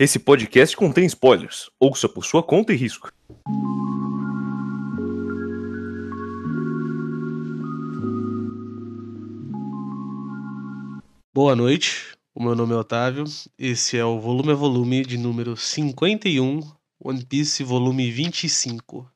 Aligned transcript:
Esse 0.00 0.20
podcast 0.20 0.76
contém 0.76 1.06
spoilers. 1.06 1.68
Ouça 1.80 2.08
por 2.08 2.24
sua 2.24 2.40
conta 2.40 2.72
e 2.72 2.76
risco. 2.76 3.12
Boa 11.34 11.56
noite, 11.56 12.16
o 12.32 12.40
meu 12.40 12.54
nome 12.54 12.74
é 12.74 12.76
Otávio. 12.76 13.24
Esse 13.58 13.98
é 13.98 14.04
o 14.04 14.20
volume 14.20 14.52
a 14.52 14.54
volume 14.54 15.04
de 15.04 15.18
número 15.18 15.56
51, 15.56 16.60
One 17.00 17.24
Piece 17.24 17.64
volume 17.64 18.08
25. 18.08 19.10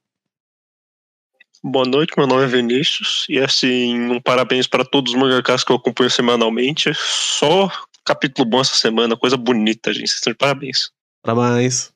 Boa 1.62 1.86
noite, 1.86 2.12
meu 2.18 2.26
nome 2.26 2.42
é 2.42 2.48
Vinícius. 2.48 3.24
E 3.28 3.38
assim, 3.38 4.10
um 4.10 4.20
parabéns 4.20 4.66
para 4.66 4.84
todos 4.84 5.12
os 5.12 5.18
mangakas 5.20 5.62
que 5.62 5.70
eu 5.70 5.76
acompanho 5.76 6.10
semanalmente. 6.10 6.90
Só 6.92 7.70
capítulo 8.04 8.48
bom 8.48 8.60
essa 8.60 8.74
semana, 8.74 9.16
coisa 9.16 9.36
bonita, 9.36 9.92
gente. 9.92 10.08
Vocês 10.08 10.18
estão 10.18 10.32
de 10.32 10.38
parabéns. 10.38 10.90
Para 11.22 11.34
mais. 11.34 11.94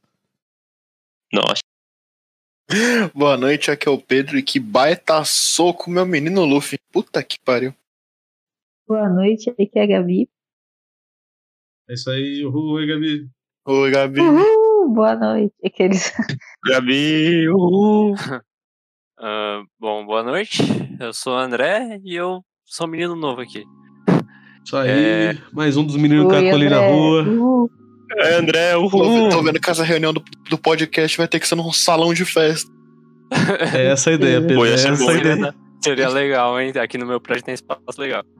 Nossa. 1.32 1.60
Boa 3.14 3.36
noite, 3.36 3.70
aqui 3.70 3.88
é 3.88 3.90
o 3.90 4.00
Pedro 4.00 4.36
e 4.36 4.42
que 4.42 4.58
baita 4.58 5.24
soco, 5.24 5.90
meu 5.90 6.04
menino 6.04 6.44
Luffy. 6.44 6.78
Puta 6.92 7.22
que 7.22 7.38
pariu. 7.38 7.74
Boa 8.88 9.08
noite, 9.08 9.50
aqui 9.50 9.70
é 9.74 9.82
a 9.82 9.86
Gabi. 9.86 10.28
É 11.88 11.94
isso 11.94 12.10
aí, 12.10 12.44
uhul, 12.44 12.74
oi 12.74 12.86
Gabi. 12.86 13.30
Oi, 13.66 13.90
Gabi. 13.90 14.20
Uhul, 14.20 14.94
boa 14.94 15.14
noite. 15.16 15.54
Aqueles... 15.64 16.12
Gabi, 16.66 17.48
uhul. 17.48 18.14
Ah, 19.18 19.62
bom, 19.80 20.04
boa 20.04 20.22
noite. 20.22 20.62
Eu 21.00 21.10
sou 21.10 21.32
o 21.32 21.38
André 21.38 21.98
e 22.04 22.14
eu 22.14 22.44
sou 22.66 22.86
um 22.86 22.90
menino 22.90 23.16
novo 23.16 23.40
aqui. 23.40 23.64
Isso 24.66 24.76
aí, 24.76 24.90
É. 24.90 25.38
mais 25.52 25.76
um 25.76 25.84
dos 25.84 25.94
meninos 25.96 26.28
que 26.28 26.50
ali 26.50 26.68
na 26.68 26.80
rua. 26.80 27.22
Uhul. 27.22 27.70
É, 28.18 28.34
André, 28.34 28.72
Tô, 28.72 28.80
uhul. 28.80 29.28
tô 29.28 29.42
vendo 29.42 29.60
que 29.60 29.70
essa 29.70 29.84
reunião 29.84 30.12
do, 30.12 30.20
do 30.50 30.58
podcast 30.58 31.16
vai 31.16 31.28
ter 31.28 31.38
que 31.38 31.46
ser 31.46 31.54
num 31.54 31.72
salão 31.72 32.12
de 32.12 32.24
festa. 32.24 32.68
É 33.74 33.86
essa 33.86 34.10
a 34.10 34.14
ideia, 34.14 34.40
Pedro. 34.42 34.56
Pô, 34.56 34.66
É 34.66 34.72
essa 34.72 34.90
bom, 34.96 35.08
a 35.08 35.12
né? 35.14 35.20
ideia. 35.20 35.54
Seria, 35.84 36.08
legal, 36.08 36.60
hein? 36.60 36.72
Aqui 36.82 36.98
no 36.98 37.06
meu 37.06 37.20
prédio 37.20 37.44
tem 37.44 37.54
espaço 37.54 37.80
legal. 37.98 38.24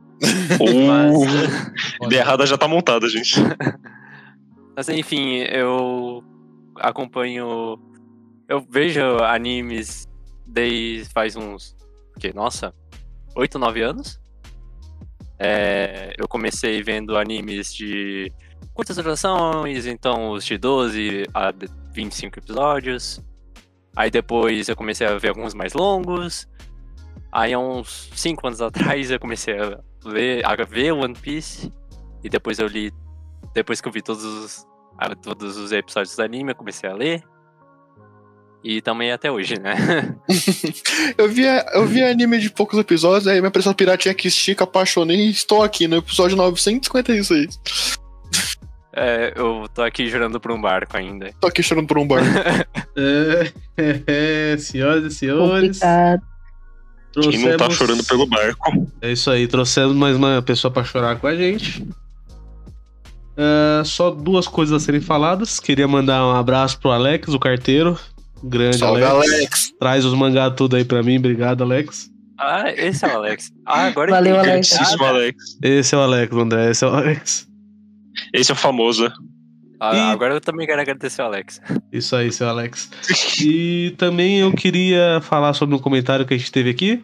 Uh, 0.58 1.26
ideia 2.06 2.20
errada 2.22 2.46
já 2.46 2.56
tá 2.56 2.66
montada, 2.66 3.06
gente. 3.08 3.34
Mas 4.74 4.88
enfim, 4.88 5.40
eu 5.52 6.24
acompanho. 6.76 7.78
Eu 8.48 8.66
vejo 8.68 9.00
animes 9.22 10.08
desde 10.46 11.08
faz 11.12 11.36
uns. 11.36 11.76
Que, 12.18 12.32
nossa, 12.32 12.72
8, 13.36 13.58
9 13.58 13.82
anos. 13.82 14.18
É, 15.38 16.14
eu 16.18 16.26
comecei 16.26 16.82
vendo 16.82 17.16
animes 17.16 17.74
de 17.74 18.32
curtas 18.72 18.96
durações, 18.96 19.86
então 19.86 20.30
os 20.30 20.44
de 20.44 20.56
12 20.58 21.24
a 21.34 21.52
25 21.92 22.38
episódios. 22.38 23.20
Aí 23.94 24.10
depois 24.10 24.68
eu 24.68 24.76
comecei 24.76 25.06
a 25.06 25.16
ver 25.18 25.28
alguns 25.28 25.54
mais 25.54 25.72
longos. 25.74 26.46
Aí 27.32 27.52
há 27.52 27.58
uns 27.58 28.10
5 28.14 28.46
anos 28.46 28.60
atrás 28.62 29.10
eu 29.10 29.18
comecei 29.20 29.58
a 29.58 29.78
ler, 30.04 30.44
a 30.44 30.54
ver 30.64 30.92
One 30.92 31.14
Piece. 31.14 31.72
E 32.24 32.28
depois 32.28 32.58
eu 32.58 32.66
li. 32.66 32.90
Depois 33.54 33.80
que 33.80 33.88
eu 33.88 33.92
vi 33.92 34.02
todos 34.02 34.24
os, 34.24 34.66
a- 34.98 35.14
todos 35.14 35.56
os 35.56 35.72
episódios 35.72 36.14
do 36.16 36.22
anime, 36.22 36.52
eu 36.52 36.56
comecei 36.56 36.88
a 36.88 36.94
ler. 36.94 37.22
E 38.66 38.80
também 38.80 39.12
até 39.12 39.30
hoje, 39.30 39.60
né? 39.60 40.16
Eu 41.16 41.28
vi, 41.28 41.44
eu 41.74 41.86
vi 41.86 42.02
anime 42.02 42.38
de 42.38 42.50
poucos 42.50 42.76
episódios, 42.78 43.28
aí 43.28 43.40
minha 43.40 43.50
pressão 43.50 43.72
piratinha 43.72 44.12
que 44.12 44.26
estica, 44.26 44.64
apaixonei 44.64 45.28
e 45.28 45.30
estou 45.30 45.62
aqui 45.62 45.86
no 45.86 45.96
episódio 45.96 46.36
956. 46.36 47.60
É, 48.98 49.34
eu 49.36 49.68
tô 49.74 49.82
aqui 49.82 50.08
jurando 50.08 50.40
por 50.40 50.50
um 50.50 50.58
barco 50.58 50.96
ainda. 50.96 51.30
Tô 51.38 51.48
aqui 51.48 51.62
chorando 51.62 51.86
por 51.86 51.98
um 51.98 52.08
bar. 52.08 52.22
É, 52.96 53.52
é, 53.76 54.02
é, 54.06 54.56
senhoras 54.56 55.04
e 55.04 55.14
senhores. 55.14 55.80
Complicado. 55.80 56.22
Quem 57.30 57.38
não 57.40 57.56
tá 57.58 57.68
chorando 57.68 58.02
pelo 58.04 58.26
barco. 58.26 58.90
É 59.02 59.12
isso 59.12 59.30
aí, 59.30 59.46
trouxemos 59.46 59.94
mais 59.94 60.16
uma 60.16 60.40
pessoa 60.40 60.72
pra 60.72 60.82
chorar 60.82 61.20
com 61.20 61.26
a 61.26 61.36
gente. 61.36 61.86
Ah, 63.36 63.82
só 63.84 64.10
duas 64.10 64.48
coisas 64.48 64.74
a 64.74 64.82
serem 64.82 65.02
faladas. 65.02 65.60
Queria 65.60 65.86
mandar 65.86 66.26
um 66.26 66.34
abraço 66.34 66.80
pro 66.80 66.90
Alex, 66.90 67.28
o 67.28 67.38
carteiro. 67.38 67.98
Grande 68.44 68.78
Salve, 68.78 69.02
Alex. 69.02 69.32
Alex. 69.32 69.72
Traz 69.78 70.04
os 70.04 70.14
mangá 70.14 70.50
tudo 70.50 70.76
aí 70.76 70.84
pra 70.84 71.02
mim. 71.02 71.18
Obrigado, 71.18 71.62
Alex. 71.64 72.10
Ah, 72.38 72.70
esse 72.70 73.04
é 73.04 73.08
o 73.08 73.16
Alex. 73.16 73.50
Ah, 73.64 73.86
agora 73.86 74.10
Valeu. 74.10 74.38
Alex. 74.38 74.70
Grandíssimo 74.72 75.04
Alex. 75.04 75.36
Esse 75.62 75.94
é 75.94 75.98
o 75.98 76.00
Alex, 76.02 76.32
André. 76.36 76.70
Esse 76.70 76.84
é 76.84 76.88
o 76.88 76.90
Alex. 76.94 77.48
Esse 78.32 78.50
é 78.50 78.54
o 78.54 78.56
famoso. 78.56 79.10
Ah, 79.80 79.94
E- 79.94 80.00
agora 80.12 80.34
eu 80.34 80.40
também 80.40 80.66
quero 80.66 80.80
agradecer 80.80 81.22
o 81.22 81.24
Alex. 81.26 81.60
Isso 81.92 82.14
aí, 82.14 82.30
seu 82.30 82.48
Alex. 82.48 82.90
E 83.42 83.94
também 83.96 84.38
eu 84.40 84.52
queria 84.52 85.20
falar 85.22 85.52
sobre 85.54 85.74
um 85.74 85.78
comentário 85.78 86.24
que 86.26 86.34
a 86.34 86.36
gente 86.36 86.52
teve 86.52 86.70
aqui. 86.70 87.02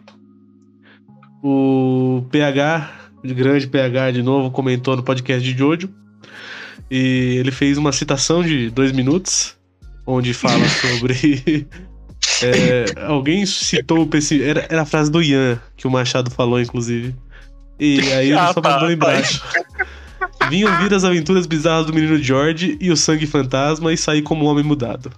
O 1.43 2.25
PH, 2.31 2.91
de 3.23 3.33
grande 3.33 3.67
PH 3.67 4.11
de 4.11 4.23
novo, 4.23 4.49
comentou 4.51 4.95
no 4.95 5.03
podcast 5.03 5.43
de 5.43 5.57
Jojo. 5.57 5.89
E 6.89 7.37
ele 7.39 7.51
fez 7.51 7.77
uma 7.77 7.91
citação 7.91 8.43
de 8.43 8.69
dois 8.69 8.91
minutos, 8.91 9.55
onde 10.05 10.33
fala 10.33 10.67
sobre. 10.67 11.67
é, 12.41 12.85
alguém 13.05 13.45
citou 13.45 14.01
o 14.01 14.07
pessimista. 14.07 14.49
Era, 14.49 14.67
era 14.69 14.81
a 14.81 14.85
frase 14.85 15.11
do 15.11 15.21
Ian, 15.21 15.59
que 15.75 15.87
o 15.87 15.91
Machado 15.91 16.29
falou, 16.31 16.59
inclusive. 16.59 17.15
E 17.79 17.99
aí 18.13 18.29
ele 18.29 18.37
Ah, 18.37 18.53
só 18.53 18.61
tá, 18.61 18.71
mandou 18.71 18.87
tá. 18.87 18.93
embaixo. 18.93 19.43
Vim 20.49 20.63
ouvir 20.65 20.93
as 20.93 21.03
aventuras 21.03 21.45
bizarras 21.45 21.85
do 21.85 21.93
menino 21.93 22.17
George 22.21 22.77
e 22.79 22.91
o 22.91 22.97
sangue 22.97 23.25
fantasma 23.25 23.91
e 23.93 23.97
sair 23.97 24.21
como 24.21 24.45
um 24.45 24.47
homem 24.47 24.63
mudado. 24.63 25.11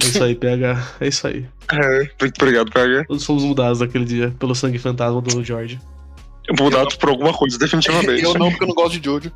É 0.00 0.06
isso 0.06 0.22
aí, 0.22 0.34
PH. 0.34 0.86
É 1.00 1.08
isso 1.08 1.26
aí. 1.26 1.46
É, 1.72 1.98
muito 2.20 2.36
obrigado, 2.40 2.70
PH. 2.70 3.04
Todos 3.06 3.24
fomos 3.24 3.42
mudados 3.42 3.80
naquele 3.80 4.04
dia 4.04 4.34
pelo 4.38 4.54
sangue 4.54 4.78
fantasma 4.78 5.20
do 5.20 5.42
George. 5.44 5.80
Mudado 6.58 6.96
por 6.98 7.10
alguma 7.10 7.32
coisa, 7.32 7.58
definitivamente. 7.58 8.22
Eu 8.22 8.34
não, 8.34 8.48
porque 8.50 8.64
eu 8.64 8.68
não 8.68 8.74
gosto 8.74 8.98
de 8.98 9.04
Jojo. 9.04 9.30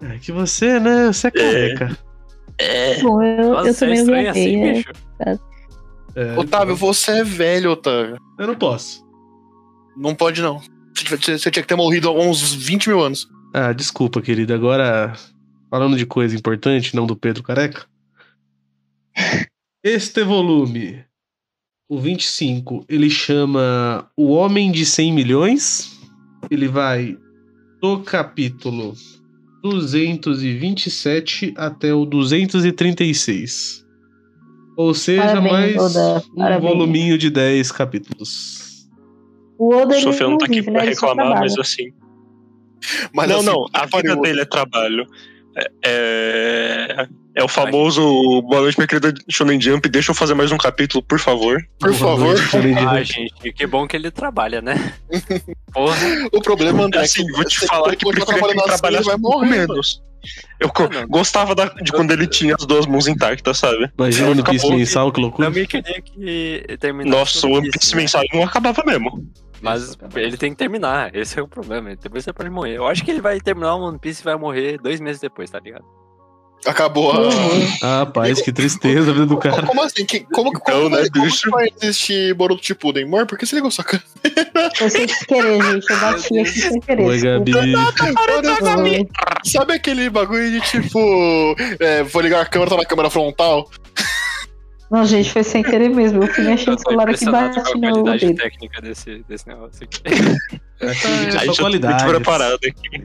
É 0.00 0.18
que 0.18 0.30
você, 0.30 0.78
né? 0.78 1.06
Você 1.06 1.28
é 1.28 1.30
careca. 1.30 1.84
É. 1.84 2.13
Bom, 3.02 3.22
eu, 3.22 3.52
Nossa, 3.52 3.68
eu 3.68 3.70
é 3.70 3.74
também 3.74 3.94
estranho 3.94 4.30
assim, 4.30 4.58
gostei. 4.58 4.70
é. 4.70 4.72
bicho. 4.74 4.92
É, 6.16 6.38
Otávio, 6.38 6.76
você 6.76 7.10
é 7.18 7.24
velho, 7.24 7.72
Otávio. 7.72 8.16
Eu 8.38 8.46
não 8.46 8.54
posso. 8.54 9.04
Não 9.96 10.14
pode, 10.14 10.40
não. 10.40 10.60
Você, 10.96 11.38
você 11.38 11.50
tinha 11.50 11.62
que 11.62 11.68
ter 11.68 11.74
morrido 11.74 12.08
há 12.08 12.12
uns 12.12 12.52
20 12.54 12.88
mil 12.88 13.02
anos. 13.02 13.28
Ah, 13.52 13.72
desculpa, 13.72 14.22
querido. 14.22 14.54
Agora, 14.54 15.12
falando 15.70 15.96
de 15.96 16.06
coisa 16.06 16.36
importante, 16.36 16.94
não 16.94 17.06
do 17.06 17.16
Pedro 17.16 17.42
Careca. 17.42 17.86
Este 19.82 20.24
volume, 20.24 21.04
o 21.88 21.98
25, 22.00 22.86
ele 22.88 23.10
chama 23.10 24.08
O 24.16 24.32
Homem 24.32 24.72
de 24.72 24.86
100 24.86 25.12
Milhões. 25.12 26.00
Ele 26.50 26.68
vai 26.68 27.18
do 27.82 28.00
capítulo 28.00 28.94
227 29.64 31.54
até 31.56 31.94
o 31.94 32.04
236. 32.04 33.82
Ou 34.76 34.92
seja, 34.92 35.22
Parabéns, 35.22 35.52
mais 35.52 35.76
Oda. 35.96 36.22
um 36.32 36.36
Parabéns. 36.36 36.70
voluminho 36.72 37.16
de 37.16 37.30
10 37.30 37.72
capítulos. 37.72 38.86
O 39.58 39.74
Oda 39.74 39.96
O 39.96 40.00
Sofia 40.00 40.28
não 40.28 40.36
tá 40.36 40.44
aqui 40.44 40.56
vive, 40.56 40.70
pra 40.70 40.82
né? 40.82 40.88
Reclamar, 40.90 41.40
mas 41.40 41.58
assim. 41.58 41.92
Mas 43.14 43.28
não, 43.28 43.36
assim, 43.38 43.46
não, 43.46 43.66
a 43.72 43.86
vida 43.86 44.16
dele 44.16 44.40
é 44.42 44.44
trabalho. 44.44 45.06
É, 45.82 47.08
é, 47.36 47.40
é 47.40 47.44
o 47.44 47.48
famoso 47.48 48.02
Boa 48.42 48.62
noite, 48.62 48.78
minha 48.78 48.86
querida 48.86 49.12
Shonen 49.30 49.60
Jump. 49.60 49.88
Deixa 49.88 50.10
eu 50.10 50.14
fazer 50.14 50.34
mais 50.34 50.50
um 50.52 50.56
capítulo, 50.58 51.02
por 51.02 51.18
favor. 51.18 51.58
Por 51.78 51.92
Boa 51.94 52.16
favor. 52.16 52.36
Ah, 52.88 53.02
gente, 53.02 53.52
que 53.52 53.66
bom 53.66 53.86
que 53.86 53.96
ele 53.96 54.10
trabalha, 54.10 54.60
né? 54.60 54.94
Porra. 55.72 55.96
O 56.32 56.40
problema, 56.40 56.84
André, 56.84 57.00
assim, 57.00 57.22
é 57.22 57.26
que 57.26 57.32
vou 57.32 57.44
te 57.44 57.66
falar 57.66 57.96
que 57.96 58.06
preferia 58.06 58.24
que 58.26 58.44
ele 58.50 58.58
assim, 58.60 58.66
trabalhasse 58.68 59.04
vai 59.06 59.16
morrer, 59.16 59.50
menos. 59.50 60.02
Eu 60.58 60.68
Ah, 60.74 61.04
gostava 61.06 61.54
da- 61.54 61.66
de 61.66 61.92
quando 61.92 62.10
ele 62.12 62.26
tinha 62.26 62.54
as 62.58 62.64
duas 62.64 62.86
mãos 62.86 63.06
intactas, 63.06 63.58
sabe? 63.58 63.90
Imagina 63.98 64.28
o 64.28 64.30
One 64.30 64.42
Piece 64.42 64.70
mensal, 64.70 65.12
que 65.12 65.20
loucura. 65.20 65.48
Também 65.48 65.66
queria 65.66 66.00
que 66.00 66.64
terminasse. 66.80 67.10
Nossa, 67.18 67.46
o 67.46 67.52
One 67.58 67.70
Piece 67.70 67.94
né? 67.94 68.02
mensal 68.02 68.22
não 68.32 68.42
acabava 68.42 68.82
mesmo. 68.86 69.22
Mas 69.60 69.96
ele 70.14 70.36
tem 70.36 70.50
que 70.52 70.56
terminar, 70.56 71.14
esse 71.14 71.38
é 71.38 71.42
o 71.42 71.48
problema. 71.48 71.94
Depois 71.96 72.24
você 72.24 72.32
pode 72.32 72.48
morrer. 72.50 72.76
Eu 72.76 72.86
acho 72.86 73.04
que 73.04 73.10
ele 73.10 73.20
vai 73.20 73.38
terminar 73.40 73.74
o 73.76 73.82
One 73.82 73.98
Piece 73.98 74.22
e 74.22 74.24
vai 74.24 74.36
morrer 74.36 74.78
dois 74.78 75.00
meses 75.00 75.20
depois, 75.20 75.50
tá 75.50 75.58
ligado? 75.60 75.84
Acabou 76.66 77.12
a. 77.12 77.16
Ah, 77.82 77.98
rapaz, 78.00 78.40
que 78.40 78.52
tristeza 78.52 79.10
a 79.10 79.14
vida 79.14 79.26
do 79.26 79.36
cara. 79.36 79.62
Como 79.66 79.82
assim? 79.82 80.04
Que- 80.04 80.20
como, 80.32 80.50
que- 80.50 80.58
Então, 80.62 80.74
como, 80.84 80.88
né, 80.96 81.06
como 81.12 81.24
bicho? 81.24 81.42
que 81.42 81.50
vai 81.50 81.68
existir 81.82 82.34
Boruto 82.34 82.64
Shippuden? 82.64 83.04
Amor, 83.04 83.26
por 83.26 83.36
que 83.38 83.44
você 83.46 83.56
ligou 83.56 83.70
sua 83.70 83.84
cara? 83.84 84.02
Foi 84.76 84.88
sem 84.90 85.06
querer, 85.06 85.62
gente. 85.62 85.90
Eu 85.90 85.98
bati 86.00 86.38
aqui 86.38 86.60
sem 86.60 86.80
querer. 86.80 87.02
Oi, 87.06 87.20
Gabi. 87.20 87.52
Oi. 87.56 89.08
Sabe 89.44 89.74
aquele 89.74 90.08
bagulho 90.10 90.50
de 90.50 90.60
tipo. 90.62 91.54
é, 91.80 92.02
vou 92.02 92.22
ligar 92.22 92.40
a 92.40 92.46
câmera, 92.46 92.70
tá 92.70 92.76
na 92.78 92.84
câmera 92.86 93.10
frontal? 93.10 93.68
Não, 94.94 95.04
gente, 95.04 95.32
foi 95.32 95.42
sem 95.42 95.60
querer 95.60 95.88
mesmo. 95.88 96.22
Eu 96.22 96.28
fui 96.28 96.44
mexendo 96.44 96.70
no 96.70 96.76
tô 96.76 96.82
celular 96.88 97.08
aqui 97.10 97.24
bate 97.24 97.56
no 97.56 97.62
qualidade 97.80 98.26
dedo. 98.26 98.36
técnica 98.36 98.80
desse, 98.80 99.24
desse 99.28 99.48
negócio 99.48 99.82
aqui. 99.82 100.00
Aí 101.36 101.48
é 101.48 101.50
tô 101.50 101.56
qualidade. 101.56 102.04
muito 102.04 102.14
preparado 102.14 102.58
aqui. 102.64 103.04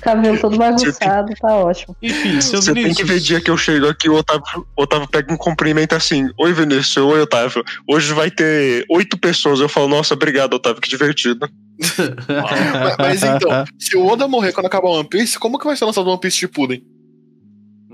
Cabelo 0.00 0.40
todo 0.40 0.58
bagunçado, 0.58 1.32
tá 1.40 1.54
ótimo. 1.54 1.96
Enfim, 2.02 2.40
seu 2.40 2.60
Você 2.60 2.74
tem 2.74 2.82
Vinícius. 2.82 3.06
que 3.06 3.14
ver 3.14 3.20
dia 3.20 3.40
que 3.40 3.52
eu 3.52 3.56
chego 3.56 3.86
aqui, 3.86 4.08
o 4.08 4.14
Otávio, 4.16 4.42
o 4.76 4.82
Otávio 4.82 5.06
pega 5.06 5.32
um 5.32 5.36
cumprimento 5.36 5.92
assim. 5.94 6.28
Oi, 6.36 6.52
Vinícius. 6.52 6.96
Oi, 6.96 7.20
Otávio. 7.20 7.62
Hoje 7.88 8.12
vai 8.12 8.32
ter 8.32 8.84
oito 8.90 9.16
pessoas. 9.16 9.60
Eu 9.60 9.68
falo, 9.68 9.86
nossa, 9.86 10.14
obrigado, 10.14 10.54
Otávio, 10.54 10.82
que 10.82 10.88
divertido. 10.88 11.48
Mas, 12.26 12.96
mas 12.98 13.22
então, 13.22 13.64
se 13.78 13.96
o 13.96 14.04
Oda 14.04 14.26
morrer 14.26 14.50
quando 14.50 14.66
acabar 14.66 14.88
One 14.88 15.08
Piece, 15.08 15.38
como 15.38 15.60
que 15.60 15.64
vai 15.64 15.76
ser 15.76 15.84
lançado 15.84 16.10
One 16.10 16.18
Piece 16.18 16.36
Shippuden? 16.38 16.82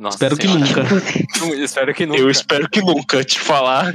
Nossa 0.04 0.16
Espero 0.16 0.36
que 0.36 0.46
senhora. 0.46 0.60
nunca. 0.84 1.56
Espero 1.64 1.94
que 1.94 2.04
nunca. 2.06 2.20
Eu 2.20 2.30
espero 2.30 2.68
que 2.68 2.80
nunca 2.82 3.24
te 3.24 3.40
falar. 3.40 3.92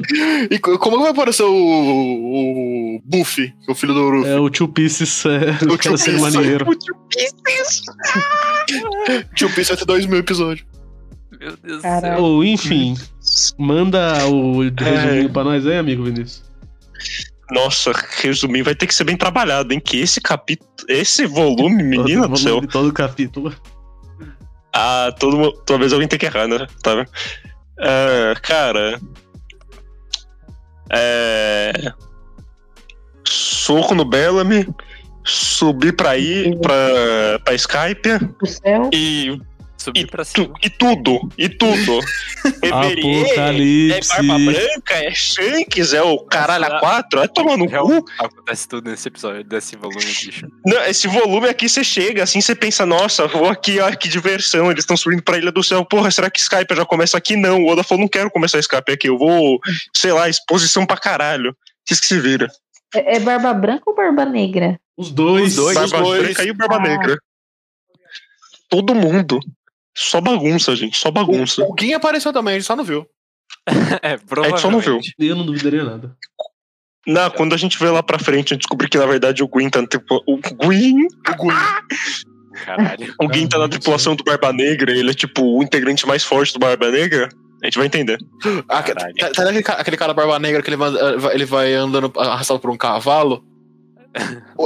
E 0.50 0.58
co- 0.58 0.80
como 0.80 0.98
que 0.98 1.04
vai 1.04 1.12
aparecer 1.12 1.44
o, 1.44 1.54
o 1.54 3.02
Buffy, 3.06 3.54
que 3.64 3.70
é 3.70 3.72
o 3.72 3.76
filho 3.76 3.94
do 3.94 4.10
Luffy? 4.10 4.32
É 4.32 4.40
o 4.40 4.50
Two 4.50 4.68
Pieces, 4.70 5.24
é, 5.26 5.30
O 5.70 5.74
o 5.74 5.78
Two 5.78 5.98
ser 6.00 6.12
Pieces. 6.16 6.34
maneiro. 6.34 6.66
Tio 9.36 9.50
Piece 9.54 9.70
vai 9.70 9.78
ter 9.78 9.86
dois 9.86 10.06
mil 10.06 10.18
episódios. 10.20 10.66
Meu 11.40 11.56
Deus 11.58 11.78
do 11.78 11.82
céu. 11.82 12.24
Ou, 12.24 12.44
enfim, 12.44 12.96
manda 13.58 14.26
o 14.28 14.62
resuminho 14.64 15.30
pra 15.30 15.44
nós 15.44 15.66
aí, 15.66 15.78
amigo 15.78 16.04
Vinícius. 16.04 16.44
Nossa, 17.52 17.92
resumir, 18.22 18.62
vai 18.64 18.76
ter 18.76 18.86
que 18.88 18.94
ser 18.94 19.04
bem 19.06 19.16
trabalhado, 19.16 19.74
hein? 19.74 19.80
Que 19.80 20.00
esse 20.00 20.20
capítulo, 20.22 20.70
esse 20.88 21.26
volume, 21.26 21.82
menina 21.84 22.24
todo, 22.24 22.32
do 22.32 22.38
céu. 22.38 22.50
volume, 22.56 22.68
Todo 22.68 22.94
capítulo. 22.94 23.54
Ah, 24.74 25.14
todo, 25.20 25.52
toda 25.66 25.80
vez 25.80 25.94
alguém 25.94 26.08
tem 26.08 26.20
que 26.20 26.26
errar, 26.26 26.48
né? 26.48 26.68
Tá 26.82 26.96
vendo? 26.96 27.10
É, 27.80 28.34
cara. 28.42 29.00
É. 30.92 31.72
Soco 33.26 33.96
no 33.96 34.06
Bellamy. 34.06 34.68
Subir 35.24 35.96
pra 35.96 36.18
ir 36.18 36.58
pra, 36.60 37.40
pra 37.44 37.54
Skype 37.54 38.10
O 38.42 38.48
céu. 39.80 39.94
e, 39.96 40.00
Subir 40.00 40.12
pra 40.12 40.24
tu- 40.24 40.30
cima. 40.44 40.54
e 40.64 40.70
tudo. 40.70 41.20
E 41.38 41.50
tudo. 41.50 42.00
É 42.64 42.70
Apocalipse. 42.70 44.10
Barba 44.10 44.40
Branca, 44.40 44.94
é 44.96 45.14
Shanks, 45.14 45.94
é 45.94 46.02
o 46.02 46.20
caralho 46.20 46.66
a 46.66 46.80
quatro. 46.80 47.20
É 47.20 47.28
tomando 47.28 47.66
Real- 47.66 47.86
cu. 47.86 48.06
Acontece 48.20 48.68
tudo 48.68 48.90
nesse 48.90 49.08
episódio, 49.10 49.44
desse 49.44 49.76
volume, 49.76 50.00
bicho. 50.06 50.48
Não, 50.66 50.82
esse 50.86 51.08
volume 51.08 51.50
aqui 51.50 51.68
você 51.68 51.84
chega, 51.84 52.24
assim, 52.24 52.40
você 52.40 52.56
pensa, 52.56 52.86
nossa, 52.86 53.28
vou 53.28 53.48
aqui, 53.50 53.80
ó, 53.80 53.92
que 53.92 54.08
diversão, 54.08 54.72
eles 54.72 54.84
estão 54.84 54.96
subindo 54.96 55.22
pra 55.22 55.38
Ilha 55.38 55.52
do 55.52 55.62
Céu. 55.64 55.84
Porra, 55.86 56.10
será 56.12 56.30
que 56.30 56.40
Skype 56.40 56.74
já 56.76 56.86
começa 56.86 57.18
aqui? 57.18 57.36
Não, 57.36 57.64
o 57.64 57.68
Oda 57.68 57.84
falou, 57.84 58.02
não 58.02 58.08
quero 58.08 58.32
começar 58.32 58.58
Skype 58.60 58.92
aqui, 58.92 59.08
eu 59.10 59.18
vou, 59.18 59.60
sei 59.96 60.14
lá, 60.14 60.30
exposição 60.30 60.86
pra 60.86 60.98
caralho. 60.98 61.56
Diz 61.88 62.00
que 62.00 62.08
se 62.08 62.20
vira. 62.20 62.48
É, 62.96 63.18
é 63.18 63.20
barba 63.20 63.54
branca 63.54 63.84
ou 63.88 63.96
barba 63.96 64.26
negra? 64.26 64.80
Os 64.98 65.12
dois. 65.12 65.50
Os 65.50 65.56
dois. 65.56 65.76
Barba 65.76 66.02
dois. 66.02 66.24
Branca 66.24 66.44
e 66.44 66.54
Barba 66.54 66.76
Ah. 66.78 66.80
Negra. 66.80 67.18
Todo 68.70 68.94
mundo. 68.96 69.40
Só 69.96 70.22
bagunça, 70.22 70.76
gente, 70.76 70.98
só 70.98 71.12
bagunça. 71.12 71.64
O 71.64 71.76
Gin 71.80 71.94
apareceu 71.94 72.32
também, 72.32 72.54
a 72.56 72.58
gente 72.60 72.68
só 72.68 72.76
não 72.76 72.84
viu. 72.84 73.06
É, 74.02 74.14
É 74.14 74.18
que 74.52 74.58
só 74.60 74.70
não 74.70 74.80
viu. 74.80 75.00
provavelmente. 75.00 75.14
Eu 75.20 75.36
não 75.36 75.46
duvidaria 75.46 75.84
nada. 75.84 76.16
Não, 77.08 77.30
quando 77.32 77.54
a 77.54 77.58
gente 77.58 77.78
vê 77.80 77.90
lá 77.90 78.04
pra 78.04 78.20
frente, 78.20 78.54
a 78.54 78.56
gente 78.56 78.62
descobre 78.64 78.88
que 78.88 78.98
na 78.98 79.06
verdade 79.06 79.42
o 79.44 79.48
Gwyn 79.48 79.70
tá 79.70 79.82
na 79.82 79.88
tripulação. 79.88 80.26
O 80.34 80.38
Gwyn, 80.38 81.08
O 81.28 81.36
Gwyn. 81.38 81.56
Caralho. 82.66 83.16
o 83.20 83.28
Gwyn 83.28 83.48
tá 83.48 83.58
na 83.58 83.70
tripulação 83.70 84.16
do 84.16 84.24
Barba 84.24 84.52
Negra, 84.54 84.92
ele 84.92 85.10
é 85.12 85.14
tipo 85.14 85.42
o 85.58 85.64
integrante 85.64 86.06
mais 86.06 86.24
forte 86.24 86.54
do 86.54 86.60
Barba 86.60 86.92
Negra. 86.92 87.30
A 87.62 87.66
gente 87.66 87.78
vai 87.78 87.88
entender. 87.88 88.18
Ah, 88.70 88.82
Caralho. 88.84 89.14
tá, 89.16 89.32
tá 89.32 89.42
aquele, 89.44 89.62
ca- 89.64 89.74
aquele 89.74 89.98
cara 89.98 90.14
barba 90.14 90.40
negra 90.40 90.62
que 90.62 90.70
ele 90.70 90.78
vai, 90.78 90.92
ele 91.34 91.46
vai 91.46 91.74
andando 91.74 92.12
arrastado 92.18 92.60
por 92.60 92.70
um 92.70 92.78
cavalo? 92.78 93.44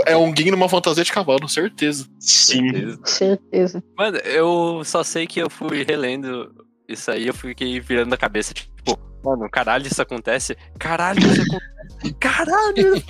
É 0.05 0.15
um 0.15 0.33
Gin 0.35 0.51
numa 0.51 0.69
fantasia 0.69 1.03
de 1.03 1.11
cavalo, 1.11 1.47
certeza. 1.49 2.07
Sim. 2.19 2.69
Certeza. 2.71 2.99
Certeza. 3.05 3.83
Mano, 3.97 4.17
eu 4.19 4.81
só 4.85 5.03
sei 5.03 5.27
que 5.27 5.39
eu 5.41 5.49
fui 5.49 5.83
relendo 5.83 6.49
isso 6.87 7.11
aí, 7.11 7.27
eu 7.27 7.33
fiquei 7.33 7.79
virando 7.79 8.13
a 8.13 8.17
cabeça, 8.17 8.53
tipo, 8.53 8.97
mano, 9.23 9.49
caralho, 9.49 9.85
isso 9.87 10.01
acontece. 10.01 10.55
Caralho, 10.79 11.19
isso 11.19 11.41
acontece. 11.41 12.13
Caralho! 12.19 13.03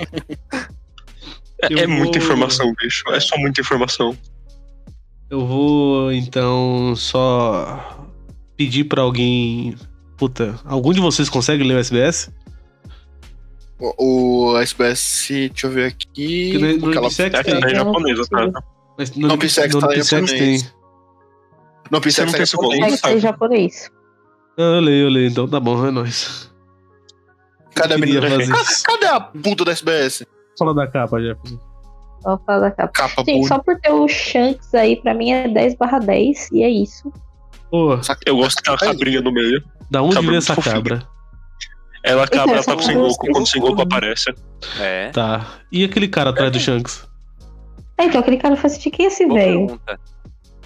É, 1.61 1.73
é 1.81 1.87
muita 1.87 2.17
vou- 2.19 2.23
informação, 2.25 2.73
bicho. 2.81 3.03
É 3.09 3.19
só 3.19 3.37
muita 3.37 3.61
informação. 3.61 4.17
Eu 5.29 5.45
vou, 5.45 6.11
então, 6.11 6.93
só 6.95 8.07
pedir 8.57 8.83
pra 8.85 9.01
alguém. 9.01 9.75
Puta, 10.17 10.59
algum 10.65 10.93
de 10.93 10.99
vocês 10.99 11.29
consegue 11.29 11.63
ler 11.63 11.75
o 11.75 11.79
SBS? 11.79 12.31
O, 13.97 14.51
o 14.53 14.57
SBS, 14.59 15.27
deixa 15.29 15.67
eu 15.67 15.71
ver 15.71 15.87
aqui. 15.87 16.51
Porque 16.53 16.57
no- 16.57 16.77
no 16.77 16.89
aquela- 16.89 17.07
Obsex 17.07 17.35
É, 17.35 17.43
tem. 17.43 17.55
é 17.55 17.75
japonesa, 17.75 18.23
tá? 18.29 18.63
Mas 18.97 19.11
No 19.15 19.27
no 19.27 19.27
no 19.33 19.37
tá 19.37 19.45
em 19.45 19.49
japonês. 22.29 22.43
esse 22.43 22.55
volume? 22.55 22.79
Consegue 22.79 22.97
sabe? 22.97 23.13
ser 23.15 23.19
japonês. 23.19 23.91
Ah, 24.57 24.61
eu 24.61 24.79
leio, 24.79 25.05
eu 25.07 25.09
leio, 25.09 25.27
então 25.29 25.47
tá 25.47 25.59
bom, 25.59 25.85
é 25.85 25.91
nóis. 25.91 26.49
Cadê 27.75 27.95
a 27.95 27.97
menina? 27.97 28.21
Cadê, 28.85 29.05
a 29.07 29.19
puta 29.19 29.65
da 29.65 29.71
SBS? 29.71 30.25
Fala 30.57 30.73
da 30.75 30.87
capa, 30.87 31.19
Jefferson. 31.19 31.59
Só 32.21 32.37
falar 32.45 32.59
da 32.59 32.71
capa. 32.71 32.91
Capa 32.93 33.23
Gente, 33.25 33.25
bonita. 33.33 33.47
só 33.47 33.59
por 33.59 33.77
ter 33.81 33.91
o 33.91 34.07
Shanks 34.07 34.73
aí, 34.75 34.95
pra 35.01 35.13
mim 35.13 35.31
é 35.31 35.47
10 35.49 35.75
barra 35.75 35.99
10 35.99 36.49
e 36.53 36.63
é 36.63 36.69
isso. 36.69 37.11
Pô, 37.69 37.99
Eu 38.25 38.37
gosto 38.37 38.61
que 38.61 38.69
uma 38.69 38.77
cabrinha 38.77 39.19
no 39.21 39.33
meio. 39.33 39.61
da 39.91 40.01
onde 40.01 40.15
Cabra 40.15 40.29
veio 40.29 40.37
essa 40.37 40.55
fofinho. 40.55 40.75
cabra? 40.75 41.07
Ela 42.03 42.25
Então, 42.25 42.39
cabra 42.39 42.55
essa 42.59 42.71
tá 42.71 42.75
com 42.75 42.81
sem 42.83 42.93
cabra 42.95 43.09
Goku 43.09 43.27
eu 43.27 43.31
quando 43.33 43.47
sem 43.47 43.61
Goku 43.61 43.75
gostei. 43.75 43.97
aparece. 43.97 44.33
É. 44.79 45.09
Tá. 45.11 45.59
E 45.71 45.83
aquele 45.85 46.07
cara 46.07 46.29
atrás 46.31 46.51
do 46.51 46.59
Shanks? 46.59 47.07
É, 47.97 48.05
então, 48.05 48.19
aquele 48.21 48.37
cara 48.37 48.55
faz 48.57 48.73
sentido. 48.73 48.93
Quem 48.93 49.05
é 49.05 49.07
esse 49.07 49.25
Boa 49.25 49.39
velho? 49.39 49.67
pergunta. 49.67 49.99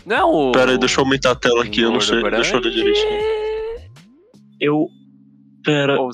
Não, 0.05 0.31
o. 0.33 0.51
Pera 0.51 0.71
aí, 0.71 0.77
deixa 0.77 0.99
eu 0.99 1.03
aumentar 1.03 1.31
a 1.31 1.35
tela 1.35 1.63
aqui, 1.63 1.81
eu 1.81 1.91
não 1.91 1.99
sei. 2.01 2.21
Gordo 2.21 2.35
Deixa 2.35 2.55
eu 2.55 2.61
ver 2.61 2.71
grande. 2.71 2.93
direito. 2.93 3.87
Eu. 4.59 4.87
Pera. 5.63 5.99
Ou- 5.99 6.09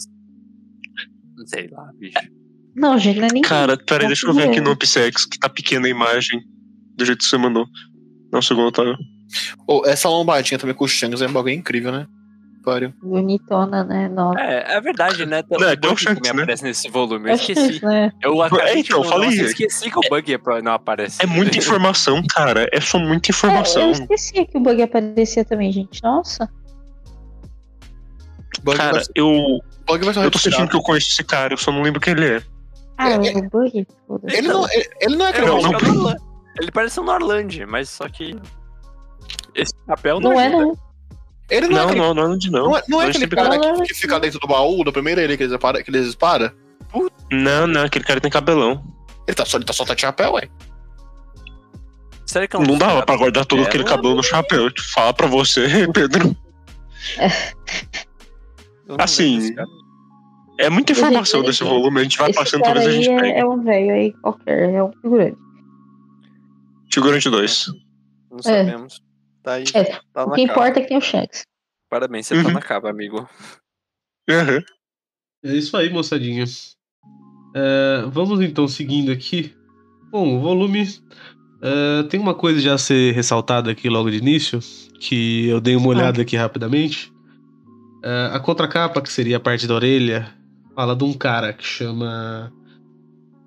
Não 1.38 1.48
sei 1.48 1.68
lá, 1.72 1.90
bicho. 1.98 2.18
Não, 2.76 2.98
gente, 2.98 3.20
não 3.20 3.28
é 3.28 3.32
nem. 3.34 3.42
Cara, 3.44 3.78
pera 3.78 4.04
aí, 4.04 4.08
deixa 4.08 4.26
eu 4.28 4.34
ver 4.34 4.50
aqui 4.50 4.60
no 4.60 4.66
Não. 4.66 4.72
Opsex, 4.74 5.26
que 5.26 5.38
tá 5.38 5.48
pequena 5.48 5.86
a 5.88 5.90
imagem. 5.90 6.42
Do 6.96 7.06
jeito 7.06 7.20
que 7.20 7.26
você 7.26 7.38
mandou. 7.38 7.66
Não, 8.32 8.42
segundo, 8.42 8.68
Otávio. 8.68 8.98
Ô, 9.68 9.84
essa 9.86 10.10
lombadinha 10.10 10.60
também 10.60 10.76
com 10.76 10.86
o 10.86 10.88
Shanks 10.88 11.22
é 11.22 11.28
um 11.28 11.32
bagulho 11.34 11.54
incrível, 11.54 11.92
né? 11.92 12.08
Pariu. 12.64 12.94
Bonitona, 13.04 13.84
né? 13.84 14.08
Nossa. 14.08 14.40
É, 14.40 14.76
é 14.76 14.82
verdade, 14.82 15.26
né? 15.26 15.44
Não, 15.50 15.68
é 15.68 15.74
o 15.74 15.78
Bug 15.78 15.98
Shanks, 15.98 16.16
também 16.22 16.34
né? 16.34 16.44
aparece 16.44 16.64
nesse 16.64 16.90
volume. 16.90 17.26
Eu 17.30 17.32
É 17.32 17.36
esqueci. 17.36 17.84
Né? 17.84 18.12
Eu 18.22 18.42
acabei 18.42 18.80
então, 18.80 18.82
de 18.82 18.92
eu 18.92 19.04
falei- 19.12 19.30
nossa, 19.30 19.42
eu 19.42 19.46
esqueci 19.48 19.92
que 19.92 19.98
o 20.00 20.02
Bug 20.10 20.34
é- 20.34 20.62
não 20.62 20.72
aparece. 20.74 21.22
É 21.22 21.26
muita 21.26 21.58
informação, 21.58 22.24
cara. 22.30 22.68
É 22.72 22.80
só 22.80 22.98
muita 22.98 23.30
É, 23.30 23.32
informação. 23.32 23.82
eu 23.84 23.92
esqueci 23.92 24.46
que 24.46 24.58
o 24.58 24.62
bug 24.62 24.82
aparecia 24.82 25.44
também, 25.44 25.72
gente. 25.74 26.02
Nossa. 26.02 26.50
Bug 28.64 28.78
Cara, 28.78 28.94
vai, 28.94 29.04
eu, 29.16 29.60
Bug 29.86 30.06
vai 30.12 30.26
eu 30.26 30.32
tô 30.32 30.40
sentindo 30.40 30.70
que 30.70 30.76
eu 30.76 30.82
conheço 30.82 31.12
esse 31.12 31.24
cara, 31.24 31.54
eu 31.54 31.58
só 31.58 31.72
não 31.72 31.82
lembro 31.82 32.00
quem 32.00 32.14
ele 32.14 32.26
é. 32.36 32.42
Ah, 32.98 33.10
É, 33.12 33.18
o 33.18 33.50
bug? 33.50 33.86
Ele 34.32 34.48
não, 34.48 34.66
ele, 34.72 34.90
ele 35.02 35.16
não 35.18 35.26
é 35.26 35.30
aquele 35.30 35.48
Não, 35.48 35.62
não. 35.62 35.74
que 35.74 35.86
é. 35.86 36.16
Ele 36.62 36.72
parece 36.72 37.00
um 37.00 37.04
Norland, 37.04 37.66
mas 37.66 37.90
só 37.90 38.08
que. 38.08 38.40
Esse 39.54 39.74
papel 39.86 40.20
não, 40.20 40.32
Não 40.32 40.40
é, 40.40 40.50
não. 40.50 40.78
Ele 41.50 41.68
não, 41.68 41.74
é 41.78 41.80
Não, 41.82 41.86
aquele, 41.86 42.00
não, 42.00 42.14
não, 42.14 42.28
não, 42.30 42.38
não. 42.38 42.64
não 42.70 42.78
é, 42.78 42.84
não 42.88 43.02
é 43.02 43.06
Mas 43.06 43.10
aquele 43.16 43.24
sempre- 43.26 43.36
cara 43.36 43.58
Não, 43.58 43.82
que, 43.82 43.88
que 43.90 43.94
fica 43.94 44.20
dentro 44.20 44.40
do 44.40 44.48
baú 44.48 44.84
da 44.84 44.92
primeira 44.92 45.22
ele 45.22 45.36
que 45.38 45.44
eles 45.44 45.52
disparam? 45.54 45.84
Que 45.84 45.90
eles 45.92 46.06
disparam? 46.06 46.52
Não, 47.32 47.68
não, 47.68 47.84
aquele 47.84 48.06
cara 48.06 48.22
tem 48.22 48.32
cabelão. 48.32 48.84
Ele 49.28 49.36
tá 49.36 49.46
só, 49.46 49.58
ele 49.58 49.66
tá 49.66 49.74
só 49.74 49.84
tá 49.86 49.94
de 49.94 50.02
chapéu, 50.02 50.34
ué. 50.34 50.48
Será 52.26 52.48
que 52.48 52.56
é 52.56 52.60
Não 52.60 52.78
dava 52.78 53.06
pra 53.06 53.16
guardar 53.18 53.46
todo 53.46 53.62
É, 53.64 53.66
aquele 53.66 53.84
não- 53.84 53.90
cabelo 53.90 54.16
no 54.16 54.24
chapéu. 54.24 54.70
Fala 54.94 55.14
pra 55.14 55.28
você, 55.28 55.68
Pedro. 55.94 56.36
Eu 58.88 58.98
não 58.98 59.04
assim. 59.04 59.54
É 60.60 60.70
muita 60.70 60.92
informação 60.92 61.40
Gente, 61.42 61.50
desse 61.50 61.64
volume, 61.64 62.00
a 62.00 62.04
gente 62.04 62.18
vai 62.18 62.30
Esse 62.30 62.40
passando, 62.40 62.62
talvez 62.64 62.88
a 62.88 62.92
gente 62.92 63.10
é, 63.10 63.20
pegue. 63.20 63.40
é 63.40 63.46
um 63.46 63.64
velho 63.64 63.94
aí 63.94 64.14
qualquer, 64.22 64.74
é 64.74 64.84
um 64.84 64.92
figurante. 65.02 65.38
Figurante 66.92 67.30
2. 67.30 67.68
Não 68.32 68.38
É. 68.40 68.42
sabemos. 68.44 69.02
Tá 69.44 69.54
aí. 69.54 69.66
É, 69.74 69.84
Tá 70.14 70.26
O 70.26 70.32
que 70.32 70.42
capa. 70.46 70.52
importa 70.52 70.80
é 70.80 70.82
que 70.84 70.88
tem 70.88 70.98
o 70.98 71.02
Shanks. 71.02 71.44
Parabéns, 71.90 72.28
você 72.28 72.42
tá 72.42 72.48
Uhum. 72.48 72.54
na 72.54 72.62
capa, 72.62 72.90
amigo. 72.90 73.28
Uhum. 74.30 74.64
É 75.46 75.54
isso 75.56 75.76
aí, 75.78 75.90
moçadinha. 75.92 76.46
É, 77.56 78.04
vamos 78.08 78.42
então 78.42 78.68
seguindo 78.68 79.12
aqui. 79.12 79.54
Bom, 80.12 80.38
o 80.38 80.42
volume. 80.42 80.88
é, 81.62 82.04
tem 82.04 82.20
uma 82.20 82.34
coisa 82.34 82.60
já 82.60 82.74
a 82.74 82.78
ser 82.78 83.14
ressaltada 83.14 83.72
aqui 83.72 83.88
logo 83.90 84.10
de 84.12 84.18
início, 84.18 84.60
que 85.00 85.48
eu 85.48 85.62
dei 85.62 85.76
uma 85.76 85.88
olhada 85.90 86.22
aqui 86.22 86.36
rapidamente. 86.36 87.12
É, 88.04 88.32
a 88.34 88.40
contracapa, 88.40 89.02
que 89.02 89.12
seria 89.12 89.38
a 89.38 89.40
parte 89.40 89.66
da 89.68 89.74
orelha, 89.76 90.28
fala 90.76 90.94
de 90.96 91.04
um 91.06 91.14
cara 91.14 91.54
que 91.54 91.64
chama 91.64 92.52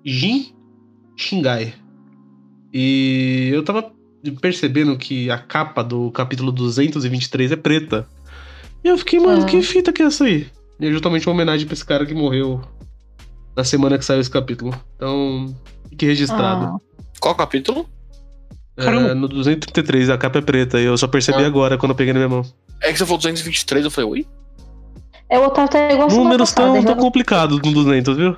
Jin 0.05 0.51
Shingai. 1.15 1.73
E 2.73 3.49
eu 3.53 3.63
tava 3.63 3.91
percebendo 4.31 4.97
que 4.97 5.29
a 5.31 5.37
capa 5.37 5.83
do 5.83 6.11
capítulo 6.11 6.51
223 6.51 7.51
é 7.51 7.55
preta. 7.55 8.07
E 8.83 8.87
eu 8.87 8.97
fiquei, 8.97 9.19
mano, 9.19 9.43
Ah. 9.43 9.45
que 9.45 9.61
fita 9.61 9.91
que 9.91 10.01
é 10.01 10.05
essa 10.05 10.25
aí? 10.25 10.47
E 10.79 10.87
é 10.87 10.91
justamente 10.91 11.27
uma 11.27 11.33
homenagem 11.33 11.65
pra 11.65 11.73
esse 11.73 11.85
cara 11.85 12.05
que 12.05 12.13
morreu 12.13 12.61
na 13.55 13.63
semana 13.63 13.97
que 13.97 14.05
saiu 14.05 14.21
esse 14.21 14.29
capítulo. 14.29 14.73
Então, 14.95 15.55
fique 15.89 16.05
registrado. 16.05 16.65
Ah, 16.65 16.77
Qual 17.19 17.33
capítulo? 17.35 17.87
É, 18.77 19.13
no 19.15 19.27
233, 19.27 20.07
a 20.11 20.17
capa 20.19 20.37
é 20.37 20.41
preta. 20.41 20.79
E 20.79 20.83
eu 20.85 20.95
só 20.97 21.07
percebi 21.07 21.43
Ah. 21.43 21.47
agora 21.47 21.77
quando 21.79 21.91
eu 21.91 21.95
peguei 21.95 22.13
na 22.13 22.19
minha 22.19 22.29
mão. 22.29 22.43
É 22.83 22.91
que 22.93 22.97
você 22.99 23.05
falou 23.05 23.17
223, 23.17 23.85
eu 23.85 23.89
falei, 23.91 24.09
oi? 24.09 24.27
é, 25.29 25.39
o 25.39 25.45
Otávio 25.47 25.71
tá 25.71 25.91
igual 25.91 26.07
Números 26.09 26.51
tão, 26.53 26.73
tão 26.73 26.95
não- 26.95 27.01
complicados 27.01 27.59
no 27.61 27.73
200, 27.73 28.15
viu? 28.15 28.35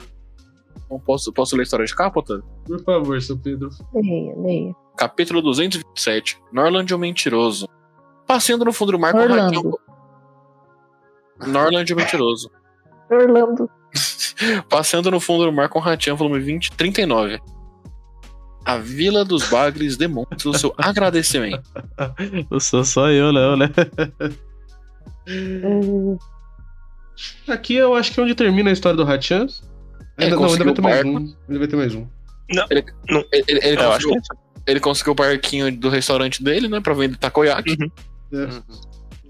Não 0.89 0.97
posso, 0.99 1.31
posso 1.33 1.55
ler 1.55 1.61
a 1.61 1.63
história 1.65 1.85
de 1.85 1.93
capa, 1.93 2.19
Otávio? 2.21 2.43
Por 2.65 2.81
favor, 2.83 3.21
seu 3.21 3.37
Pedro. 3.37 3.69
Leia, 3.93 4.33
leia. 4.37 4.73
Capítulo 5.03 5.41
227. 5.41 6.37
Norland 6.51 6.91
é 6.91 6.95
o 6.95 6.99
mentiroso. 6.99 7.69
Passeando 8.27 8.65
no 8.65 8.73
fundo 8.73 8.91
do 8.91 8.99
mar 8.99 9.13
com 9.13 9.25
ratinho. 9.25 9.79
Norland 11.47 11.89
é 11.89 11.95
o 11.95 11.97
mentiroso. 11.97 12.51
Orlando. 13.09 13.69
Passeando 14.69 15.09
no 15.09 15.21
fundo 15.21 15.45
do 15.45 15.53
mar 15.53 15.69
com 15.69 15.79
o 15.79 15.81
ratinho, 15.81 16.17
volume 16.17 16.41
20, 16.41 16.73
39. 16.73 17.39
A 18.65 18.77
Vila 18.77 19.23
dos 19.23 19.47
Bagres 19.47 19.95
demonstra 19.95 20.49
o 20.49 20.53
seu 20.53 20.73
agradecimento. 20.77 21.63
Eu 22.51 22.59
sou 22.59 22.83
só 22.83 23.09
eu, 23.09 23.31
não, 23.31 23.55
né? 23.55 23.69
Aqui 27.47 27.75
eu 27.75 27.95
acho 27.95 28.11
que 28.11 28.19
é 28.19 28.23
onde 28.23 28.35
termina 28.35 28.69
a 28.69 28.73
história 28.73 28.97
do 28.97 29.05
Hachan. 29.05 29.47
Ele 30.17 30.25
Ainda, 30.25 30.35
não, 30.35 30.45
ainda 30.45 30.63
vai 30.65 30.73
ter 30.73 30.81
mais 30.81 31.05
um. 31.05 31.17
Ainda 31.17 31.59
vai 31.59 31.67
ter 31.69 31.75
mais 31.77 31.95
um. 31.95 32.05
Ele, 32.69 32.85
ele- 33.31 33.59
ele 33.65 33.81
Eu 33.81 33.91
acho 33.93 34.09
conseguiu, 34.09 34.21
que 34.21 34.48
ele 34.67 34.79
conseguiu 34.79 35.13
o 35.13 35.15
barquinho 35.15 35.75
do 35.75 35.89
restaurante 35.89 36.43
dele, 36.43 36.67
né? 36.67 36.79
Pra 36.79 36.93
vender 36.93 37.17
takoyaki. 37.17 37.75
É. 38.33 38.35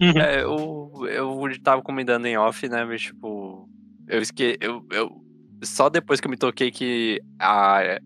Uhum. 0.02 0.18
É, 0.18 0.42
eu, 0.44 0.92
eu 1.10 1.62
tava 1.64 1.82
comentando 1.82 2.26
em 2.26 2.38
off, 2.38 2.68
né? 2.70 2.86
Mas, 2.86 3.02
tipo, 3.02 3.68
eu 4.08 4.22
esque... 4.22 4.58
eu, 4.62 4.82
eu 4.92 5.10
Só 5.64 5.90
depois 5.90 6.20
que 6.22 6.28
eu 6.28 6.32
me 6.32 6.38
toquei 6.38 6.72
que 6.72 7.22
a. 7.40 8.00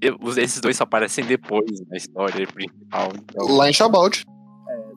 eu- 0.00 0.18
esses 0.36 0.60
dois 0.60 0.76
só 0.76 0.84
aparecem 0.84 1.24
depois 1.24 1.64
na 1.88 1.96
história 1.96 2.46
principal. 2.46 3.12
Então, 3.14 3.46
Lá 3.56 3.68
em 3.70 3.72
Chabalt. 3.72 4.22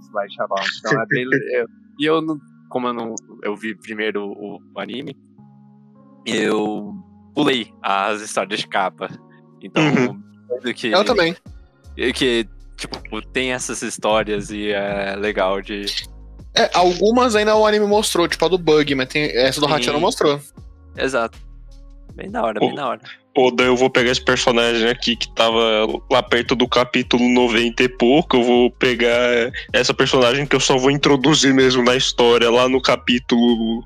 Slide 0.01 0.33
Chaval. 0.33 0.63
Então 0.79 1.01
é 1.01 1.05
bem. 1.07 1.23
eu- 1.53 1.67
e 1.99 2.05
eu 2.05 2.21
não. 2.21 2.37
Como 2.69 2.87
eu 2.87 2.93
não. 2.93 3.15
Eu 3.43 3.55
vi 3.55 3.75
primeiro 3.75 4.25
o, 4.25 4.59
o 4.75 4.79
anime, 4.79 5.15
eu 6.25 6.93
pulei 7.33 7.71
as 7.81 8.21
histórias 8.21 8.59
de 8.59 8.67
capa. 8.67 9.09
Então, 9.61 9.83
Uhum. 9.83 10.21
Do 10.59 10.73
que. 10.73 10.87
Eu 10.87 11.03
também. 11.03 11.35
Que, 11.95 12.47
tipo, 12.77 13.21
tem 13.33 13.51
essas 13.51 13.81
histórias 13.81 14.49
e 14.51 14.71
é 14.71 15.15
legal 15.17 15.61
de. 15.61 15.85
É, 16.55 16.69
algumas 16.73 17.35
ainda 17.35 17.55
o 17.55 17.65
anime 17.65 17.85
mostrou, 17.85 18.27
tipo 18.27 18.43
a 18.45 18.47
do 18.47 18.57
Bug, 18.57 18.95
mas 18.95 19.07
tem, 19.09 19.25
essa 19.35 19.59
do. 19.61 19.67
Hachian 19.67 19.93
não 19.93 19.99
mostrou. 19.99 20.39
Exato. 20.97 21.37
Bem 22.15 22.29
da 22.31 22.43
hora, 22.43 22.59
bem 22.59 22.73
da 22.75 22.87
hora. 22.87 23.01
Ou 23.37 23.55
daí 23.55 23.67
eu 23.67 23.75
vou 23.75 23.89
pegar 23.89 24.11
esse 24.11 24.23
personagem 24.23 24.89
aqui 24.89 25.15
que 25.15 25.33
tava 25.33 25.59
lá 26.11 26.21
perto 26.21 26.55
do 26.55 26.67
capítulo 26.67 27.23
90 27.29 27.83
e 27.83 27.87
pouco. 27.89 28.35
Eu 28.37 28.43
vou 28.43 28.71
pegar 28.71 29.51
essa 29.71 29.93
personagem 29.93 30.45
que 30.45 30.55
eu 30.55 30.59
só 30.59 30.77
vou 30.77 30.91
introduzir 30.91 31.53
mesmo 31.53 31.83
na 31.83 31.95
história 31.95 32.49
lá 32.49 32.67
no 32.67 32.81
capítulo 32.81 33.83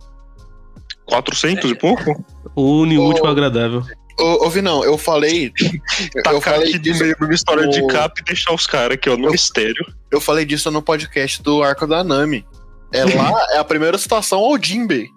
400 1.05 1.69
e 1.71 1.75
pouco. 1.75 2.23
O 2.55 2.79
uni- 2.81 2.97
último 2.97 3.27
agradável. 3.27 3.83
Ô, 4.19 4.45
ô 4.45 4.49
Vinão, 4.49 4.83
eu 4.83 4.97
falei. 4.97 5.51
eu 6.31 6.41
falei 6.41 6.69
aqui 6.69 6.73
de 6.73 6.91
disso, 6.91 7.03
meio 7.03 7.15
numa 7.19 7.33
história 7.33 7.67
de 7.67 7.81
o- 7.81 7.87
capa 7.87 8.21
e 8.21 8.23
deixar 8.23 8.53
os 8.53 8.67
caras 8.67 8.95
aqui, 8.95 9.09
ó, 9.09 9.17
no 9.17 9.25
Eu- 9.27 9.31
mistério. 9.31 9.85
eu 10.11 10.21
falei 10.21 10.45
disso 10.45 10.69
no 10.71 10.81
podcast 10.81 11.41
do 11.41 11.63
Arco 11.63 11.87
da 11.87 12.03
Nami. 12.03 12.45
É 12.91 13.03
lá, 13.05 13.47
é 13.51 13.57
a 13.57 13.63
primeira 13.63 13.97
citação 13.97 14.39
ao 14.39 14.55
Jinbei. 14.61 15.07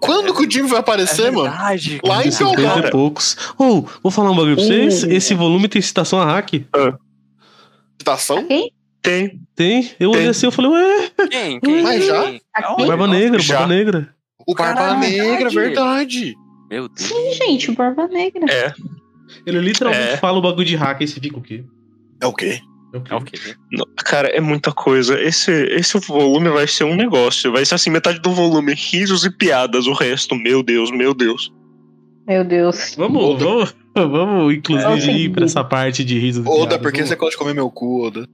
Quando 0.00 0.34
que 0.34 0.46
o 0.46 0.50
Jinbei 0.50 0.70
vai 0.70 0.80
aparecer, 0.80 1.30
mano? 1.30 1.50
verdade, 1.50 2.00
Lá 2.04 2.16
cara. 2.16 2.28
em 2.28 2.30
São 2.30 2.50
50 2.50 2.74
cara. 2.74 2.88
e 2.88 2.90
poucos. 2.90 3.36
Ou, 3.58 3.88
vou 4.02 4.10
falar 4.10 4.30
um 4.30 4.36
bagulho 4.36 4.56
pra 4.56 4.64
vocês. 4.64 5.02
Uh. 5.04 5.10
Esse 5.12 5.34
volume 5.34 5.68
tem 5.68 5.80
citação 5.82 6.18
a 6.20 6.24
hack. 6.24 6.52
Citação? 7.98 8.46
Tem. 9.02 9.40
Tem? 9.54 9.90
Eu 10.00 10.10
Tem. 10.10 10.20
olhei 10.20 10.28
assim 10.28 10.48
e 10.48 10.50
falei, 10.50 10.70
ué, 10.70 11.10
Quem? 11.30 11.60
Quem? 11.60 11.82
Mas 11.82 12.04
já? 12.06 12.24
Barba 12.86 13.06
Negra, 13.06 13.38
já. 13.38 13.58
Barba 13.58 13.74
Negra. 13.74 14.14
O 14.46 14.54
Barba 14.54 14.74
Caralho, 14.80 15.00
Negra, 15.00 15.50
verdade. 15.50 15.54
verdade. 15.54 16.34
Meu 16.70 16.88
Deus. 16.88 17.00
Sim, 17.08 17.32
gente, 17.34 17.72
Barba 17.72 18.06
Negra. 18.08 18.44
É. 18.52 18.72
Ele 19.44 19.58
literalmente 19.60 20.12
É. 20.12 20.16
fala 20.16 20.38
o 20.38 20.42
bagulho 20.42 20.64
de 20.66 20.76
hack 20.76 21.00
e 21.00 21.06
você 21.08 21.20
fica 21.20 21.38
o 21.38 21.42
quê? 21.42 21.64
É 22.20 22.26
o 22.26 22.32
quê? 22.32 22.60
É 22.92 22.96
o 22.98 23.00
quê? 23.02 23.12
É 23.12 23.16
o 23.16 23.20
quê? 23.20 23.38
Não, 23.72 23.84
Cara, 24.04 24.28
é 24.28 24.40
muita 24.40 24.72
coisa. 24.72 25.20
Esse, 25.20 25.50
esse 25.50 25.98
volume 25.98 26.48
vai 26.48 26.66
ser 26.66 26.84
um 26.84 26.94
negócio. 26.96 27.50
Vai 27.52 27.64
ser 27.64 27.74
assim, 27.74 27.90
metade 27.90 28.20
do 28.20 28.30
volume, 28.32 28.72
risos 28.74 29.24
e 29.24 29.30
piadas. 29.30 29.86
O 29.86 29.92
resto, 29.92 30.34
meu 30.36 30.62
Deus, 30.62 30.90
meu 30.90 31.12
Deus. 31.12 31.52
Meu 32.26 32.44
Deus. 32.44 32.94
Vamos, 32.96 33.40
vamos, 33.42 33.74
vamos, 33.94 34.54
inclusive, 34.54 35.10
ir 35.12 35.30
pra 35.30 35.44
essa 35.44 35.62
parte 35.64 36.04
de 36.04 36.18
risos. 36.18 36.44
e 36.44 36.48
Oda, 36.48 36.58
piadas. 36.60 36.78
por 36.78 36.90
que 36.92 36.98
Vamos. 36.98 37.08
você 37.10 37.16
gosta 37.16 37.30
de 37.32 37.36
comer 37.38 37.54
meu 37.54 37.70
cu, 37.70 38.06
Oda? 38.06 38.26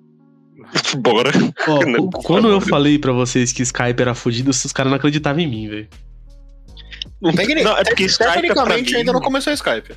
Bora. 0.98 1.30
Ó, 1.68 2.08
quando 2.22 2.48
eu 2.48 2.60
falei 2.60 2.98
pra 2.98 3.12
vocês 3.12 3.52
que 3.52 3.62
Skype 3.62 4.00
era 4.00 4.14
fudido, 4.14 4.50
os 4.50 4.72
caras 4.72 4.90
não 4.90 4.96
acreditavam 4.96 5.40
em 5.40 5.48
mim, 5.48 5.68
velho. 5.68 5.88
Tecni- 7.30 7.62
Não, 7.62 7.76
é 7.76 7.84
porque 7.84 8.04
Skype 8.04 8.28
é 8.28 8.32
Tecnicamente 8.34 8.92
mim- 8.92 8.98
ainda 8.98 9.12
não 9.12 9.20
começou 9.20 9.50
a 9.50 9.54
Skype. 9.54 9.94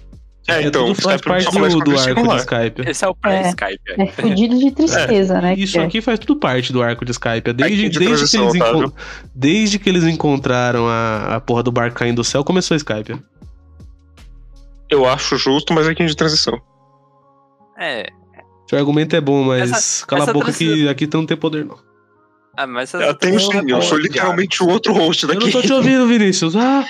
É, 0.48 0.62
então, 0.62 0.86
tudo 0.94 1.02
faz 1.02 1.16
Skype 1.16 1.28
parte 1.28 1.46
do, 1.46 1.80
do 1.80 1.98
arco 2.00 2.24
lá. 2.28 2.36
Skype. 2.38 2.88
Esse 2.88 3.04
é 3.04 3.08
o 3.08 3.16
pré-Skype. 3.16 3.82
É. 3.98 4.04
É 4.04 4.08
fudido 4.12 4.60
de 4.60 4.70
tristeza, 4.72 5.42
né? 5.42 5.56
Isso 5.56 5.74
que 5.74 5.80
é. 5.80 5.84
aqui 5.86 6.02
faz 6.02 6.20
tudo 6.20 6.36
parte 6.40 6.72
do 6.72 6.84
arco 6.84 7.04
de 7.04 7.10
Skype. 7.12 7.52
Desde, 7.52 7.64
Aqui 7.64 7.90
de 7.90 7.98
desde, 8.00 8.30
que, 8.30 8.38
eles 8.44 8.54
encon- 8.54 8.66
Otávio. 8.68 8.94
desde 9.34 9.80
que 9.80 9.90
eles 9.90 10.04
encontraram 10.04 10.88
a, 10.88 11.38
a 11.38 11.42
porra 11.42 11.64
do 11.64 11.72
barco 11.72 11.98
caindo 11.98 12.18
do 12.18 12.24
céu, 12.24 12.44
começou 12.44 12.76
a 12.76 12.78
Skype. 12.78 13.18
Eu 14.88 15.06
acho 15.08 15.36
justo, 15.36 15.74
mas 15.74 15.88
é 15.88 15.96
que 15.96 16.06
de 16.06 16.16
transição. 16.16 16.62
É. 17.80 18.06
Seu 18.70 18.78
argumento 18.78 19.16
é 19.16 19.22
bom, 19.22 19.44
mas 19.44 19.72
Essa- 19.72 20.06
cala 20.06 20.22
essa 20.24 20.32
a 20.32 20.34
boca 20.34 20.52
que 20.52 20.64
transição- 20.66 20.92
aqui 20.92 21.08
tu 21.08 21.18
não 21.18 21.26
tem 21.26 21.38
poder, 21.38 21.66
não. 21.66 21.78
Ah, 22.58 22.66
mas 22.68 22.94
Eu 22.94 23.14
tenho 23.14 23.40
sim, 23.40 23.70
eu 23.70 23.82
sou 23.82 23.98
literalmente 23.98 24.64
o 24.64 24.68
outro 24.68 24.94
host 24.94 25.24
Eu 25.24 25.30
não 25.34 25.40
daqui. 25.40 25.52
tô 25.52 25.62
te 25.62 25.74
ouvindo, 25.74 26.08
Vinícius. 26.08 26.56
Ah, 26.56 26.86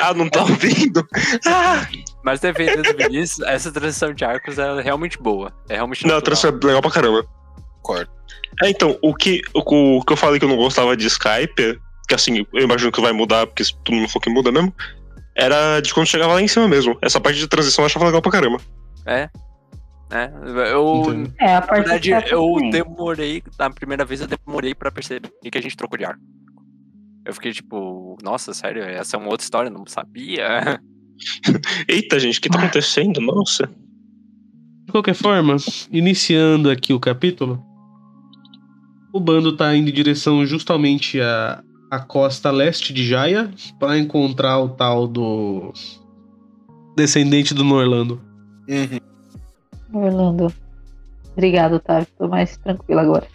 Ah, 0.00 0.12
não 0.14 0.28
tá 0.28 0.42
ouvindo? 0.42 1.06
Ah! 1.46 1.86
Mas 2.24 2.40
dependendo 2.40 2.82
do 2.82 2.96
Vinícius, 2.96 3.46
essa 3.46 3.70
transição 3.70 4.12
de 4.12 4.24
arcos 4.24 4.58
é 4.58 4.80
realmente 4.82 5.16
boa. 5.16 5.52
É 5.68 5.76
realmente 5.76 6.04
Não, 6.04 6.14
a 6.14 6.14
natural. 6.16 6.22
transição 6.40 6.50
é 6.60 6.66
legal 6.66 6.82
pra 6.82 6.90
caramba. 6.90 7.24
Concordo. 7.80 8.10
É, 8.64 8.68
então, 8.70 8.98
o 9.00 9.14
que, 9.14 9.42
o, 9.54 9.98
o 9.98 10.02
que 10.04 10.12
eu 10.12 10.16
falei 10.16 10.40
que 10.40 10.44
eu 10.44 10.48
não 10.48 10.56
gostava 10.56 10.96
de 10.96 11.06
Skype, 11.06 11.78
que 12.08 12.14
assim, 12.14 12.44
eu 12.52 12.64
imagino 12.64 12.90
que 12.90 13.00
vai 13.00 13.12
mudar, 13.12 13.46
porque 13.46 13.62
se 13.64 13.72
todo 13.84 13.94
mundo 13.94 14.08
for 14.08 14.18
que 14.20 14.28
muda 14.28 14.50
mesmo, 14.50 14.74
era 15.36 15.78
de 15.80 15.94
quando 15.94 16.08
chegava 16.08 16.32
lá 16.34 16.42
em 16.42 16.48
cima 16.48 16.66
mesmo. 16.66 16.98
Essa 17.00 17.20
parte 17.20 17.38
de 17.38 17.46
transição 17.46 17.84
eu 17.84 17.86
achava 17.86 18.06
legal 18.06 18.20
pra 18.20 18.32
caramba. 18.32 18.58
É. 19.06 19.28
É. 20.10 20.30
Eu, 20.72 21.02
Entendo. 21.02 21.34
É, 21.38 21.56
a 21.56 21.60
na 21.60 21.66
parte 21.66 21.88
verdade, 21.88 22.32
eu 22.32 22.52
também. 22.54 22.70
demorei. 22.70 23.42
Na 23.58 23.70
primeira 23.70 24.04
vez 24.04 24.20
eu 24.20 24.28
demorei 24.28 24.74
pra 24.74 24.90
perceber 24.90 25.30
que 25.42 25.58
a 25.58 25.60
gente 25.60 25.76
trocou 25.76 25.98
de 25.98 26.04
arco. 26.04 26.22
Eu 27.24 27.34
fiquei 27.34 27.52
tipo, 27.52 28.16
nossa, 28.22 28.54
sério, 28.54 28.82
essa 28.84 29.16
é 29.16 29.18
uma 29.18 29.30
outra 29.30 29.42
história, 29.44 29.70
não 29.70 29.84
sabia. 29.86 30.80
Eita, 31.88 32.20
gente, 32.20 32.38
o 32.38 32.42
que 32.42 32.48
tá 32.48 32.58
acontecendo? 32.58 33.20
Nossa. 33.20 33.68
De 34.84 34.92
qualquer 34.92 35.14
forma, 35.14 35.56
iniciando 35.90 36.70
aqui 36.70 36.92
o 36.92 37.00
capítulo, 37.00 37.60
o 39.12 39.18
bando 39.18 39.56
tá 39.56 39.74
indo 39.74 39.90
em 39.90 39.92
direção 39.92 40.46
justamente 40.46 41.20
à, 41.20 41.64
à 41.90 41.98
costa 41.98 42.52
leste 42.52 42.92
de 42.92 43.04
Jaya 43.04 43.50
para 43.80 43.98
encontrar 43.98 44.60
o 44.60 44.68
tal 44.68 45.08
do 45.08 45.72
descendente 46.96 47.52
do 47.52 47.64
Norlando. 47.64 48.20
Uhum. 48.68 49.15
Orlando. 49.98 50.52
Obrigado, 51.32 51.74
Otávio. 51.74 52.08
Tô 52.18 52.28
mais 52.28 52.56
tranquilo 52.56 53.00
agora. 53.00 53.26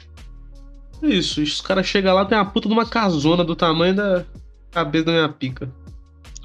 É 1.04 1.08
Isso, 1.08 1.42
os 1.42 1.62
caras 1.62 1.86
chegam 1.86 2.14
lá, 2.14 2.26
tem 2.26 2.38
uma 2.38 2.46
puta 2.46 2.68
de 2.68 2.74
uma 2.74 2.86
casona 2.86 3.44
do 3.44 3.56
tamanho 3.56 3.96
da 3.96 4.26
cabeça 4.72 5.06
da 5.06 5.12
minha 5.12 5.30
pica. 5.30 5.70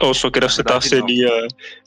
Eu 0.00 0.12
só 0.12 0.30
queria 0.30 0.48
citar 0.48 0.76
a 0.76 0.80
ceninha 0.80 1.30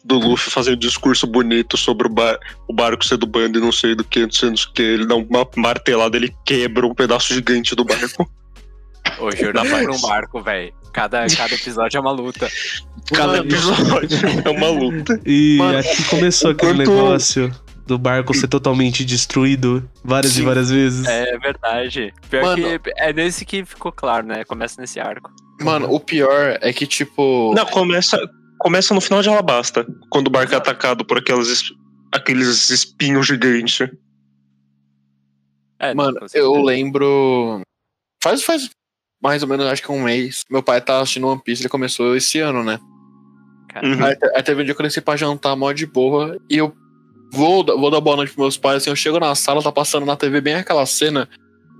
do 0.03 0.17
Luffy 0.17 0.51
fazendo 0.51 0.75
um 0.75 0.79
discurso 0.79 1.27
bonito 1.27 1.77
sobre 1.77 2.07
o, 2.07 2.09
bar, 2.09 2.39
o 2.67 2.73
barco 2.73 3.05
ser 3.05 3.17
do 3.17 3.27
bando 3.27 3.59
e 3.59 3.61
não 3.61 3.71
sei 3.71 3.93
do 3.93 4.03
que, 4.03 4.21
não 4.21 4.31
sei 4.31 4.49
do 4.49 4.71
que. 4.73 4.81
Ele 4.81 5.05
dá 5.05 5.15
uma 5.15 5.47
martelada, 5.55 6.17
ele 6.17 6.33
quebra 6.43 6.87
um 6.87 6.95
pedaço 6.95 7.33
gigante 7.33 7.75
do 7.75 7.85
barco. 7.85 8.27
Ô, 9.19 9.31
juro, 9.31 9.53
dá 9.53 9.63
pra 9.63 9.91
um 9.91 10.01
barco, 10.01 10.41
velho. 10.41 10.73
Cada, 10.91 11.27
cada 11.27 11.53
episódio 11.53 11.97
é 11.97 12.01
uma 12.01 12.11
luta. 12.11 12.49
Cada 13.13 13.37
episódio 13.37 14.17
é 14.43 14.49
uma 14.49 14.69
luta. 14.69 15.21
E 15.23 15.57
Mano, 15.57 15.77
aqui 15.77 16.03
começou 16.05 16.51
aquele 16.51 16.79
negócio 16.79 17.51
do 17.89 17.97
barco 17.99 18.33
ser 18.33 18.47
totalmente 18.47 19.03
destruído 19.03 19.89
várias 20.03 20.33
Sim. 20.33 20.41
e 20.41 20.45
várias 20.45 20.69
vezes. 20.69 21.05
É 21.07 21.37
verdade. 21.37 22.13
Pior 22.29 22.43
Mano. 22.43 22.79
que 22.79 22.91
é 22.95 23.11
nesse 23.11 23.43
que 23.45 23.65
ficou 23.65 23.91
claro, 23.91 24.25
né? 24.27 24.43
Começa 24.45 24.79
nesse 24.79 24.99
arco. 24.99 25.31
Mano, 25.61 25.91
o 25.91 25.99
pior 25.99 26.57
é 26.61 26.71
que, 26.71 26.85
tipo. 26.87 27.53
Não, 27.55 27.65
começa, 27.65 28.17
começa 28.57 28.93
no 28.93 29.01
final 29.01 29.21
de 29.21 29.27
Alabasta, 29.29 29.85
quando 30.09 30.27
o 30.27 30.31
barco 30.31 30.53
é 30.53 30.57
atacado 30.57 31.03
por 31.03 31.17
aquelas, 31.17 31.47
es- 31.49 31.73
aqueles 32.13 32.69
espinhos 32.69 33.25
gigantes. 33.27 33.89
É, 35.79 35.93
Mano, 35.93 36.19
eu 36.33 36.53
lembro. 36.61 37.61
Faz, 38.21 38.43
faz 38.43 38.69
mais 39.21 39.43
ou 39.43 39.49
menos, 39.49 39.65
acho 39.65 39.81
que 39.81 39.91
um 39.91 40.03
mês. 40.03 40.41
Meu 40.49 40.61
pai 40.63 40.79
tá 40.81 40.99
assistindo 41.01 41.27
One 41.27 41.41
Piece, 41.43 41.61
ele 41.61 41.69
começou 41.69 42.15
esse 42.15 42.39
ano, 42.39 42.63
né? 42.63 42.79
Uhum. 43.83 44.03
Aí, 44.03 44.15
aí 44.35 44.43
teve 44.43 44.61
um 44.61 44.65
dia 44.65 44.73
que 44.73 44.81
eu 44.81 44.85
desci 44.85 44.99
pra 45.01 45.15
jantar 45.15 45.55
mó 45.55 45.71
de 45.71 45.85
boa 45.85 46.37
e 46.49 46.57
eu 46.57 46.73
vou, 47.31 47.65
vou 47.65 47.91
dar 47.91 48.01
boa 48.01 48.17
noite 48.17 48.33
pros 48.33 48.43
meus 48.43 48.57
pais, 48.57 48.77
assim, 48.77 48.89
eu 48.89 48.95
chego 48.95 49.19
na 49.19 49.33
sala, 49.35 49.61
tá 49.61 49.71
passando 49.71 50.05
na 50.05 50.15
TV 50.15 50.41
bem 50.41 50.55
aquela 50.55 50.85
cena 50.85 51.27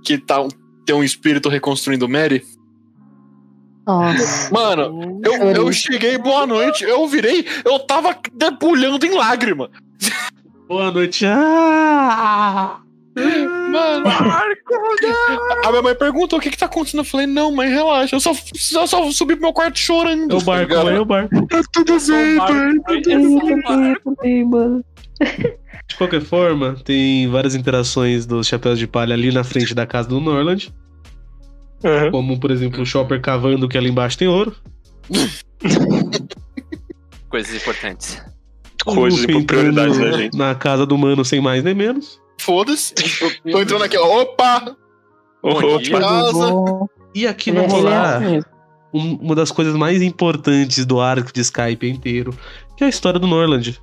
que 0.04 0.18
tá 0.18 0.46
tem 0.84 0.96
um 0.96 1.04
espírito 1.04 1.48
reconstruindo 1.48 2.06
o 2.06 2.08
Mary. 2.08 2.42
Nossa. 3.86 4.52
Mano, 4.52 5.20
eu, 5.24 5.34
eu 5.34 5.72
cheguei, 5.72 6.18
boa 6.18 6.46
noite, 6.46 6.84
eu 6.84 7.06
virei, 7.06 7.46
eu 7.64 7.78
tava 7.80 8.16
debulhando 8.32 9.04
em 9.04 9.14
lágrima. 9.14 9.70
Boa 10.68 10.90
noite. 10.90 11.24
Ah! 11.26 12.80
Mano, 13.16 14.06
a 15.64 15.70
minha 15.70 15.82
mãe 15.82 15.94
perguntou 15.94 16.38
o 16.38 16.42
que 16.42 16.50
que 16.50 16.56
tá 16.56 16.66
acontecendo. 16.66 17.00
Eu 17.00 17.04
falei, 17.04 17.26
não, 17.26 17.52
mãe, 17.52 17.68
relaxa. 17.68 18.16
Eu 18.16 18.20
só, 18.20 18.30
eu 18.30 18.86
só 18.86 19.10
subi 19.10 19.34
pro 19.34 19.42
meu 19.42 19.52
quarto 19.52 19.78
chorando. 19.78 20.36
É 20.36 20.38
tá 20.38 20.44
barco, 20.44 20.74
mãe, 20.84 20.94
é 20.94 21.00
o 21.00 21.04
barco. 21.04 21.46
Tá 21.46 21.60
tudo 21.72 21.98
bem, 22.06 22.36
pai. 22.36 23.94
também, 24.04 24.44
mano. 24.44 24.84
De 25.88 25.96
qualquer 25.96 26.20
forma, 26.22 26.74
tem 26.84 27.28
várias 27.28 27.54
interações 27.54 28.24
dos 28.26 28.46
chapéus 28.46 28.78
de 28.78 28.86
palha 28.86 29.12
ali 29.14 29.32
na 29.32 29.42
frente 29.44 29.74
da 29.74 29.86
casa 29.86 30.08
do 30.08 30.20
Norland. 30.20 30.72
Uhum. 31.82 32.10
Como, 32.10 32.38
por 32.40 32.50
exemplo, 32.50 32.82
o 32.82 32.86
Chopper 32.86 33.20
cavando 33.20 33.68
que 33.68 33.76
ali 33.76 33.88
embaixo 33.90 34.16
tem 34.18 34.28
ouro. 34.28 34.54
coisas 37.28 37.54
importantes. 37.54 38.22
Coisas 38.84 39.22
e 39.24 39.44
prioridades 39.44 39.98
da 39.98 40.12
gente. 40.12 40.36
Na 40.36 40.54
casa 40.54 40.86
do 40.86 40.96
mano 40.96 41.24
sem 41.24 41.40
mais 41.40 41.62
nem 41.62 41.74
menos. 41.74 42.18
Foda-se. 42.40 42.94
Tô 43.50 43.60
entrando 43.60 43.84
aqui, 43.84 43.96
ó. 43.98 44.22
Opa! 44.22 44.74
Opa. 45.42 45.60
Casa. 45.90 46.54
E 47.14 47.26
aqui 47.26 47.50
ele 47.50 47.58
é 47.58 47.66
assim 47.66 47.82
mesmo. 48.30 48.44
um- 48.94 49.14
uma 49.16 49.34
das 49.34 49.50
coisas 49.50 49.74
mais 49.74 50.00
importantes 50.00 50.84
do 50.86 51.00
arco 51.00 51.32
de 51.32 51.40
Skype 51.40 51.88
inteiro, 51.88 52.34
que 52.76 52.84
é 52.84 52.86
a 52.86 52.90
história 52.90 53.20
do 53.20 53.26
Norland. 53.26 53.78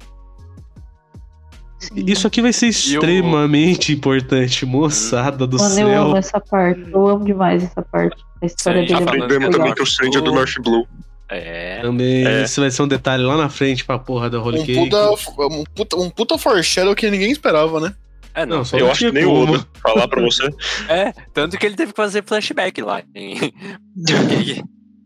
Sim. 1.80 2.04
Isso 2.08 2.26
aqui 2.26 2.42
vai 2.42 2.52
ser 2.52 2.68
extremamente 2.68 3.94
importante, 3.94 4.66
moçada 4.66 5.46
do 5.46 5.58
Mano, 5.58 5.70
eu 5.70 5.76
céu. 5.88 6.02
amo 6.06 6.18
essa 6.18 6.40
parte. 6.40 6.84
Eu 6.92 7.08
amo 7.08 7.24
demais 7.26 7.64
essa 7.64 7.82
parte. 7.84 8.16
A 8.42 8.46
história 8.46 8.82
Sim, 8.82 8.88
dele 8.88 9.00
já 9.00 9.06
é 9.06 9.08
Aprendemos 9.10 9.56
também 9.56 9.74
que 9.76 9.82
o 9.84 9.86
Sandy 9.86 10.18
é 10.18 10.22
do 10.22 10.32
North 10.32 10.56
Blue. 10.64 10.88
É. 11.30 11.82
Também, 11.82 12.26
É. 12.26 12.44
esse 12.44 12.60
vai 12.60 12.72
ser 12.72 12.82
um 12.84 12.88
detalhe 12.88 13.22
lá 13.24 13.36
na 13.38 13.50
frente 13.50 13.84
pra 13.86 14.00
porra 14.00 14.30
da 14.30 14.42
Holy 14.42 14.60
Um 14.62 14.66
Cake. 14.66 14.90
puta, 14.90 15.12
um, 15.12 15.64
puta, 15.76 15.98
um 15.98 16.10
puta 16.10 16.38
foreshadow 16.38 16.96
que 16.96 17.10
ninguém 17.12 17.32
esperava, 17.32 17.80
né? 17.80 17.94
É, 18.34 18.46
não. 18.46 18.58
Não, 18.58 18.66
só 18.66 18.78
Eu 18.78 18.86
não 18.86 18.92
acho 18.92 19.06
que 19.08 19.12
nem 19.12 19.26
o. 19.26 19.44
Oda 19.44 19.66
falar 19.82 20.08
pra 20.08 20.22
você. 20.22 20.48
É, 20.90 21.12
tanto 21.34 21.58
que 21.58 21.66
ele 21.66 21.76
teve 21.76 21.92
que 21.92 21.98
fazer 21.98 22.24
flashback 22.26 22.82
lá. 22.82 23.02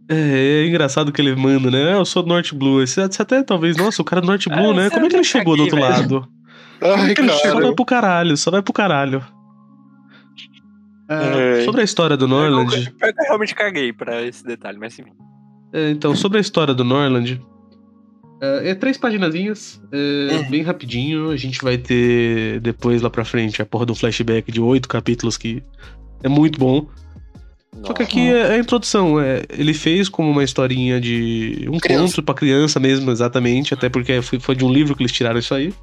É, 0.10 0.64
é 0.64 0.68
engraçado 0.68 1.12
que 1.12 1.22
ele 1.22 1.34
manda, 1.36 1.72
né? 1.72 1.94
Ah, 1.94 1.98
Eu 2.00 2.06
sou 2.06 2.22
do 2.22 2.28
North 2.30 2.54
Blue. 2.54 2.86
Você 2.86 3.02
até 3.02 3.42
talvez, 3.44 3.78
nossa, 3.78 4.02
o 4.02 4.06
cara 4.06 4.20
do 4.22 4.28
North 4.28 4.46
Blue, 4.46 4.72
É, 4.72 4.74
né? 4.74 4.90
Como 4.90 5.06
é 5.06 5.10
que 5.10 5.16
ele 5.16 5.24
tá 5.24 5.30
chegou 5.30 5.56
do 5.56 5.64
aqui, 5.64 5.74
outro 5.74 5.88
velho. 5.88 6.02
lado? 6.02 6.28
Ai, 6.84 7.12
Ele 7.12 7.30
só 7.30 7.54
vai 7.54 7.62
cara. 7.62 7.76
pro 7.76 7.86
caralho, 7.86 8.38
só 8.38 8.52
vai 8.52 8.62
pro 8.62 8.74
caralho. 8.74 9.24
É, 11.10 11.60
É. 11.62 11.66
sobre 11.66 11.82
a 11.82 11.84
história 11.84 12.16
do 12.16 12.28
Norland. 12.28 12.94
Eu 13.02 13.14
realmente 13.28 13.54
caguei 13.54 13.92
pra 13.92 14.22
esse 14.26 14.44
detalhe, 14.46 14.78
mas 14.80 14.94
sim. 14.94 15.04
é, 15.74 15.92
então, 15.92 16.16
sobre 16.16 16.38
a 16.38 16.42
história 16.42 16.74
do 16.74 16.84
Norland. 16.84 17.42
É, 18.42 18.70
é 18.72 18.76
três 18.76 18.98
paginazinhas, 18.98 19.82
é, 19.92 20.36
Uhum. 20.38 20.50
bem 20.50 20.62
rapidinho. 20.64 21.30
A 21.30 21.38
gente 21.38 21.62
vai 21.64 21.78
ter 21.78 22.60
depois 22.62 23.02
lá 23.02 23.10
pra 23.10 23.24
frente 23.26 23.62
a 23.62 23.66
porra 23.66 23.86
do 23.86 23.94
flashback 23.94 24.52
de 24.52 24.60
oito 24.62 24.88
capítulos 24.90 25.38
que 25.38 25.62
é 26.24 26.30
muito 26.30 26.58
bom. 26.60 26.88
Só 27.84 27.94
que 27.94 28.04
aqui 28.04 28.30
é 28.30 28.54
a 28.54 28.58
introdução. 28.58 29.20
É, 29.20 29.44
ele 29.50 29.74
fez 29.74 30.08
como 30.10 30.30
uma 30.30 30.44
historinha 30.44 31.00
de 31.00 31.68
um 31.72 31.78
Criança. 31.80 32.16
conto 32.16 32.24
pra 32.24 32.36
criança 32.36 32.80
mesmo, 32.80 33.10
exatamente. 33.12 33.74
Até 33.74 33.90
porque 33.90 34.22
foi, 34.22 34.40
foi 34.40 34.56
de 34.56 34.66
um 34.66 34.72
livro 34.72 34.96
que 34.96 35.02
eles 35.04 35.12
tiraram 35.12 35.40
isso 35.40 35.54
aí. 35.54 35.74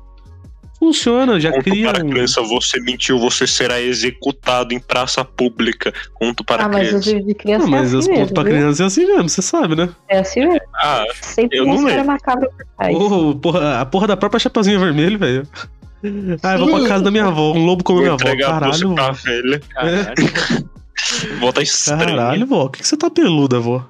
Funciona, 0.79 1.41
já 1.41 1.51
Conto 1.51 1.65
cria 1.65 1.93
para 1.93 2.05
um. 2.05 2.09
criança, 2.11 2.41
você 2.43 2.79
mentiu, 2.81 3.19
você 3.19 3.47
será 3.47 3.81
executado 3.81 4.73
em 4.73 4.79
praça 4.79 5.25
pública. 5.25 5.93
Conto 6.15 6.45
para 6.45 6.65
Ah, 6.65 6.69
mas 6.69 6.93
os 6.95 7.05
criança. 7.05 7.25
de 7.27 7.35
criança 7.35 7.65
Não, 7.65 7.71
mas 7.71 7.93
é 7.93 7.97
os 7.97 8.05
assim 8.05 8.09
contos 8.11 8.21
mesmo, 8.21 8.35
pra 8.35 8.43
viu? 8.45 8.53
criança 8.53 8.83
é 8.83 8.87
assim 8.87 9.07
mesmo, 9.07 9.29
você 9.29 9.43
sabe, 9.43 9.75
né? 9.75 9.89
É 10.09 10.19
assim 10.21 10.41
mesmo. 10.47 10.61
Ah, 10.77 11.05
Sempre 11.21 11.59
Eu 11.59 11.67
não 11.67 11.85
lembro. 11.85 12.17
trás. 12.77 12.95
Ô, 12.97 13.35
porra, 13.35 13.81
a 13.81 13.85
porra 13.87 14.07
da 14.07 14.17
própria 14.17 14.39
Chapeuzinho 14.39 14.79
Vermelho, 14.79 15.19
velho. 15.19 15.49
Ah, 16.45 16.55
eu 16.55 16.61
vou 16.67 16.79
pra 16.79 16.89
casa 16.89 17.03
da 17.03 17.11
minha 17.11 17.25
avó, 17.27 17.53
um 17.53 17.65
lobo 17.67 17.83
comeu 17.83 18.03
minha 18.03 18.15
avó. 18.15 18.37
Caralho, 18.41 18.95
pra 18.95 19.11
vó. 19.11 19.19
velha. 19.25 19.61
Caralho. 19.75 20.71
Volta 21.41 21.61
estranho. 21.63 22.17
Caralho, 22.17 22.47
vó, 22.47 22.63
por 22.67 22.73
que, 22.73 22.83
que 22.83 22.89
você 22.89 22.97
tá 22.97 23.11
peluda, 23.11 23.59
vó? 23.59 23.85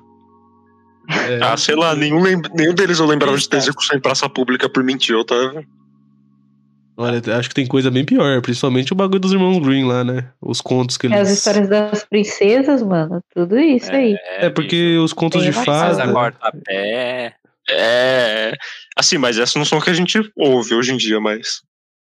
É, 1.11 1.41
Ah, 1.43 1.57
sei 1.57 1.75
lá, 1.75 1.95
nenhum, 1.95 2.23
nenhum 2.55 2.75
deles 2.75 2.99
eu 2.99 3.07
lembrava 3.07 3.37
de 3.37 3.47
ter 3.49 3.59
execução 3.59 3.97
em 3.97 4.01
praça 4.01 4.27
pública 4.29 4.69
por 4.71 4.83
mentir, 4.83 5.15
eu 5.15 5.25
tava. 5.25 5.63
Olha, 6.99 7.23
acho 7.39 7.49
que 7.49 7.55
tem 7.55 7.67
coisa 7.67 7.91
bem 7.91 8.05
pior, 8.05 8.43
principalmente 8.43 8.93
o 8.93 8.97
bagulho 8.97 9.21
dos 9.21 9.33
irmãos 9.33 9.59
Green 9.61 9.85
lá, 9.87 10.05
né? 10.05 10.29
Os 10.41 10.61
contos 10.61 10.97
que 10.99 11.07
É 11.07 11.11
eles. 11.11 11.29
as 11.31 11.39
histórias 11.39 11.69
das 11.69 12.05
princesas, 12.05 12.83
mano. 12.83 13.23
Tudo 13.35 13.59
isso 13.59 13.91
aí. 13.91 14.15
É, 14.39 14.51
porque 14.51 14.99
os 14.99 15.13
contos 15.13 15.43
de 15.43 15.51
Tem 15.53 15.61
a 15.61 15.65
fada. 15.65 16.13
corta 16.13 16.53
pé. 16.65 17.35
É. 17.71 18.53
Assim, 18.97 19.17
mas 19.19 19.39
essas 19.39 19.55
não 19.57 19.65
são 19.65 19.79
o 19.79 19.83
que 19.83 19.91
a 19.91 19.95
gente 19.95 20.19
ouve 20.37 20.75
hoje 20.75 20.93
em 20.93 20.97
dia, 20.97 21.21
mas. 21.21 21.63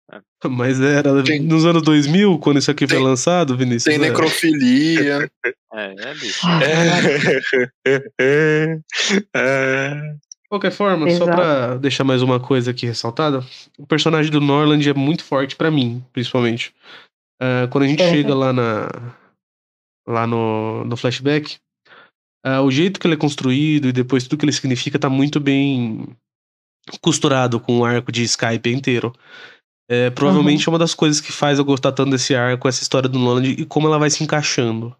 Mas 0.45 0.79
era 0.81 1.23
Tem- 1.23 1.39
nos 1.41 1.65
anos 1.65 1.81
2000, 1.81 2.37
quando 2.37 2.59
isso 2.59 2.69
aqui 2.69 2.85
foi 2.85 2.97
Tem- 2.97 3.05
lançado, 3.05 3.55
Vinícius. 3.57 3.85
Tem 3.85 3.95
é. 3.95 4.09
necrofilia. 4.09 5.29
É, 5.73 5.95
é, 5.97 6.13
bicho. 6.13 6.39
Ah, 6.43 6.59
É. 7.87 8.03
é. 8.19 8.77
é. 9.35 10.13
De 10.53 10.59
qualquer 10.59 10.71
forma, 10.71 11.09
só 11.09 11.23
Exato. 11.23 11.31
pra 11.31 11.77
deixar 11.77 12.03
mais 12.03 12.21
uma 12.21 12.39
coisa 12.39 12.69
aqui 12.69 12.85
ressaltada, 12.85 13.43
o 13.75 13.87
personagem 13.87 14.31
do 14.31 14.39
Norland 14.39 14.87
é 14.87 14.93
muito 14.93 15.23
forte 15.23 15.55
pra 15.55 15.71
mim, 15.71 16.05
principalmente. 16.13 16.71
Ah, 17.41 17.67
quando 17.71 17.85
a 17.85 17.87
gente 17.87 18.03
É. 18.03 18.09
chega 18.11 18.35
lá 18.35 18.53
na 18.53 18.87
lá 20.07 20.27
no, 20.27 20.85
no 20.85 20.95
flashback, 20.95 21.57
ah, 22.45 22.61
o 22.61 22.69
jeito 22.69 22.99
que 22.99 23.07
ele 23.07 23.15
é 23.15 23.17
construído 23.17 23.87
e 23.87 23.91
depois 23.91 24.25
tudo 24.25 24.37
que 24.37 24.45
ele 24.45 24.51
significa 24.51 24.99
tá 24.99 25.09
muito 25.09 25.39
bem 25.39 26.05
costurado 27.01 27.59
com 27.59 27.79
o 27.79 27.85
arco 27.85 28.11
de 28.11 28.21
Skype 28.21 28.69
inteiro. 28.69 29.11
É, 29.89 30.11
provavelmente 30.11 30.69
é 30.69 30.71
uma 30.71 30.77
das 30.77 30.93
coisas 30.93 31.19
que 31.19 31.31
faz 31.31 31.57
eu 31.57 31.65
gostar 31.65 31.93
tanto 31.93 32.11
desse 32.11 32.35
arco, 32.35 32.67
essa 32.67 32.83
história 32.83 33.09
do 33.09 33.17
Norland 33.17 33.49
e 33.59 33.65
como 33.65 33.87
ela 33.87 33.97
vai 33.97 34.11
se 34.11 34.23
encaixando. 34.23 34.95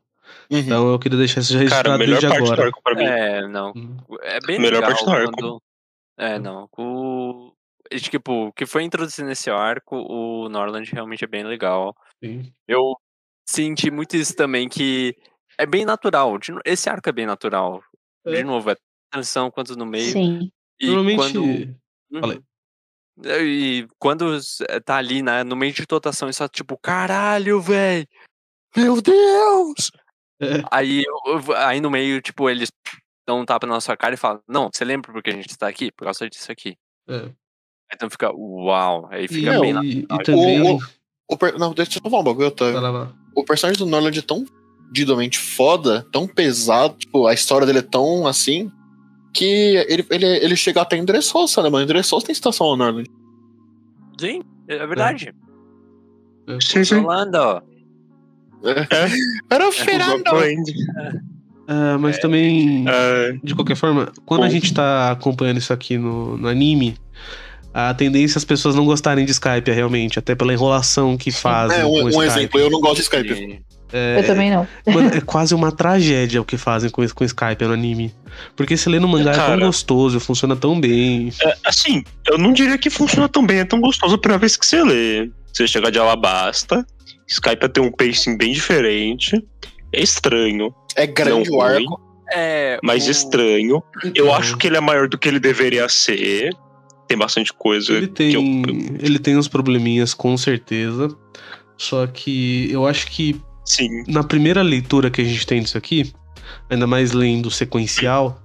Uhum. 0.49 0.59
Então 0.59 0.91
eu 0.91 0.99
queria 0.99 1.17
deixar 1.17 1.41
isso 1.41 1.53
Cara, 1.53 1.59
a 1.59 1.63
registrado 1.63 1.99
melhor 1.99 2.19
desde 2.19 2.27
parte 2.27 2.39
do 2.47 2.53
agora. 2.53 2.67
arco 2.67 2.81
pra 2.83 2.95
mim. 2.95 3.03
É, 3.05 3.47
não. 3.47 3.73
Hum. 3.75 3.97
É 4.21 4.39
bem 4.45 4.59
Melhor 4.59 4.81
legal 4.81 4.89
parte 4.91 5.05
do 5.05 5.11
arco. 5.11 5.31
quando... 5.33 5.61
É, 6.17 6.39
não. 6.39 6.69
O... 6.77 7.53
Tipo, 7.95 8.47
o 8.47 8.53
que 8.53 8.65
foi 8.65 8.83
introduzido 8.83 9.27
nesse 9.27 9.49
arco, 9.49 9.95
o 9.97 10.47
Norland 10.49 10.89
realmente 10.91 11.23
é 11.23 11.27
bem 11.27 11.43
legal. 11.43 11.95
Sim. 12.23 12.51
Eu 12.67 12.95
senti 13.47 13.91
muito 13.91 14.15
isso 14.15 14.35
também, 14.35 14.67
que 14.69 15.15
é 15.57 15.65
bem 15.65 15.85
natural. 15.85 16.37
De 16.39 16.53
Esse 16.65 16.89
arco 16.89 17.09
é 17.09 17.11
bem 17.11 17.25
natural. 17.25 17.83
De 18.25 18.37
É. 18.37 18.43
novo, 18.43 18.69
é 18.71 18.75
transição 19.11 19.51
quanto 19.51 19.75
no 19.75 19.85
meio. 19.85 20.11
Sim. 20.11 20.51
E 20.79 20.87
Normalmente. 20.87 21.17
quando... 21.17 21.43
Uhum. 21.43 22.19
Falei. 22.21 22.41
E 23.25 23.87
quando 23.99 24.33
s- 24.35 24.63
tá 24.85 24.95
ali 24.97 25.21
né, 25.21 25.43
no 25.43 25.55
meio 25.55 25.71
de 25.73 25.85
totação 25.85 26.29
e 26.29 26.33
só 26.33 26.47
tipo, 26.47 26.75
caralho, 26.77 27.61
velho! 27.61 28.07
Meu 28.75 28.99
Deus! 29.01 29.91
É. 30.43 30.63
Aí, 30.71 31.03
eu- 31.05 31.55
aí 31.55 31.79
no 31.81 31.89
meio, 31.91 32.21
tipo, 32.21 32.49
eles 32.49 32.69
dão 33.27 33.39
um 33.41 33.45
tapa 33.45 33.65
na 33.67 33.73
nossa 33.73 33.95
cara 33.95 34.13
e 34.13 34.17
falam, 34.17 34.41
não, 34.47 34.69
você 34.73 34.83
lembra 34.83 35.11
por 35.11 35.21
que 35.23 35.29
a 35.29 35.33
gente 35.33 35.49
está 35.49 35.67
aqui? 35.67 35.91
Por 35.91 36.05
causa 36.05 36.29
disso 36.29 36.51
aqui. 36.51 36.75
É. 37.09 37.29
Então 37.93 38.09
fica, 38.09 38.31
uau, 38.33 39.07
aí 39.11 39.25
E, 39.25 39.27
fica 39.27 39.59
bem 39.59 39.71
e- 39.83 39.99
e 39.99 40.01
natural. 40.01 40.23
também. 40.23 40.71
O- 40.75 40.79
O 41.29 41.37
per- 41.37 41.57
Não, 41.57 41.73
deixa 41.73 41.99
eu 41.99 42.01
falar 42.09 42.19
um 42.19 42.23
bagulho, 42.23 42.39
Vai 42.39 42.47
Otávio. 42.49 42.81
lá, 42.81 42.91
vai 42.91 43.01
lá. 43.01 43.13
O 43.35 43.45
personagem 43.45 43.79
do 43.79 43.89
Norland 43.89 44.19
é 44.19 44.21
tão 44.21 44.45
didomente 44.91 45.39
foda, 45.39 46.05
tão 46.11 46.27
pesado, 46.27 46.95
tipo, 46.97 47.25
a 47.25 47.33
história 47.33 47.65
dele 47.65 47.79
é 47.79 47.81
tão 47.81 48.27
assim, 48.27 48.69
que 49.33 49.45
ele, 49.87 50.05
ele, 50.11 50.25
ele 50.25 50.55
chega 50.55 50.81
até 50.81 50.97
em 50.97 51.05
Dressrosa, 51.05 51.63
né, 51.63 51.69
mano? 51.69 51.85
Em 51.85 51.87
Dressrosa 51.87 52.25
tem 52.25 52.35
citação 52.35 52.67
ao 52.67 52.75
Norland. 52.77 53.09
Sim, 54.19 54.43
é 54.67 54.85
verdade. 54.85 55.33
Sim, 56.61 56.83
sim. 56.83 56.95
Holanda, 56.97 57.63
Era 59.49 59.67
o 59.67 59.71
Fernando! 59.71 60.21
Exatamente. 60.27 60.73
Ah, 61.67 61.97
mas 61.99 62.17
também, 62.19 62.85
É, 62.87 63.35
de 63.43 63.55
qualquer 63.55 63.75
forma, 63.75 64.11
quando 64.25 64.43
a 64.43 64.49
gente 64.49 64.73
tá 64.73 65.11
acompanhando 65.11 65.57
isso 65.57 65.71
aqui 65.71 65.97
no, 65.97 66.37
no 66.37 66.47
anime, 66.47 66.97
a 67.73 67.93
tendência 67.93 68.37
é 68.37 68.39
as 68.39 68.43
pessoas 68.45 68.75
não 68.75 68.85
gostarem 68.85 69.25
de 69.25 69.31
Skype, 69.31 69.71
realmente, 69.71 70.19
até 70.19 70.35
pela 70.35 70.51
enrolação 70.53 71.15
que 71.17 71.31
fazem 71.31 71.79
É, 71.79 71.85
um, 71.85 72.03
um 72.05 72.09
Skype. 72.09 72.25
exemplo, 72.25 72.59
eu 72.59 72.69
não 72.69 72.79
gosto 72.81 72.95
de 72.97 73.01
Skype. 73.03 73.31
e- 73.33 73.61
Eu 74.17 74.25
também 74.25 74.49
não. 74.51 74.67
Mano, 74.87 75.09
é 75.15 75.21
quase 75.21 75.53
uma 75.55 75.71
tragédia 75.71 76.41
o 76.41 76.45
que 76.45 76.57
fazem 76.57 76.89
com, 76.89 77.07
com 77.07 77.23
Skype 77.23 77.63
no 77.65 77.73
anime. 77.73 78.13
Porque 78.57 78.75
se 78.75 78.89
lê 78.89 78.99
no 78.99 79.07
mangá 79.07 79.31
é 79.31 79.35
tão 79.35 79.45
Cara. 79.45 79.65
gostoso, 79.65 80.19
funciona 80.19 80.55
tão 80.55 80.79
bem. 80.81 81.31
é, 81.41 81.55
assim, 81.65 82.03
eu 82.29 82.37
não 82.37 82.51
diria 82.51 82.77
que 82.77 82.89
funciona 82.89 83.29
tão 83.29 83.45
bem, 83.45 83.59
é 83.59 83.65
tão 83.65 83.79
gostoso 83.79 84.15
a 84.15 84.17
primeira 84.17 84.39
vez 84.39 84.57
que 84.57 84.65
você 84.65 84.83
lê. 84.83 85.29
Você 85.53 85.67
chega 85.67 85.91
de 85.91 85.97
Alabasta, 85.99 86.85
Skype 87.27 87.69
tem 87.69 87.83
um 87.83 87.91
pacing 87.91 88.37
bem 88.37 88.53
diferente. 88.53 89.41
É 89.91 90.01
estranho. 90.01 90.73
É 90.95 91.05
grande 91.07 91.49
Não 91.49 91.57
o 91.57 91.61
ruim. 91.61 91.75
arco. 91.85 92.01
É. 92.35 92.79
mais 92.81 93.07
o- 93.07 93.11
estranho. 93.11 93.83
Eu 94.03 94.09
Então, 94.09 94.33
acho 94.33 94.57
que 94.57 94.65
ele 94.65 94.77
é 94.77 94.79
maior 94.81 95.07
do 95.07 95.17
que 95.19 95.27
ele 95.27 95.39
deveria 95.39 95.87
ser. 95.87 96.49
Tem 97.07 97.15
bastante 97.17 97.53
coisa. 97.53 97.93
Ele 97.93 98.07
que 98.07 98.13
tem, 98.13 98.33
eu- 98.33 98.41
ele 98.99 99.19
tem 99.19 99.37
uns 99.37 99.47
probleminhas, 99.47 100.13
com 100.15 100.35
certeza. 100.35 101.15
Só 101.77 102.07
que 102.07 102.71
eu 102.71 102.87
acho 102.87 103.07
que 103.11 103.39
Sim. 103.65 104.03
na 104.07 104.23
primeira 104.23 104.61
leitura 104.63 105.11
que 105.11 105.21
a 105.21 105.23
gente 105.23 105.45
tem 105.45 105.61
disso 105.61 105.77
aqui, 105.77 106.11
ainda 106.69 106.87
mais 106.87 107.11
lendo 107.11 107.51
sequencial, 107.51 108.41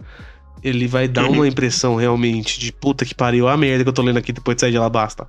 ele 0.63 0.87
vai 0.87 1.09
dar 1.09 1.25
Uhum. 1.25 1.37
uma 1.37 1.49
impressão 1.49 1.95
realmente 1.97 2.59
de 2.61 2.71
puta 2.73 3.07
que 3.07 3.15
pariu, 3.15 3.49
a 3.49 3.57
merda 3.57 3.85
que 3.85 3.89
eu 3.89 3.93
tô 3.95 4.03
lendo 4.03 4.19
aqui 4.19 4.33
depois 4.33 4.57
de 4.57 4.61
sair 4.63 4.73
de 4.73 4.77
Alabasta. 4.77 5.27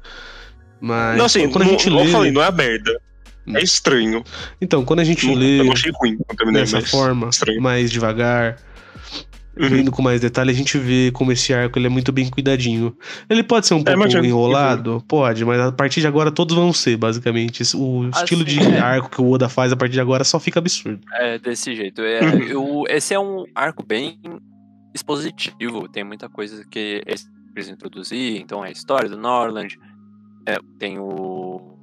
Mas 0.81 1.17
Não, 1.17 1.25
assim, 1.25 1.47
quando 1.49 1.62
a 1.62 1.65
não, 1.65 1.71
gente 1.71 1.88
igual 1.88 2.03
lê. 2.03 2.09
eu 2.09 2.12
falei, 2.12 2.31
não 2.31 2.41
é 2.43 2.51
merda. 2.51 2.99
É 3.47 3.63
estranho. 3.63 4.23
Então, 4.62 4.86
quando 4.86 4.99
a 4.99 5.04
gente 5.04 5.25
Não- 5.25 5.34
lê 5.34 5.60
eu 5.60 5.65
não 5.65 5.73
achei 5.73 5.91
ruim 5.99 6.17
quando 6.17 6.38
terminei, 6.38 6.62
dessa 6.62 6.82
forma, 6.82 7.30
estranho. 7.30 7.62
mais 7.62 7.89
devagar, 7.91 8.58
Uhum. 9.58 9.67
vendo 9.67 9.91
com 9.91 10.02
mais 10.02 10.21
detalhe, 10.21 10.52
a 10.52 10.54
gente 10.54 10.78
vê 10.78 11.10
como 11.12 11.32
esse 11.32 11.54
arco 11.54 11.78
ele 11.78 11.88
é 11.88 11.89
muito 11.89 12.12
bem 12.12 12.30
cuidadinho. 12.30 12.95
Ele 13.30 13.43
pode 13.43 13.65
ser 13.67 13.73
um 13.73 13.84
pouco 13.84 13.99
mas 13.99 14.13
já- 14.13 14.19
enrolado? 14.19 15.04
Pode, 15.08 15.43
mas 15.43 15.60
a 15.60 15.71
partir 15.71 15.99
de 15.99 16.08
agora 16.08 16.32
todos 16.32 16.56
vão 16.56 16.71
ser, 16.71 16.95
basicamente. 16.95 17.63
O 17.75 18.08
estilo 18.10 18.45
de 18.45 18.60
Assim, 18.60 18.71
é. 18.73 18.80
arco 18.80 19.10
que 19.10 19.19
o 19.21 19.30
Oda 19.32 19.49
faz 19.49 19.71
a 19.73 19.75
partir 19.75 19.93
de 19.93 20.02
agora 20.02 20.23
só 20.23 20.39
fica 20.39 20.60
absurdo. 20.60 21.02
É 21.13 21.38
desse 21.39 21.75
jeito. 21.75 22.02
É, 22.02 22.21
Uhum. 22.21 22.43
eu- 22.43 22.84
esse 22.88 23.13
é 23.13 23.19
um 23.19 23.43
arco 23.56 23.84
bem 23.86 24.19
expositivo. 24.93 25.88
Tem 25.89 26.04
muita 26.04 26.30
coisa 26.30 26.63
que 26.69 27.02
eles 27.06 27.28
precisam 27.54 27.75
introduzir. 27.75 28.39
Então 28.41 28.63
é 28.63 28.69
a 28.69 28.71
história 28.71 29.10
do 29.10 29.17
Norland. 29.17 29.78
é, 30.47 30.58
tem 30.80 30.97
o 30.97 31.78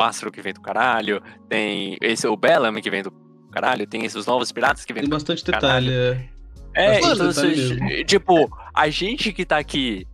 pássaro 0.00 0.32
que 0.32 0.40
vem 0.40 0.54
do 0.54 0.62
caralho. 0.62 1.22
Tem 1.46 1.98
esse 2.00 2.26
o 2.26 2.34
Bellamy 2.34 2.80
que 2.80 2.88
vem 2.90 3.02
do 3.02 3.12
caralho. 3.52 3.86
Tem 3.86 4.02
esses 4.06 4.24
novos 4.24 4.50
piratas 4.50 4.82
que 4.86 4.94
vêm 4.94 5.02
Tem 5.02 5.10
do 5.10 5.14
bastante 5.14 5.44
Caralho. 5.44 5.86
detalhe. 5.90 6.30
é. 6.32 6.40
É, 6.72 7.00
Bastante 7.00 7.14
então, 7.14 7.28
detalhe 7.28 7.52
assim, 7.52 7.74
mesmo. 7.84 8.04
tipo, 8.06 8.58
a 8.72 8.88
gente 8.88 9.30
que 9.32 9.44
tá 9.44 9.58
aqui. 9.58 10.06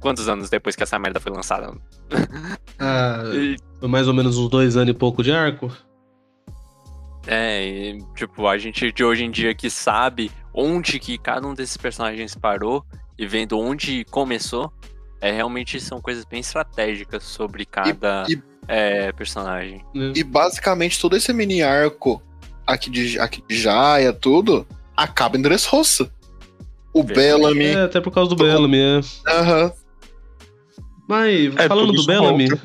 Quantos 0.00 0.28
anos 0.28 0.48
depois 0.48 0.74
que 0.76 0.82
essa 0.82 0.98
merda 0.98 1.20
foi 1.20 1.30
lançada? 1.32 1.74
Ah, 2.80 3.24
E- 3.34 3.56
foi 3.80 3.88
mais 3.88 4.06
ou 4.06 4.14
menos 4.14 4.38
uns 4.38 4.48
dois 4.48 4.76
anos 4.76 4.94
e 4.94 4.96
pouco 4.96 5.20
de 5.22 5.32
arco. 5.32 5.70
É, 7.26 7.66
e, 7.66 7.98
tipo, 8.14 8.46
a 8.46 8.56
gente 8.56 8.90
de 8.92 9.04
hoje 9.04 9.24
em 9.24 9.30
dia 9.32 9.52
que 9.54 9.68
sabe 9.68 10.30
onde 10.54 10.98
que 11.00 11.18
cada 11.18 11.46
um 11.46 11.52
desses 11.54 11.76
personagens 11.76 12.34
parou 12.36 12.84
e 13.18 13.26
vendo 13.26 13.58
onde 13.58 14.04
começou, 14.04 14.72
é 15.20 15.32
realmente 15.32 15.80
são 15.80 16.00
coisas 16.00 16.24
bem 16.24 16.38
estratégicas 16.40 17.24
sobre 17.24 17.66
cada 17.66 18.24
e- 18.28 18.40
é, 18.68 19.10
personagem. 19.12 19.82
né? 19.94 20.12
E 20.14 20.22
basicamente 20.22 21.00
todo 21.00 21.16
esse 21.16 21.32
mini 21.32 21.62
arco 21.62 22.22
aqui 22.66 22.90
de, 22.90 23.18
aqui 23.18 23.42
de 23.48 23.56
Jaya, 23.56 24.12
tudo, 24.12 24.66
acaba 24.96 25.36
em 25.38 25.42
Dressrosa. 25.42 26.12
O. 26.94 27.02
Bellamy. 27.02 27.64
É, 27.64 27.82
até 27.82 28.00
por 28.00 28.10
causa 28.12 28.28
do 28.30 28.36
Bellamy, 28.36 28.78
é. 28.78 29.00
Aham. 29.28 29.72
Mas, 31.08 31.56
É, 31.56 31.66
falando 31.68 31.92
do 31.92 32.04
Bellamy, 32.04 32.48
volta. 32.48 32.62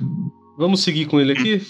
vamos 0.57 0.81
seguir 0.83 1.05
com 1.05 1.19
ele 1.19 1.31
aqui? 1.33 1.61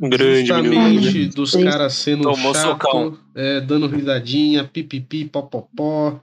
Grande 0.00 0.52
menino. 0.54 1.00
Justamente 1.02 1.26
dos 1.36 1.54
Isso. 1.54 1.64
caras 1.64 1.92
sendo 1.94 2.22
Tomou 2.24 2.54
chato, 2.54 2.64
socão. 2.82 3.16
é, 3.34 3.60
dando 3.60 3.86
risadinha, 3.86 4.64
pipipi, 4.64 5.24
popopó. 5.24 6.20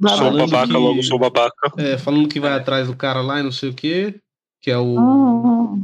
Sou 0.00 0.16
falando 0.18 0.38
babaca, 0.50 0.66
que- 0.66 0.72
logo 0.78 1.02
sou 1.02 1.18
babaca. 1.18 1.72
É, 1.78 1.96
falando 1.98 2.28
que 2.28 2.38
vai 2.38 2.52
atrás 2.52 2.86
do 2.86 2.94
cara 2.96 3.20
lá 3.22 3.40
e 3.40 3.42
não 3.42 3.52
sei 3.52 3.70
o 3.70 3.74
que. 3.74 4.14
Que 4.60 4.70
é 4.70 4.78
o. 4.78 4.96
Ah, 4.98 5.74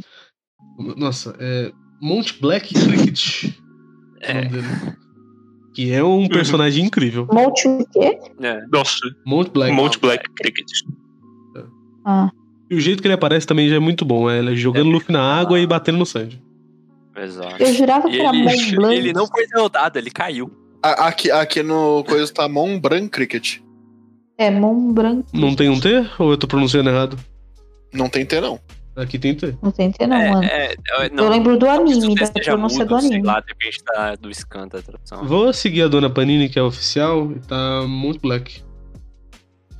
Nossa, 0.96 1.34
é. 1.38 1.72
Monte 2.00 2.40
Black 2.40 2.72
Cricket. 2.74 3.52
é 4.20 4.32
o 4.32 4.34
nome 4.34 4.46
É, 4.46 4.48
dele. 4.50 4.66
Que 5.74 5.92
é 5.92 6.02
um 6.04 6.28
personagem 6.28 6.84
incrível. 6.84 7.26
Monte 7.32 7.66
o 7.68 7.86
quê? 7.92 8.18
é. 8.42 8.60
Nossa, 8.70 8.98
Monte 9.24 9.50
Black. 9.50 9.74
Monte 9.74 9.98
Black 9.98 10.28
Cricket. 10.34 10.66
Ah, 12.04 12.30
E 12.70 12.74
o 12.74 12.80
jeito 12.80 13.00
que 13.00 13.06
ele 13.06 13.14
aparece 13.14 13.46
também 13.46 13.68
já 13.68 13.76
é 13.76 13.78
muito 13.78 14.04
bom. 14.04 14.28
É 14.28 14.38
ele 14.38 14.56
jogando 14.56 14.90
Luffy 14.90 15.12
na 15.12 15.22
água 15.22 15.58
e 15.60 15.66
batendo 15.66 15.98
no 15.98 16.06
Sanji. 16.06 16.42
Exato. 17.16 17.62
eu 17.62 17.72
jurava 17.74 18.08
que 18.08 18.16
E 18.16 18.20
era 18.20 18.34
ele, 18.36 18.44
Mont 18.44 18.70
Blanc. 18.76 18.94
ele 18.96 19.12
não 19.12 19.26
foi 19.26 19.46
derrotado, 19.46 19.98
ele 19.98 20.10
caiu. 20.10 20.50
A- 20.82 21.06
Aqui, 21.08 21.30
aqui 21.30 21.62
no 21.62 22.02
coisa 22.04 22.32
tá 22.32 22.48
Mon 22.48 22.80
Bran 22.80 23.06
Cricket. 23.08 23.58
É 24.38 24.50
Mont 24.50 24.92
Blanc. 24.94 25.24
Não 25.32 25.54
tem 25.54 25.68
um 25.68 25.78
T? 25.78 26.04
Ou 26.18 26.30
eu 26.32 26.36
tô 26.38 26.46
pronunciando 26.48 26.88
errado? 26.90 27.16
Não 27.92 28.08
tem 28.08 28.24
T, 28.26 28.40
não. 28.40 28.58
Aqui 28.94 29.18
tem 29.18 29.34
T. 29.34 29.56
Não 29.62 29.70
tem 29.70 29.90
T, 29.90 30.06
não, 30.06 30.16
é, 30.16 30.30
mano. 30.30 30.44
é, 30.44 30.74
é, 30.74 31.08
não, 31.10 31.24
eu 31.24 31.30
lembro 31.30 31.56
do 31.58 31.66
anime, 31.68 32.00
da 32.00 32.20
texto 32.20 32.22
esteja 32.36 32.50
pronúncia 32.52 32.84
do 32.84 33.00
sei 33.00 33.08
anime. 33.08 33.26
lá, 33.26 33.40
depende 33.40 33.78
da, 33.86 34.14
do 34.16 34.34
scan 34.34 34.68
da 34.68 34.82
tradução. 34.82 35.24
Vou 35.24 35.50
seguir 35.52 35.82
a 35.82 35.88
dona 35.88 36.10
Panini, 36.10 36.48
que 36.50 36.58
é 36.58 36.62
oficial, 36.62 37.32
e 37.32 37.40
tá 37.40 37.84
Monte 37.88 38.20
Black. 38.20 38.62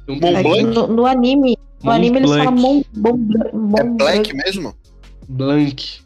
Um 0.09 0.15
Mont. 0.15 0.25
É 0.35 0.43
que 0.43 0.49
Blanc? 0.49 0.63
No, 0.75 0.87
no 0.87 1.07
anime, 1.07 1.59
no 1.83 1.85
Mont 1.91 1.95
anime 1.97 2.17
eles 2.19 2.31
Blanc. 2.31 2.45
falam 2.45 2.61
Mont, 2.61 2.87
Mont, 2.97 3.17
Blanc- 3.19 3.53
Mont 3.55 3.81
É 3.81 3.85
Black 3.85 4.35
mesmo? 4.35 4.75
Blank. 5.29 6.01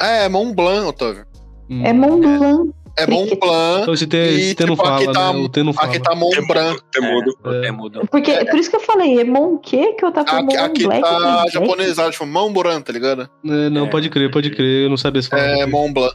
É, 0.00 0.24
é 0.24 0.28
Mont 0.28 0.54
Blanc, 0.54 0.86
Otávio. 0.88 1.26
Hum. 1.70 1.84
É 1.86 1.92
Mont 1.92 2.20
Blanc. 2.20 2.70
É 2.98 3.06
Mont 3.06 3.34
Blanc. 3.38 3.82
Então 3.82 3.94
esse 3.94 4.06
T, 4.06 4.16
E, 4.16 4.40
esse 4.40 4.54
T 4.54 4.64
não 4.66 4.74
tipo, 4.74 4.84
fala, 4.86 4.96
aqui 5.02 5.12
tá- 5.12 5.32
né? 5.32 5.38
O 5.40 5.48
T 5.48 5.62
não 5.62 5.72
fala. 5.72 5.88
Aqui 5.88 6.00
tá 6.00 6.14
Mont 6.14 6.46
Bran. 6.46 6.76
Tem 6.92 7.02
mudo. 7.02 7.38
É, 7.46 7.64
É. 7.64 7.68
é 7.68 7.70
mudo. 7.70 8.08
Porque, 8.10 8.44
por 8.46 8.58
isso 8.58 8.70
que 8.70 8.76
eu 8.76 8.80
falei, 8.80 9.20
é 9.20 9.24
Mont 9.24 9.60
quê? 9.62 9.92
Que 9.92 10.04
eu 10.04 10.12
tava 10.12 10.26
falando 10.28 10.48
Aqui, 10.48 10.56
aqui 10.58 10.84
Black. 10.84 11.02
tá 11.02 11.18
Black. 11.18 11.52
japonesado, 11.52 12.10
tipo 12.10 12.26
Mont 12.26 12.52
Bran, 12.52 12.80
tá 12.80 12.92
ligado? 12.92 13.28
É, 13.46 13.70
não, 13.70 13.86
É. 13.86 13.90
pode 13.90 14.08
crer, 14.10 14.30
pode 14.30 14.50
crer. 14.50 14.84
Eu 14.84 14.90
não 14.90 14.96
sabia 14.96 15.22
se 15.22 15.28
falar. 15.28 15.42
É 15.42 15.66
Mont 15.66 15.92
Blanc. 15.92 16.14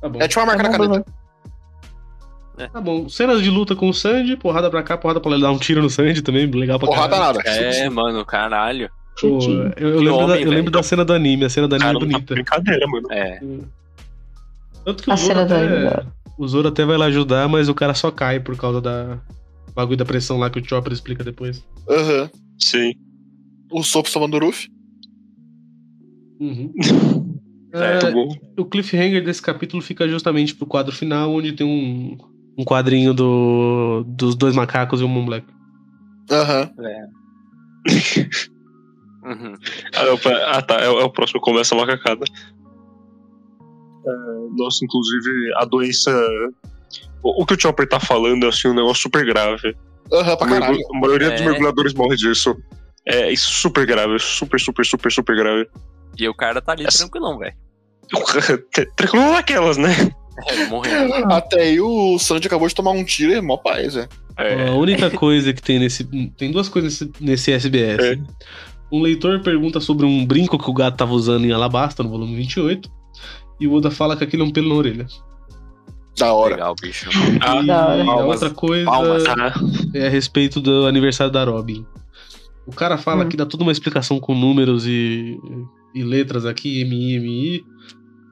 Tá 0.00 0.08
bom. 0.08 0.18
É 0.20 0.26
tipo 0.28 0.40
uma 0.40 0.44
É 0.52 0.56
marca 0.56 0.62
na 0.70 0.78
Mont 0.78 0.90
caneta. 0.90 1.20
Tá 2.72 2.80
bom. 2.80 3.08
Cenas 3.08 3.42
de 3.42 3.48
luta 3.48 3.74
com 3.74 3.88
o 3.88 3.94
Sanji, 3.94 4.36
porrada 4.36 4.68
pra 4.70 4.82
cá, 4.82 4.96
porrada 4.98 5.18
pra 5.18 5.30
lá. 5.30 5.36
Ele 5.36 5.42
dá 5.44 5.50
um 5.50 5.56
tiro 5.58 5.80
no 5.80 5.88
Sanji 5.88 6.20
também, 6.20 6.46
legal 6.46 6.78
pra 6.78 6.88
Porrada 6.88 7.16
caralho. 7.16 7.38
nada. 7.38 7.50
É, 7.50 7.88
mano, 7.88 8.24
caralho. 8.24 8.90
Pô, 9.18 9.38
eu, 9.78 9.88
eu 9.88 9.98
lembro, 10.00 10.14
homem, 10.16 10.28
da, 10.28 10.40
eu 10.40 10.50
lembro 10.50 10.70
da 10.70 10.82
cena 10.82 11.04
do 11.04 11.12
anime, 11.12 11.44
a 11.44 11.50
cena 11.50 11.66
do 11.68 11.74
anime 11.74 11.86
Cara, 11.86 11.98
é 11.98 12.00
não 12.00 12.08
tá 12.08 12.12
bonita. 12.14 12.34
brincadeira, 12.34 12.86
mano. 12.86 13.06
É. 13.10 13.40
Tanto 14.84 15.02
que 15.02 15.10
o 15.10 15.12
A 15.12 15.16
Zoro, 15.16 15.40
até, 15.40 16.04
o 16.38 16.48
Zoro 16.48 16.68
até 16.68 16.84
vai 16.84 16.96
lá 16.96 17.06
ajudar, 17.06 17.48
mas 17.48 17.68
o 17.68 17.74
cara 17.74 17.94
só 17.94 18.10
cai 18.10 18.40
por 18.40 18.56
causa 18.56 18.80
da 18.80 19.18
bagulho 19.74 19.96
da 19.96 20.04
pressão 20.04 20.38
lá 20.38 20.50
que 20.50 20.58
o 20.58 20.64
Chopper 20.64 20.92
explica 20.92 21.22
depois. 21.22 21.64
Aham. 21.88 22.30
Sim. 22.58 22.92
O 23.70 23.82
Sopo 23.82 24.08
salvando 24.10 24.36
o 24.36 24.40
Ruff. 24.46 24.68
Uhum. 26.40 26.72
É, 27.72 27.78
É, 27.94 27.98
tá 28.00 28.10
bom. 28.10 28.26
o 28.58 28.64
cliffhanger 28.64 29.22
desse 29.24 29.40
capítulo 29.40 29.80
fica 29.80 30.08
justamente 30.08 30.56
pro 30.56 30.66
quadro 30.66 30.92
final, 30.92 31.32
onde 31.32 31.52
tem 31.52 31.64
um, 31.64 32.18
um 32.58 32.64
quadrinho 32.64 33.14
do, 33.14 34.02
dos 34.08 34.34
dois 34.34 34.56
macacos 34.56 35.00
e 35.00 35.04
o 35.04 35.08
Moon 35.08 35.24
Black. 35.24 35.46
Aham. 36.32 36.68
Uhum. 39.22 39.54
Ah, 39.94 40.04
não, 40.06 40.18
pera- 40.18 40.50
ah, 40.50 40.62
tá. 40.62 40.80
É, 40.80 40.86
é 40.86 40.88
o 40.88 41.10
próximo 41.10 41.40
começa 41.40 41.74
a 41.74 41.78
macacada. 41.78 42.24
É, 44.06 44.10
nossa, 44.56 44.84
inclusive, 44.84 45.30
a 45.56 45.64
doença. 45.64 46.10
O, 47.22 47.42
o 47.42 47.46
que 47.46 47.54
o 47.54 47.60
Chopper 47.60 47.88
tá 47.88 48.00
falando 48.00 48.44
é 48.46 48.48
assim, 48.48 48.68
um 48.68 48.74
negócio 48.74 49.02
super 49.02 49.24
grave. 49.24 49.74
Aham, 50.12 50.36
pra 50.36 50.48
caralho. 50.48 50.78
A 50.94 50.98
maioria 50.98 51.30
dos 51.30 51.40
É. 51.40 51.44
mergulhadores 51.44 51.94
morre 51.94 52.16
disso. 52.16 52.56
É 53.06 53.30
isso 53.32 53.50
super 53.50 53.86
grave, 53.86 54.18
super, 54.18 54.58
super, 54.60 54.84
super, 54.84 55.10
super 55.12 55.36
grave. 55.36 55.68
E 56.18 56.28
o 56.28 56.34
cara 56.34 56.60
tá 56.60 56.72
ali 56.72 56.84
Essa- 56.86 56.98
tranquilão, 56.98 57.38
velho. 57.38 57.54
Tranquilo 58.96 59.32
naquelas, 59.32 59.76
né? 59.76 59.94
É, 60.48 60.66
morrendo. 60.66 61.14
Até 61.32 61.62
aí 61.62 61.80
o 61.80 62.18
Sanji 62.18 62.46
acabou 62.46 62.66
de 62.66 62.74
tomar 62.74 62.90
um 62.92 63.04
tiro 63.04 63.32
e 63.32 63.36
é 63.36 63.40
mó 63.40 63.56
paz, 63.56 63.96
é. 63.96 64.08
É, 64.36 64.68
A 64.68 64.72
única 64.72 65.10
coisa 65.10 65.52
que 65.52 65.62
tem 65.62 65.78
nesse. 65.78 66.04
Tem 66.36 66.50
duas 66.50 66.68
coisas 66.68 67.00
nesse, 67.00 67.12
nesse 67.22 67.52
SBS. 67.52 67.98
É. 68.04 68.18
Um 68.90 69.00
leitor 69.02 69.40
pergunta 69.40 69.78
sobre 69.80 70.04
um 70.06 70.26
brinco 70.26 70.58
que 70.58 70.68
o 70.68 70.72
gato 70.74 70.96
tava 70.96 71.12
usando 71.12 71.44
em 71.44 71.52
Alabasta, 71.52 72.02
no 72.02 72.08
volume 72.08 72.34
28. 72.36 72.90
E 73.60 73.66
o 73.66 73.72
Oda 73.74 73.90
fala 73.90 74.16
que 74.16 74.24
aquilo 74.24 74.42
é 74.42 74.46
um 74.46 74.50
pelo 74.50 74.70
na 74.70 74.74
orelha. 74.74 75.06
Da 76.18 76.32
hora. 76.32 76.54
Legal, 76.56 76.74
bicho. 76.80 77.08
Ah, 77.40 77.56
e 77.62 77.66
da 77.66 77.86
hora. 77.88 78.02
a 78.02 78.06
Palmas, 78.06 78.42
outra 78.42 78.50
coisa 78.54 78.84
palmas. 78.86 79.24
é 79.94 80.06
a 80.06 80.10
respeito 80.10 80.60
do 80.60 80.86
aniversário 80.86 81.32
da 81.32 81.44
Robin. 81.44 81.84
O 82.66 82.72
cara 82.72 82.96
fala 82.98 83.24
Hum. 83.24 83.28
que 83.28 83.36
dá 83.36 83.46
toda 83.46 83.62
uma 83.62 83.72
explicação 83.72 84.18
com 84.20 84.34
números 84.34 84.86
e, 84.86 85.38
e 85.94 86.02
letras 86.02 86.44
aqui, 86.46 86.84
MI, 86.84 87.18
MI. 87.20 87.64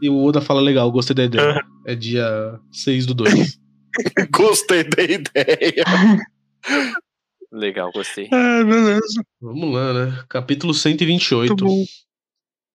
E 0.03 0.09
o 0.09 0.23
Oda 0.25 0.41
fala, 0.41 0.61
legal, 0.61 0.91
gostei 0.93 1.14
da 1.14 1.25
ideia. 1.25 1.61
É 1.87 1.95
dia 1.95 2.59
6 2.71 3.07
do 3.07 3.14
2. 3.14 3.59
Gostei 4.31 4.85
da 4.85 5.03
ideia. 5.03 5.85
Legal, 7.51 7.91
gostei. 7.93 8.29
ah, 8.31 8.62
beleza. 8.62 9.23
Vamos 9.41 9.73
lá, 9.75 9.93
né? 9.93 10.19
Capítulo 10.29 10.75
128. 10.75 11.49
Muito 11.49 11.64
bom. 11.64 11.85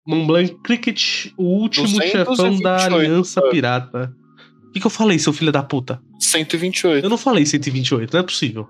Mont 0.09 0.25
Blanc 0.27 0.55
Cricket, 0.63 1.27
o 1.37 1.43
último 1.43 1.85
228. 1.87 2.35
chefão 2.35 2.59
da 2.59 2.85
Aliança 2.85 3.41
Pirata. 3.49 4.13
O 4.67 4.71
que, 4.71 4.79
que 4.79 4.85
eu 4.85 4.91
falei, 4.91 5.17
seu 5.19 5.33
filho 5.33 5.51
da 5.51 5.63
puta? 5.63 6.01
128. 6.19 7.03
Eu 7.05 7.09
não 7.09 7.17
falei 7.17 7.45
128, 7.45 8.13
não 8.13 8.19
é 8.19 8.23
possível. 8.23 8.67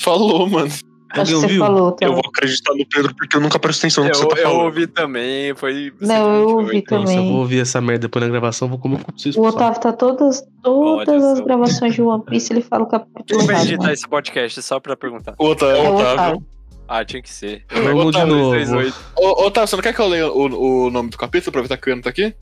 Falou, 0.00 0.48
mano. 0.48 0.70
Alguém 1.14 1.24
que 1.26 1.30
você 1.30 1.34
ouviu? 1.44 1.58
falou 1.58 1.86
Eu 1.88 1.92
também. 1.92 2.14
vou 2.14 2.22
acreditar 2.26 2.72
no 2.74 2.86
Pedro 2.88 3.14
porque 3.14 3.36
eu 3.36 3.40
nunca 3.42 3.58
presto 3.58 3.80
atenção 3.80 4.02
no 4.04 4.10
que 4.10 4.16
Eu, 4.16 4.20
você 4.22 4.28
tá 4.28 4.36
eu 4.36 4.42
falando. 4.44 4.64
ouvi 4.64 4.86
também, 4.86 5.54
foi. 5.54 5.92
Não, 6.00 6.34
eu 6.40 6.48
ouvi 6.56 6.76
128. 6.78 6.90
Nossa, 6.94 7.12
eu 7.12 7.16
também. 7.16 7.30
vou 7.32 7.40
ouvir 7.40 7.60
essa 7.60 7.80
merda 7.82 7.98
depois 8.08 8.24
na 8.24 8.30
gravação, 8.30 8.66
vou 8.68 8.78
comer 8.78 8.94
o 8.94 8.98
pra 8.98 9.14
vocês. 9.14 9.36
O 9.36 9.42
Otávio 9.42 9.78
tá 9.80 9.92
todas, 9.92 10.42
todas 10.62 11.08
Olha 11.22 11.32
as 11.32 11.38
só. 11.38 11.44
gravações 11.44 11.94
de 11.94 12.00
One 12.00 12.24
Piece, 12.24 12.50
ele 12.50 12.62
fala 12.62 12.84
o 12.84 12.86
capítulo 12.86 13.24
Quem 13.26 13.46
vai 13.46 13.56
errado, 13.56 13.68
editar 13.68 13.92
esse 13.92 14.08
podcast 14.08 14.62
só 14.62 14.80
pra 14.80 14.96
perguntar? 14.96 15.34
É 15.38 15.44
Otávio, 15.44 15.82
o 15.82 15.94
Otávio. 15.96 16.46
Ah, 16.94 17.06
tinha 17.06 17.22
que 17.22 17.30
ser. 17.30 17.64
Vamos 17.70 18.14
de 18.14 18.22
novo. 18.22 18.50
238. 18.54 18.94
Ô, 19.16 19.46
Otávio, 19.46 19.66
você 19.66 19.76
não 19.76 19.82
quer 19.82 19.94
que 19.94 20.00
eu 20.02 20.08
leia 20.08 20.30
o, 20.30 20.86
o 20.86 20.90
nome 20.90 21.08
do 21.08 21.16
capítulo, 21.16 21.48
aproveitar 21.48 21.78
que 21.78 21.88
o 21.88 21.90
Ian 21.90 22.02
tá 22.02 22.10
aqui? 22.10 22.34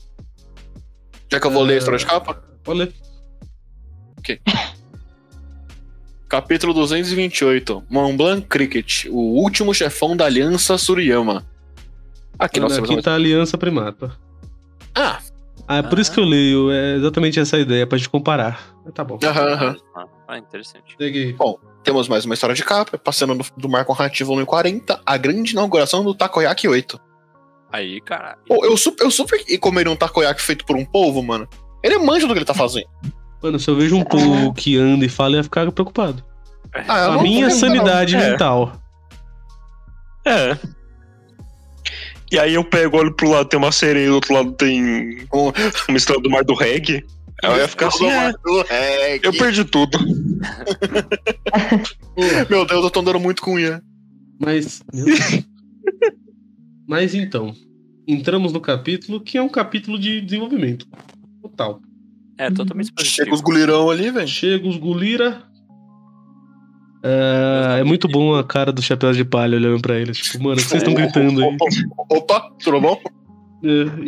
Já 1.31 1.39
que 1.39 1.47
eu 1.47 1.51
vou 1.51 1.63
ler 1.63 1.75
a 1.75 1.77
história 1.77 1.97
de 1.97 2.05
capa? 2.05 2.33
Pode 2.61 2.79
ler. 2.79 2.93
Capítulo 6.27 6.73
228. 6.73 7.83
Montblanc 7.89 8.45
Cricket, 8.47 9.05
o 9.09 9.19
último 9.41 9.73
chefão 9.73 10.17
da 10.17 10.25
Aliança 10.25 10.77
Suriyama. 10.77 11.45
Aqui 12.37 12.59
nós 12.59 12.73
Olha, 12.73 12.75
temos 12.75 12.89
aqui 12.89 12.95
uma... 12.97 13.01
tá 13.03 13.11
a 13.11 13.15
Aliança 13.15 13.57
Primata. 13.57 14.11
Ah, 14.93 15.19
Ah, 15.65 15.77
é 15.77 15.81
por 15.81 15.97
isso 15.97 16.11
que 16.11 16.19
eu 16.19 16.25
leio. 16.25 16.69
É 16.71 16.95
exatamente 16.97 17.39
essa 17.39 17.57
ideia, 17.57 17.87
pra 17.87 17.97
gente 17.97 18.09
comparar. 18.09 18.75
Mas 18.83 18.93
Tá 18.93 19.05
bom. 19.05 19.17
aham, 19.23 19.53
aham. 19.53 19.75
Ah, 19.95 20.05
ah, 20.27 20.37
interessante. 20.37 20.97
Peguei. 20.97 21.35
Temos 21.83 22.07
mais 22.07 22.25
uma 22.25 22.33
história 22.35 22.55
de 22.55 22.63
capa, 22.63 22.97
passando 22.97 23.33
do, 23.35 23.45
do 23.57 23.69
marco 23.69 23.91
narrativo 23.91 24.27
volume 24.29 24.45
40, 24.45 25.01
a 25.05 25.17
grande 25.17 25.53
inauguração 25.53 26.03
do 26.03 26.13
Takoyaki 26.13 26.67
8. 26.67 26.99
Aí, 27.71 27.99
cara. 28.01 28.37
Pô, 28.47 28.63
eu, 28.65 28.75
super, 28.77 29.03
eu 29.05 29.09
super 29.11 29.39
comeria 29.59 29.91
um 29.91 29.95
takoyaki 29.95 30.41
feito 30.41 30.65
por 30.65 30.75
um 30.75 30.83
polvo, 30.85 31.23
mano. 31.23 31.47
Ele 31.81 31.97
manja 31.99 32.27
do 32.27 32.33
que 32.33 32.39
ele 32.39 32.45
tá 32.45 32.53
fazendo. 32.53 32.85
Mano, 33.41 33.57
se 33.57 33.67
eu 33.69 33.75
vejo 33.75 33.95
um 33.95 34.03
povo 34.03 34.53
que 34.53 34.77
anda 34.77 35.05
e 35.05 35.09
fala, 35.09 35.35
eu 35.35 35.37
ia 35.37 35.43
ficar 35.43 35.71
preocupado. 35.71 36.23
Ah, 36.87 37.05
eu 37.05 37.11
a 37.11 37.15
não- 37.15 37.23
minha 37.23 37.47
não- 37.47 37.55
sanidade 37.55 38.15
É. 38.15 38.29
mental. 38.31 38.73
É. 40.25 40.57
E 42.31 42.37
aí 42.39 42.53
eu 42.53 42.63
pego, 42.63 42.97
olho 42.97 43.13
pro 43.13 43.29
lado, 43.29 43.47
tem 43.49 43.57
uma 43.57 43.71
sereia, 43.71 44.07
do 44.09 44.15
outro 44.15 44.33
lado 44.33 44.51
tem 44.53 45.25
Um- 45.33 45.51
uma 45.89 45.97
estrela 45.97 46.21
do 46.21 46.29
mar 46.29 46.43
do 46.43 46.53
reggae. 46.53 47.03
Eu 47.43 47.57
ia 47.57 47.67
ficar 47.67 47.87
assim, 47.87 48.07
é, 48.07 48.31
É, 48.69 49.19
eu 49.23 49.33
perdi 49.33 49.65
tudo. 49.65 49.97
Meu 52.49 52.65
Deus, 52.65 52.83
eu 52.83 52.91
tô 52.91 52.99
andando 52.99 53.19
muito 53.19 53.41
com 53.41 53.55
o 53.55 53.59
Ian. 53.59 53.81
Mas. 54.39 54.83
Mas 56.87 57.15
então. 57.15 57.53
Entramos 58.07 58.51
no 58.51 58.59
capítulo 58.59 59.21
que 59.21 59.37
é 59.37 59.41
um 59.41 59.49
capítulo 59.49 59.97
de 59.97 60.21
desenvolvimento. 60.21 60.87
Total. 61.41 61.79
É, 62.37 62.49
totalmente 62.49 62.87
Chega 62.87 63.03
positivo. 63.03 63.33
os 63.35 63.41
gulirão 63.41 63.89
ali, 63.89 64.11
velho. 64.11 64.27
Chega 64.27 64.67
os 64.67 64.77
Gulira. 64.77 65.43
É, 67.03 67.79
é 67.79 67.83
muito 67.83 68.07
bom 68.07 68.35
a 68.35 68.43
cara 68.43 68.71
do 68.71 68.81
chapéu 68.81 69.11
de 69.11 69.23
palha 69.23 69.55
olhando 69.55 69.81
pra 69.81 69.99
eles. 69.99 70.17
Tipo, 70.17 70.43
mano, 70.43 70.55
o 70.55 70.57
que 70.57 70.63
vocês 70.63 70.81
estão 70.81 70.93
gritando 70.93 71.41
aí? 71.41 71.57
Opa, 72.09 72.51
tudo 72.63 72.81
bom? 72.81 72.99
É, 73.03 73.09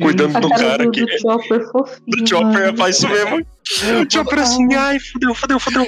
Cuidando 0.01 0.37
A 0.37 0.39
do 0.39 0.49
cara 0.49 0.61
cara 0.67 0.83
do, 0.85 0.91
que. 0.91 1.01
do 1.05 1.19
Chopper 1.19 1.71
fofinho. 1.71 2.01
Do 2.07 2.27
Chopper 2.29 2.65
mano. 2.65 2.77
faz 2.77 2.97
isso 2.97 3.07
mesmo. 3.07 3.37
O 3.37 4.11
Chopper 4.11 4.39
assim, 4.39 4.73
ai, 4.73 4.99
fudeu, 4.99 5.33
fudeu, 5.35 5.59
fudeu. 5.59 5.87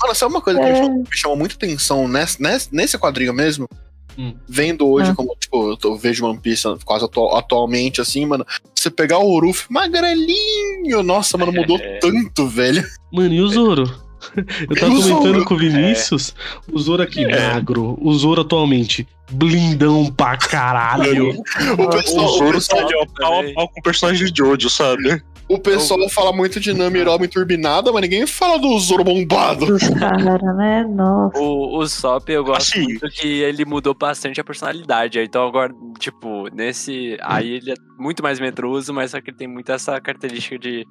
Mano, 0.00 0.14
sabe 0.14 0.32
uma 0.32 0.40
coisa 0.40 0.60
que 0.60 0.66
É. 0.66 0.88
me 0.88 1.04
chamou 1.10 1.36
muito 1.36 1.56
atenção 1.56 2.06
nesse, 2.06 2.40
nesse, 2.40 2.68
nesse 2.72 2.98
quadrinho 2.98 3.32
mesmo? 3.34 3.68
Hum. 4.16 4.34
Vendo 4.48 4.86
hoje, 4.86 5.10
Ah. 5.10 5.14
como, 5.14 5.34
tipo, 5.40 5.70
eu, 5.70 5.76
tô- 5.76 5.88
eu 5.92 5.96
vejo 5.96 6.24
One 6.26 6.38
Piece 6.38 6.64
quase 6.84 7.04
atu- 7.06 7.34
atualmente, 7.34 8.00
assim, 8.00 8.24
mano. 8.26 8.46
Você 8.74 8.90
pegar 8.90 9.18
o 9.18 9.30
Uruf 9.32 9.66
magrelinho, 9.70 11.02
nossa, 11.02 11.36
mano, 11.38 11.52
mudou 11.52 11.78
É. 11.78 11.98
tanto, 11.98 12.46
velho. 12.46 12.84
Mano, 13.12 13.32
e 13.34 13.40
o 13.40 13.48
Zoro? 13.48 13.84
Eu 14.70 14.76
tava 14.76 14.92
o 14.92 14.96
comentando 15.02 15.32
Zoro? 15.34 15.44
com 15.46 15.54
o 15.54 15.58
Vinícius, 15.58 16.34
o 16.70 16.78
Zoro 16.78 17.02
aqui 17.02 17.24
É. 17.24 17.52
magro, 17.54 17.98
o 18.00 18.12
Zoro 18.14 18.42
atualmente 18.42 19.06
blindão 19.32 20.12
pra 20.12 20.36
caralho. 20.36 21.42
O 21.78 21.88
pessoal, 21.88 22.26
O 22.26 22.34
o 22.34 22.38
Zoro 22.38 22.66
tá 22.66 22.76
ó, 22.76 23.06
pau 23.18 23.40
a 23.40 23.52
pau 23.54 23.68
com 23.68 23.80
o 23.80 23.82
personagem 23.82 24.30
de 24.30 24.32
Jojo, 24.36 24.68
sabe? 24.70 25.22
o 25.48 25.58
pessoal 25.58 26.08
fala 26.08 26.32
muito 26.32 26.58
de 26.58 26.72
Nami 26.72 27.02
Robin 27.02 27.28
turbinada, 27.28 27.92
mas 27.92 28.00
ninguém 28.02 28.26
fala 28.26 28.58
do 28.58 28.78
Zoro 28.78 29.04
bombado. 29.04 29.66
Dos 29.66 29.86
caras, 29.88 30.56
né? 30.56 30.82
Nossa. 30.88 31.38
O, 31.38 31.76
o 31.78 31.86
Sop, 31.86 32.26
eu 32.30 32.42
gosto 32.42 32.72
Assim. 32.72 32.84
muito 32.84 33.06
que 33.10 33.26
ele 33.42 33.64
mudou 33.66 33.92
bastante 33.92 34.40
a 34.40 34.44
personalidade. 34.44 35.18
Então 35.18 35.46
agora, 35.46 35.74
tipo, 35.98 36.48
nesse. 36.54 37.18
Aí 37.20 37.56
ele 37.56 37.72
é 37.72 37.74
muito 37.98 38.22
mais 38.22 38.40
medroso, 38.40 38.94
mas 38.94 39.10
só 39.10 39.20
que 39.20 39.28
ele 39.30 39.36
tem 39.36 39.48
muito 39.48 39.70
essa 39.70 40.00
característica 40.00 40.58
de 40.58 40.86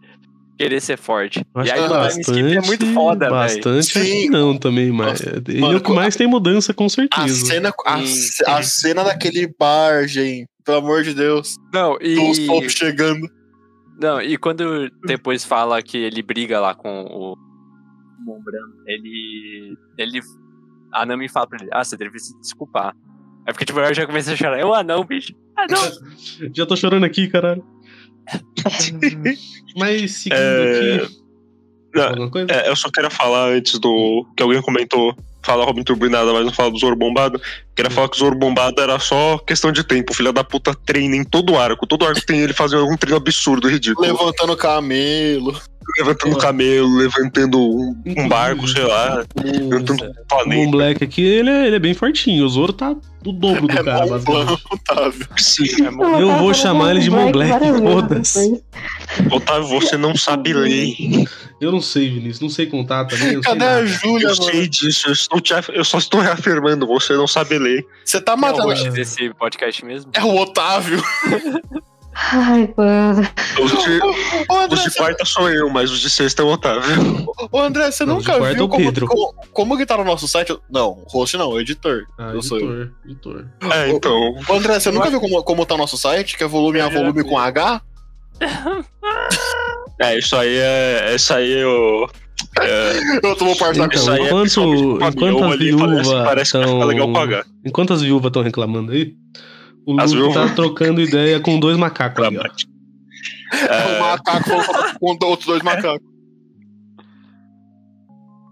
querer 0.62 0.82
ser 0.82 0.98
forte. 0.98 1.46
Acho 1.56 1.68
E 1.70 1.72
aí 1.72 1.82
que 1.82 1.88
no 1.94 2.08
time 2.10 2.22
skip 2.22 2.58
é 2.58 2.62
muito 2.68 2.86
foda, 2.94 3.26
velho. 3.26 3.32
Bastante, 3.32 3.80
acho 3.80 3.94
que 3.94 4.00
Sim. 4.06 4.30
não 4.30 4.58
também, 4.58 4.92
mas 4.92 5.22
ele 5.22 5.60
Mano, 5.60 5.74
é 5.74 5.78
o 5.78 5.82
que 5.82 5.92
mais 5.94 6.16
tem 6.16 6.28
mudança, 6.28 6.74
com 6.74 6.86
A 6.86 6.90
certeza. 6.90 7.46
cena, 7.46 7.74
a, 7.86 7.98
Sim, 8.00 8.06
ce- 8.06 8.44
a 8.48 8.62
cena 8.64 9.04
daquele 9.04 9.54
bar, 9.60 10.08
gente. 10.08 10.48
Pelo 10.64 10.78
amor 10.78 11.04
de 11.04 11.14
Deus. 11.14 11.56
Não, 11.74 11.98
e. 12.00 12.36
Soap 12.46 12.70
chegando. 12.70 13.28
Não, 14.00 14.22
e 14.22 14.38
quando 14.38 14.90
depois 15.06 15.44
fala 15.44 15.82
que 15.82 15.98
ele 15.98 16.22
briga 16.22 16.60
lá 16.60 16.74
com 16.76 17.04
o 17.04 17.36
Mombran, 18.26 18.60
ele. 18.88 19.76
ele. 19.98 20.20
A 20.94 21.06
Nami 21.06 21.30
fala 21.30 21.48
pra 21.48 21.58
ele, 21.62 21.70
ah, 21.74 21.84
você 21.84 21.96
deve 21.98 22.20
se 22.20 22.38
desculpar. 22.40 22.94
Aí 23.48 23.54
fica 23.54 23.66
tipo, 23.66 23.80
eu 23.80 23.94
já 23.94 24.06
comecei 24.06 24.34
a 24.34 24.38
chorar. 24.38 24.60
Eu, 24.60 24.74
ah 24.74 24.84
não, 24.84 25.04
bicho. 25.04 25.34
Ah 25.58 25.66
não. 25.70 25.82
Já 26.54 26.66
tô 26.66 26.76
chorando 26.76 27.06
aqui, 27.06 27.28
caralho. 27.28 27.64
mas 29.76 30.12
seguindo 30.12 30.40
É, 30.40 30.96
aqui. 30.96 31.18
não? 31.94 32.32
É, 32.50 32.70
eu 32.70 32.76
só 32.76 32.90
quero 32.90 33.10
falar 33.12 33.50
antes 33.50 33.80
do. 33.80 34.26
que 34.36 34.44
alguém 34.44 34.62
comentou. 34.62 35.16
Fala 35.44 35.66
Robin 35.66 35.82
Turbinada, 35.84 36.32
mas 36.32 36.46
não 36.46 36.54
fala 36.54 36.70
do 36.70 36.78
Zoro 36.78 36.96
Bombado. 36.96 37.42
Queria 37.76 37.90
falar 37.90 38.08
que 38.10 38.16
o 38.16 38.20
Zoro 38.20 38.36
Bombado 38.36 38.80
era 38.80 39.00
só 39.00 39.40
questão 39.40 39.72
de 39.72 39.84
tempo. 39.84 40.12
O 40.12 40.16
filho 40.16 40.32
da 40.32 40.44
puta 40.44 40.72
treina 40.86 41.16
em 41.16 41.24
todo 41.24 41.58
arco. 41.58 41.88
Todo 41.88 42.06
arco 42.06 42.24
tem 42.24 42.42
ele 42.42 42.54
fazendo 42.54 42.84
algum 42.84 42.96
treino 42.96 43.18
absurdo, 43.18 43.68
ridículo. 43.68 44.06
Levantando 44.06 44.56
camelo. 44.56 45.60
Levantando 45.98 46.38
camelo, 46.38 46.96
levantando 46.98 47.60
um, 47.60 48.02
um 48.06 48.28
barco, 48.30 48.68
sei 48.68 48.84
lá. 48.84 49.24
Levantando 49.44 50.04
um 50.04 50.08
O 50.08 50.10
Moon 50.10 50.14
planeta. 50.30 50.72
Black 50.72 51.04
aqui, 51.04 51.22
ele 51.24 51.50
é, 51.50 51.68
ele 51.68 51.76
é 51.76 51.80
bem 51.80 51.94
fortinho. 51.94 52.46
O 52.46 52.50
Zoro 52.50 52.72
tá 52.72 52.96
do 53.22 53.32
dobro 53.32 53.68
do 53.68 53.74
É 53.78 53.84
cara. 53.84 54.06
Otávio. 54.72 55.28
Sim. 55.38 55.66
É 55.86 56.22
Eu 56.22 56.38
vou 56.38 56.54
chamar 56.54 56.92
ele 56.92 57.00
de 57.02 57.10
Moon 57.10 57.32
Black, 57.32 57.52
foda-se. 57.80 58.64
Otávio, 59.32 59.68
você 59.68 59.98
não 59.98 60.16
sabe 60.16 60.54
ler. 60.54 60.94
Eu 61.60 61.72
não 61.72 61.82
sei, 61.82 62.10
Vinícius, 62.10 62.40
não 62.42 62.50
sei 62.50 62.66
contar 62.68 63.06
também. 63.06 63.34
eu 63.34 63.44
sei 63.44 63.52
Cadê 63.52 63.66
a. 63.66 63.86
Júlia, 63.86 64.28
Eu 64.28 64.36
mano? 64.38 64.44
sei 64.52 64.68
disso, 64.68 65.08
eu, 65.10 65.14
estou 65.14 65.42
te 65.42 65.54
eu 65.74 65.84
só 65.84 65.98
estou 65.98 66.20
reafirmando, 66.22 66.88
você 66.88 67.14
não 67.14 67.28
sabe 67.28 67.58
ler. 67.60 67.86
Você 68.06 68.20
tá 68.22 68.36
Quem 68.36 68.46
é 68.46 68.48
o 68.48 68.52
matando. 68.52 68.70
host 68.70 68.90
desse 68.92 69.34
podcast 69.34 69.86
mesmo? 69.86 70.10
É 70.14 70.24
o 70.24 70.36
Otávio. 70.38 71.04
Ai, 72.34 72.74
mano. 72.78 73.22
Os 73.62 73.72
de, 73.72 73.78
André, 74.50 74.76
os 74.76 74.84
de 74.84 74.90
você, 74.92 74.98
quarta 75.00 75.26
sou 75.26 75.50
eu, 75.50 75.70
mas 75.70 75.92
os 75.92 76.00
de 76.00 76.10
sexta 76.10 76.42
é 76.42 76.46
o 76.46 76.50
Otávio. 76.50 77.26
ô, 77.52 77.60
André, 77.60 77.92
você 77.92 78.06
Não, 78.06 78.16
nunca 78.16 78.34
é 78.34 78.54
viu 78.54 78.68
como, 78.70 78.86
Pedro. 78.86 79.08
como, 79.08 79.34
como 79.52 79.78
que 79.78 79.86
tá 79.86 79.98
no 79.98 80.04
nosso 80.04 80.28
site? 80.28 80.58
Não, 80.70 81.04
host 81.08 81.36
não, 81.38 81.60
editor. 81.60 82.06
Ah, 82.18 82.32
eu 82.34 82.42
sou 82.42 82.60
eu. 82.60 82.84
editor, 82.84 82.94
editor. 83.06 83.46
É, 83.74 83.90
então. 83.90 84.36
Ô, 84.48 84.54
André, 84.54 84.80
você 84.80 84.92
nunca 84.92 85.10
viu 85.10 85.20
como, 85.20 85.44
como 85.44 85.66
tá 85.66 85.76
o 85.76 85.78
nosso 85.78 85.98
site? 85.98 86.38
Que 86.38 86.44
é 86.44 86.48
volume 86.48 86.80
a 86.80 86.90
volume 86.90 87.24
com 87.24 87.38
H? 87.38 87.82
É, 90.00 90.18
isso 90.18 90.36
aí 90.36 90.56
é. 90.58 91.16
Isso 91.16 91.34
aí 91.34 91.52
eu. 91.52 92.10
É, 92.60 93.28
Eu 93.28 93.36
tomo 93.36 93.56
parte 93.58 93.78
da 93.80 93.86
isso 93.88 94.04
Então, 94.04 94.14
aí 94.14 94.22
é 94.22 94.26
enquanto- 94.26 94.48
enquanto 94.98 95.44
as 95.44 95.50
parece, 95.50 95.64
viúvas 95.64 96.08
parece 96.26 96.52
que 96.52 96.58
vai 96.58 96.68
ficar 96.68 96.80
tão- 96.80 96.88
legal 96.88 97.14
pagar. 97.14 97.46
Enquanto 97.66 97.94
as 97.94 98.02
viúvas 98.02 98.28
estão 98.30 98.42
reclamando 98.42 98.92
aí, 98.92 99.14
o 99.86 99.94
Luffy 99.94 100.34
tá 100.34 100.50
trocando 100.50 101.02
ideia 101.02 101.40
com 101.40 101.60
dois 101.60 101.78
macacos 101.78 102.26
ali, 102.26 102.38
ó. 102.38 102.44
O 103.54 104.00
macaco 104.00 104.50
com 105.00 105.26
outros 105.26 105.46
dois 105.46 105.62
macacos. 105.62 106.08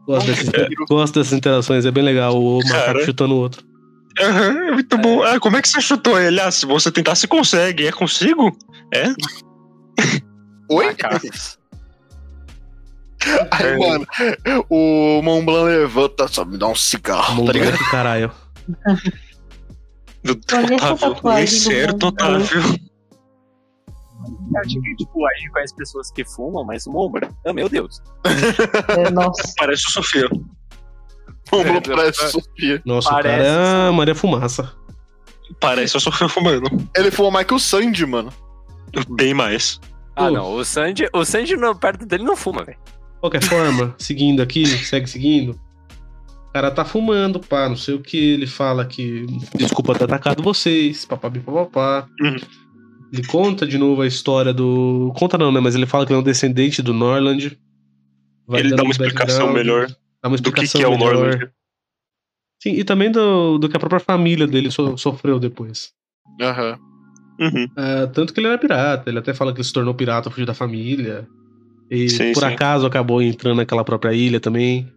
Gosto 0.05 0.27
dessas, 0.27 0.49
gosto 0.89 1.19
dessas 1.19 1.33
interações, 1.33 1.85
é 1.85 1.91
bem 1.91 2.03
legal 2.03 2.35
o 2.35 2.57
macaco 2.57 2.85
Cara. 2.85 3.05
chutando 3.05 3.35
o 3.35 3.37
outro. 3.37 3.63
Aham, 4.19 4.67
é 4.67 4.71
muito 4.71 4.97
bom. 4.97 5.23
Ah, 5.23 5.39
como 5.39 5.55
é 5.55 5.61
que 5.61 5.69
você 5.69 5.79
chutou 5.79 6.19
ele? 6.19 6.41
Ah, 6.41 6.51
se 6.51 6.65
você 6.65 6.91
tentar, 6.91 7.15
você 7.15 7.27
consegue. 7.27 7.87
É 7.87 7.91
consigo? 7.91 8.57
É? 8.93 9.05
Oi? 10.69 10.95
Aí, 13.51 13.77
mano, 13.77 14.07
o 14.69 15.21
Mont 15.21 15.45
Blanc 15.45 15.67
levanta, 15.67 16.27
só 16.27 16.43
me 16.43 16.57
dá 16.57 16.67
um 16.67 16.75
cigarro, 16.75 17.45
tá 17.45 17.51
ligado? 17.51 17.71
Moleque, 17.71 17.91
caralho. 17.91 18.31
Otávio, 20.27 20.77
do 20.77 21.47
certo, 21.47 22.05
Mombra. 22.05 22.39
Otávio. 22.39 22.89
Eu 24.53 24.59
achei 24.59 24.81
que, 24.81 24.95
tipo, 24.95 25.25
a 25.25 25.33
gente 25.35 25.51
conhece 25.51 25.75
pessoas 25.75 26.11
que 26.11 26.25
fumam, 26.25 26.63
mas 26.65 26.85
o 26.85 26.91
Mombra. 26.91 27.29
Ah, 27.45 27.53
meu 27.53 27.69
Deus. 27.69 28.01
É, 28.25 29.09
nossa. 29.09 29.41
Parece 29.57 29.87
o 29.87 29.91
Sofia. 29.91 30.29
O 31.51 31.57
Mont 31.57 31.87
Blanc 31.87 31.89
parece 31.95 32.31
Sofia. 32.31 32.81
Nossa, 32.85 33.09
Parece, 33.09 33.39
o 33.39 33.53
cara 33.53 33.87
é 33.87 33.91
Maria 33.91 34.13
Fumaça. 34.13 34.71
Parece 35.59 35.97
a 35.97 35.99
Sofia 35.99 36.29
fumando. 36.29 36.69
Ele 36.95 37.09
fumou 37.09 37.31
mais 37.31 37.47
que 37.47 37.53
o 37.55 37.59
Sandy, 37.59 38.05
mano. 38.05 38.31
Bem 39.09 39.33
mais. 39.33 39.79
Ah, 40.15 40.29
não. 40.29 40.53
O 40.53 40.63
Sandy, 40.63 41.07
o 41.11 41.25
Sandy 41.25 41.55
no, 41.55 41.75
perto 41.75 42.05
dele 42.05 42.23
não 42.23 42.35
fuma, 42.35 42.63
velho. 42.63 42.77
Qualquer 43.19 43.41
forma, 43.41 43.95
seguindo 43.97 44.41
aqui, 44.41 44.65
segue 44.65 45.07
seguindo. 45.07 45.59
O 46.49 46.51
cara 46.53 46.71
tá 46.71 46.83
fumando, 46.83 47.39
pá, 47.39 47.69
não 47.69 47.75
sei 47.75 47.93
o 47.95 48.01
que. 48.01 48.17
Ele 48.17 48.47
fala 48.47 48.83
que 48.85 49.25
desculpa 49.55 49.93
ter 49.97 50.05
atacado 50.05 50.41
vocês, 50.41 51.05
papabi 51.05 51.39
papapá. 51.39 52.07
Uhum. 52.19 52.35
Ele 53.13 53.25
conta 53.25 53.65
de 53.67 53.77
novo 53.77 54.01
a 54.01 54.07
história 54.07 54.53
do. 54.53 55.13
Conta 55.15 55.37
não, 55.37 55.51
né? 55.51 55.59
Mas 55.59 55.75
ele 55.75 55.85
fala 55.85 56.05
que 56.05 56.11
ele 56.11 56.17
é 56.17 56.21
um 56.21 56.25
descendente 56.25 56.81
do 56.81 56.93
Norland. 56.93 57.57
Vai 58.47 58.61
Ele 58.61 58.69
dá 58.71 58.81
uma 58.81 58.87
um 58.87 58.91
explicação 58.91 59.53
melhor 59.53 59.87
Dá 60.21 60.27
uma 60.27 60.37
do 60.37 60.51
que, 60.51 60.61
explicação 60.63 60.79
que 60.81 60.85
é 60.85 60.87
o 60.87 60.97
melhor. 60.97 61.13
Norland. 61.15 61.49
Sim, 62.61 62.71
e 62.71 62.83
também 62.83 63.11
do, 63.11 63.57
do 63.57 63.69
que 63.69 63.77
a 63.77 63.79
própria 63.79 63.99
família 63.99 64.45
dele 64.47 64.69
so- 64.71 64.97
sofreu 64.97 65.39
depois. 65.39 65.91
Aham. 66.41 66.77
Uhum. 67.39 67.67
É, 67.77 68.07
tanto 68.07 68.33
que 68.33 68.39
ele 68.39 68.47
era 68.47 68.57
pirata, 68.57 69.09
ele 69.09 69.19
até 69.19 69.33
fala 69.33 69.53
que 69.53 69.59
ele 69.59 69.63
se 69.67 69.71
tornou 69.71 69.93
pirata, 69.93 70.29
fugiu 70.29 70.45
da 70.45 70.53
família. 70.53 71.25
E 71.89 72.09
Sim, 72.09 72.33
por 72.33 72.41
sim. 72.41 72.47
acaso 72.53 72.85
acabou 72.85 73.21
entrando 73.21 73.57
naquela 73.57 73.83
própria 73.85 74.13
ilha 74.13 74.39
também. 74.39 74.91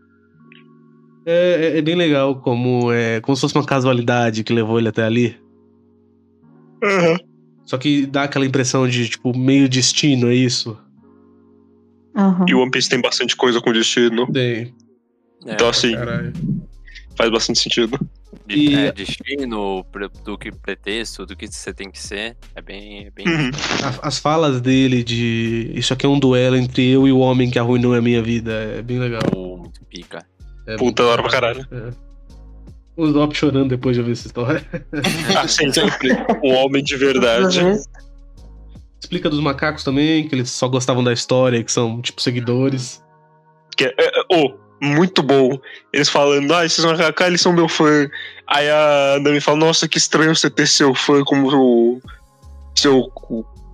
É, 1.25 1.75
é- 1.75 1.79
é 1.79 1.83
bem 1.83 1.95
legal 1.95 2.37
como 2.37 2.91
é 2.93 3.21
como 3.21 3.37
se 3.37 3.41
fosse 3.43 3.55
uma 3.55 3.65
casualidade 3.65 4.43
que 4.43 4.53
levou 4.53 4.79
ele 4.79 4.89
até 4.89 5.05
ali. 5.05 5.37
Uhum. 6.83 7.17
Só 7.65 7.79
que 7.79 8.07
dá 8.07 8.25
aquela 8.25 8.45
impressão 8.45 8.89
de, 8.89 9.09
tipo, 9.09 9.37
meio 9.37 9.69
destino, 9.69 10.29
é 10.29 10.35
isso? 10.35 10.77
Aham. 12.17 12.45
E 12.49 12.55
o 12.55 12.61
One 12.61 12.71
Piece 12.71 12.89
tem 12.89 13.01
bastante 13.01 13.37
coisa 13.37 13.61
com 13.61 13.73
destino. 13.73 14.31
Tem. 14.33 14.75
É, 15.47 15.55
Então, 15.55 15.69
assim, 15.69 15.93
Caralho. 15.95 16.33
faz 17.17 17.31
bastante 17.31 17.59
sentido. 17.61 17.99
de- 18.47 18.55
e- 18.57 18.75
é, 18.75 18.93
destino, 18.93 19.85
do 20.25 20.37
que 20.39 20.51
pretexto, 20.51 21.25
do 21.27 21.37
que 21.37 21.47
você 21.47 21.73
tem 21.73 21.91
que 21.91 21.99
ser. 22.01 22.37
É 22.57 22.61
bem. 22.63 23.07
É 23.07 23.11
bem 23.11 23.27
Uhum. 23.29 23.51
A- 24.03 24.09
As 24.09 24.19
falas 24.19 24.61
dele 24.61 25.05
de 25.05 25.71
isso 25.75 25.93
aqui 25.93 26.05
é 26.05 26.09
um 26.09 26.19
duelo 26.19 26.57
entre 26.57 26.89
eu 26.89 27.07
e 27.07 27.13
o 27.13 27.19
homem 27.19 27.51
que 27.51 27.59
arruinou 27.59 27.95
a 27.95 28.01
minha 28.01 28.23
vida. 28.23 28.53
É 28.53 28.83
bem 28.83 28.99
legal. 28.99 29.21
Pô, 29.31 29.57
muito 29.59 29.81
pica. 29.85 30.19
É 30.67 30.77
Puta, 30.77 31.03
da 31.03 31.09
hora 31.11 31.23
pra 31.23 31.31
caralho. 31.31 31.67
É. 31.71 31.91
O 32.97 33.11
Zop 33.11 33.35
chorando 33.35 33.71
depois 33.71 33.97
de 33.97 34.01
ouvir 34.01 34.13
essa 34.13 34.27
história. 34.27 34.65
Ah, 35.37 35.49
sim, 35.49 35.73
sempre. 35.73 36.11
Um 36.45 36.55
homem 36.55 36.83
de 36.83 36.97
verdade. 36.97 37.61
Explica 39.01 39.29
dos 39.29 39.41
macacos 39.41 39.83
também, 39.83 40.29
que 40.29 40.35
eles 40.35 40.51
só 40.51 40.69
gostavam 40.69 41.03
da 41.03 41.13
história, 41.13 41.63
que 41.63 41.73
são, 41.73 42.01
tipo, 42.01 42.21
seguidores. 42.21 43.03
Que 43.77 43.87
é, 43.87 43.95
é, 43.99 44.11
oh, 44.31 44.53
muito 44.81 45.23
bom. 45.23 45.59
Eles 45.93 46.09
falando, 46.09 46.53
ah, 46.55 46.65
esses 46.65 46.85
macacos, 46.85 47.27
eles 47.27 47.41
são 47.41 47.53
meu 47.53 47.69
fã. 47.69 48.09
Aí 48.47 48.69
a 48.69 49.19
Nami 49.21 49.41
fala, 49.41 49.57
nossa, 49.57 49.89
que 49.89 49.99
estranho 49.99 50.35
você 50.37 50.51
ter 50.51 50.67
seu 50.67 50.95
fã 50.95 51.25
como 51.25 51.49
o. 51.49 52.01
Seu. 52.75 53.11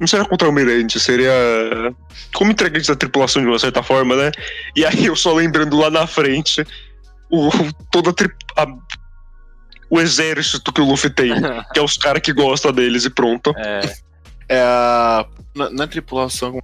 Não 0.01 0.07
seria 0.07 0.25
contra-almirante, 0.25 1.01
seria. 1.01 1.33
Como 2.35 2.51
integrante 2.53 2.87
da 2.89 2.95
tripulação 2.97 3.43
de 3.43 3.49
uma 3.49 3.59
certa 3.59 3.83
forma, 3.83 4.15
né? 4.17 4.31
E 4.77 4.85
aí 4.85 5.07
eu 5.07 5.17
só 5.17 5.33
lembrando 5.35 5.77
lá 5.77 5.91
na 5.91 6.07
frente 6.07 6.65
o, 7.31 7.51
toda 7.91 8.11
a, 8.11 8.13
tri- 8.13 8.33
a- 8.57 8.67
o 9.91 10.01
exército 10.01 10.73
que 10.73 10.81
o 10.81 10.85
Luffy 10.85 11.11
tem, 11.11 11.33
que 11.75 11.81
é 11.81 11.83
os 11.83 11.97
caras 11.97 12.23
que 12.23 12.33
gostam 12.33 12.73
deles 12.73 13.05
e 13.05 13.11
pronto. 13.11 13.53
É, 13.57 13.81
É 14.49 14.61
a. 14.63 15.27
Na, 15.57 15.71
na 15.71 15.87
tripulação. 15.89 16.61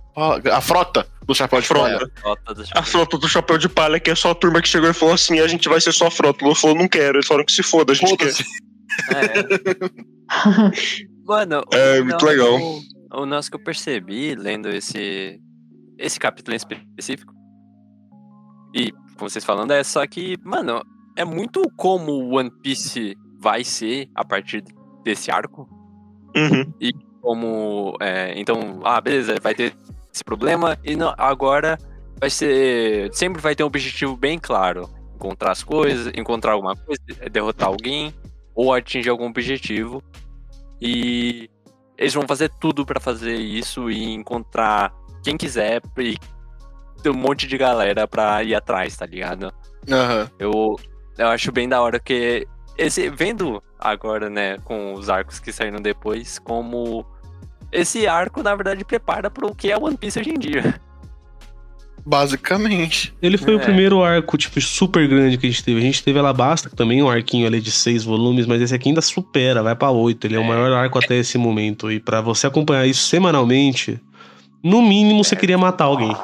A 0.53 0.61
frota 0.61 1.05
do 1.27 1.35
chapéu 1.35 1.61
de 1.61 1.67
Frota. 1.67 2.11
palha. 2.23 2.55
do 2.55 2.65
A 2.75 2.83
frota 2.85 3.19
do 3.19 3.29
Chapéu 3.29 3.59
de 3.59 3.69
Palha, 3.69 3.99
que 3.99 4.11
é 4.11 4.15
só 4.15 4.31
a 4.31 4.35
turma 4.37 4.63
que 4.63 4.69
chegou 4.69 4.89
e 4.89 4.95
falou 4.95 5.15
assim: 5.15 5.41
a 5.41 5.49
gente 5.49 5.69
vai 5.69 5.81
ser 5.81 5.91
só 5.93 6.07
a 6.07 6.11
frota. 6.13 6.45
O 6.45 6.49
Luffy 6.49 6.63
falou, 6.63 6.77
não 6.77 6.87
quero. 6.87 7.17
Eles 7.17 7.27
falaram 7.27 7.45
que 7.45 7.53
se 7.53 7.63
foda, 7.65 7.93
a 7.93 7.97
gente 7.97 8.17
quer. 8.17 8.33
Foda-se. 8.33 8.45
É. 9.13 11.05
Mano, 11.27 11.63
É, 11.73 12.01
o 12.01 12.05
muito 12.05 12.25
legal. 12.25 12.55
O, 12.61 12.81
o 13.17 13.27
negócio 13.27 13.51
que 13.51 13.57
eu 13.57 13.65
percebi 13.65 14.35
lendo 14.35 14.69
esse, 14.69 15.41
esse 15.99 16.19
capítulo 16.19 16.55
em 16.55 16.57
específico, 16.57 17.33
e 18.75 18.91
com 18.91 19.29
vocês 19.29 19.45
falando, 19.45 19.71
é 19.71 19.85
só 19.85 20.05
que, 20.07 20.37
mano, 20.43 20.83
é 21.17 21.25
muito 21.25 21.63
como 21.77 22.13
o 22.13 22.37
One 22.37 22.51
Piece 22.63 23.17
vai 23.41 23.63
ser 23.63 24.09
a 24.15 24.25
partir 24.25 24.65
desse 25.05 25.31
arco. 25.31 25.69
Uhum. 26.37 26.73
Como. 27.21 27.97
é, 28.01 28.39
então, 28.39 28.81
ah, 28.83 29.01
beleza, 29.01 29.37
vai 29.41 29.55
ter 29.55 29.75
esse 30.13 30.25
problema, 30.25 30.77
e 30.85 30.97
não- 30.97 31.15
agora 31.17 31.79
vai 32.21 32.29
ser. 32.29 33.13
Sempre 33.15 33.41
vai 33.41 33.55
ter 33.55 33.63
um 33.63 33.67
objetivo 33.67 34.17
bem 34.17 34.39
claro. 34.39 34.89
Encontrar 35.15 35.53
as 35.53 35.63
coisas, 35.63 36.13
encontrar 36.17 36.53
alguma 36.53 36.75
coisa, 36.77 37.01
derrotar 37.31 37.69
alguém, 37.69 38.13
ou 38.55 38.75
atingir 38.75 39.09
algum 39.09 39.27
objetivo. 39.27 40.03
E 40.81 41.49
eles 41.97 42.15
vão 42.15 42.27
fazer 42.27 42.51
tudo 42.61 42.85
pra 42.85 43.01
fazer 43.01 43.37
isso 43.37 43.91
e 43.91 44.13
encontrar 44.13 44.93
quem 45.23 45.37
quiser 45.37 45.81
e 45.99 46.17
ter 47.03 47.11
um 47.11 47.15
monte 47.15 47.47
de 47.47 47.57
galera 47.57 48.07
pra 48.07 48.43
ir 48.43 48.55
atrás, 48.55 48.97
tá 48.97 49.07
ligado? 49.07 49.53
Aham. 49.91 50.31
Eu, 50.39 50.77
eu 51.19 51.29
acho 51.29 51.53
bem 51.53 51.69
da 51.69 51.81
hora 51.81 51.99
que 52.01 52.47
esse 52.77 53.09
vendo 53.09 53.63
agora, 53.79 54.29
né, 54.29 54.59
com 54.65 54.95
os 54.95 55.09
arcos 55.09 55.39
que 55.39 55.53
saíram 55.53 55.81
depois, 55.81 56.39
como 56.39 57.07
esse 57.71 58.07
arco 58.07 58.43
na 58.43 58.55
verdade 58.55 58.85
prepara 58.85 59.31
pro 59.31 59.55
que 59.55 59.71
é 59.71 59.77
One 59.77 59.97
Piece 59.97 60.19
hoje 60.19 60.31
em 60.31 60.39
dia. 60.39 60.81
Basicamente. 62.07 63.15
Ele 63.23 63.39
foi 63.39 63.55
o 63.57 63.61
É. 63.61 63.63
primeiro 63.65 64.03
arco, 64.03 64.37
tipo, 64.37 64.61
super 64.61 65.09
grande 65.09 65.39
que 65.39 65.47
a 65.47 65.51
gente 65.51 65.65
teve. 65.65 65.79
A 65.79 65.83
gente 65.83 66.03
teve 66.03 66.19
Alabasta, 66.19 66.69
que 66.69 66.77
também 66.77 67.01
é 67.01 67.05
um 67.05 67.09
arquinho 67.11 67.47
ali 67.47 67.61
de 67.61 67.71
seis 67.71 68.05
volumes, 68.05 68.47
mas 68.47 68.61
esse 68.61 68.75
aqui 68.75 68.89
ainda 68.91 69.01
supera, 69.01 69.63
vai 69.63 69.75
pra 69.75 69.91
oito. 69.91 70.27
Ele 70.27 70.37
é, 70.37 70.39
o 70.39 70.43
É. 70.43 70.47
maior 70.49 70.73
arco 70.73 70.99
até 70.99 71.17
esse 71.17 71.39
momento. 71.39 71.91
E 71.91 71.99
pra 71.99 72.21
você 72.21 72.47
acompanhar 72.47 72.87
isso 72.87 73.07
semanalmente, 73.09 73.99
no 74.63 74.83
mínimo 74.83 75.25
você 75.25 75.35
queria 75.35 75.57
matar 75.59 75.85
alguém. 75.85 76.15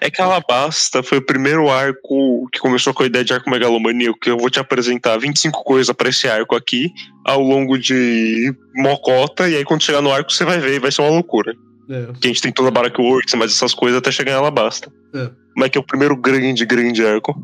É 0.00 0.10
que 0.10 0.20
Alabasta 0.20 1.02
foi 1.02 1.18
o 1.18 1.24
primeiro 1.24 1.70
arco 1.70 2.48
que 2.52 2.58
começou 2.58 2.92
com 2.92 3.02
a 3.02 3.06
ideia 3.06 3.24
de 3.24 3.32
arco 3.32 3.48
megalomaníaco, 3.48 4.18
que 4.20 4.28
eu 4.30 4.36
vou 4.36 4.50
te 4.50 4.58
apresentar 4.60 5.16
25 5.18 5.62
coisas 5.64 5.94
pra 5.96 6.08
esse 6.10 6.28
arco 6.28 6.54
aqui, 6.54 6.90
ao 7.24 7.40
longo 7.40 7.78
de 7.78 8.52
Mocota, 8.74 9.48
e 9.48 9.56
aí 9.56 9.64
quando 9.64 9.82
chegar 9.82 10.02
no 10.02 10.12
arco 10.12 10.30
você 10.32 10.44
vai 10.44 10.58
ver 10.58 10.74
e 10.74 10.78
vai 10.78 10.92
ser 10.92 11.00
uma 11.02 11.10
loucura. 11.10 11.54
É. 11.88 12.08
Que 12.20 12.26
a 12.26 12.28
gente 12.28 12.42
tem 12.42 12.52
toda 12.52 12.68
a 12.68 12.70
Barak 12.70 13.00
Works, 13.00 13.34
mas 13.34 13.52
essas 13.52 13.74
coisas 13.74 13.98
até 13.98 14.10
chegar 14.10 14.32
em 14.32 14.36
Alabasta. 14.36 14.92
É. 15.14 15.30
Mas 15.56 15.70
que 15.70 15.78
é 15.78 15.80
o 15.80 15.84
primeiro 15.84 16.16
grande, 16.16 16.64
grande 16.64 17.04
arco. 17.04 17.34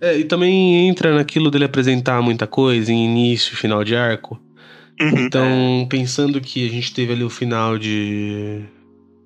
É, 0.00 0.18
e 0.18 0.24
também 0.24 0.88
entra 0.88 1.14
naquilo 1.14 1.50
dele 1.50 1.64
apresentar 1.64 2.20
muita 2.20 2.46
coisa 2.46 2.92
em 2.92 3.04
início 3.04 3.54
e 3.54 3.56
final 3.56 3.84
de 3.84 3.94
arco. 3.94 4.40
Uhum. 5.00 5.18
Então, 5.20 5.86
pensando 5.88 6.40
que 6.40 6.66
a 6.66 6.70
gente 6.70 6.92
teve 6.92 7.12
ali 7.12 7.24
o 7.24 7.30
final 7.30 7.78
de. 7.78 8.62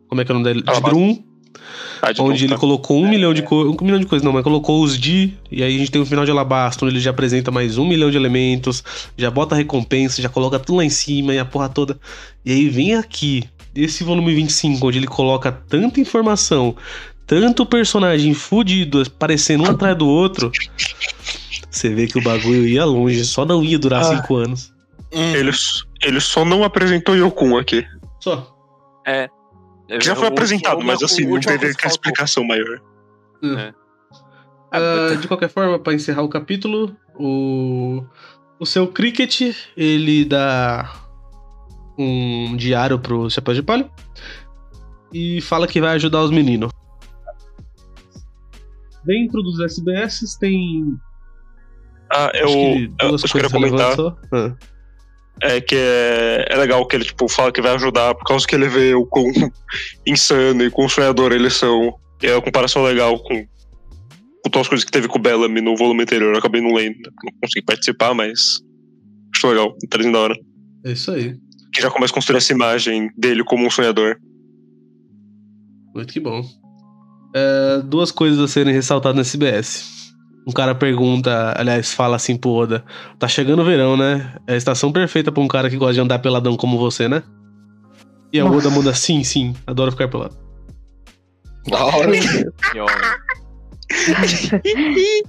Como 0.08 0.20
é 0.20 0.24
que 0.24 0.30
é 0.30 0.34
o 0.34 0.38
nome 0.38 0.48
dele? 0.48 0.62
De. 0.62 0.80
Drum, 0.80 1.22
Ah, 2.00 2.12
de 2.12 2.20
onde 2.20 2.44
ele 2.44 2.52
tá. 2.52 2.58
colocou 2.58 3.02
um 3.02 3.08
milhão 3.08 3.34
de 3.34 3.42
coisas. 3.42 3.74
Um 3.74 3.84
milhão 3.84 3.98
de 3.98 4.06
coisas, 4.06 4.24
não, 4.24 4.32
mas 4.32 4.44
colocou 4.44 4.82
os 4.82 4.98
Di, 4.98 5.34
e 5.50 5.62
aí 5.62 5.74
a 5.74 5.78
gente 5.78 5.90
tem 5.90 6.00
o 6.00 6.06
final 6.06 6.24
de 6.24 6.30
Alabasta, 6.30 6.84
onde 6.84 6.94
ele 6.94 7.00
já 7.00 7.10
apresenta 7.10 7.50
mais 7.50 7.78
um 7.78 7.86
milhão 7.86 8.10
de 8.10 8.16
elementos, 8.16 8.84
já 9.16 9.30
bota 9.30 9.54
a 9.54 9.58
recompensa, 9.58 10.22
já 10.22 10.28
coloca 10.28 10.58
tudo 10.58 10.76
lá 10.76 10.84
em 10.84 10.90
cima 10.90 11.34
e 11.34 11.38
a 11.38 11.44
porra 11.44 11.68
toda. 11.68 11.98
E 12.44 12.52
aí 12.52 12.68
vem 12.68 12.94
aqui, 12.94 13.44
esse 13.76 14.02
volume 14.04 14.34
25, 14.34 14.86
onde 14.88 14.98
ele 14.98 15.06
coloca 15.06 15.52
tanta 15.52 16.00
informação, 16.00 16.76
tanto 17.26 17.64
personagem 17.66 18.32
fudido, 18.34 19.02
parecendo 19.12 19.64
um 19.64 19.70
atrás 19.70 19.96
do 19.96 20.06
outro. 20.08 20.50
Você 21.70 21.88
vê 21.90 22.06
que 22.06 22.18
o 22.18 22.22
bagulho 22.22 22.66
ia 22.66 22.84
longe, 22.84 23.24
só 23.24 23.44
não 23.44 23.62
ia 23.62 23.78
durar 23.78 24.00
Ah. 24.00 24.16
cinco 24.16 24.36
anos. 24.36 24.72
Hum, 25.12 25.34
Ele, 25.34 25.50
ele 26.02 26.20
só 26.20 26.44
não 26.44 26.64
apresentou 26.64 27.14
Yokun 27.16 27.56
aqui. 27.56 27.86
Só. 28.20 28.54
É. 29.06 29.28
Que 29.88 30.00
já 30.04 30.16
foi 30.16 30.26
apresentado, 30.26 30.82
mas 30.84 31.00
assim, 31.02 31.24
não 31.26 31.38
teve 31.38 31.72
faltou. 31.72 31.88
explicação 31.90 32.44
maior. 32.44 32.80
Ah, 34.72 35.14
de 35.20 35.28
qualquer 35.28 35.48
forma, 35.48 35.78
pra 35.78 35.94
encerrar 35.94 36.22
o 36.22 36.28
capítulo, 36.28 36.94
o, 37.14 38.02
o 38.58 38.66
seu 38.66 38.88
Cricket, 38.88 39.54
ele 39.76 40.24
dá 40.24 40.92
um 41.98 42.56
diário 42.56 42.98
pro 42.98 43.30
Chapéu 43.30 43.54
de 43.54 43.62
Palha 43.62 43.88
e 45.12 45.40
fala 45.40 45.66
que 45.66 45.80
vai 45.80 45.94
ajudar 45.96 46.22
os 46.22 46.30
meninos. 46.30 46.70
Dentro 49.04 49.42
dos 49.42 49.60
SBS 49.60 50.36
tem 50.38 50.84
Ah, 52.10 52.30
eu, 52.34 52.44
acho 52.44 52.56
que 52.56 52.92
eu, 53.00 53.08
duas 53.08 53.22
eu 53.22 53.30
queria 53.30 53.50
comentar. 53.50 53.96
Ah. 54.32 54.56
É 55.42 55.60
que 55.60 55.76
é, 55.76 56.46
é 56.48 56.56
legal 56.56 56.86
que 56.86 56.96
ele 56.96 57.04
tipo, 57.04 57.28
fala 57.28 57.52
que 57.52 57.60
vai 57.60 57.74
ajudar 57.74 58.14
por 58.14 58.24
causa 58.24 58.46
que 58.46 58.54
ele 58.54 58.68
vê 58.68 58.94
o 58.94 59.06
quão 59.06 59.26
insano 60.06 60.64
e 60.64 60.70
quão 60.70 60.88
sonhador 60.88 61.32
eles 61.32 61.54
são. 61.54 61.94
E 62.22 62.26
é 62.26 62.32
uma 62.32 62.42
comparação 62.42 62.82
legal 62.82 63.18
com, 63.18 63.46
com 64.42 64.50
todas 64.50 64.62
as 64.62 64.68
coisas 64.68 64.84
que 64.84 64.90
teve 64.90 65.08
com 65.08 65.18
o 65.18 65.22
Bellamy 65.22 65.60
no 65.60 65.76
volume 65.76 66.02
anterior. 66.02 66.32
Eu 66.32 66.38
acabei 66.38 66.62
não 66.62 66.74
lendo, 66.74 66.96
não 67.22 67.32
consegui 67.42 67.64
participar, 67.66 68.14
mas 68.14 68.60
acho 69.34 69.48
legal, 69.48 69.76
trazendo 69.90 70.14
da 70.14 70.20
hora. 70.20 70.36
É 70.86 70.92
isso 70.92 71.10
aí. 71.10 71.36
Que 71.76 71.82
já 71.82 71.90
começa 71.90 72.10
a 72.10 72.14
construir 72.14 72.38
essa 72.38 72.54
imagem 72.54 73.10
dele 73.18 73.44
como 73.44 73.66
um 73.66 73.70
sonhador. 73.70 74.18
Muito 75.94 76.10
que 76.10 76.18
bom. 76.18 76.42
É, 77.34 77.82
duas 77.84 78.10
coisas 78.10 78.40
a 78.40 78.48
serem 78.48 78.72
ressaltadas 78.72 79.14
no 79.14 79.20
SBS. 79.20 80.14
Um 80.46 80.52
cara 80.52 80.74
pergunta, 80.74 81.52
aliás, 81.54 81.92
fala 81.92 82.16
assim 82.16 82.34
pro 82.34 82.48
Oda: 82.48 82.82
Tá 83.18 83.28
chegando 83.28 83.60
o 83.60 83.64
verão, 83.64 83.94
né? 83.94 84.36
É 84.46 84.54
a 84.54 84.56
estação 84.56 84.90
perfeita 84.90 85.30
pra 85.30 85.42
um 85.42 85.48
cara 85.48 85.68
que 85.68 85.76
gosta 85.76 85.92
de 85.92 86.00
andar 86.00 86.18
peladão 86.20 86.56
como 86.56 86.78
você, 86.78 87.08
né? 87.08 87.22
E 88.32 88.40
a 88.40 88.46
Oda 88.46 88.54
Nossa. 88.54 88.70
muda: 88.70 88.94
Sim, 88.94 89.22
sim, 89.22 89.54
adoro 89.66 89.92
ficar 89.92 90.08
pelado. 90.08 90.34
Da 91.68 91.84
hora. 91.84 92.08
Homem. 92.08 92.22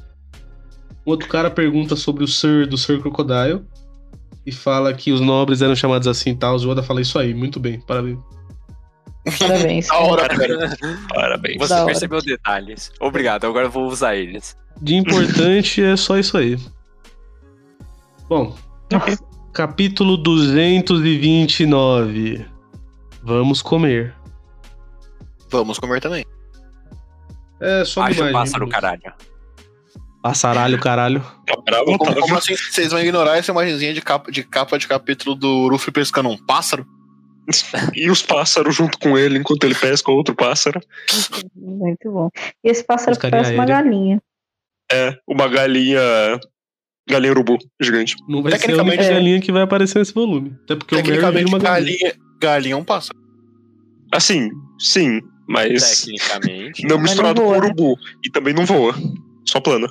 Outro 1.05 1.27
cara 1.27 1.51
pergunta 1.51 1.97
sobre 1.97 2.23
o 2.23 2.27
Sir 2.27 2.65
do 2.65 2.77
Sir 2.77 3.01
Crocodile 3.01 3.65
e 4.47 4.51
fala 4.53 4.93
que 4.93 5.11
os 5.11 5.19
nobres 5.19 5.61
eram 5.61 5.75
chamados 5.75 6.07
assim 6.07 6.29
e 6.29 6.35
tal. 6.35 6.55
O 6.57 6.69
Oda 6.69 6.81
fala 6.81 7.01
isso 7.01 7.19
aí, 7.19 7.33
muito 7.33 7.59
bem, 7.59 7.81
parabéns. 7.81 8.17
Parabéns. 9.37 9.89
Hora, 9.91 10.29
cara. 10.29 10.77
Parabéns. 11.13 11.57
Você 11.57 11.73
Da 11.73 11.79
hora. 11.79 11.85
percebeu 11.87 12.21
detalhes. 12.21 12.89
Obrigado, 13.01 13.45
agora 13.45 13.65
eu 13.65 13.71
vou 13.71 13.87
usar 13.87 14.15
eles. 14.15 14.55
De 14.81 14.95
importante 14.95 15.83
é 15.83 15.97
só 15.97 16.17
isso 16.17 16.37
aí. 16.37 16.57
Bom, 18.29 18.55
capítulo 19.51 20.15
229. 20.15 22.45
Vamos 23.21 23.61
comer. 23.61 24.15
Vamos 25.49 25.77
comer 25.77 25.99
também. 25.99 26.23
É 27.59 27.83
só 27.83 27.99
uma 28.01 28.09
Acho 28.09 28.31
pássaro, 28.31 28.69
caralho. 28.69 29.01
Passaralho, 30.27 30.79
caralho. 30.79 31.21
Tá 31.45 31.55
bravo, 31.63 31.97
Como, 31.97 32.15
como 32.19 32.37
assim 32.37 32.55
vocês 32.55 32.91
vão 32.91 32.99
ignorar 32.99 33.37
essa 33.37 33.51
imagenzinha 33.51 33.93
de 33.93 34.01
capa, 34.01 34.29
de 34.31 34.43
capa 34.43 34.77
de 34.77 34.87
capítulo 34.87 35.35
do 35.35 35.67
Luffy 35.69 35.91
pescando 35.91 36.29
um 36.29 36.37
pássaro? 36.37 36.85
E 37.95 38.09
os 38.09 38.21
pássaros 38.21 38.75
junto 38.75 38.99
com 38.99 39.17
ele 39.17 39.39
enquanto 39.39 39.63
ele 39.63 39.73
pesca 39.73 40.11
outro 40.11 40.35
pássaro. 40.35 40.81
Muito 41.55 42.11
bom. 42.11 42.29
E 42.61 42.69
esse 42.69 42.83
pássaro 42.83 43.11
Pescaria 43.11 43.37
parece 43.37 43.53
uma 43.53 43.65
galinha. 43.65 44.21
É, 44.91 45.17
uma 45.25 45.47
galinha. 45.47 46.01
Galinha 47.09 47.31
urubu, 47.31 47.57
gigante. 47.81 48.17
Não 48.27 48.43
vai 48.43 48.51
ser 48.51 48.57
a 48.57 48.59
Tecnicamente, 48.59 49.03
é. 49.03 49.09
galinha 49.13 49.39
que 49.39 49.51
vai 49.53 49.61
aparecer 49.61 49.99
nesse 49.99 50.13
volume. 50.13 50.57
Até 50.65 50.75
porque 50.75 50.97
Tecnicamente, 50.97 51.47
uma 51.47 51.57
galinha. 51.57 51.97
galinha, 51.99 52.15
galinha 52.41 52.73
é 52.73 52.77
um 52.77 52.83
pássaro. 52.83 53.17
Assim, 54.11 54.49
sim, 54.77 55.21
mas 55.47 56.01
Tecnicamente. 56.01 56.85
não 56.85 56.99
misturado 56.99 57.39
não 57.41 57.47
com 57.47 57.53
voa, 57.53 57.61
né? 57.61 57.65
urubu. 57.67 57.95
E 58.25 58.29
também 58.29 58.53
não 58.53 58.65
voa. 58.65 58.93
Só 59.45 59.61
plana. 59.61 59.87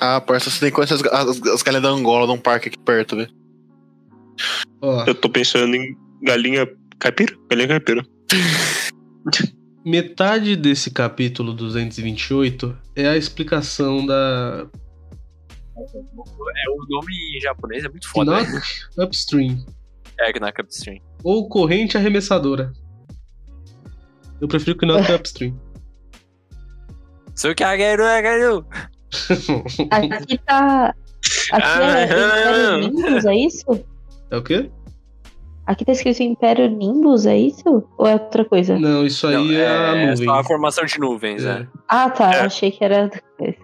Ah, 0.00 0.20
parça, 0.20 0.50
você 0.50 0.60
tem 0.60 0.70
que 0.70 0.74
conhecer 0.74 0.94
as, 0.94 1.02
as, 1.02 1.42
as 1.46 1.62
galinhas 1.62 1.82
da 1.84 1.90
Angola 1.90 2.26
num 2.26 2.38
parque 2.38 2.68
aqui 2.68 2.78
perto, 2.78 3.16
velho. 3.16 3.30
Ó, 4.82 5.04
Eu 5.06 5.14
tô 5.14 5.28
pensando 5.28 5.74
em 5.74 5.96
galinha 6.22 6.66
caipira? 6.98 7.36
Galinha 7.48 7.68
caipira. 7.68 8.04
metade 9.84 10.56
desse 10.56 10.90
capítulo 10.90 11.52
228 11.52 12.76
é 12.96 13.06
a 13.08 13.16
explicação 13.16 14.04
da 14.06 14.66
É, 15.76 16.70
o 16.70 16.86
nome 16.88 17.12
em 17.36 17.40
japonês 17.40 17.84
é 17.84 17.88
muito 17.88 18.08
foda. 18.08 18.32
Knock 18.32 18.52
né? 18.52 19.04
Upstream, 19.04 19.64
É, 20.18 20.32
Knock 20.38 20.60
Upstream. 20.62 20.98
ou 21.22 21.48
corrente 21.48 21.96
arremessadora. 21.96 22.72
Eu 24.40 24.48
prefiro 24.48 24.76
que 24.76 24.86
Knock 24.86 25.08
Upstream. 25.14 25.56
Sukageru. 27.36 28.66
Aqui 29.90 30.38
tá. 30.38 30.94
Aqui 31.52 31.66
é 31.66 32.04
Aham. 32.04 32.80
Império 32.82 32.92
Nimbus, 32.92 33.24
é 33.24 33.34
isso? 33.36 33.84
É 34.30 34.36
o 34.36 34.42
quê? 34.42 34.70
Aqui 35.66 35.84
tá 35.84 35.92
escrito 35.92 36.22
Império 36.22 36.68
Nimbus, 36.68 37.24
é 37.24 37.38
isso? 37.38 37.84
Ou 37.96 38.06
é 38.06 38.12
outra 38.12 38.44
coisa? 38.44 38.78
Não, 38.78 39.06
isso 39.06 39.26
aí 39.26 39.34
Não, 39.34 39.52
é, 39.54 39.66
a 39.66 39.96
é 39.96 40.10
nuvem. 40.10 40.26
só 40.26 40.34
a 40.40 40.44
formação 40.44 40.84
de 40.84 40.98
nuvens, 41.00 41.44
É. 41.44 41.50
é. 41.62 41.66
Ah, 41.88 42.10
tá. 42.10 42.34
É. 42.34 42.40
Achei 42.40 42.70
que 42.70 42.84
era 42.84 43.04
outra 43.04 43.22
coisa. 43.38 43.56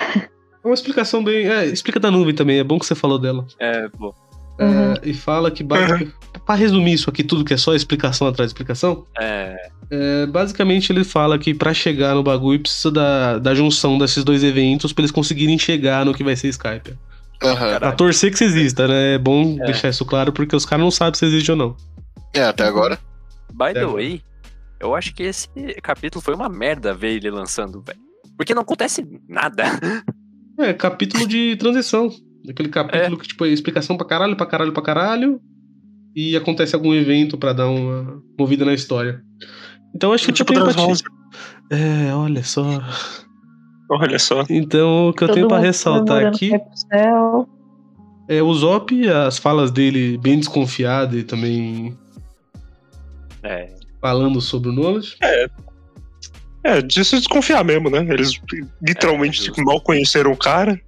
É 0.00 0.68
uma 0.68 0.74
explicação 0.74 1.24
bem. 1.24 1.48
É, 1.48 1.64
explica 1.66 1.98
da 1.98 2.10
nuvem 2.10 2.34
também, 2.34 2.58
é 2.60 2.64
bom 2.64 2.78
que 2.78 2.86
você 2.86 2.94
falou 2.94 3.18
dela. 3.18 3.44
É, 3.58 3.88
pô. 3.88 4.14
É, 4.58 4.64
Uhum. 4.64 4.94
e 5.02 5.12
fala 5.14 5.50
que. 5.50 5.64
basic- 5.64 6.12
Pra 6.46 6.54
resumir 6.54 6.92
isso 6.92 7.08
aqui, 7.10 7.24
tudo 7.24 7.44
que 7.44 7.54
é 7.54 7.56
só 7.56 7.74
explicação 7.74 8.26
atrás 8.28 8.48
de 8.48 8.54
explicação, 8.54 9.04
É, 9.18 9.56
é, 9.92 10.26
basicamente 10.26 10.90
ele 10.90 11.04
fala 11.04 11.38
que 11.38 11.52
pra 11.52 11.74
chegar 11.74 12.14
no 12.14 12.22
bagulho 12.22 12.60
precisa 12.60 12.90
da, 12.90 13.38
da 13.38 13.54
junção 13.54 13.98
desses 13.98 14.24
dois 14.24 14.42
eventos 14.42 14.92
pra 14.92 15.02
eles 15.02 15.10
conseguirem 15.10 15.58
chegar 15.58 16.04
no 16.06 16.14
que 16.14 16.24
vai 16.24 16.34
ser 16.34 16.48
Skype. 16.48 16.94
Aham. 17.42 17.78
Pra 17.78 17.92
torcer 17.92 18.30
que 18.30 18.36
isso 18.36 18.44
exista, 18.44 18.88
né? 18.88 19.14
É 19.14 19.18
bom 19.18 19.56
É. 19.60 19.66
deixar 19.66 19.88
isso 19.90 20.04
claro 20.06 20.32
porque 20.32 20.56
os 20.56 20.64
caras 20.64 20.82
não 20.82 20.90
sabem 20.90 21.18
se 21.18 21.26
existe 21.26 21.50
ou 21.50 21.56
não. 21.56 21.76
É, 22.32 22.42
até 22.44 22.64
agora. 22.64 22.98
by 23.52 23.74
the 23.74 23.80
É. 23.82 23.86
way, 23.86 24.22
eu 24.80 24.94
acho 24.94 25.14
que 25.14 25.24
esse 25.24 25.48
capítulo 25.82 26.22
foi 26.24 26.34
uma 26.34 26.48
merda 26.48 26.94
ver 26.94 27.16
ele 27.16 27.30
lançando, 27.30 27.82
velho. 27.82 27.98
Porque 28.36 28.54
não 28.54 28.62
acontece 28.62 29.06
nada. 29.28 29.64
É, 30.58 30.72
capítulo 30.72 31.26
de 31.28 31.54
transição. 31.56 32.08
Aquele 32.48 32.68
capítulo 32.70 33.18
que, 33.18 33.28
tipo, 33.28 33.44
é 33.44 33.48
explicação 33.50 33.96
pra 33.96 34.06
caralho, 34.06 34.36
pra 34.36 34.46
caralho, 34.46 34.72
pra 34.72 34.82
caralho. 34.82 35.40
E 36.14 36.36
acontece 36.36 36.74
algum 36.74 36.92
evento 36.94 37.36
pra 37.38 37.52
dar 37.52 37.68
uma 37.68 38.22
movida 38.38 38.64
na 38.64 38.74
história. 38.74 39.22
Então 39.94 40.12
acho 40.12 40.26
que 40.26 40.32
Tipo 40.32 40.52
eu 40.54 40.72
tenho. 40.72 40.96
É, 41.70 42.14
olha 42.14 42.42
só. 42.42 42.64
Olha 43.90 44.18
só. 44.18 44.44
Então 44.48 45.08
o 45.08 45.12
que 45.12 45.24
eu 45.24 45.28
Todo 45.28 45.34
tenho 45.34 45.48
pra 45.48 45.58
mundo 45.58 45.66
ressaltar 45.66 46.26
aqui 46.26 46.52
é 48.28 48.42
o 48.42 48.54
Zop, 48.54 49.08
as 49.08 49.38
falas 49.38 49.70
dele 49.70 50.16
bem 50.18 50.38
desconfiado 50.38 51.18
e 51.18 51.22
também 51.22 51.96
É. 53.42 53.74
falando 54.00 54.40
sobre 54.40 54.70
o 54.70 54.72
Knowledge. 54.72 55.16
É, 56.64 56.80
de 56.80 57.04
se 57.04 57.16
desconfiar 57.16 57.64
mesmo, 57.64 57.90
né? 57.90 57.98
Eles 58.08 58.40
literalmente 58.80 59.40
É, 59.40 59.44
tipo, 59.44 59.64
mal 59.64 59.80
conheceram 59.80 60.32
o 60.32 60.36
cara. 60.36 60.80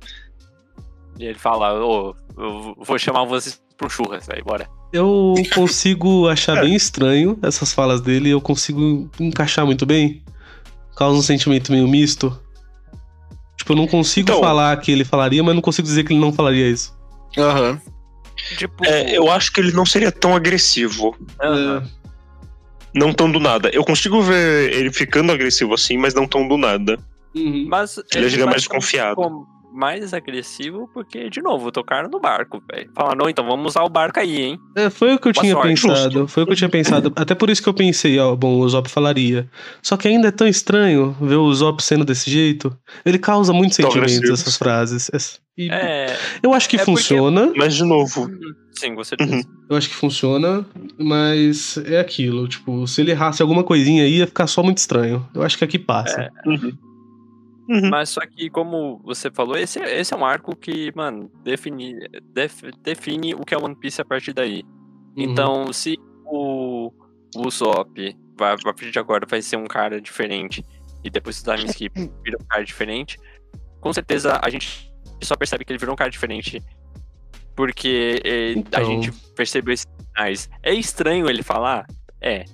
E 1.19 1.25
ele 1.25 1.39
fala, 1.39 1.75
ô, 1.85 2.15
eu 2.39 2.75
vou 2.79 2.99
chamar 2.99 3.25
vocês 3.25 3.61
pro 3.77 3.91
churras, 3.91 4.27
velho, 4.27 4.45
bora. 4.45 4.67
Eu 4.95 5.35
consigo 5.53 6.29
achar 6.29 6.61
bem 6.61 6.75
estranho 6.75 7.37
essas 7.43 7.73
falas 7.73 8.01
dele, 8.01 8.31
eu 8.31 8.41
consigo 8.41 9.11
encaixar 9.19 9.67
muito 9.67 9.85
bem. 9.85 10.23
Causa 10.97 11.19
um 11.19 11.23
sentimento 11.23 11.73
meio 11.73 11.89
misto. 11.89 12.39
Tipo, 13.57 13.73
eu 13.73 13.77
não 13.77 13.87
consigo 13.89 14.31
Então- 14.31 14.41
falar 14.41 14.77
que 14.77 14.93
ele 14.93 15.05
falaria, 15.05 15.43
mas 15.43 15.53
não 15.53 15.61
consigo 15.61 15.89
dizer 15.89 16.05
que 16.05 16.13
ele 16.13 16.21
não 16.21 16.33
falaria 16.33 16.69
isso. 16.71 16.97
Aham. 17.37 17.81
Tipo, 18.57 18.85
É, 18.87 19.17
eu 19.19 19.29
acho 19.31 19.53
que 19.53 19.61
ele 19.61 19.73
não 19.73 19.85
seria 19.85 20.13
tão 20.13 20.37
agressivo. 20.37 21.17
É, 21.41 21.83
Não 22.95 23.13
tão 23.13 23.29
do 23.29 23.41
nada. 23.41 23.69
Eu 23.71 23.85
consigo 23.85 24.23
ver 24.23 24.73
ele 24.73 24.93
ficando 24.93 25.33
agressivo 25.33 25.75
assim, 25.75 25.97
mas 25.99 26.15
não 26.15 26.29
tão 26.29 26.47
do 26.47 26.57
nada. 26.57 26.97
uhum. 27.35 27.67
Mas 27.69 27.99
Ele 28.15 28.27
agiria 28.27 28.45
mais 28.47 28.65
vai 28.65 28.79
desconfiado. 28.79 29.21
Mais 29.75 30.15
agressivo 30.15 30.89
porque, 30.95 31.29
de 31.29 31.43
novo, 31.43 31.73
tocaram 31.73 32.09
no 32.09 32.21
barco, 32.21 32.63
velho. 32.73 32.91
Falaram, 32.95 33.17
não, 33.19 33.29
então 33.29 33.45
vamos 33.45 33.73
usar 33.73 33.83
o 33.83 33.89
barco 33.91 34.21
aí, 34.21 34.41
hein? 34.41 34.59
É, 34.77 34.89
foi 34.89 35.15
o 35.15 35.19
que 35.19 35.29
eu 35.29 35.33
Boa 35.33 35.43
tinha 35.43 35.53
sorte. 35.55 35.69
pensado. 35.69 36.13
Justo. 36.13 36.29
Foi 36.29 36.43
o 36.43 36.47
que 36.47 36.53
eu 36.53 36.57
tinha 36.57 36.71
pensado. 36.71 37.13
Até 37.17 37.35
por 37.35 37.51
isso 37.51 37.63
que 37.63 37.69
eu 37.69 37.75
pensei, 37.75 38.19
ó, 38.19 38.35
bom, 38.37 38.59
o 38.61 38.69
Zop 38.69 38.89
falaria. 38.89 39.51
Só 39.83 39.97
que 39.97 40.07
ainda 40.09 40.29
é 40.29 40.31
tão 40.31 40.47
estranho 40.47 41.17
ver 41.21 41.37
o 41.37 41.53
Zop 41.53 41.83
sendo 41.83 42.05
desse 42.05 42.31
jeito. 42.31 42.75
Ele 43.05 43.19
causa 43.19 43.53
muitos 43.53 43.77
Tão 43.77 43.87
sentimentos, 43.91 44.15
agressivo. 44.17 44.35
essas 44.35 44.57
frases. 44.57 45.11
É- 45.13 45.45
E 45.57 45.71
É, 45.71 46.17
eu 46.43 46.53
acho 46.53 46.69
que 46.69 46.75
é 46.75 46.79
porque- 46.81 46.91
funciona. 47.01 47.53
Mas, 47.57 47.75
de 47.77 47.85
novo, 47.85 48.29
sim, 48.73 48.93
você 48.97 49.15
Uhum. 49.21 49.27
disse. 49.27 49.49
Eu 49.71 49.77
acho 49.77 49.89
que 49.89 49.95
funciona, 49.95 50.67
mas 50.99 51.77
é 51.87 52.01
aquilo. 52.01 52.49
Tipo, 52.49 52.87
se 52.89 53.01
ele 53.01 53.13
errasse 53.13 53.41
alguma 53.41 53.63
coisinha 53.63 54.03
aí, 54.03 54.17
ia 54.19 54.27
ficar 54.27 54.49
só 54.49 54.63
muito 54.65 54.79
estranho. 54.79 55.25
Eu 55.33 55.43
acho 55.45 55.57
que 55.57 55.63
aqui 55.65 55.79
passa. 55.79 56.23
É. 56.23 56.49
uhum. 56.49 56.73
Uhum. 57.69 57.89
Mas 57.91 58.11
só 58.11 58.21
que, 58.27 58.51
como 58.51 59.01
você 59.05 59.31
falou, 59.31 59.57
esse, 59.57 59.79
esse 59.81 60.13
é 60.13 60.17
um 60.17 60.25
arco 60.25 60.55
que, 60.55 60.93
mano, 60.95 61.31
define, 61.43 61.95
def- 62.33 62.65
define 62.83 63.35
o 63.35 63.41
que 63.41 63.55
é 63.55 63.59
One 63.59 63.75
Piece 63.75 64.01
a 64.03 64.05
partir 64.05 64.33
daí. 64.35 64.63
Uhum. 64.63 65.13
Então, 65.17 65.73
se 65.73 65.97
o, 66.27 66.93
o 67.35 67.47
Usopp, 67.47 68.17
vai, 68.39 68.53
a 68.53 68.57
partir 68.59 68.91
de 68.91 68.99
agora, 68.99 69.27
vai 69.27 69.41
ser 69.41 69.57
um 69.57 69.67
cara 69.67 70.01
diferente, 70.01 70.65
e 71.03 71.09
depois 71.09 71.43
do 71.43 71.55
time 71.55 71.69
skip 71.71 71.95
vira 72.23 72.37
um 72.41 72.47
cara 72.47 72.65
diferente, 72.65 73.19
com 73.81 73.93
certeza 73.93 74.39
a 74.43 74.51
gente 74.51 74.93
só 75.23 75.35
percebe 75.37 75.65
que 75.65 75.73
ele 75.73 75.79
virou 75.79 75.93
um 75.95 75.97
cara 75.97 76.11
diferente 76.11 76.63
porque 77.57 78.21
eh, 78.25 78.53
a 78.55 78.59
Então. 78.59 78.85
gente 78.85 79.13
percebeu 79.35 79.73
esses 79.75 79.87
sinais. 80.09 80.51
É 80.63 80.75
estranho 80.75 81.29
ele 81.31 81.43
falar? 81.43 81.87
É. 82.21 82.45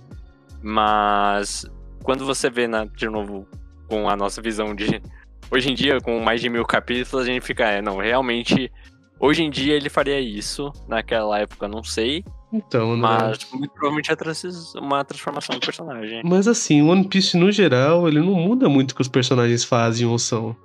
Mas 0.62 1.64
quando 2.02 2.24
você 2.26 2.50
vê, 2.50 2.66
na, 2.68 2.84
de 2.84 3.08
novo, 3.08 3.46
com 3.90 4.08
a 4.08 4.16
nossa 4.16 4.40
visão 4.40 4.74
de. 4.74 5.02
Hoje 5.50 5.68
em 5.68 5.74
dia, 5.74 6.00
com 6.00 6.20
mais 6.20 6.40
de 6.40 6.48
mil 6.48 6.64
capítulos, 6.64 7.26
a 7.26 7.30
gente 7.30 7.42
fica, 7.42 7.64
é, 7.64 7.82
não, 7.82 7.98
realmente. 7.98 8.72
Hoje 9.18 9.42
em 9.42 9.50
dia 9.50 9.74
ele 9.74 9.90
faria 9.90 10.18
isso, 10.18 10.72
naquela 10.88 11.40
época 11.40 11.68
não 11.68 11.84
sei, 11.84 12.24
Então, 12.50 12.96
né? 12.96 13.02
mas 13.02 13.46
muito 13.52 13.70
provavelmente 13.72 14.10
é 14.10 14.78
uma 14.78 15.04
transformação 15.04 15.56
do 15.56 15.60
personagem. 15.60 16.22
Mas 16.24 16.48
assim, 16.48 16.80
One 16.80 17.06
Piece 17.06 17.36
no 17.36 17.52
geral, 17.52 18.08
ele 18.08 18.18
não 18.18 18.32
muda 18.32 18.66
muito 18.66 18.92
o 18.92 18.94
que 18.94 19.02
os 19.02 19.08
personagens 19.08 19.62
fazem 19.62 20.06
ou 20.06 20.18
são. 20.18 20.56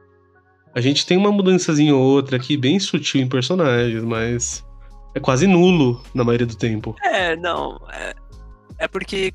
A 0.73 0.79
gente 0.79 1.05
tem 1.05 1.17
uma 1.17 1.33
mudançazinha 1.33 1.93
ou 1.93 2.01
outra 2.01 2.37
aqui, 2.37 2.55
bem 2.55 2.79
sutil 2.79 3.19
em 3.19 3.27
personagens, 3.27 4.03
mas 4.05 4.65
é 5.13 5.19
quase 5.19 5.47
nulo 5.47 6.01
na 6.13 6.23
maioria 6.23 6.47
do 6.47 6.55
tempo. 6.55 6.95
É, 7.03 7.35
não. 7.35 7.77
É, 7.91 8.13
é 8.79 8.87
porque 8.87 9.33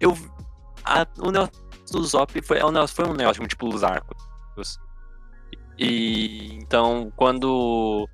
eu. 0.00 0.16
A, 0.82 1.06
o 1.18 1.30
negócio 1.30 1.61
do 1.92 2.04
Zop 2.04 2.40
foi, 2.42 2.58
é 2.58 2.86
foi 2.88 3.06
um 3.06 3.14
negócio 3.14 3.34
de 3.34 3.40
múltiplos 3.40 3.84
arcos. 3.84 4.16
E 5.78 6.54
então, 6.54 7.12
quando 7.16 8.08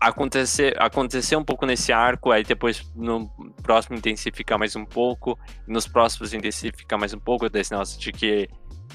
acontecer, 0.00 0.74
acontecer 0.80 1.36
um 1.36 1.44
pouco 1.44 1.66
nesse 1.66 1.92
arco, 1.92 2.30
aí 2.30 2.42
depois 2.42 2.82
no 2.94 3.28
próximo 3.62 3.96
intensificar 3.96 4.58
mais 4.58 4.76
um 4.76 4.84
pouco, 4.84 5.38
nos 5.66 5.86
próximos 5.86 6.34
intensificar 6.34 6.98
mais 6.98 7.14
um 7.14 7.20
pouco 7.20 7.48
desse 7.48 7.72
negócio 7.72 7.98
de 8.00 8.12
que 8.12 8.48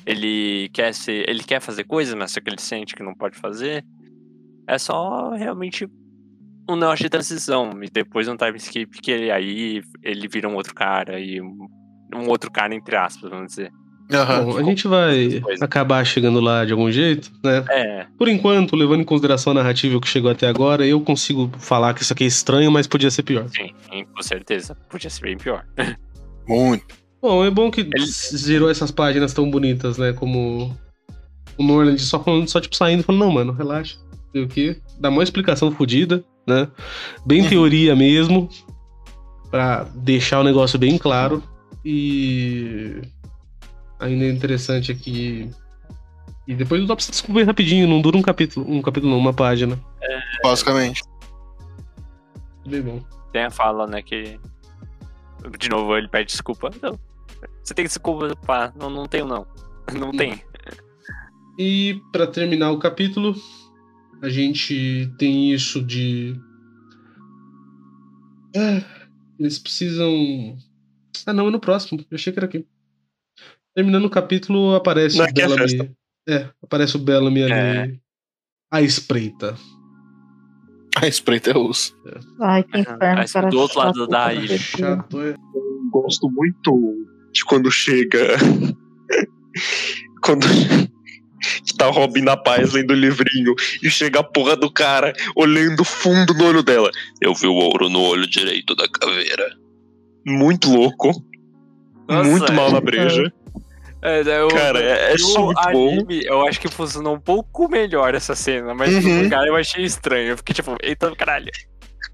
ele 0.05 0.69
quer 0.69 0.93
ser, 0.93 1.27
ele 1.29 1.43
quer 1.43 1.59
fazer 1.59 1.83
coisas, 1.83 2.13
mas 2.13 2.31
só 2.31 2.39
que 2.39 2.49
ele 2.49 2.59
sente 2.59 2.95
que 2.95 3.03
não 3.03 3.13
pode 3.13 3.37
fazer. 3.37 3.83
É 4.67 4.77
só 4.77 5.31
realmente 5.31 5.87
um 6.69 6.75
negócio 6.75 7.03
de 7.03 7.09
transição. 7.09 7.71
E 7.83 7.89
depois 7.89 8.27
um 8.27 8.37
time 8.37 8.57
skip 8.57 9.01
que 9.01 9.31
aí 9.31 9.81
ele 10.01 10.27
vira 10.27 10.47
um 10.47 10.55
outro 10.55 10.73
cara 10.73 11.19
e 11.19 11.41
um 11.41 12.27
outro 12.27 12.51
cara, 12.51 12.73
entre 12.73 12.95
aspas, 12.95 13.29
vamos 13.29 13.47
dizer. 13.47 13.71
Aham. 14.13 14.43
Bom, 14.45 14.57
a 14.57 14.63
gente 14.63 14.87
vai 14.87 15.41
acabar 15.61 16.03
chegando 16.05 16.39
lá 16.39 16.65
de 16.65 16.71
algum 16.71 16.91
jeito, 16.91 17.31
né? 17.43 17.63
É, 17.69 18.05
Por 18.17 18.27
enquanto, 18.27 18.75
levando 18.75 19.01
em 19.01 19.05
consideração 19.05 19.51
a 19.51 19.53
narrativa 19.55 19.99
que 20.01 20.07
chegou 20.07 20.29
até 20.31 20.47
agora, 20.47 20.85
eu 20.85 20.99
consigo 21.01 21.49
falar 21.59 21.93
que 21.93 22.01
isso 22.03 22.11
aqui 22.13 22.23
é 22.23 22.27
estranho, 22.27 22.71
mas 22.71 22.87
podia 22.87 23.09
ser 23.11 23.23
pior. 23.23 23.47
sim, 23.49 23.71
sim, 23.89 24.05
com 24.05 24.21
certeza. 24.21 24.75
Podia 24.89 25.09
ser 25.09 25.21
bem 25.21 25.37
pior. 25.37 25.65
Muito. 26.47 26.95
Bom, 27.21 27.45
é 27.45 27.49
bom 27.51 27.69
que 27.71 27.81
Ele- 27.81 28.05
zerou 28.05 28.69
essas 28.69 28.89
páginas 28.91 29.33
tão 29.33 29.49
bonitas, 29.49 29.97
né? 29.97 30.11
Como 30.13 30.75
o 31.57 31.63
Norland 31.63 32.01
só 32.01 32.21
falando, 32.21 32.49
só 32.49 32.59
tipo 32.59 32.75
saindo 32.75 33.01
e 33.01 33.03
falando, 33.03 33.21
não, 33.21 33.31
mano, 33.31 33.53
relaxa. 33.53 33.97
Sei 34.31 34.43
o 34.43 34.47
quê? 34.47 34.77
Dá 34.99 35.09
uma 35.09 35.21
explicação 35.23 35.71
fodida, 35.71 36.23
né? 36.47 36.67
Bem 37.25 37.47
teoria 37.47 37.95
mesmo. 37.95 38.49
Pra 39.51 39.83
deixar 39.95 40.39
o 40.39 40.43
negócio 40.43 40.79
bem 40.79 40.97
claro. 40.97 41.43
E 41.85 43.01
ainda 44.01 44.25
é 44.25 44.29
interessante 44.29 44.91
aqui. 44.91 45.49
E 46.47 46.55
depois 46.55 46.85
dá 46.87 46.95
pra 46.95 47.05
se 47.05 47.11
descobrir 47.11 47.43
rapidinho, 47.43 47.87
não 47.87 48.01
dura 48.01 48.17
um 48.17 48.21
capítulo, 48.21 48.69
um 48.69 48.81
capítulo 48.81 49.11
não, 49.11 49.19
uma 49.19 49.33
página. 49.33 49.79
Basicamente. 50.43 51.01
Bem 52.67 52.81
bom. 52.81 53.01
Tem 53.31 53.43
a 53.43 53.49
fala, 53.49 53.87
né, 53.87 54.01
que. 54.01 54.39
De 55.57 55.69
novo, 55.69 55.95
ele 55.95 56.07
pede 56.07 56.31
desculpa. 56.31 56.69
Não. 56.81 56.99
Você 57.63 57.73
tem 57.73 57.85
que 57.85 57.91
se 57.91 57.99
desculpar. 57.99 58.73
Não, 58.75 58.89
não 58.89 59.05
tenho, 59.05 59.25
não. 59.25 59.47
Não 59.97 60.11
tem. 60.11 60.41
E 61.57 61.99
pra 62.13 62.25
terminar 62.25 62.71
o 62.71 62.79
capítulo, 62.79 63.35
a 64.21 64.29
gente 64.29 65.11
tem 65.17 65.51
isso 65.51 65.83
de. 65.83 66.39
Ah, 68.55 68.83
eles 69.39 69.59
precisam. 69.59 70.57
Ah, 71.25 71.33
não, 71.33 71.47
é 71.47 71.51
no 71.51 71.59
próximo. 71.59 71.99
Eu 72.09 72.15
achei 72.15 72.31
que 72.31 72.39
era 72.39 72.45
aqui. 72.45 72.65
Terminando 73.75 74.05
o 74.05 74.09
capítulo, 74.09 74.75
aparece 74.75 75.17
Não, 75.17 75.25
o 75.25 75.27
aqui 75.29 75.41
é 75.41 75.47
Bellamy. 75.47 75.69
festa. 75.69 75.91
É, 76.27 76.49
aparece 76.61 76.95
o 76.95 76.99
Bellamy 76.99 77.43
ali. 77.43 77.53
É. 77.53 77.91
À 78.71 78.81
espreita. 78.81 79.55
A 80.97 81.07
espreita 81.07 81.51
é 81.51 81.57
osso. 81.57 81.95
Ai, 82.39 82.63
que 82.63 82.79
inferno, 82.79 83.25
cara. 83.31 83.49
do 83.49 83.59
outro 83.59 83.79
lado 83.79 84.07
da 84.07 84.33
ilha. 84.33 84.57
Chato, 84.57 85.21
é. 85.21 85.35
Gosto 85.91 86.29
muito 86.29 87.07
de 87.31 87.45
quando 87.45 87.71
chega. 87.71 88.37
quando. 90.21 90.45
que 91.65 91.73
tá 91.77 91.87
Robin 91.87 92.21
na 92.21 92.35
paz 92.35 92.73
lendo 92.73 92.91
o 92.91 92.95
livrinho 92.95 93.55
e 93.81 93.89
chega 93.89 94.19
a 94.19 94.23
porra 94.23 94.55
do 94.55 94.71
cara 94.71 95.13
olhando 95.35 95.83
fundo 95.83 96.33
no 96.33 96.45
olho 96.45 96.61
dela. 96.61 96.91
Eu 97.21 97.33
vi 97.33 97.47
o 97.47 97.53
ouro 97.53 97.89
no 97.89 98.01
olho 98.01 98.27
direito 98.27 98.75
da 98.75 98.87
caveira. 98.87 99.49
Muito 100.25 100.69
louco. 100.69 101.11
Nossa, 102.07 102.29
muito 102.29 102.53
mal 102.53 102.71
na 102.71 102.77
é. 102.77 102.81
breja. 102.81 103.33
É, 104.01 104.21
é, 104.21 104.43
o- 104.43 104.47
Cara, 104.47 104.79
é, 104.81 105.13
é 105.13 105.17
só 105.17 105.45
muito 105.45 105.61
bom. 105.71 105.93
anime, 105.93 106.23
eu 106.25 106.45
acho 106.47 106.59
que 106.59 106.67
funcionou 106.67 107.15
um 107.15 107.19
pouco 107.19 107.69
melhor 107.69 108.15
essa 108.15 108.35
cena, 108.35 108.73
mas 108.73 108.93
Uhum. 108.93 109.01
no 109.17 109.23
lugar 109.23 109.45
eu 109.47 109.55
achei 109.55 109.83
estranho. 109.83 110.29
Eu 110.31 110.37
fiquei 110.37 110.55
tipo, 110.55 110.75
eita 110.81 111.15
caralho. 111.15 111.51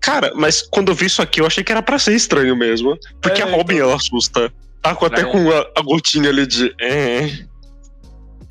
Cara, 0.01 0.31
mas 0.35 0.61
quando 0.61 0.89
eu 0.89 0.95
vi 0.95 1.05
isso 1.05 1.21
aqui, 1.21 1.39
eu 1.41 1.45
achei 1.45 1.63
que 1.63 1.71
era 1.71 1.81
pra 1.81 1.97
ser 1.97 2.13
estranho 2.13 2.55
mesmo. 2.55 2.97
Porque 3.21 3.41
É, 3.41 3.45
a 3.45 3.49
Robin, 3.49 3.77
ela 3.79 3.95
assusta. 3.95 4.51
Tá 4.81 4.93
com, 4.95 5.05
até 5.05 5.21
É. 5.21 5.25
com 5.25 5.49
a, 5.51 5.65
a 5.77 5.81
gotinha 5.81 6.29
ali 6.29 6.45
de. 6.45 6.73
É. 6.79 7.29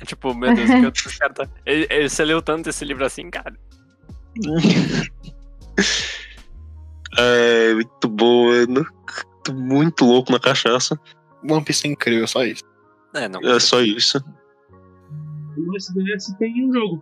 Tipo, 0.05 0.33
meu 0.33 0.53
Deus, 0.53 0.69
o 0.69 0.91
que 0.91 1.17
tá... 1.33 1.47
ele, 1.65 1.87
ele- 1.89 2.09
Você 2.09 2.23
leu 2.25 2.41
tanto 2.41 2.69
esse 2.69 2.83
livro 2.85 3.05
assim, 3.05 3.29
cara? 3.29 3.53
É, 7.17 7.73
muito 7.73 8.07
bom, 8.09 8.45
mano. 8.45 8.85
Tô 9.43 9.53
muito 9.53 10.05
louco 10.05 10.31
na 10.31 10.39
cachaça. 10.39 10.99
One 11.49 11.63
Piece 11.63 11.87
é 11.87 11.91
incrível, 11.91 12.27
só 12.27 12.43
isso. 12.43 12.63
É, 13.13 13.27
não. 13.27 13.41
É 13.41 13.59
só 13.59 13.81
isso. 13.81 14.23
No 15.55 15.75
SDS 15.75 16.35
tem 16.37 16.67
um 16.67 16.73
jogo. 16.73 17.01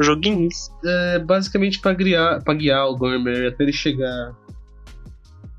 Joguinho. 0.00 0.48
É 0.84 1.18
basicamente 1.18 1.80
pra 1.80 1.92
guiar, 1.92 2.42
pra 2.42 2.54
guiar 2.54 2.88
o 2.88 2.96
Gormer 2.96 3.52
até 3.52 3.64
ele 3.64 3.72
chegar 3.72 4.34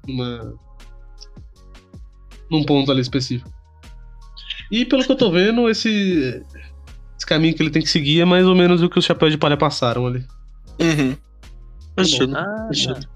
numa. 0.07 0.53
num 2.49 2.63
ponto 2.65 2.91
ali 2.91 3.01
específico. 3.01 3.49
E 4.71 4.84
pelo 4.86 5.03
que 5.03 5.11
eu 5.11 5.17
tô 5.17 5.32
vendo, 5.32 5.69
esse. 5.69 6.43
Esse 7.17 7.26
caminho 7.26 7.55
que 7.55 7.63
ele 7.63 7.71
tem 7.71 7.82
que 7.82 7.89
seguir 7.89 8.21
é 8.21 8.26
mais 8.26 8.45
ou 8.45 8.55
menos 8.55 8.82
o 8.82 8.89
que 8.89 8.99
os 8.99 9.05
chapéus 9.05 9.32
de 9.32 9.38
palha 9.38 9.55
passaram 9.55 10.05
ali. 10.05 10.26
Uhum. 10.80 11.15
Assistindo. 11.95 12.36
Ah, 12.36 12.67
assistindo. 12.69 13.07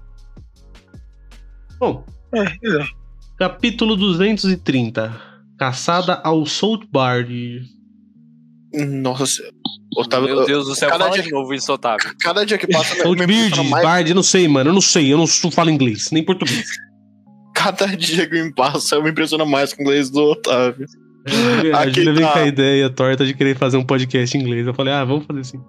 Bom, 1.78 2.04
É, 2.32 2.42
é. 2.42 2.99
Capítulo 3.40 3.96
230. 3.96 5.18
Caçada 5.58 6.20
ao 6.22 6.44
Saltbard. 6.44 7.62
Nossa, 8.74 9.24
se- 9.26 9.42
Otávio, 9.96 10.28
meu 10.36 10.44
Deus 10.44 10.66
do 10.66 10.74
céu, 10.74 10.90
cada 10.90 11.04
fala 11.04 11.16
dia- 11.16 11.24
de 11.24 11.30
novo 11.32 11.54
isso, 11.54 11.72
Otávio. 11.72 12.14
cada 12.20 12.44
dia 12.44 12.58
que 12.58 12.66
passa, 12.66 12.94
me 12.94 13.00
Saltbeard, 13.00 13.32
impressiona 13.32 13.68
mais, 13.70 13.84
Bard, 13.84 14.10
eu 14.10 14.14
não 14.14 14.22
sei, 14.22 14.46
mano. 14.46 14.70
Eu 14.70 14.74
não 14.74 14.80
sei, 14.82 15.12
eu 15.12 15.16
não 15.18 15.26
falo 15.26 15.70
inglês, 15.70 16.10
nem 16.12 16.22
português. 16.22 16.66
cada 17.54 17.86
dia 17.86 18.28
que 18.28 18.42
me 18.42 18.52
passa, 18.54 18.94
eu 18.96 19.02
me 19.02 19.10
impressiono 19.10 19.46
mais 19.46 19.72
com 19.72 19.82
o 19.82 19.86
inglês 19.86 20.10
do 20.10 20.20
Otávio. 20.20 20.86
A 21.74 21.80
Aqui 21.82 22.04
vem 22.04 22.14
tá. 22.22 22.32
com 22.32 22.38
a 22.40 22.46
ideia 22.46 22.88
torta 22.90 23.24
de 23.26 23.34
querer 23.34 23.56
fazer 23.56 23.76
um 23.78 23.84
podcast 23.84 24.36
em 24.36 24.40
inglês. 24.42 24.66
Eu 24.66 24.74
falei, 24.74 24.92
ah, 24.92 25.04
vamos 25.04 25.24
fazer 25.26 25.40
assim. 25.40 25.60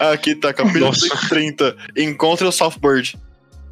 Aqui 0.00 0.34
tá, 0.34 0.52
capítulo 0.52 0.86
Nossa. 0.86 1.06
130. 1.08 1.76
Encontre 1.96 2.46
o 2.46 2.52
Southbird. 2.52 3.16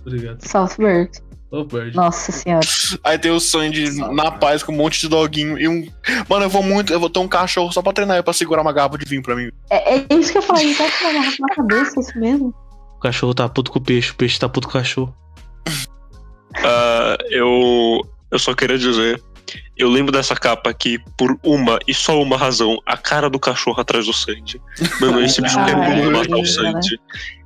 Obrigado. 0.07 0.41
Southbird. 0.47 1.11
Saltbird. 1.51 1.97
Nossa 1.97 2.31
senhora. 2.33 2.67
Aí 3.03 3.19
tem 3.19 3.31
o 3.33 3.41
Sandy 3.41 3.91
na 4.15 4.31
paz 4.31 4.63
com 4.63 4.73
um 4.73 4.77
monte 4.77 5.01
de 5.01 5.09
doguinho 5.09 5.59
e 5.59 5.67
um. 5.69 5.87
Mano, 6.29 6.45
eu 6.45 6.51
vou 6.51 6.63
muito. 6.63 6.93
Eu 6.93 7.01
vou 7.01 7.11
ter 7.11 7.19
um 7.19 7.27
cachorro 7.29 7.73
só 7.73 7.83
pra 7.83 7.93
treinar 7.93 8.17
ele 8.17 8.23
pra 8.23 8.33
segurar 8.33 8.63
uma 8.63 8.73
garrafa 8.73 8.97
de 8.99 9.05
vinho 9.05 9.23
pra 9.23 9.35
mim. 9.35 9.51
É, 9.69 9.97
é 9.97 10.07
isso 10.15 10.31
que 10.33 10.39
eu 10.39 10.43
falei, 10.43 10.73
tá 10.75 10.85
com 10.91 11.05
uma 11.07 11.13
garrafa 11.15 11.37
na 11.41 11.55
cabeça, 11.57 11.99
é 11.99 12.01
isso 12.03 12.19
mesmo? 12.19 12.55
O 12.97 13.01
cachorro 13.01 13.35
tá 13.35 13.49
puto 13.49 13.73
com 13.73 13.79
o 13.79 13.83
peixe, 13.83 14.13
o 14.13 14.15
peixe 14.15 14.39
tá 14.39 14.49
puto 14.49 14.69
com 14.69 14.79
o 14.79 14.81
cachorro. 14.81 15.15
Ah, 16.65 17.17
eu, 17.31 18.01
eu 18.31 18.39
só 18.39 18.53
queria 18.55 18.77
dizer. 18.77 19.23
Eu 19.77 19.89
lembro 19.89 20.11
dessa 20.13 20.35
capa 20.35 20.69
aqui 20.69 20.99
por 21.17 21.39
uma 21.45 21.79
e 21.87 21.95
só 21.95 22.21
uma 22.21 22.37
razão: 22.37 22.77
a 22.85 22.97
cara 22.97 23.31
do 23.31 23.39
cachorro 23.39 23.81
atrás 23.81 24.07
do 24.07 24.13
Sandy. 24.13 24.61
Mano, 25.01 25.23
esse 25.23 25.41
bicho 25.41 25.55
quer 25.65 25.77
muito 25.77 26.11
matar 26.11 26.37
o 26.37 26.41
né? 26.43 26.45
Sandy. 26.45 26.99
Ca- 26.99 27.40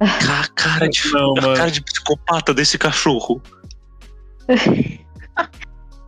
A 0.00 0.48
cara 0.54 0.88
de, 0.88 1.10
Não, 1.12 1.34
a 1.36 1.56
cara 1.56 1.70
de 1.70 1.80
psicopata 1.82 2.52
desse 2.54 2.76
cachorro. 2.78 3.40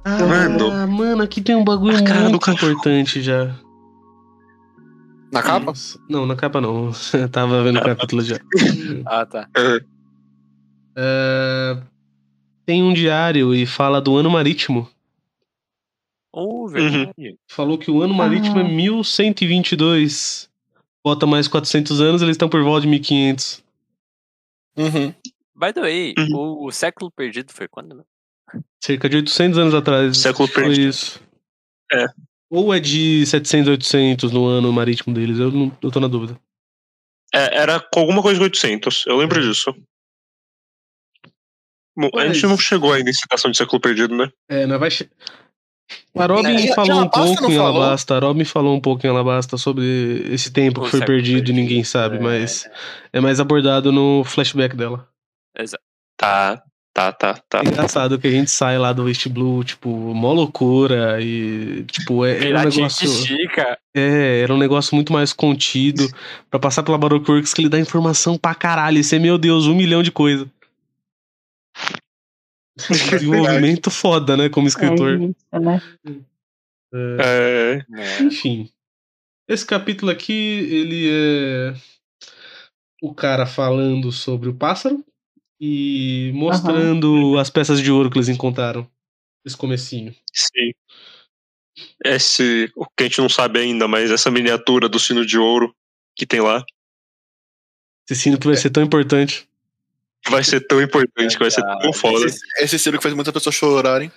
Ah, 0.09 0.19
Mano. 0.25 0.87
mano, 0.87 1.21
aqui 1.25 1.41
tem 1.41 1.57
um 1.57 1.65
bagulho 1.65 1.97
A 1.99 2.03
cara 2.05 2.25
do 2.27 2.31
muito 2.31 2.49
importante 2.53 3.21
já. 3.21 3.53
Na 5.33 5.43
capa? 5.43 5.73
Não, 6.09 6.25
na 6.25 6.37
capa 6.37 6.61
não. 6.61 6.93
Eu 7.13 7.27
tava 7.29 7.61
vendo 7.65 7.81
o 7.81 7.83
capítulo 7.83 8.23
já. 8.23 8.37
Ah, 9.05 9.27
tá. 9.27 9.49
É, 10.97 11.77
Tem 12.65 12.85
um 12.85 12.93
diário 12.95 13.53
e 13.53 13.67
fala 13.67 14.01
do 14.01 14.17
ano 14.17 14.31
marítimo. 14.31 14.89
Oh, 16.33 16.69
verdade. 16.69 17.37
Falou 17.51 17.77
que 17.77 17.91
o 17.91 18.01
ano 18.01 18.15
marítimo 18.15 18.59
Ah. 18.59 18.61
é 18.61 18.69
1122. 18.69 20.49
Bota 21.05 21.27
mais 21.27 21.49
400 21.49 22.01
anos, 22.01 22.23
eles 22.23 22.35
estão 22.35 22.49
por 22.49 22.63
volta 22.63 22.83
de 22.83 22.87
1500. 22.89 23.61
Uhum. 24.77 25.15
By 25.55 25.73
the 25.73 25.81
way, 25.81 26.15
Uhum. 26.19 26.37
o, 26.37 26.67
o 26.67 26.71
século 26.73 27.11
perdido 27.11 27.53
foi 27.53 27.67
quando? 27.69 27.95
né? 27.97 28.05
Cerca 28.83 29.09
de 29.09 29.17
800 29.17 29.59
anos 29.59 29.75
atrás. 29.75 30.19
Século 30.19 30.47
foi 30.49 30.65
perdido. 30.65 30.89
isso. 30.89 31.21
É. 31.93 32.07
Ou 32.51 32.73
é 32.73 32.79
de 32.79 33.25
700 33.27 33.69
a 33.69 33.73
800 33.73 34.33
no 34.33 34.47
ano 34.47 34.73
marítimo 34.73 35.13
deles, 35.15 35.39
eu, 35.39 35.51
não, 35.51 35.77
eu 35.83 35.91
tô 35.91 35.99
na 35.99 36.07
dúvida. 36.09 36.39
É, 37.35 37.57
era 37.57 37.81
com 37.81 38.01
alguma 38.01 38.23
coisa 38.23 38.39
de 38.39 38.45
800. 38.45 39.05
Eu 39.07 39.17
lembro 39.17 39.41
disso. 39.43 39.75
Bom, 41.99 42.11
a 42.19 42.29
gente 42.29 42.47
não 42.47 42.59
chegou 42.59 42.93
ainda 42.93 43.09
em 43.11 43.15
citação 43.15 43.51
de 43.51 43.57
século 43.57 43.81
perdido, 43.81 44.15
né? 44.15 44.31
É, 44.49 44.67
mas 44.67 44.79
vai. 44.79 44.91
A 46.17 46.27
Robin 46.27 46.55
É, 46.55 46.75
falou 46.75 47.03
um 47.03 47.09
pouco 47.09 47.53
em? 47.53 47.59
Alabasta. 47.59 48.17
A 48.17 48.19
Robin 48.19 48.45
falou 48.45 48.75
um 48.75 48.81
pouco 48.81 49.07
em 49.07 49.11
Alabasta 49.11 49.57
sobre 49.57 50.27
esse 50.31 50.51
tempo 50.51 50.83
que 50.83 50.91
foi 50.91 51.05
perdido 51.05 51.51
e 51.51 51.55
ninguém 51.55 51.85
sabe, 51.85 52.17
É, 52.17 52.21
mas 52.21 52.69
é 53.13 53.21
mais 53.21 53.39
abordado 53.39 53.93
no 53.93 54.25
flashback 54.25 54.75
dela. 54.75 55.07
Tá, 56.17 56.63
tá, 56.95 57.13
tá, 57.13 57.35
tá. 57.49 57.59
É 57.59 57.69
engraçado 57.69 58.19
que 58.19 58.27
a 58.27 58.31
gente 58.31 58.51
sai 58.51 58.79
lá 58.79 58.93
do 58.93 59.07
East 59.09 59.29
Blue, 59.29 59.63
tipo, 59.63 59.91
mó 59.91 60.33
loucura 60.33 61.21
e, 61.21 61.85
tipo, 61.85 62.25
é, 62.25 62.49
era 62.49 62.61
um 62.61 62.65
negócio. 62.65 63.11
É, 63.95 64.41
era 64.41 64.55
um 64.55 64.59
negócio 64.59 64.95
muito 64.95 65.13
mais 65.13 65.33
contido 65.35 66.09
pra 66.51 66.59
passar 66.59 66.83
pela 66.83 66.97
Baroque 66.97 67.31
Works 67.31 67.53
que 67.53 67.61
ele 67.61 67.69
dá 67.69 67.79
informação 67.79 68.39
pra 68.39 68.55
caralho. 68.55 68.99
Isso 68.99 69.15
é, 69.15 69.19
meu 69.19 69.37
Deus, 69.37 69.67
um 69.67 69.75
milhão 69.75 70.03
de 70.03 70.11
coisa. 70.11 70.47
Desenvolvimento 73.11 73.91
foda, 73.91 74.37
né, 74.37 74.49
como 74.49 74.69
escritor. 74.69 75.21
É 75.21 75.25
isso, 75.25 75.61
né? 75.61 75.83
É, 76.95 77.85
É. 77.95 78.23
Enfim. 78.23 78.71
Esse 79.49 79.65
capítulo 79.65 80.11
aqui, 80.11 80.33
ele 80.33 81.09
é 81.09 81.75
o 83.03 83.15
cara 83.15 83.47
falando 83.47 84.11
sobre 84.11 84.49
o 84.49 84.55
pássaro 84.55 85.05
e 85.61 86.33
mostrando 86.35 87.39
as 87.39 87.49
peças 87.49 87.81
de 87.81 87.91
ouro 87.91 88.11
que 88.11 88.19
eles 88.19 88.29
encontraram. 88.29 88.89
Esse 89.45 89.57
comecinho. 89.57 90.15
Sim. 90.33 90.73
Esse, 92.05 92.71
o 92.75 92.85
que 92.85 93.05
a 93.05 93.05
gente 93.05 93.21
não 93.21 93.29
sabe 93.29 93.61
ainda, 93.61 93.87
mas 93.87 94.11
essa 94.11 94.31
miniatura 94.31 94.89
do 94.89 94.99
sino 94.99 95.25
de 95.25 95.39
ouro 95.39 95.75
que 96.17 96.27
tem 96.27 96.41
lá 96.41 96.65
Esse 98.09 98.23
sino 98.23 98.39
que 98.39 98.47
vai 98.47 98.57
ser 98.57 98.71
tão 98.71 98.83
importante. 98.83 99.49
Vai 100.29 100.43
ser 100.45 100.61
tão 100.67 100.81
importante, 100.83 101.33
que 101.37 101.43
vai 101.43 101.51
ser 101.51 101.63
tão 101.81 101.93
foda. 101.93 102.27
Esse, 102.27 102.41
esse 102.59 102.79
sino 102.79 102.97
que 102.99 103.03
faz 103.03 103.15
muitas 103.15 103.33
pessoas 103.33 103.55
chorarem. 103.55 104.11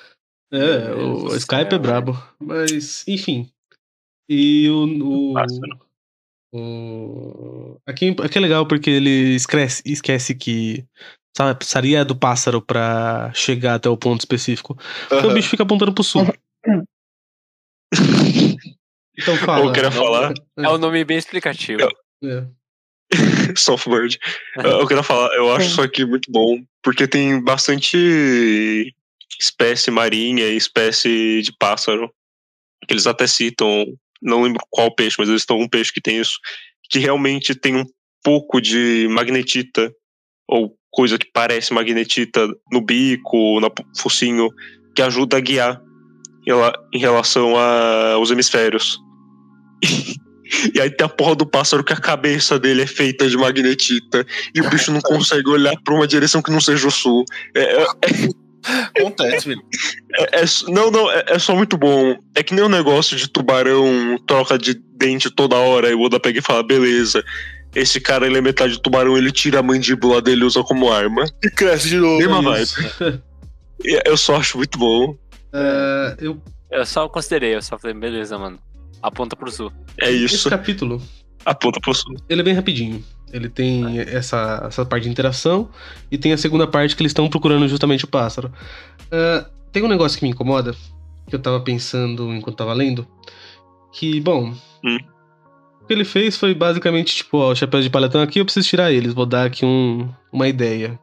É, 0.51 0.93
o 0.95 1.35
Skype 1.35 1.75
é 1.75 1.77
brabo. 1.77 2.21
Mas, 2.39 3.07
enfim. 3.07 3.51
E 4.27 4.69
o. 4.69 5.31
o, 5.31 5.33
Pássaro. 5.33 5.79
o- 6.53 7.77
aqui, 7.85 8.15
aqui 8.23 8.37
é 8.37 8.41
legal 8.41 8.65
porque 8.67 8.89
ele 8.89 9.35
esquece, 9.35 9.81
esquece 9.85 10.33
que 10.35 10.83
sabe, 11.37 11.57
precisaria 11.57 12.03
do 12.03 12.15
pássaro 12.15 12.61
pra 12.61 13.31
chegar 13.33 13.75
até 13.75 13.87
o 13.89 13.97
ponto 13.97 14.21
específico. 14.21 14.75
Porque 15.07 15.25
o 15.25 15.29
Aham. 15.29 15.33
bicho 15.35 15.49
fica 15.49 15.63
apontando 15.63 15.93
pro 15.93 16.03
sul. 16.03 16.23
Então 19.21 19.35
fala. 19.37 19.65
Eu 19.65 19.73
queria 19.73 19.91
falar, 19.91 20.33
É 20.57 20.69
um 20.69 20.77
nome 20.77 21.03
bem 21.03 21.17
explicativo. 21.17 21.81
É. 22.23 22.47
Softbird. 23.55 24.19
Eu 24.57 24.87
queria 24.87 25.03
falar, 25.03 25.33
eu 25.35 25.51
acho 25.53 25.65
Sim. 25.65 25.71
isso 25.71 25.81
aqui 25.81 26.05
muito 26.05 26.31
bom, 26.31 26.63
porque 26.83 27.07
tem 27.07 27.43
bastante 27.43 28.93
espécie 29.39 29.89
marinha 29.89 30.47
e 30.47 30.55
espécie 30.55 31.41
de 31.41 31.51
pássaro, 31.57 32.11
que 32.87 32.93
eles 32.93 33.07
até 33.07 33.25
citam, 33.27 33.85
não 34.21 34.43
lembro 34.43 34.61
qual 34.69 34.93
peixe, 34.93 35.15
mas 35.17 35.29
eles 35.29 35.41
estão 35.41 35.59
um 35.59 35.67
peixe 35.67 35.93
que 35.93 36.01
tem 36.01 36.19
isso, 36.19 36.39
que 36.89 36.99
realmente 36.99 37.55
tem 37.55 37.75
um 37.75 37.85
pouco 38.23 38.59
de 38.61 39.07
magnetita, 39.09 39.93
ou 40.47 40.75
coisa 40.91 41.17
que 41.17 41.27
parece 41.31 41.73
magnetita 41.73 42.47
no 42.71 42.81
bico, 42.81 43.59
no 43.59 43.71
focinho, 43.97 44.49
que 44.95 45.01
ajuda 45.01 45.37
a 45.37 45.39
guiar 45.39 45.81
em 46.45 46.49
rela- 46.51 46.87
em 46.93 46.99
relação 46.99 47.55
aos 47.55 48.31
hemisférios. 48.31 48.99
E 50.73 50.79
aí 50.81 50.89
tem 50.89 51.05
a 51.05 51.09
porra 51.09 51.35
do 51.35 51.45
pássaro 51.45 51.83
que 51.83 51.93
a 51.93 51.97
cabeça 51.97 52.57
dele 52.59 52.81
é 52.81 52.87
feita 52.87 53.27
de 53.29 53.37
magnetita 53.37 54.25
e 54.53 54.61
o 54.61 54.69
bicho 54.69 54.91
não 54.91 55.01
consegue 55.01 55.49
olhar 55.49 55.75
pra 55.83 55.93
uma 55.93 56.07
direção 56.07 56.41
que 56.41 56.51
não 56.51 56.59
seja 56.61 56.87
o 56.87 56.91
sul. 56.91 57.23
É, 57.55 57.81
é- 57.83 57.87
Acontece, 58.99 59.43
filho. 59.45 59.61
é- 60.17 60.41
é- 60.41 60.45
não, 60.67 60.91
não, 60.91 61.09
é, 61.09 61.23
é 61.27 61.39
só 61.39 61.55
muito 61.55 61.77
bom. 61.77 62.17
É 62.35 62.43
que 62.43 62.53
nem 62.53 62.63
um 62.63 62.69
negócio 62.69 63.15
de 63.15 63.27
tubarão 63.29 64.17
troca 64.27 64.57
de 64.57 64.73
dente 64.73 65.29
toda 65.29 65.55
hora 65.55 65.89
e 65.89 65.93
o 65.93 66.01
Oda 66.01 66.19
pega 66.19 66.39
e 66.39 66.41
fala: 66.41 66.61
beleza, 66.61 67.23
esse 67.73 68.01
cara 68.01 68.25
ele 68.25 68.37
é 68.37 68.41
metade 68.41 68.81
tubarão, 68.81 69.17
ele 69.17 69.31
tira 69.31 69.59
a 69.59 69.63
mandíbula 69.63 70.21
dele 70.21 70.41
e 70.41 70.45
usa 70.45 70.61
como 70.63 70.91
arma. 70.91 71.23
E 71.43 71.49
cresce 71.49 71.87
de 71.89 71.97
novo. 71.97 72.17
Mesma 72.17 72.41
vibe. 72.41 73.21
Eu 74.05 74.17
só 74.17 74.35
acho 74.35 74.57
muito 74.57 74.77
bom. 74.77 75.15
É, 75.53 76.15
eu, 76.19 76.41
Eu 76.69 76.85
só 76.85 77.07
considerei, 77.07 77.55
eu 77.55 77.61
só 77.61 77.79
falei, 77.79 77.95
beleza, 77.97 78.37
mano. 78.37 78.59
Aponta 79.01 79.35
pro 79.35 79.51
sul. 79.51 79.71
É 80.01 80.11
esse 80.11 80.35
isso. 80.35 80.49
capítulo, 80.49 81.01
Aponta 81.45 81.79
pro 81.79 81.93
sul. 81.93 82.15
ele 82.27 82.41
é 82.41 82.43
bem 82.43 82.53
rapidinho. 82.53 83.03
Ele 83.31 83.47
tem 83.47 83.99
essa, 83.99 84.63
essa 84.67 84.83
parte 84.85 85.03
de 85.03 85.09
interação 85.09 85.69
e 86.11 86.17
tem 86.17 86.33
a 86.33 86.37
segunda 86.37 86.65
parte 86.65 86.95
que 86.95 87.01
eles 87.03 87.11
estão 87.11 87.29
procurando 87.29 87.67
justamente 87.67 88.03
o 88.05 88.07
pássaro. 88.07 88.51
Ah, 89.11 89.47
tem 89.71 89.83
um 89.83 89.87
negócio 89.87 90.17
que 90.17 90.25
me 90.25 90.31
incomoda, 90.31 90.75
que 91.27 91.35
eu 91.35 91.39
tava 91.39 91.59
pensando 91.59 92.33
enquanto 92.33 92.57
tava 92.57 92.73
lendo, 92.73 93.07
que, 93.93 94.19
bom, 94.19 94.53
Hum. 94.83 94.97
o 95.81 95.85
que 95.85 95.93
ele 95.93 96.03
fez 96.05 96.37
foi 96.37 96.55
basicamente 96.55 97.15
tipo, 97.17 97.37
ó, 97.37 97.51
o 97.51 97.55
chapéu 97.55 97.81
de 97.81 97.89
palha 97.89 98.07
estão 98.07 98.21
aqui, 98.21 98.39
eu 98.39 98.45
preciso 98.45 98.67
tirar 98.67 98.91
eles, 98.91 99.13
vou 99.13 99.25
dar 99.27 99.45
aqui 99.45 99.63
um, 99.65 100.09
uma 100.33 100.47
ideia. 100.47 100.99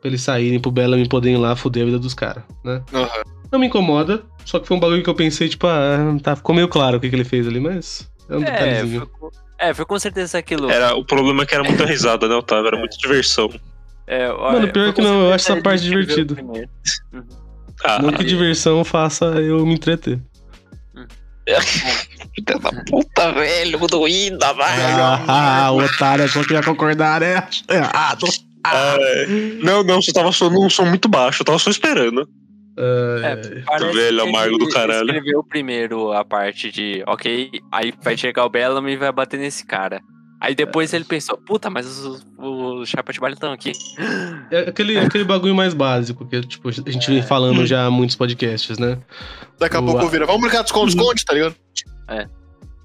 Pra 0.00 0.08
eles 0.08 0.22
saírem 0.22 0.60
pro 0.60 0.70
Bellamy 0.70 1.08
poderem 1.08 1.36
ir 1.36 1.40
lá 1.40 1.56
foder 1.56 1.82
a 1.82 1.86
vida 1.86 1.98
dos 1.98 2.14
caras, 2.14 2.44
né? 2.64 2.82
Aham. 2.94 3.22
Não 3.50 3.58
me 3.58 3.66
incomoda, 3.66 4.22
só 4.44 4.58
que 4.58 4.66
foi 4.66 4.76
um 4.76 4.80
bagulho 4.80 5.02
que 5.02 5.10
eu 5.10 5.14
pensei, 5.14 5.48
tipo, 5.48 5.66
ah, 5.66 6.16
tá, 6.22 6.34
ficou 6.36 6.54
meio 6.54 6.68
claro 6.68 6.96
o 6.96 7.00
que, 7.00 7.08
que 7.08 7.14
ele 7.16 7.24
fez 7.24 7.46
ali, 7.46 7.60
mas 7.60 8.10
é 8.28 8.36
um 8.36 8.42
É, 8.42 8.44
detalhezinho. 8.44 9.00
foi, 9.00 9.08
com- 9.30 9.30
é, 9.58 9.74
foi 9.74 9.84
com 9.86 9.98
certeza 9.98 10.36
aquilo. 10.38 10.70
Era, 10.70 10.94
o 10.94 11.04
problema 11.04 11.42
é 11.42 11.46
que 11.46 11.54
era 11.54 11.64
muita 11.64 11.84
risada, 11.86 12.28
né, 12.28 12.34
Otávio? 12.34 12.66
Era 12.68 12.78
muita 12.78 12.96
diversão. 12.98 13.50
É, 14.06 14.28
Mano, 14.32 14.68
pior 14.72 14.92
que 14.92 15.00
não, 15.02 15.22
eu 15.26 15.32
acho 15.32 15.50
essa 15.52 15.60
parte 15.62 15.82
divertida. 15.82 16.34
primeiro. 16.34 16.68
Ah, 17.84 18.00
Não 18.00 18.12
que 18.12 18.24
diversão 18.24 18.84
faça 18.84 19.24
eu 19.40 19.64
me 19.66 19.74
entreter. 19.74 20.20
filha 22.34 22.58
da 22.58 22.70
puta, 22.90 23.32
velho, 23.32 23.78
doída, 23.86 24.46
Ah, 25.28 25.70
o 25.70 25.78
otário 25.78 26.28
só 26.28 26.42
queria 26.42 26.62
concordar, 26.62 27.20
né? 27.20 27.46
Errado. 27.68 28.26
Ah, 28.64 28.96
é. 28.98 29.26
Não, 29.62 29.82
não, 29.84 30.02
você 30.02 30.12
tava 30.12 30.32
só 30.32 30.50
num 30.50 30.68
som 30.68 30.84
muito 30.86 31.08
baixo, 31.08 31.42
eu 31.42 31.46
tava 31.46 31.58
só 31.58 31.70
esperando. 31.70 32.28
É, 32.78 33.62
parece 33.64 33.96
velho 33.96 34.22
que 34.22 34.28
amargo 34.28 34.56
ele 34.56 34.64
do 34.64 34.68
caralho. 34.68 35.06
escreveu 35.06 35.42
primeiro 35.44 36.12
a 36.12 36.24
parte 36.24 36.70
de, 36.70 37.02
ok, 37.06 37.50
aí 37.72 37.92
vai 38.02 38.16
chegar 38.16 38.44
o 38.44 38.50
Bellamy 38.50 38.92
e 38.92 38.96
vai 38.96 39.10
bater 39.10 39.38
nesse 39.40 39.64
cara. 39.64 40.02
Aí 40.38 40.54
depois 40.54 40.92
ele 40.92 41.04
pensou, 41.04 41.38
puta, 41.38 41.70
mas 41.70 41.86
os, 41.86 42.26
os 42.38 42.88
chapéus 42.88 43.14
de 43.14 43.20
baile 43.20 43.34
estão 43.34 43.52
aqui. 43.52 43.72
É 44.48 44.60
aquele, 44.68 44.96
aquele 44.96 45.24
bagulho 45.24 45.56
mais 45.56 45.74
básico, 45.74 46.24
que 46.24 46.40
tipo, 46.42 46.68
a 46.68 46.72
gente 46.72 47.10
vem 47.10 47.20
falando 47.20 47.66
já 47.66 47.86
há 47.86 47.90
muitos 47.90 48.14
podcasts, 48.14 48.78
né? 48.78 48.96
Daqui 49.58 49.76
a 49.76 49.80
Boa. 49.80 49.94
pouco 49.94 50.08
vira. 50.08 50.24
Vamos 50.24 50.40
brincar 50.40 50.62
de 50.62 50.68
esconde-esconde, 50.68 51.24
tá 51.24 51.34
ligado? 51.34 51.56
É 52.08 52.28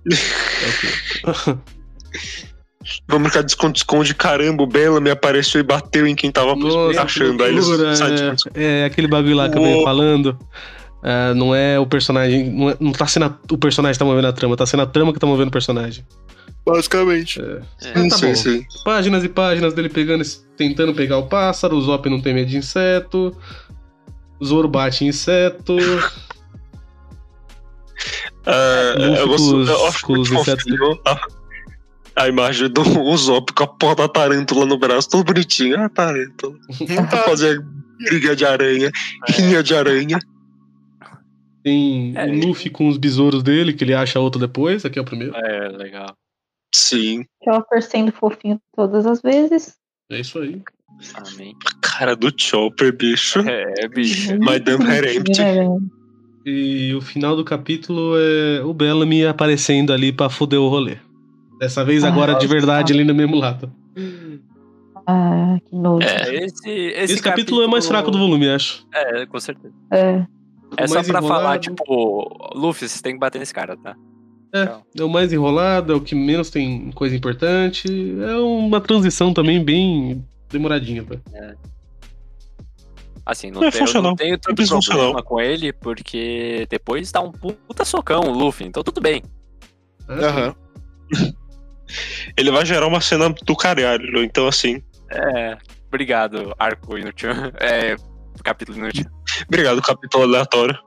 ok. 1.27 1.59
Vamos 3.07 3.23
brincar 3.29 3.43
de 3.43 3.51
esconde-esconde, 3.51 4.15
caramba, 4.15 4.63
o 4.63 4.67
Bellamy 4.67 5.11
apareceu 5.11 5.61
e 5.61 5.63
bateu 5.63 6.07
em 6.07 6.15
quem 6.15 6.31
tava 6.31 6.55
Nossa, 6.55 7.03
achando. 7.03 7.43
Aí 7.43 7.51
eles 7.51 7.67
é, 7.69 8.33
de- 8.33 8.49
é 8.55 8.85
aquele 8.85 9.07
bagulho 9.07 9.35
lá 9.35 9.49
que 9.49 9.57
eu 9.57 9.61
venho 9.61 9.83
falando. 9.83 10.37
Ah, 11.03 11.33
não 11.35 11.53
é 11.53 11.79
o 11.79 11.85
personagem. 11.85 12.49
Não, 12.49 12.69
é- 12.69 12.77
não 12.79 12.91
tá 12.91 13.05
sendo 13.07 13.25
a- 13.25 13.37
o 13.51 13.57
personagem 13.57 13.93
que 13.93 13.99
tá 13.99 14.05
movendo 14.05 14.27
a 14.27 14.33
trama, 14.33 14.55
tá 14.57 14.65
sendo 14.65 14.83
a 14.83 14.85
trama 14.85 15.13
que 15.13 15.19
tá 15.19 15.27
movendo 15.27 15.49
o 15.49 15.51
personagem. 15.51 16.05
Basicamente. 16.65 17.41
Mas 17.95 18.09
tá 18.09 18.17
sim, 18.17 18.27
bom. 18.27 18.35
sim. 18.35 18.65
Páginas 18.85 19.23
e 19.23 19.29
páginas 19.29 19.73
dele 19.73 19.89
pegando, 19.89 20.23
tentando 20.55 20.93
pegar 20.93 21.17
o 21.17 21.27
pássaro, 21.27 21.75
o 21.75 21.81
Zop 21.81 22.07
não 22.09 22.21
tem 22.21 22.33
medo 22.35 22.49
de 22.49 22.57
inseto. 22.57 23.35
O 24.39 24.45
Zoro 24.45 24.67
bate 24.67 25.03
em 25.03 25.07
inseto. 25.07 25.73
Luffy 25.73 26.21
eu, 29.17 29.27
gosto, 29.27 29.51
com 29.51 29.57
os- 29.57 29.69
eu 29.69 29.87
acho 29.87 30.05
com 30.05 30.13
muito 30.13 30.33
os 30.35 30.41
insetos 30.41 30.65
a, 32.21 32.27
imagem 32.27 32.69
do 32.69 32.81
Usopp 32.81 33.51
com 33.53 33.63
a 33.63 33.67
porra 33.67 33.95
da 33.95 34.07
tarântula 34.07 34.65
no 34.65 34.77
braço, 34.77 35.09
todo 35.09 35.25
bonitinho. 35.25 35.79
Ah, 35.79 35.89
tarântula. 35.89 36.57
Pra 37.09 37.23
fazer 37.23 37.63
briga 37.99 38.35
de 38.35 38.45
aranha, 38.45 38.91
rinha 39.29 39.61
de 39.63 39.75
aranha. 39.75 40.19
Tem 41.63 42.13
É. 42.17 42.25
o 42.25 42.47
Luffy 42.47 42.69
com 42.71 42.87
os 42.87 42.97
besouros 42.97 43.43
dele, 43.43 43.73
que 43.73 43.83
ele 43.83 43.93
acha 43.93 44.19
outro 44.19 44.39
depois. 44.39 44.83
Aqui 44.83 44.97
é 44.97 45.01
o 45.01 45.05
primeiro. 45.05 45.35
É, 45.35 45.67
legal. 45.69 46.15
Sim, 46.73 47.25
Chopper 47.43 47.83
sendo 47.83 48.11
fofinho 48.11 48.59
todas 48.75 49.05
as 49.05 49.21
vezes. 49.21 49.75
É 50.09 50.19
isso 50.19 50.39
aí. 50.39 50.61
Amém. 51.15 51.53
cara 51.81 52.15
do 52.15 52.31
Chopper, 52.35 52.95
bicho. 52.95 53.39
É, 53.47 53.87
bicho. 53.87 54.33
My 54.39 54.59
damn 54.59 54.81
hair 54.83 55.17
empty. 55.17 55.41
É, 55.41 55.65
E 56.45 56.93
o 56.95 57.01
final 57.01 57.35
do 57.35 57.43
capítulo 57.43 58.15
é 58.17 58.63
o 58.63 58.73
Bellamy 58.73 59.25
aparecendo 59.25 59.91
ali 59.93 60.11
pra 60.11 60.29
foder 60.29 60.59
o 60.59 60.67
rolê. 60.69 60.97
Dessa 61.61 61.85
vez, 61.85 62.03
Ah, 62.03 62.07
agora 62.07 62.33
de 62.33 62.47
verdade, 62.47 62.91
ali 62.91 63.03
no 63.03 63.13
mesmo 63.13 63.35
lado. 63.35 63.71
Ah, 65.05 65.57
que 65.63 65.75
nojo. 65.75 66.07
É. 66.07 66.43
Esse, 66.45 66.67
esse, 66.69 67.13
Esse, 67.13 67.21
capítulo, 67.21 67.61
é 67.61 67.67
o 67.67 67.69
mais 67.69 67.87
fraco 67.87 68.09
do 68.09 68.17
volume, 68.17 68.49
acho. 68.49 68.83
É, 68.91 69.27
com 69.27 69.39
certeza. 69.39 69.71
É. 69.91 70.25
É 70.75 70.87
só 70.87 71.03
pra 71.03 71.19
enrolado. 71.19 71.27
falar, 71.27 71.59
tipo, 71.59 72.49
Luffy, 72.55 72.89
você 72.89 72.99
tem 73.03 73.13
que 73.13 73.19
bater 73.19 73.37
nesse 73.37 73.53
cara, 73.53 73.77
tá? 73.77 73.95
É 74.97 75.03
o 75.03 75.07
mais 75.07 75.31
enrolado, 75.31 75.93
é 75.93 75.95
o 75.95 76.01
que 76.01 76.15
menos 76.15 76.49
tem 76.49 76.89
coisa 76.93 77.15
importante. 77.15 77.87
É 78.21 78.35
uma 78.37 78.81
transição 78.81 79.31
também 79.31 79.63
bem 79.63 80.25
demoradinha, 80.49 81.03
tá? 81.03 81.15
Assim, 83.23 83.51
não, 83.51 83.63
É 83.63 83.69
tem, 83.69 83.83
eu 83.85 84.01
não 84.01 84.15
tenho 84.15 84.35
tanto 84.37 84.49
Simples 84.63 84.69
problema 84.69 84.81
funcional. 85.09 85.23
com 85.23 85.39
ele, 85.39 85.71
porque 85.71 86.65
depois 86.71 87.11
dá 87.11 87.21
um 87.21 87.31
puta 87.31 87.85
socão 87.85 88.21
o 88.23 88.31
Luffy, 88.31 88.65
então 88.65 88.81
tudo 88.83 88.99
bem. 88.99 89.21
É, 90.09 90.25
Aham. 90.25 90.55
Ele 92.37 92.51
vai 92.51 92.65
gerar 92.65 92.87
uma 92.87 93.01
cena 93.01 93.29
do 93.45 93.55
caralho, 93.55 94.23
então 94.23 94.47
assim. 94.47 94.81
É, 95.09 95.57
obrigado, 95.87 96.53
arco 96.57 96.97
inútil. 96.97 97.29
É, 97.59 97.95
capítulo 98.43 98.77
inútil. 98.77 99.05
Obrigado, 99.47 99.81
capítulo 99.81 100.23
aleatório. 100.23 100.77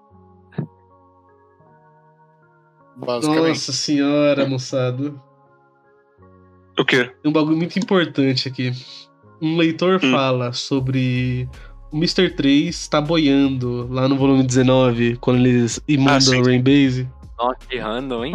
Nossa 2.97 3.73
senhora, 3.73 4.47
moçada. 4.47 5.15
O 6.79 6.85
quê? 6.85 7.05
Tem 7.23 7.31
um 7.31 7.33
bagulho 7.33 7.57
muito 7.57 7.79
importante 7.79 8.49
aqui. 8.49 8.73
Um 9.41 9.57
leitor 9.57 10.01
Hum. 10.03 10.11
fala 10.13 10.53
sobre 10.53 11.49
o 11.93 11.97
Mr. 11.97 12.31
3 12.31 12.89
tá 12.89 13.01
boiando 13.01 13.87
lá 13.93 14.09
no 14.09 14.17
volume 14.17 14.45
19, 14.45 15.17
quando 15.17 15.39
eles 15.47 15.79
Ah, 15.79 15.83
imundam 15.89 16.21
sim. 16.21 16.41
o 16.41 16.45
Rainbase. 16.45 17.09
Nossa, 17.39 17.57
que 17.69 17.79
random, 17.79 18.25
hein? 18.25 18.33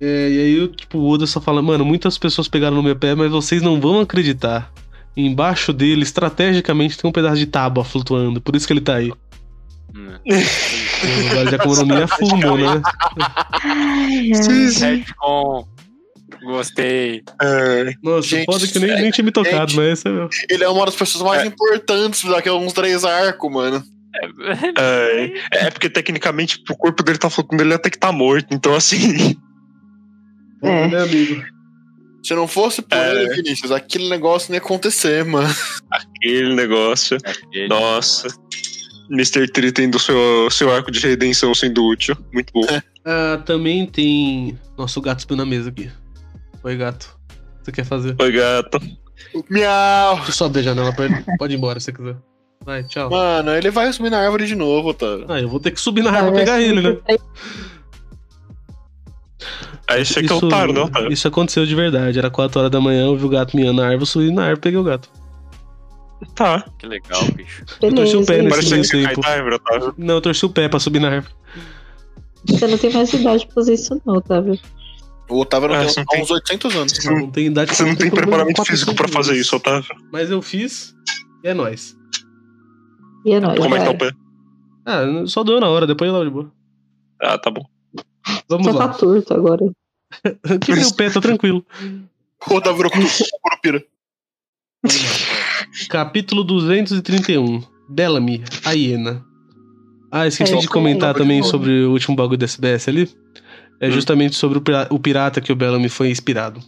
É, 0.00 0.30
e 0.30 0.38
aí, 0.38 0.68
tipo, 0.68 0.98
o 0.98 1.08
Oda 1.08 1.26
só 1.26 1.40
fala, 1.40 1.62
mano, 1.62 1.84
muitas 1.84 2.18
pessoas 2.18 2.48
pegaram 2.48 2.76
no 2.76 2.82
meu 2.82 2.96
pé, 2.96 3.14
mas 3.14 3.30
vocês 3.30 3.62
não 3.62 3.80
vão 3.80 4.00
acreditar. 4.00 4.72
Embaixo 5.16 5.72
dele, 5.72 6.02
estrategicamente, 6.02 6.96
tem 6.98 7.08
um 7.08 7.12
pedaço 7.12 7.36
de 7.36 7.46
tábua 7.46 7.84
flutuando, 7.84 8.40
por 8.40 8.56
isso 8.56 8.66
que 8.66 8.72
ele 8.72 8.80
tá 8.80 8.96
aí. 8.96 9.12
Hum. 9.94 10.16
O 10.24 11.48
de 11.48 11.54
Akuma 11.54 11.76
no 11.76 11.86
Mi 11.86 12.02
é 12.02 12.06
fumo, 12.06 12.56
né? 12.56 12.82
Sim, 14.34 14.68
sim. 14.70 15.04
Gostei. 16.44 17.22
É, 17.40 17.92
Nossa, 18.02 18.28
Gente, 18.28 18.46
foda 18.46 18.66
que 18.66 18.76
eu 18.78 18.82
nem, 18.82 19.02
nem 19.02 19.10
tinha 19.10 19.24
me 19.24 19.30
tocado, 19.30 19.70
gente. 19.70 19.76
mas 19.76 19.86
esse 19.98 20.08
é 20.08 20.12
meu. 20.12 20.28
Ele 20.48 20.64
é 20.64 20.68
uma 20.68 20.86
das 20.86 20.96
pessoas 20.96 21.22
mais 21.22 21.44
importantes 21.44 22.24
daqui 22.24 22.48
a 22.48 22.54
uns 22.54 22.72
três 22.72 23.04
arcos, 23.04 23.52
mano. 23.52 23.82
É, 24.78 25.66
é 25.66 25.70
porque 25.70 25.88
tecnicamente 25.88 26.62
o 26.70 26.76
corpo 26.76 27.02
dele 27.02 27.18
tá 27.18 27.30
flutuando, 27.30 27.62
ele 27.62 27.74
até 27.74 27.90
que 27.90 27.98
tá 27.98 28.12
morto. 28.12 28.48
Então, 28.54 28.74
assim. 28.74 29.36
É. 30.62 30.88
Né, 30.88 31.02
amigo? 31.02 31.42
Se 32.22 32.34
não 32.34 32.46
fosse 32.46 32.82
por 32.82 32.96
É. 32.96 33.10
ele, 33.24 33.34
Vinícius, 33.34 33.72
aquele 33.72 34.08
negócio 34.08 34.50
não 34.50 34.54
ia 34.56 34.60
acontecer, 34.62 35.24
mano. 35.24 35.52
Aquele 35.90 36.54
negócio. 36.54 37.16
Aquele- 37.24 37.68
Nossa. 37.68 38.28
Mr. 39.10 39.48
Tree 39.50 39.72
tendo 39.72 39.98
seu, 39.98 40.48
seu 40.50 40.72
arco 40.72 40.90
de 40.90 41.00
redenção 41.00 41.52
sendo 41.54 41.84
útil. 41.84 42.16
Muito 42.32 42.52
bom. 42.52 42.64
Ah, 43.04 43.42
também 43.44 43.86
tem. 43.86 44.56
Nossa, 44.78 44.98
o 44.98 45.02
gato 45.02 45.22
subiu 45.22 45.36
na 45.36 45.44
mesa 45.44 45.70
aqui. 45.70 45.90
Oi, 46.62 46.76
gato. 46.76 47.18
O 47.28 47.58
que 47.58 47.64
você 47.64 47.72
quer 47.72 47.84
fazer? 47.84 48.14
Oi, 48.20 48.32
gato. 48.32 48.80
Miau! 49.50 50.24
Tu 50.24 50.32
sobe 50.32 50.60
a 50.60 50.62
janela 50.62 50.92
pra 50.94 51.06
ele. 51.06 51.24
Pode 51.36 51.52
ir 51.54 51.56
embora 51.56 51.80
se 51.80 51.86
você 51.86 51.92
quiser. 51.92 52.16
Vai, 52.64 52.84
tchau. 52.84 53.10
Mano, 53.10 53.50
ele 53.52 53.70
vai 53.70 53.92
subir 53.92 54.10
na 54.10 54.18
árvore 54.20 54.46
de 54.46 54.54
novo, 54.54 54.94
tá? 54.94 55.06
Ah, 55.28 55.40
eu 55.40 55.48
vou 55.48 55.58
ter 55.60 55.70
que 55.72 55.80
subir 55.80 56.02
na 56.02 56.10
árvore 56.10 56.30
pra 56.32 56.40
pegar 56.40 56.60
ele, 56.60 56.80
né? 56.80 56.96
Aí 59.88 60.04
você 60.06 60.22
que 60.22 60.26
é 60.32 60.36
né, 60.40 60.46
otário? 60.46 61.12
isso 61.12 61.26
aconteceu 61.28 61.66
de 61.66 61.74
verdade. 61.74 62.18
Era 62.18 62.30
4 62.30 62.58
horas 62.60 62.70
da 62.70 62.80
manhã, 62.80 63.06
eu 63.06 63.16
vi 63.16 63.24
o 63.24 63.28
gato 63.28 63.56
miando 63.56 63.82
na 63.82 63.88
árvore, 63.88 64.06
subi 64.06 64.30
na 64.30 64.42
árvore 64.42 64.58
e 64.58 64.62
peguei 64.62 64.78
o 64.78 64.84
gato. 64.84 65.10
Tá. 66.36 66.64
Que 66.78 66.86
legal, 66.86 67.24
bicho. 67.34 67.64
Eu 67.82 67.92
torci 67.94 68.16
o 68.16 68.24
pé 68.24 68.42
nesse 68.42 68.70
meio 68.96 69.08
tempo. 69.08 69.26
árvore, 69.26 69.56
Otávio. 69.56 69.94
Não, 69.98 70.14
eu 70.14 70.20
torci 70.20 70.46
o 70.46 70.50
pé 70.50 70.68
pra 70.68 70.78
subir 70.78 71.00
na 71.00 71.08
árvore. 71.10 71.34
Você 72.48 72.66
não 72.66 72.78
tem 72.78 72.92
mais 72.92 73.12
idade 73.12 73.44
pra 73.46 73.54
fazer 73.56 73.74
isso, 73.74 74.00
não, 74.06 74.20
tá, 74.20 74.40
viu? 74.40 74.58
O 75.28 75.40
Otávio 75.40 75.68
não 75.68 75.74
Ah, 75.76 75.84
tem 75.86 75.94
não 75.96 76.04
tem- 76.04 76.22
uns 76.22 76.30
800 76.30 76.76
anos. 76.76 76.92
Você 76.92 77.10
não, 77.10 77.18
Não 77.20 77.30
tem 77.30 77.46
idade 77.46 77.74
você 77.74 77.84
não 77.84 77.96
tem 77.96 78.10
preparamento 78.10 78.64
físico 78.64 78.94
pra 78.94 79.08
fazer 79.08 79.36
isso, 79.36 79.56
Otávio. 79.56 79.94
Mas 80.12 80.30
eu 80.30 80.40
fiz 80.40 80.94
e 81.42 81.48
é 81.48 81.54
nóis. 81.54 81.96
E 83.24 83.32
é 83.32 83.40
nóis, 83.40 83.58
Como 83.58 83.74
é 83.74 83.78
que 83.78 83.84
tá 83.84 83.90
o 83.92 83.98
pé? 83.98 84.10
Ah, 84.84 85.02
só 85.26 85.44
doeu 85.44 85.60
na 85.60 85.68
hora, 85.68 85.86
depois 85.86 86.10
eu 86.10 86.18
lá 86.18 86.24
de 86.24 86.30
boa. 86.30 86.50
Ah, 87.20 87.38
tá 87.38 87.50
bom. 87.50 87.64
Vamos 88.48 88.66
Só 88.66 88.72
tá 88.72 88.86
lá. 88.86 88.92
torto 88.94 89.32
agora. 89.34 89.64
Tirei 90.64 90.84
o 90.84 90.94
pé, 90.94 91.08
tá 91.10 91.20
tranquilo. 91.20 91.64
O 92.50 92.54
Otávio 92.54 92.76
virou 92.78 92.90
curupira. 92.90 93.82
Capítulo 95.88 96.42
231. 96.44 97.62
Bellamy, 97.88 98.42
a 98.64 98.72
hiena. 98.72 99.24
Ah, 100.10 100.26
esqueci 100.26 100.54
É, 100.54 100.58
de 100.58 100.68
comentar 100.68 101.14
é. 101.14 101.18
também 101.18 101.42
sobre 101.42 101.84
o 101.84 101.92
último 101.92 102.16
bagulho 102.16 102.38
da 102.38 102.44
SBS 102.46 102.88
ali. 102.88 103.08
É 103.80 103.88
Hum. 103.88 103.90
justamente 103.92 104.34
sobre 104.36 104.58
o 104.58 104.60
pira- 104.60 104.86
o 104.90 104.98
pirata 104.98 105.40
que 105.40 105.52
o 105.52 105.56
Bellamy 105.56 105.88
foi 105.88 106.10
inspirado. 106.10 106.60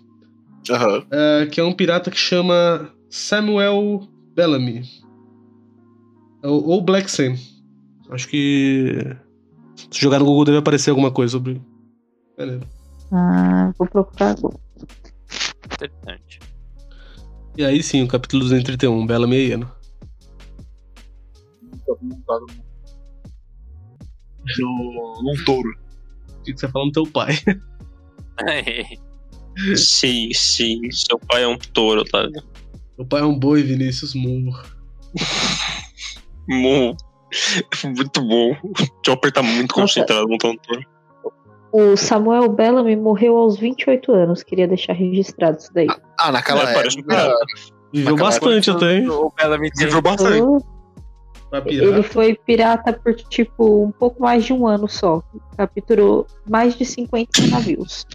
Aham. 0.71 1.05
É, 1.11 1.47
que 1.47 1.61
é 1.61 1.65
um 1.65 1.73
pirata 1.73 2.11
que 2.11 2.19
chama 2.19 2.89
Samuel 3.11 4.09
Bellamy. 4.35 4.83
Ou, 6.45 6.83
Black 6.83 7.11
Sam. 7.11 7.37
Acho 8.11 8.29
que. 8.29 9.17
Se 9.91 10.01
jogar 10.01 10.19
no 10.19 10.27
Google 10.27 10.45
deve 10.45 10.59
aparecer 10.59 10.91
alguma 10.91 11.11
coisa 11.11 11.33
sobre. 11.33 11.61
Beleza. 12.37 12.63
Ah, 13.11 13.73
vou 13.79 13.89
procurar 13.89 14.31
agora. 14.31 14.59
Interessante. 15.65 16.41
E 17.57 17.65
aí 17.65 17.83
sim, 17.83 18.03
o 18.03 18.09
capítulo 18.09 18.43
231, 18.43 19.07
Bellamy 19.07 19.37
e 19.37 19.39
a 19.39 19.43
hiena. 19.43 19.73
No, 24.59 25.23
num 25.23 25.45
touro. 25.47 25.71
O 26.39 26.43
que 26.43 26.53
você 26.53 26.69
fala 26.69 26.85
no 26.85 26.93
teu 26.93 27.07
pai? 27.07 27.35
Sim, 29.77 30.31
sim. 30.35 30.91
Seu 30.91 31.19
pai 31.19 31.45
é 31.45 31.49
um 31.49 31.57
touro, 31.57 32.03
Otávio. 32.03 32.43
Meu 32.99 33.07
pai 33.07 33.21
é 33.21 33.25
um 33.25 33.39
boi, 33.39 33.63
Vinícius 33.63 34.15
Moore. 34.15 34.61
Mu- 36.49 36.97
Muito 37.97 38.21
bom. 38.21 38.53
O 38.63 38.73
Chopper 39.05 39.33
tá 39.33 39.43
muito 39.43 39.75
concentrado 39.75 40.29
montando 40.29 40.55
um 40.55 40.57
touro. 40.59 40.83
O 41.73 41.97
Samuel 41.97 42.49
Bellamy 42.49 42.95
morreu 42.95 43.37
aos 43.37 43.59
28 43.59 44.13
anos. 44.13 44.43
Queria 44.45 44.69
deixar 44.69 44.93
registrado 44.93 45.59
isso 45.59 45.73
daí. 45.75 45.89
Ah, 46.19 46.31
naquela 46.31 46.61
É, 46.71 46.77
época. 46.79 47.03
pirata. 47.03 47.35
Viveu 47.93 48.17
bastante 48.17 48.71
até, 48.71 48.99
hein? 48.99 49.09
O 49.09 49.33
Bellamy 49.37 49.71
tem 49.73 49.87
Viveu 49.87 50.01
bastante. 50.01 50.65
Ele 51.67 52.03
foi 52.03 52.35
pirata 52.47 52.93
por, 52.93 53.15
tipo, 53.15 53.85
um 53.85 53.91
pouco 53.93 54.21
mais 54.23 54.45
de 54.45 54.53
um 54.53 54.67
ano 54.67 54.89
só. 54.89 55.23
Capturou 55.57 56.27
mais 56.49 56.77
de 56.77 56.85
50 56.85 57.47
navios. 57.49 58.07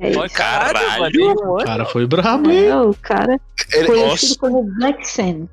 É 0.00 0.10
isso. 0.10 0.20
Caralho. 0.34 1.32
O 1.32 1.56
cara 1.64 1.84
foi 1.86 2.06
brabo, 2.06 2.50
hein? 2.50 2.66
É, 2.66 2.76
o 2.76 2.94
cara 2.94 3.40
Ele, 3.72 3.86
conhecido 3.86 4.08
Nossa. 4.08 4.38
como 4.38 4.62
Black 4.78 5.06
Sun. 5.08 5.46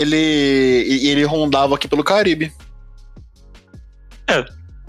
Ele, 0.00 0.16
e- 0.16 1.08
ele 1.08 1.24
rondava 1.24 1.74
aqui 1.74 1.86
pelo 1.88 2.04
Caribe, 2.04 2.52
A 4.28 4.44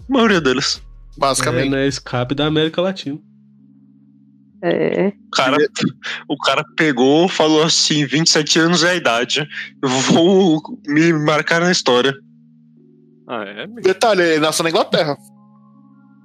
maioria 0.07 0.41
deles. 0.41 0.81
É, 1.15 1.19
basicamente. 1.19 1.69
né? 1.69 1.87
Escape 1.87 2.35
da 2.35 2.45
América 2.45 2.81
Latina. 2.81 3.19
É, 4.61 5.07
O 5.07 5.29
cara, 5.31 5.57
o 6.27 6.37
cara 6.37 6.65
pegou, 6.75 7.29
falou 7.29 7.63
assim: 7.63 8.05
27 8.05 8.59
anos 8.59 8.83
é 8.83 8.91
a 8.91 8.95
idade. 8.95 9.47
Eu 9.81 9.87
vou 9.89 10.61
me 10.87 11.13
marcar 11.13 11.61
na 11.61 11.71
história. 11.71 12.13
Ah, 13.27 13.43
é. 13.45 13.67
Detalhe, 13.81 14.21
ele 14.21 14.39
nasceu 14.39 14.63
na 14.63 14.69
Inglaterra. 14.69 15.15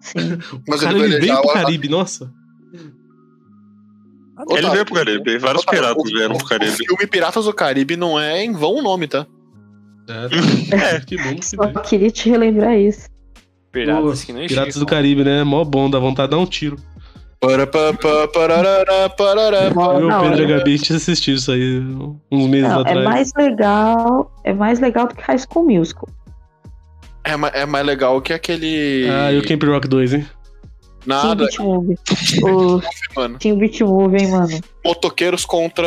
sim. 0.01 0.35
O 0.53 0.63
Mas 0.67 0.81
cara 0.81 0.97
ele 0.99 1.05
ele 1.15 1.21
veio 1.21 1.41
pro 1.43 1.53
Caribe, 1.53 1.89
nossa. 1.89 2.33
Ele 4.51 4.59
Otávio, 4.61 4.71
veio 4.73 4.85
pro 4.85 4.95
Caribe. 4.95 5.39
Vários 5.39 5.63
Otávio, 5.63 5.81
piratas 5.83 6.03
o- 6.05 6.15
vieram 6.17 6.37
pro 6.37 6.47
Caribe. 6.47 6.73
O 6.73 6.77
filme 6.77 7.07
Piratas 7.07 7.45
do 7.45 7.53
Caribe 7.55 7.97
não 7.97 8.19
é 8.21 8.43
em 8.45 8.53
vão 8.53 8.75
o 8.77 8.83
nome, 8.83 9.07
tá? 9.09 9.27
É, 10.09 11.01
que 11.07 11.17
bom 11.17 11.35
que 11.37 11.45
Só 11.47 11.67
queria 11.81 12.11
te 12.11 12.29
relembrar 12.31 12.77
isso. 12.79 13.09
Piratas 13.73 14.21
Pô, 14.21 14.27
que 14.27 14.33
não 14.33 14.47
Piratas 14.47 14.77
do. 14.77 14.87
Caribe, 14.87 15.25
né? 15.25 15.43
Mó 15.45 15.65
bom, 15.65 15.89
dá 15.91 15.99
vontade 15.99 16.29
de 16.31 16.37
dar 16.37 16.43
um 16.43 16.47
tiro. 16.47 16.77
Para, 17.41 17.67
pa, 17.67 17.93
pa, 17.93 18.29
parará, 18.29 19.09
parará. 19.11 19.71
Ó, 19.77 19.99
Eu 19.99 20.09
e 20.09 20.13
o 20.13 20.21
Pedro 20.21 20.43
é- 20.43 20.45
a 20.55 20.59
Gabi 20.59 20.75
a 20.75 20.77
gente 20.77 20.93
assistiu 20.95 21.35
isso 21.35 21.51
aí 21.53 21.79
uns 22.33 22.47
meses 22.47 22.69
Não, 22.71 22.79
é 22.79 22.81
atrás. 22.81 23.05
mais 23.05 23.31
legal. 23.37 24.33
É 24.45 24.53
mais 24.53 24.81
legal 24.81 25.07
do 25.09 25.15
que 25.15 25.23
High 25.23 25.39
School 25.39 25.67
Musical. 25.67 26.09
É, 27.25 27.61
é 27.63 27.67
mais 27.67 27.85
legal 27.87 28.21
que 28.23 28.33
aquele. 28.33 29.09
Ah, 29.11 29.33
e 29.33 29.39
o 29.39 29.47
Camp 29.47 29.63
Rock 29.65 29.89
2, 29.89 30.15
hein? 30.15 30.27
Team 31.07 31.23
Nada, 31.23 31.45
Beat 31.45 31.59
Movie. 31.59 31.99
O 32.43 32.81
mano. 33.17 33.39
Team 33.39 33.59
Beat 33.59 33.81
Movie, 33.83 34.17
hein, 34.23 34.31
mano. 34.31 34.61
Motoqueiros 34.85 35.45
contra 35.45 35.87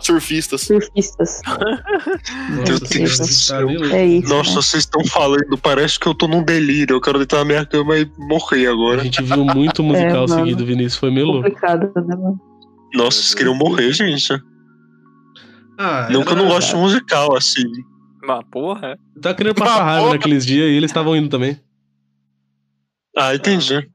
surfistas. 0.00 0.62
Surfistas. 0.62 1.40
Nossa, 1.46 2.84
Deus 2.94 3.18
do 3.18 3.26
céu. 3.26 3.66
tá? 3.88 3.96
É 3.96 4.04
isso. 4.06 4.28
Nossa, 4.28 4.50
né? 4.50 4.56
vocês 4.56 4.82
estão 4.84 5.04
falando, 5.04 5.58
parece 5.58 5.98
que 5.98 6.06
eu 6.06 6.14
tô 6.14 6.26
num 6.28 6.42
delírio. 6.42 6.94
Eu 6.96 7.00
quero 7.00 7.18
deitar 7.18 7.38
na 7.38 7.44
minha 7.44 7.66
cama 7.66 7.96
e 7.98 8.10
morrer 8.18 8.66
A 8.68 8.70
agora. 8.72 9.02
gente 9.02 9.22
viu 9.22 9.44
muito 9.44 9.82
musical 9.82 10.24
É, 10.24 10.28
seguido, 10.28 10.64
Vinícius. 10.64 10.96
Foi 10.96 11.10
meio 11.10 11.26
louco. 11.26 11.42
Complicado, 11.42 11.86
né, 11.96 12.16
mano? 12.16 12.40
Nossa, 12.94 13.18
vocês 13.20 13.34
queriam 13.34 13.54
morrer, 13.54 13.92
gente. 13.92 14.32
Ah, 15.78 16.08
Não 16.10 16.24
que 16.24 16.32
eu 16.32 16.36
não 16.36 16.48
gosto 16.48 16.70
de 16.70 16.76
musical, 16.76 17.36
assim. 17.36 17.62
Mas 18.22 18.44
porra, 18.50 18.98
Eu 19.14 19.20
tava 19.22 19.34
querendo 19.34 19.54
passar 19.54 19.80
Ah, 19.80 19.84
raiva 19.84 20.00
porra. 20.06 20.14
naqueles 20.14 20.44
dias 20.44 20.68
e 20.70 20.72
eles 20.74 20.90
estavam 20.90 21.14
indo 21.16 21.28
também. 21.28 21.58
Ah, 23.16 23.34
entendi. 23.34 23.88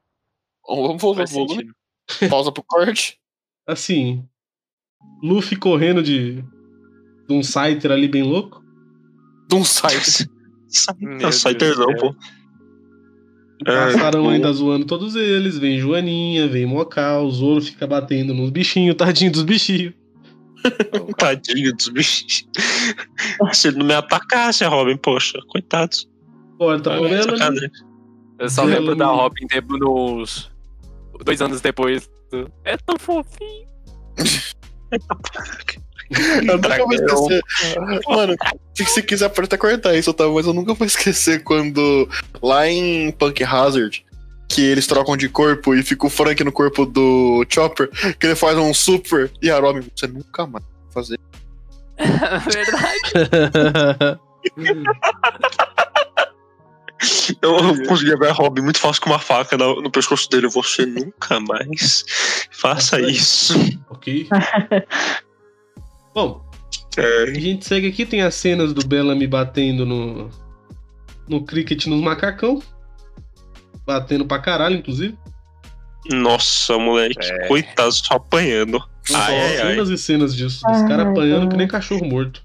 Vamos 0.68 1.00
voltar 1.02 1.24
pro 1.24 1.32
volume. 1.34 1.70
Pausa 2.28 2.52
pro 2.52 2.62
corte. 2.66 3.18
Assim, 3.66 4.24
Luffy 5.22 5.56
correndo 5.56 6.02
de, 6.02 6.42
de 7.26 7.32
um 7.34 7.42
Scyther 7.42 7.90
ali 7.92 8.08
bem 8.08 8.22
louco. 8.22 8.62
De 9.48 9.54
um. 9.56 9.62
Meu 11.00 11.18
Não, 11.18 11.32
Scyther 11.32 11.78
não, 11.78 11.94
pô. 11.94 12.14
É, 13.66 13.92
Passaram 13.92 14.24
bom. 14.24 14.30
ainda 14.30 14.52
zoando 14.52 14.84
todos 14.84 15.14
eles. 15.14 15.56
Vem 15.56 15.78
Joaninha, 15.78 16.48
vem 16.48 16.66
Mocal, 16.66 17.24
o 17.26 17.30
Zoro 17.30 17.62
fica 17.62 17.86
batendo 17.86 18.34
nos 18.34 18.50
bichinhos, 18.50 18.96
tadinho 18.96 19.30
dos 19.32 19.42
bichinhos. 19.44 19.94
Tadinho 21.16 21.74
dos 21.74 21.88
bichos. 21.88 22.48
Se 23.52 23.68
ele 23.68 23.78
não 23.78 23.86
me 23.86 23.94
atacasse, 23.94 24.64
Robin, 24.64 24.96
poxa, 24.96 25.38
coitados. 25.48 26.08
Olha, 26.58 26.80
tá 26.80 26.94
É, 26.94 27.00
né? 27.08 27.22
sacanagem. 27.22 27.70
Eu 28.38 28.48
só 28.48 28.64
lembro 28.64 28.96
da 28.96 29.06
Robin 29.06 29.46
tempo 29.46 29.76
nos. 29.78 30.50
Dois 31.22 31.40
anos 31.40 31.60
depois. 31.60 32.08
É 32.64 32.76
tão 32.78 32.98
fofinho. 32.98 33.68
Eu 36.46 36.58
nunca 36.58 36.84
vou 36.84 36.92
esquecer. 36.92 37.42
Mano, 38.08 38.36
se 38.74 38.84
se 38.84 39.02
quiser 39.02 39.28
pode 39.30 39.46
até 39.46 39.56
cortar 39.56 39.94
isso, 39.94 40.12
tá? 40.12 40.28
Mas 40.28 40.46
eu 40.46 40.52
nunca 40.52 40.74
vou 40.74 40.86
esquecer 40.86 41.42
quando 41.42 42.08
lá 42.42 42.68
em 42.68 43.10
Punk 43.12 43.42
Hazard 43.42 44.04
que 44.48 44.62
eles 44.62 44.86
trocam 44.86 45.16
de 45.16 45.28
corpo 45.28 45.74
e 45.74 45.82
fica 45.82 46.06
o 46.06 46.10
Frank 46.10 46.44
no 46.44 46.52
corpo 46.52 46.86
do 46.86 47.44
Chopper, 47.48 47.90
que 48.18 48.26
ele 48.26 48.36
faz 48.36 48.56
um 48.58 48.72
super 48.72 49.30
e 49.42 49.50
a 49.50 49.58
Robin, 49.58 49.88
você 49.94 50.06
nunca 50.06 50.46
mais 50.46 50.64
vai 50.64 50.92
fazer. 50.92 51.18
Verdade. 52.50 54.20
Eu, 57.42 57.56
eu 57.58 57.86
conseguia 57.86 58.16
ver 58.16 58.28
a 58.30 58.32
Robin 58.32 58.62
muito 58.62 58.78
fácil 58.78 59.02
com 59.02 59.10
uma 59.10 59.18
faca 59.18 59.56
no, 59.56 59.80
no 59.82 59.90
pescoço 59.90 60.28
dele. 60.30 60.48
Você 60.48 60.84
nunca 60.86 61.38
mais 61.40 62.04
faça 62.50 63.00
isso. 63.00 63.54
ok? 63.90 64.28
Bom, 66.14 66.44
É, 66.96 67.22
a 67.24 67.34
gente 67.34 67.66
segue 67.66 67.88
aqui, 67.88 68.06
tem 68.06 68.22
as 68.22 68.34
cenas 68.34 68.72
do 68.72 68.86
Bellamy 68.86 69.26
batendo 69.26 69.84
no, 69.84 70.30
no 71.28 71.44
cricket 71.44 71.86
nos 71.86 72.00
macacão. 72.00 72.62
Batendo 73.86 74.24
pra 74.24 74.38
caralho, 74.38 74.76
inclusive. 74.76 75.16
nossa, 76.10 76.78
moleque. 76.78 77.18
É. 77.20 77.48
Coitado, 77.48 77.92
só 77.92 78.14
apanhando. 78.14 78.78
Ai, 79.12 79.34
ai, 79.40 79.56
ai. 79.60 79.72
cenas 79.74 79.88
e 79.90 79.98
cenas 79.98 80.34
disso. 80.36 80.62
Os 80.70 80.78
Ai, 80.82 80.88
caras 80.88 81.06
apanhando 81.08 81.42
ai. 81.42 81.48
que 81.48 81.56
nem 81.56 81.68
cachorro 81.68 82.06
morto. 82.06 82.42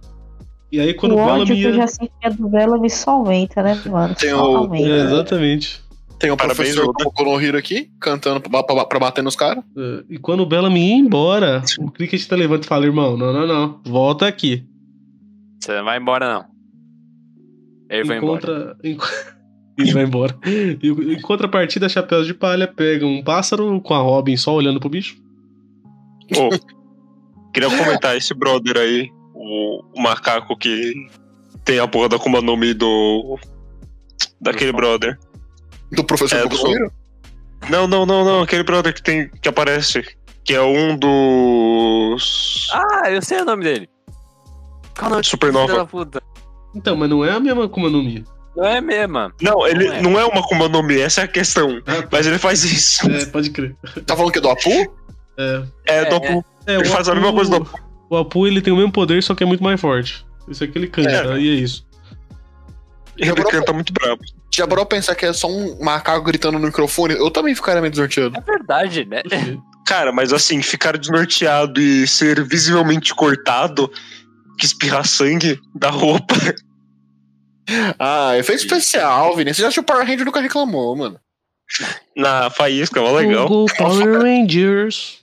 E 0.72 0.80
aí 0.80 0.94
quando 0.94 1.14
o 1.14 1.16
o 1.16 1.20
ódio 1.20 1.46
Bellamy 1.48 1.56
que 1.62 1.64
eu 1.68 1.74
já 1.74 1.88
sentia 1.88 2.30
do 2.32 2.48
Bellamy 2.50 2.90
só 2.90 3.12
aumenta, 3.12 3.64
né, 3.64 3.82
mano? 3.86 4.14
Tem 4.16 4.30
Só 4.30 4.52
o- 4.54 4.58
aumenta. 4.58 4.88
É, 4.88 5.04
exatamente. 5.04 5.82
Tem 6.20 6.30
o 6.30 6.36
Parabéns, 6.38 6.76
professor 6.76 6.94
no 7.26 7.42
Hero 7.42 7.58
aqui, 7.58 7.90
cantando 8.00 8.42
pra, 8.42 8.62
pra, 8.62 8.86
pra 8.86 9.00
bater 9.00 9.24
nos 9.24 9.38
caras. 9.38 9.64
É, 9.78 10.04
E 10.10 10.18
quando 10.20 10.42
o 10.42 10.46
Bellamy 10.46 10.90
ia 10.90 10.96
embora, 10.96 11.64
o 11.80 11.90
cricket 11.90 12.26
tá 12.28 12.36
levanta 12.36 12.66
e 12.66 12.68
fala, 12.68 12.86
irmão, 12.86 13.16
não, 13.16 13.32
não, 13.32 13.48
não, 13.48 13.80
volta 13.86 14.28
aqui. 14.28 14.66
Você 15.60 15.78
não 15.78 15.86
vai 15.86 15.98
embora, 15.98 16.34
não. 16.34 16.46
Ele 17.90 18.02
embora. 18.18 18.76
Encontra... 18.84 19.34
vai 19.94 20.04
embora. 20.04 20.38
E, 20.46 20.88
em 21.14 21.22
contrapartida, 21.22 21.88
Chapéus 21.88 22.28
de 22.28 22.34
Palha 22.34 22.68
pega 22.68 23.06
um 23.06 23.24
pássaro 23.24 23.80
com 23.82 23.94
a 23.94 24.00
Robin 24.00 24.36
só 24.36 24.54
olhando 24.54 24.80
pro 24.80 24.90
bicho. 24.90 25.16
Ô, 26.38 26.50
queria 27.54 27.70
comentar 27.70 28.16
esse 28.18 28.34
brother 28.34 28.78
aí, 28.78 29.10
o, 29.40 29.82
o 29.96 30.02
macaco 30.02 30.58
que 30.58 30.94
tem 31.64 31.80
a 31.80 31.88
porra 31.88 32.10
da 32.10 32.16
Akuma 32.18 32.42
no 32.42 32.58
Mi 32.58 32.74
do. 32.74 33.40
Daquele 34.42 34.72
brother. 34.72 35.18
Do 35.92 36.04
professor 36.04 36.36
É, 36.38 36.46
do-. 36.48 36.92
Não, 37.70 37.88
não, 37.88 38.06
não, 38.06 38.24
não. 38.26 38.42
Aquele 38.44 38.64
brother 38.64 38.94
que 38.94 39.02
tem. 39.02 39.30
que 39.42 39.48
aparece. 39.50 40.04
Que 40.44 40.54
é 40.56 40.62
um 40.62 40.98
dos. 40.98 42.70
Ah, 42.74 43.10
eu 43.12 43.22
sei 43.22 43.42
o 43.42 43.46
nome 43.46 43.64
dele. 43.64 43.90
Qual 44.98 45.08
o 45.10 45.14
nome 45.14 45.24
Supernova. 45.26 45.86
puta? 45.86 46.22
Então, 46.76 46.96
mas 46.96 47.10
não 47.10 47.24
é 47.26 47.32
a 47.32 47.40
mesma 47.40 47.66
Akuma 47.66 47.90
no 47.90 48.04
Mi. 48.04 48.24
Não 48.56 48.66
é 48.66 48.82
mesmo. 48.82 49.32
Não, 49.42 49.66
ele 49.68 49.86
Não 49.88 49.94
é. 49.94 50.02
não 50.02 50.20
é 50.20 50.26
uma 50.26 50.40
Akuma 50.40 50.68
no 50.68 50.82
Mi, 50.84 51.00
essa 51.00 51.22
é 51.22 51.24
a 51.24 51.28
questão. 51.28 51.82
Ah, 51.86 52.08
Mas 52.12 52.26
ele 52.28 52.38
faz 52.40 52.64
isso. 52.64 53.10
é, 53.10 53.26
pode 53.26 53.50
crer. 53.52 53.76
Tá 54.06 54.16
falando 54.16 54.32
que 54.32 54.40
é 54.40 54.42
do 54.42 54.50
Apu? 54.50 54.70
É, 55.38 55.64
É, 55.88 56.06
do 56.06 56.16
É. 56.16 56.18
Apu. 56.18 56.46
é, 56.68 56.74
Ele 56.76 56.84
o 56.88 56.92
faz 56.92 57.08
a 57.08 57.16
mesma 57.16 57.32
coisa 57.34 57.52
do 57.60 57.70
O 58.10 58.18
Apu, 58.18 58.48
ele 58.48 58.62
tem 58.62 58.74
o 58.74 58.76
mesmo 58.78 58.92
poder, 58.92 59.22
só 59.22 59.36
que 59.36 59.44
é 59.44 59.46
muito 59.46 59.64
mais 59.64 59.80
forte. 59.80 60.26
Isso 60.48 60.64
aqui 60.64 60.78
ele 60.78 60.88
canta, 60.88 61.10
É. 61.10 61.40
e 61.40 61.50
é 61.50 61.54
isso. 61.62 61.86
Ele 63.18 63.34
canta 63.44 63.72
muito 63.74 63.92
brabo. 63.94 64.22
Já 64.54 64.66
parou 64.68 64.86
pensar 64.86 65.14
que 65.14 65.26
é 65.26 65.34
só 65.34 65.48
um 65.48 65.84
macaco 65.84 66.24
gritando 66.26 66.58
no 66.58 66.66
microfone? 66.66 67.14
Eu 67.14 67.30
também 67.30 67.54
ficaria 67.54 67.82
meio 67.82 67.92
desnorteado. 67.92 68.36
É 68.38 68.42
verdade, 68.42 69.06
né? 69.06 69.22
Cara, 69.86 70.12
mas 70.12 70.32
assim, 70.34 70.62
ficar 70.62 70.98
desnorteado 70.98 71.80
e 71.82 72.08
ser 72.08 72.44
visivelmente 72.44 73.14
cortado, 73.14 73.92
que 74.58 74.66
espirrar 74.66 75.06
sangue 75.06 75.60
da 75.76 75.90
roupa. 75.90 76.34
Ah, 78.00 78.36
efeito 78.36 78.64
especial, 78.64 79.36
Vini. 79.36 79.54
Você 79.54 79.62
já 79.62 79.68
assistiu 79.68 79.84
Power 79.84 80.04
Ranger 80.04 80.26
nunca 80.26 80.42
reclamou, 80.42 80.96
mano. 80.96 81.20
Na 82.18 82.50
faísca, 82.50 83.00
mó 83.00 83.12
legal. 83.12 83.48
Go 83.48 83.68
Power 83.78 84.18
Rangers. 84.24 85.20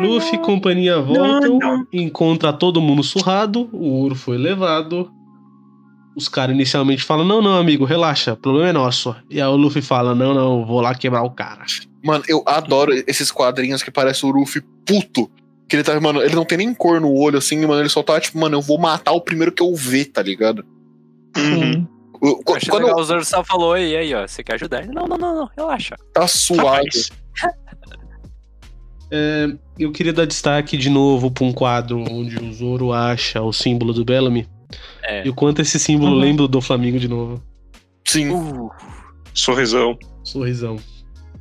Luffy 0.00 0.34
e 0.34 0.38
companhia 0.38 1.00
voltam, 1.00 1.86
encontra 1.92 2.52
todo 2.52 2.80
mundo 2.80 3.02
surrado, 3.02 3.68
o 3.72 4.02
ouro 4.02 4.14
foi 4.14 4.38
levado. 4.38 5.10
Os 6.16 6.28
caras 6.28 6.54
inicialmente 6.54 7.02
falam: 7.02 7.24
Não, 7.24 7.42
não, 7.42 7.58
amigo, 7.58 7.84
relaxa, 7.84 8.34
o 8.34 8.36
problema 8.36 8.68
é 8.68 8.72
nosso. 8.72 9.14
E 9.28 9.40
aí 9.40 9.48
o 9.48 9.56
Luffy 9.56 9.82
fala: 9.82 10.14
Não, 10.14 10.32
não, 10.32 10.64
vou 10.64 10.80
lá 10.80 10.94
quebrar 10.94 11.24
o 11.24 11.30
cara. 11.30 11.64
Mano, 12.04 12.22
eu 12.28 12.42
adoro 12.46 12.92
esses 13.06 13.32
quadrinhos 13.32 13.82
que 13.82 13.90
parece 13.90 14.24
o 14.24 14.30
Luffy 14.30 14.62
puto. 14.86 15.28
Que 15.66 15.76
ele 15.76 15.82
tá, 15.82 15.98
mano, 15.98 16.22
ele 16.22 16.34
não 16.34 16.44
tem 16.44 16.58
nem 16.58 16.74
cor 16.74 17.00
no 17.00 17.12
olho, 17.12 17.38
assim, 17.38 17.66
mano. 17.66 17.80
Ele 17.80 17.88
só 17.88 18.02
tá, 18.02 18.20
tipo, 18.20 18.38
mano, 18.38 18.56
eu 18.56 18.60
vou 18.60 18.78
matar 18.78 19.12
o 19.12 19.20
primeiro 19.20 19.50
que 19.50 19.62
eu 19.62 19.74
ver, 19.74 20.04
tá 20.04 20.22
ligado? 20.22 20.64
Uhum. 21.36 21.86
Eu 22.22 22.40
Quando 22.44 22.84
legal, 22.84 23.00
o 23.00 23.04
Zoro 23.04 23.24
só 23.24 23.42
falou, 23.42 23.76
e 23.76 23.96
aí, 23.96 24.14
ó, 24.14 24.26
você 24.26 24.44
quer 24.44 24.54
ajudar? 24.54 24.82
Ele, 24.82 24.92
Não, 24.92 25.06
não, 25.06 25.16
não, 25.18 25.34
não, 25.34 25.50
relaxa. 25.56 25.96
tá 26.12 26.28
suave. 26.28 26.88
É, 29.16 29.56
eu 29.78 29.92
queria 29.92 30.12
dar 30.12 30.26
destaque 30.26 30.76
de 30.76 30.90
novo 30.90 31.30
pra 31.30 31.44
um 31.44 31.52
quadro 31.52 32.00
onde 32.10 32.36
o 32.36 32.52
Zoro 32.52 32.92
acha 32.92 33.40
o 33.40 33.52
símbolo 33.52 33.92
do 33.92 34.04
Bellamy. 34.04 34.48
É. 35.04 35.24
E 35.24 35.30
o 35.30 35.34
quanto 35.34 35.62
esse 35.62 35.78
símbolo 35.78 36.12
Uhum. 36.14 36.18
lembra 36.18 36.48
do 36.48 36.60
Flamengo 36.60 36.98
de 36.98 37.06
novo. 37.06 37.40
Sim. 38.04 38.30
Uh, 38.30 38.68
sorrisão. 39.32 39.96
Sorrisão. 40.24 40.76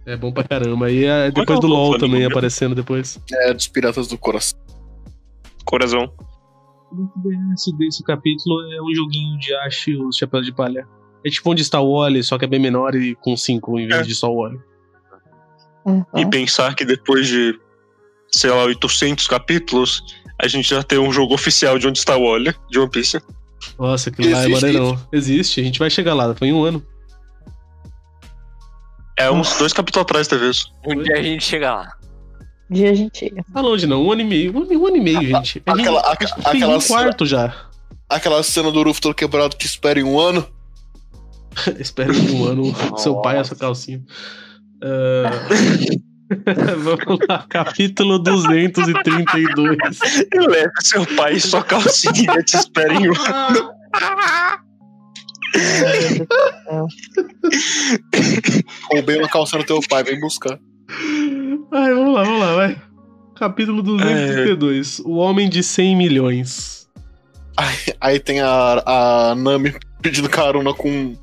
É 0.05 0.15
bom 0.15 0.31
pra 0.31 0.43
caramba. 0.43 0.91
E 0.91 1.05
é, 1.05 1.31
depois 1.31 1.59
do 1.59 1.67
Qual 1.67 1.71
é 1.71 1.81
o 1.81 1.89
LOL 1.89 1.97
também 1.97 2.19
mesmo? 2.19 2.31
aparecendo 2.33 2.75
depois. 2.75 3.19
É 3.31 3.53
dos 3.53 3.67
Piratas 3.67 4.07
do 4.07 4.17
Coração. 4.19 4.59
Coração. 5.65 6.13
O 6.91 7.09
DS 7.27 7.75
desse 7.79 8.03
capítulo 8.03 8.61
é 8.73 8.81
um 8.81 8.93
joguinho 8.93 9.39
de 9.39 9.51
ache 9.55 9.95
os 9.95 10.15
chapéus 10.17 10.45
de 10.45 10.53
palha. 10.53 10.85
É 11.25 11.29
tipo 11.29 11.49
onde 11.49 11.61
está 11.63 11.79
o 11.81 11.97
Wally, 11.97 12.21
só 12.21 12.37
que 12.37 12.45
é 12.45 12.47
bem 12.47 12.59
menor 12.59 12.93
e 12.93 13.15
com 13.15 13.35
5 13.35 13.79
em 13.79 13.87
vez 13.87 14.01
É. 14.01 14.03
de 14.03 14.13
só 14.13 14.29
o 14.31 14.41
Wally. 14.43 14.59
Uhum. 15.85 16.05
E 16.15 16.25
pensar 16.29 16.75
que 16.75 16.85
depois 16.85 17.27
de, 17.27 17.57
sei 18.35 18.49
lá, 18.49 18.63
800 18.63 19.27
capítulos, 19.27 20.03
a 20.41 20.47
gente 20.47 20.67
já 20.69 20.81
tem 20.83 20.97
um 20.99 21.11
jogo 21.11 21.33
oficial 21.33 21.77
de 21.77 21.87
onde 21.87 21.99
está 21.99 22.17
o 22.17 22.29
Wally, 22.31 22.53
de 22.69 22.79
One 22.79 22.89
Piece. 22.89 23.21
Nossa, 23.79 24.09
aquilo 24.09 24.31
lá 24.31 24.39
é 24.39 24.45
Existe 24.45 24.61
maneirão. 24.65 25.07
Existe, 25.11 25.61
a 25.61 25.63
gente 25.63 25.79
vai 25.79 25.89
chegar 25.89 26.13
lá, 26.13 26.33
foi 26.35 26.47
em 26.49 26.53
um 26.53 26.63
ano. 26.63 26.83
É 29.17 29.29
uns 29.31 29.55
dois 29.57 29.71
capítulos 29.71 30.03
atrás, 30.03 30.27
talvez. 30.27 30.65
um 30.85 31.01
dia 31.01 31.17
a 31.17 31.21
gente 31.21 31.43
chega 31.43 31.73
lá. 31.73 31.93
Um 32.69 32.73
dia 32.73 32.89
a 32.89 32.93
gente 32.95 33.19
chega. 33.19 33.43
Tá 33.53 33.61
longe 33.61 33.85
não, 33.85 34.03
um 34.03 34.11
ano 34.11 34.21
e 34.21 34.25
meio. 34.25 34.51
Um, 34.57 34.65
um 34.79 34.87
ano 34.87 34.97
e 34.97 35.01
meio, 35.01 35.21
gente. 35.21 35.33
A 35.33 35.41
gente 35.43 35.61
aquela- 35.67 35.99
a 36.01 36.11
aqua- 36.13 36.27
gente 36.27 36.35
fez 36.43 36.55
aquela 36.63 36.77
um 36.77 36.81
quarto 36.81 37.25
já. 37.25 37.55
Aquela 38.09 38.41
cena 38.43 38.71
do 38.71 38.81
Luffy 38.81 39.01
todo 39.01 39.13
quebrado 39.13 39.55
que 39.55 39.65
espera 39.65 39.99
em 39.99 40.03
um 40.03 40.19
ano. 40.19 40.45
Espero 41.79 42.11
que 42.13 42.31
um 42.31 42.45
ano 42.45 42.97
seu 42.97 43.21
pai 43.21 43.37
e 43.37 43.39
a 43.39 43.43
sua 43.43 43.55
calcinha. 43.55 44.01
Ah, 44.81 45.29
Vamos 46.83 47.19
lá, 47.27 47.45
capítulo 47.49 48.19
232. 48.19 49.77
Leve 50.33 50.71
seu 50.81 51.05
pai 51.15 51.33
e 51.33 51.39
sua 51.39 51.63
calcinha 51.63 52.43
te 52.43 52.57
espera 52.57 52.93
em 52.93 53.09
um. 53.09 53.13
Roubei 58.91 59.17
uma 59.17 59.29
calça 59.29 59.57
no 59.57 59.63
teu 59.63 59.79
pai, 59.87 60.03
vem 60.03 60.19
buscar. 60.19 60.59
Ai, 61.71 61.93
vamos 61.93 62.13
lá, 62.15 62.23
vamos 62.23 62.39
lá, 62.39 62.55
vai. 62.55 62.81
Capítulo 63.35 63.81
232. 63.83 64.99
O 64.99 65.15
Homem 65.15 65.49
de 65.49 65.63
100 65.63 65.95
milhões. 65.95 66.87
Aí, 67.57 67.95
aí 67.99 68.19
tem 68.19 68.41
a, 68.41 68.83
a 68.85 69.35
Nami 69.35 69.75
pedindo 70.01 70.29
carona 70.29 70.73
com. 70.73 71.15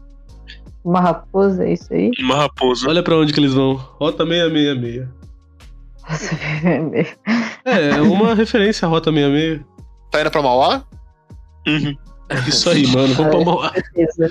Uma 0.85 1.01
raposa, 1.01 1.65
é 1.67 1.73
isso 1.75 1.93
aí? 1.93 2.11
Uma 2.21 2.37
raposa. 2.37 2.89
Olha 2.89 3.03
pra 3.03 3.17
onde 3.17 3.33
que 3.33 3.41
eles 3.41 3.53
vão. 3.55 3.75
Rota 3.75 4.25
666. 4.27 5.09
É, 7.65 7.91
é 7.91 8.01
uma 8.01 8.35
referência 8.35 8.87
à 8.87 8.89
Rota 8.89 9.13
66. 9.13 9.61
Tá 10.11 10.21
indo 10.21 10.31
pra 10.31 10.43
Mauá? 10.43 10.83
Uhum. 11.67 11.95
Isso 12.47 12.71
aí, 12.71 12.87
mano. 12.87 13.15
Vamos 13.15 13.31
pra 13.35 13.45
Mauá. 13.45 13.73
Certeza. 13.73 14.31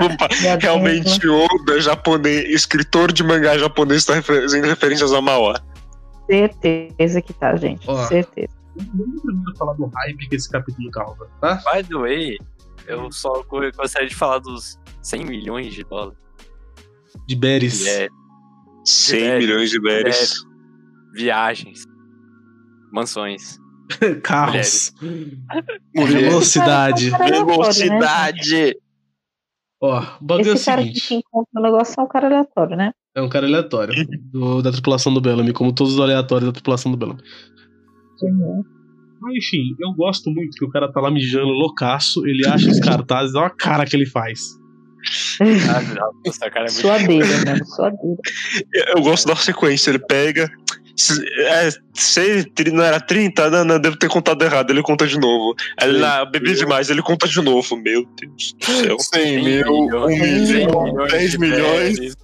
Opa, 0.00 0.28
Realmente, 0.60 1.28
Oda, 1.28 1.80
japonês, 1.80 2.44
escritor 2.54 3.12
de 3.12 3.22
mangá 3.22 3.58
japonês, 3.58 3.98
está 4.00 4.20
fazendo 4.22 4.64
referências 4.66 5.12
a 5.12 5.20
Mauá. 5.20 5.60
Certeza 6.28 7.20
que 7.22 7.32
tá, 7.32 7.54
gente. 7.56 7.88
Ó. 7.88 8.04
Certeza. 8.06 8.48
Vamos 8.94 9.20
primeiro 9.22 9.56
falar 9.56 9.72
do 9.74 9.86
hype 9.86 10.28
que 10.28 10.36
esse 10.36 10.50
capítulo 10.50 10.90
causa, 10.90 11.26
tá? 11.40 11.62
By 11.72 11.82
the 11.84 11.94
way, 11.96 12.38
eu 12.86 13.10
só 13.12 13.42
go- 13.48 13.60
gostaria 13.76 14.08
de 14.08 14.14
falar 14.14 14.38
dos 14.38 14.78
100 15.08 15.24
milhões 15.24 15.74
de 15.74 15.84
dólares. 15.84 16.18
De 17.26 17.36
Beres. 17.36 17.86
É 17.86 18.08
100 18.84 19.20
Berries, 19.20 19.46
milhões 19.46 19.70
de 19.70 19.80
berries. 19.80 20.34
viagens, 21.14 21.84
mansões. 22.92 23.58
Carros. 24.22 24.92
Velocidade. 25.94 27.14
Aleatório, 27.14 27.46
né, 27.46 27.52
Velocidade! 27.52 28.76
Ó, 29.80 30.00
o 30.20 30.24
bagulho 30.24 30.48
é 30.48 30.52
o 30.52 30.54
Esse 30.54 30.64
cara 30.66 30.82
que 30.82 30.98
seguinte. 31.00 31.14
encontra 31.14 31.50
no 31.54 31.62
negócio 31.62 31.94
é 31.98 32.02
um 32.02 32.08
cara 32.08 32.26
aleatório, 32.26 32.76
né? 32.76 32.92
É 33.14 33.22
um 33.22 33.28
cara 33.28 33.46
aleatório. 33.46 33.94
do- 34.32 34.62
da 34.62 34.72
tripulação 34.72 35.12
do 35.12 35.20
Bellamy, 35.20 35.52
como 35.52 35.72
todos 35.74 35.94
os 35.94 36.00
aleatórios 36.00 36.46
da 36.48 36.52
tripulação 36.52 36.90
do 36.90 36.96
Bellamy. 36.98 37.20
Mas, 39.20 39.34
enfim, 39.36 39.74
eu 39.78 39.92
gosto 39.94 40.30
muito 40.30 40.56
que 40.56 40.64
o 40.64 40.70
cara 40.70 40.90
tá 40.90 41.00
lá 41.00 41.10
mijando 41.10 41.48
loucaço, 41.52 42.26
ele 42.26 42.46
acha 42.46 42.68
os 42.70 42.80
cartazes, 42.80 43.34
olha 43.34 43.46
a 43.46 43.50
cara 43.50 43.84
que 43.84 43.94
ele 43.96 44.06
faz. 44.06 44.40
Ah, 45.40 46.08
nossa, 46.24 46.50
cara, 46.50 46.66
é 46.66 46.70
muito 46.70 46.80
Suadeira, 46.80 47.44
né? 47.44 47.60
Suadeira. 47.64 48.20
Eu 48.94 49.02
gosto 49.02 49.26
da 49.26 49.36
sequência, 49.36 49.90
ele 49.90 49.98
pega. 49.98 50.50
É, 51.38 51.68
sei, 51.92 52.46
não 52.72 52.82
era 52.82 52.98
30? 52.98 53.50
Não, 53.50 53.64
não, 53.64 53.78
devo 53.78 53.98
ter 53.98 54.08
contado 54.08 54.42
errado, 54.42 54.70
ele 54.70 54.82
conta 54.82 55.06
de 55.06 55.18
novo. 55.18 55.54
Aí 55.78 55.88
ele 55.88 55.98
lá, 55.98 56.24
bebi 56.24 56.54
demais, 56.54 56.88
ele 56.88 57.02
conta 57.02 57.28
de 57.28 57.40
novo. 57.42 57.76
Meu 57.76 58.06
Deus 58.18 58.54
do 58.58 58.64
céu. 58.64 58.96
100 59.12 59.44
mil, 59.44 59.72
1 59.72 60.06
milhão, 60.08 61.06
10 61.08 61.36
milhões. 61.36 62.16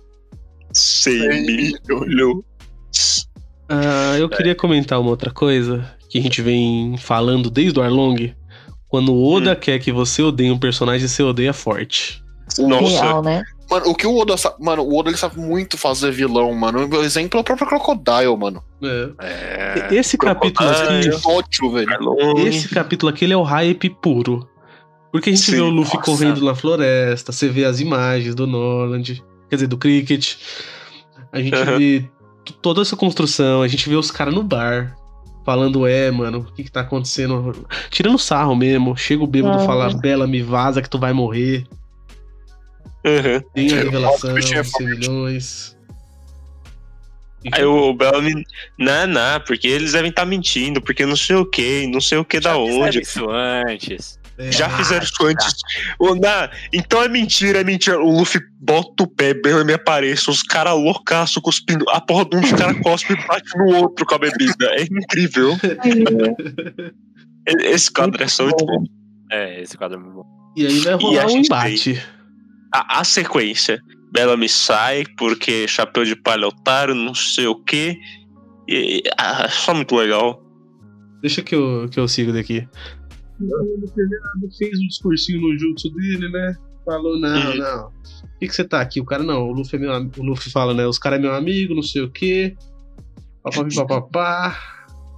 100 0.72 1.42
milhões. 1.42 3.28
Ah, 3.68 4.16
eu 4.18 4.28
queria 4.28 4.54
comentar 4.54 5.00
uma 5.00 5.10
outra 5.10 5.30
coisa 5.30 5.84
que 6.08 6.18
a 6.18 6.22
gente 6.22 6.40
vem 6.40 6.96
falando 6.98 7.50
desde 7.50 7.78
o 7.78 7.82
Arlong. 7.82 8.34
Quando 8.88 9.12
o 9.12 9.32
Oda 9.32 9.56
quer 9.56 9.78
que 9.78 9.90
você 9.90 10.22
odeie 10.22 10.50
um 10.50 10.58
personagem, 10.58 11.08
você 11.08 11.22
odeia 11.22 11.52
forte. 11.52 12.22
Nossa. 12.58 13.02
Real, 13.02 13.22
né? 13.22 13.42
Mano, 13.70 13.88
o 13.88 13.94
que 13.94 14.06
o 14.06 14.16
Oda 14.16 14.36
sabe. 14.36 14.56
Mano, 14.60 14.82
o 14.82 14.98
Oda 14.98 15.08
ele 15.08 15.16
sabe 15.16 15.38
muito 15.38 15.78
fazer 15.78 16.10
vilão, 16.10 16.52
mano. 16.54 16.86
O 16.86 17.02
exemplo 17.02 17.38
é 17.38 17.40
o 17.40 17.44
próprio 17.44 17.66
Crocodile, 17.66 18.36
mano. 18.36 18.62
É. 18.82 19.86
É, 19.88 19.94
Esse 19.94 20.18
capítulo 20.18 20.68
aqui, 20.68 21.10
Ótimo, 21.24 21.72
velho. 21.72 22.46
esse 22.46 22.68
capítulo 22.68 23.10
aqui, 23.10 23.24
ele 23.24 23.32
é 23.32 23.36
o 23.36 23.42
hype 23.42 23.88
puro. 23.88 24.46
Porque 25.10 25.30
a 25.30 25.32
gente 25.32 25.44
Sim, 25.44 25.52
vê 25.52 25.60
o 25.60 25.68
Luffy 25.68 25.94
nossa. 25.96 26.10
correndo 26.10 26.44
na 26.44 26.54
floresta, 26.54 27.32
você 27.32 27.48
vê 27.48 27.64
as 27.64 27.80
imagens 27.80 28.34
do 28.34 28.46
Norland, 28.46 29.22
quer 29.48 29.56
dizer, 29.56 29.66
do 29.66 29.76
Cricket. 29.76 30.36
A 31.30 31.40
gente 31.40 31.56
vê 31.78 32.10
toda 32.60 32.80
essa 32.82 32.96
construção, 32.96 33.62
a 33.62 33.68
gente 33.68 33.88
vê 33.88 33.94
os 33.94 34.10
caras 34.10 34.34
no 34.34 34.42
bar. 34.42 34.96
Falando, 35.44 35.86
é, 35.86 36.10
mano, 36.10 36.38
o 36.38 36.52
que 36.54 36.62
que 36.62 36.70
tá 36.70 36.82
acontecendo? 36.82 37.66
Tirando 37.90 38.16
sarro 38.18 38.54
mesmo. 38.54 38.96
Chega 38.96 39.24
o 39.24 39.26
bêbado 39.26 39.60
e 39.62 39.66
fala, 39.66 39.92
Bela, 39.92 40.24
me 40.26 40.40
vaza 40.40 40.80
que 40.80 40.88
tu 40.88 40.98
vai 40.98 41.12
morrer. 41.12 41.66
Uhum. 43.04 43.40
Tem 43.54 43.72
a 43.72 43.82
revelação, 43.82 44.34
que 44.34 44.40
tinha 44.42 44.62
100 44.64 44.86
milhões. 44.86 45.76
E 47.44 47.50
Aí 47.52 47.64
o 47.64 47.92
Bellamy, 47.92 48.44
não, 48.78 49.06
não, 49.08 49.40
porque 49.44 49.66
eles 49.66 49.92
devem 49.92 50.10
estar 50.10 50.24
mentindo, 50.24 50.80
porque 50.80 51.04
não 51.04 51.16
sei 51.16 51.34
o 51.36 51.44
que, 51.44 51.88
não 51.88 52.00
sei 52.00 52.18
o 52.18 52.24
que 52.24 52.38
da 52.38 52.50
já 52.50 52.56
fizeram 52.60 52.84
onde. 52.86 53.00
isso 53.00 53.30
antes. 53.30 54.20
É, 54.38 54.52
Já 54.52 54.70
fizeram 54.70 55.04
isso 55.04 55.26
antes. 55.26 55.54
Ô, 55.98 56.14
na, 56.14 56.50
então 56.72 57.02
é 57.02 57.08
mentira, 57.08 57.60
é 57.60 57.64
mentira. 57.64 58.00
O 58.00 58.18
Luffy 58.18 58.40
bota 58.60 59.02
o 59.02 59.06
pé, 59.08 59.34
Bellamy 59.34 59.72
aparece, 59.72 60.30
os 60.30 60.42
caras 60.42 60.74
loucaço 60.74 61.42
cuspindo. 61.42 61.84
A 61.90 62.00
porra 62.00 62.24
de 62.26 62.36
um 62.36 62.40
dos 62.40 62.52
caras 62.52 62.78
cospe 62.80 63.12
e 63.12 63.26
bate 63.26 63.58
no 63.58 63.74
outro 63.74 64.06
com 64.06 64.14
a 64.14 64.18
bebida. 64.18 64.66
É 64.76 64.82
incrível. 64.84 65.56
Esse 67.64 67.90
quadro 67.90 68.22
é 68.22 68.28
só 68.28 68.44
muito 68.44 68.64
bom. 68.64 68.84
É, 69.30 69.60
esse 69.62 69.76
quadro 69.76 69.98
é 69.98 70.00
muito 70.00 70.14
bom. 70.14 70.24
E 70.56 70.66
aí 70.66 70.78
vai 70.78 70.92
E 70.92 70.96
rolar 70.96 71.22
a 71.22 71.26
um 71.26 71.28
gente 71.30 71.46
embate. 71.46 72.02
A, 72.74 73.00
a 73.00 73.04
sequência. 73.04 73.80
Bellamy 74.12 74.48
sai 74.48 75.04
porque 75.16 75.66
chapéu 75.68 76.04
de 76.04 76.14
palha 76.14 76.46
otário, 76.48 76.94
não 76.94 77.14
sei 77.14 77.46
o 77.46 77.56
que. 77.56 77.98
E, 78.68 79.02
ah, 79.18 79.48
só 79.48 79.72
muito 79.74 79.94
legal. 79.96 80.42
Deixa 81.22 81.42
que 81.42 81.54
eu, 81.54 81.88
que 81.90 81.98
eu 81.98 82.06
sigo 82.08 82.32
daqui. 82.32 82.68
Fez 84.58 84.78
um 84.78 84.86
discursinho 84.86 85.40
no 85.40 85.58
jutsu 85.58 85.90
dele, 85.94 86.28
né? 86.30 86.54
Falou, 86.84 87.18
não, 87.18 87.50
Uhum. 87.50 87.56
não. 87.56 87.82
Por 87.90 88.38
que, 88.40 88.48
que 88.48 88.54
você 88.54 88.64
tá 88.64 88.80
aqui? 88.80 89.00
O 89.00 89.04
cara, 89.04 89.22
não, 89.22 89.48
o 89.48 89.52
Luffy, 89.52 89.76
é 89.76 89.80
meu, 89.80 89.92
am- 89.92 90.10
o 90.18 90.22
Luffy 90.22 90.50
fala, 90.50 90.74
né? 90.74 90.86
Os 90.86 90.98
caras 90.98 91.18
é 91.18 91.22
meu 91.22 91.32
amigo, 91.34 91.74
não 91.74 91.82
sei 91.82 92.02
o 92.02 92.10
quê. 92.10 92.56
Papapá. 93.44 94.56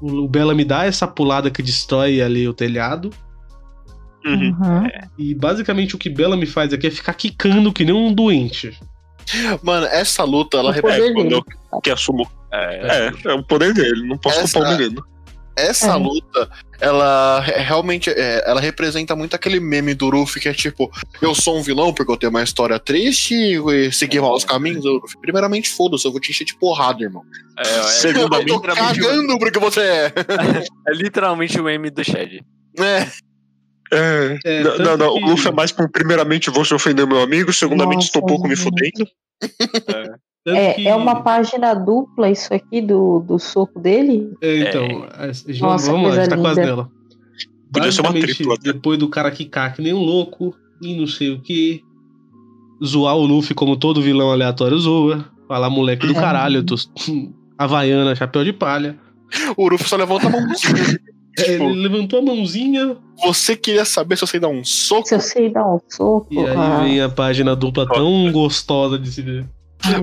O 0.03 0.25
o 0.25 0.29
Bella 0.29 0.55
me 0.55 0.65
dá 0.65 0.85
essa 0.85 1.07
pulada 1.07 1.51
que 1.51 1.63
destrói 1.63 2.21
ali 2.21 2.47
o 2.47 2.53
telhado. 2.55 3.11
Uhum. 4.25 4.57
Uhum. 4.61 4.89
E 5.19 5.35
basicamente 5.35 5.95
o 5.95 5.99
que 5.99 6.09
Bella 6.09 6.37
me 6.37 6.47
faz 6.47 6.73
aqui 6.73 6.87
é 6.87 6.91
ficar 6.91 7.15
quicando 7.15 7.73
que 7.73 7.85
nem 7.85 7.95
um 7.95 8.13
doente. 8.13 8.79
Mano, 9.63 9.87
essa 9.87 10.23
luta, 10.25 10.59
ela 10.59 10.71
O 10.71 10.73
repete. 10.73 10.97
poder 10.99 11.11
É, 11.11 11.13
quando 11.15 11.29
dele. 11.31 11.45
eu 11.73 11.81
que 11.81 11.91
assumo. 11.91 12.31
É, 12.53 13.11
É, 13.27 13.31
é 13.31 13.35
o 13.35 13.43
poder 13.43 13.73
dele, 13.75 14.07
não 14.07 14.17
posso 14.19 14.41
Essa- 14.41 14.53
culpar 14.59 14.75
o 14.75 14.79
menino. 14.79 15.05
Essa 15.57 15.93
É. 15.93 15.95
luta, 15.95 16.51
ela 16.81 17.39
re- 17.41 17.59
realmente 17.63 18.11
é, 18.11 18.43
ela 18.45 18.61
representa 18.61 19.15
muito 19.15 19.37
aquele 19.37 19.61
meme 19.61 19.95
do 19.95 20.11
Luffy 20.11 20.43
que 20.43 20.49
é 20.49 20.53
tipo, 20.53 20.91
eu 21.23 21.33
sou 21.33 21.57
um 21.57 21.63
vilão 21.63 21.95
porque 21.95 22.11
eu 22.11 22.17
tenho 22.17 22.31
uma 22.31 22.43
história 22.43 22.77
triste 22.79 23.35
e 23.35 23.93
segui 23.93 24.19
maus 24.21 24.45
caminhos. 24.45 24.85
Primeiramente, 25.21 25.69
foda-se, 25.71 26.05
eu 26.07 26.11
vou 26.11 26.21
te 26.21 26.31
encher 26.33 26.45
de 26.45 26.57
porrada, 26.59 27.03
irmão. 27.05 27.23
é, 27.57 27.63
é, 27.63 27.69
Eu 27.79 27.83
tô 27.83 27.89
Segundamente, 27.89 28.61
cagando 28.61 29.39
porque 29.39 29.59
você 29.61 29.81
é. 29.81 30.13
é 30.89 30.93
literalmente 30.93 31.59
o 31.61 31.65
meme 31.65 31.89
do 31.89 32.03
Shed. 32.03 32.41
É. 32.81 33.07
É. 33.95 34.39
É, 34.45 34.63
não, 34.63 34.79
não, 34.79 34.97
não, 34.97 35.15
que- 35.15 35.25
o 35.25 35.27
Luffy 35.31 35.49
é 35.49 35.53
mais 35.53 35.73
um, 35.79 35.89
primeiramente 35.89 36.51
você 36.51 36.75
ofender 36.75 37.07
meu 37.07 37.23
amigo, 37.23 37.53
segundamente 37.53 37.97
Nossa, 37.97 38.07
estou 38.09 38.23
um 38.23 38.27
pouco 38.27 38.49
me 38.49 38.55
gente. 38.57 38.65
fudendo. 38.65 39.11
Tanto 40.45 40.59
É, 40.59 40.75
que- 40.75 40.87
é 40.89 40.95
uma 40.95 41.23
página 41.23 41.73
dupla 41.75 42.29
isso 42.31 42.53
aqui 42.53 42.83
do, 42.83 43.21
do 43.21 43.39
soco 43.39 43.81
dele? 43.81 44.33
É, 44.43 44.59
então, 44.59 44.85
a- 45.11 45.27
vamos, 45.27 45.61
Nossa, 45.61 45.91
vamos 45.91 46.09
lá, 46.09 46.15
a 46.15 46.21
gente 46.21 46.29
tá 46.31 46.37
quase 46.39 46.61
nela. 46.61 46.91
Podia 47.73 47.91
ser 47.93 48.01
uma 48.03 48.13
tripla, 48.13 48.55
né? 48.55 48.61
depois 48.63 48.99
do 48.99 49.09
cara 49.09 49.31
quicar 49.31 49.75
que 49.75 49.81
nem 49.83 49.93
um 49.95 49.99
louco, 49.99 50.55
e 50.83 50.95
não 51.01 51.07
sei 51.07 51.31
o 51.33 51.41
que, 51.41 51.83
zoar 52.85 53.17
o 53.17 53.25
Luffy 53.25 53.55
como 53.55 53.77
todo 53.77 54.03
vilão 54.03 54.31
aleatório 54.31 54.79
zoa, 54.79 55.25
falar 55.49 55.71
moleque 55.71 56.07
do 56.07 56.13
É. 56.13 56.21
caralho, 56.21 56.63
tu, 56.63 56.75
Havaiana, 57.59 58.15
chapéu 58.15 58.45
de 58.45 58.53
palha. 58.53 58.99
O 59.57 59.69
Luffy 59.69 59.89
só 59.89 59.97
levanta 59.97 60.27
a 60.27 60.31
mãozinha. 60.31 61.01
É, 61.39 61.43
Tipo- 61.43 61.65
ele 61.65 61.89
levantou 61.89 62.19
a 62.21 62.23
mãozinha 62.23 62.97
Você 63.25 63.57
queria 63.57 63.85
saber 63.85 64.17
se 64.17 64.23
eu 64.25 64.29
sei 64.29 64.39
dar 64.41 64.49
um 64.49 64.65
soco? 64.65 65.09
Se 65.09 65.15
eu 65.15 65.21
sei 65.21 65.51
dar 65.51 65.67
um 65.67 65.81
soco. 65.89 66.27
e 66.31 66.39
aí 66.39 66.57
ah, 66.57 66.81
vem 66.83 67.01
a 67.01 67.09
página 67.09 67.55
dupla 67.57 67.87
tão 67.89 68.31
gostosa 68.33 68.99
de 68.99 69.11
se 69.11 69.23
ver. 69.23 69.45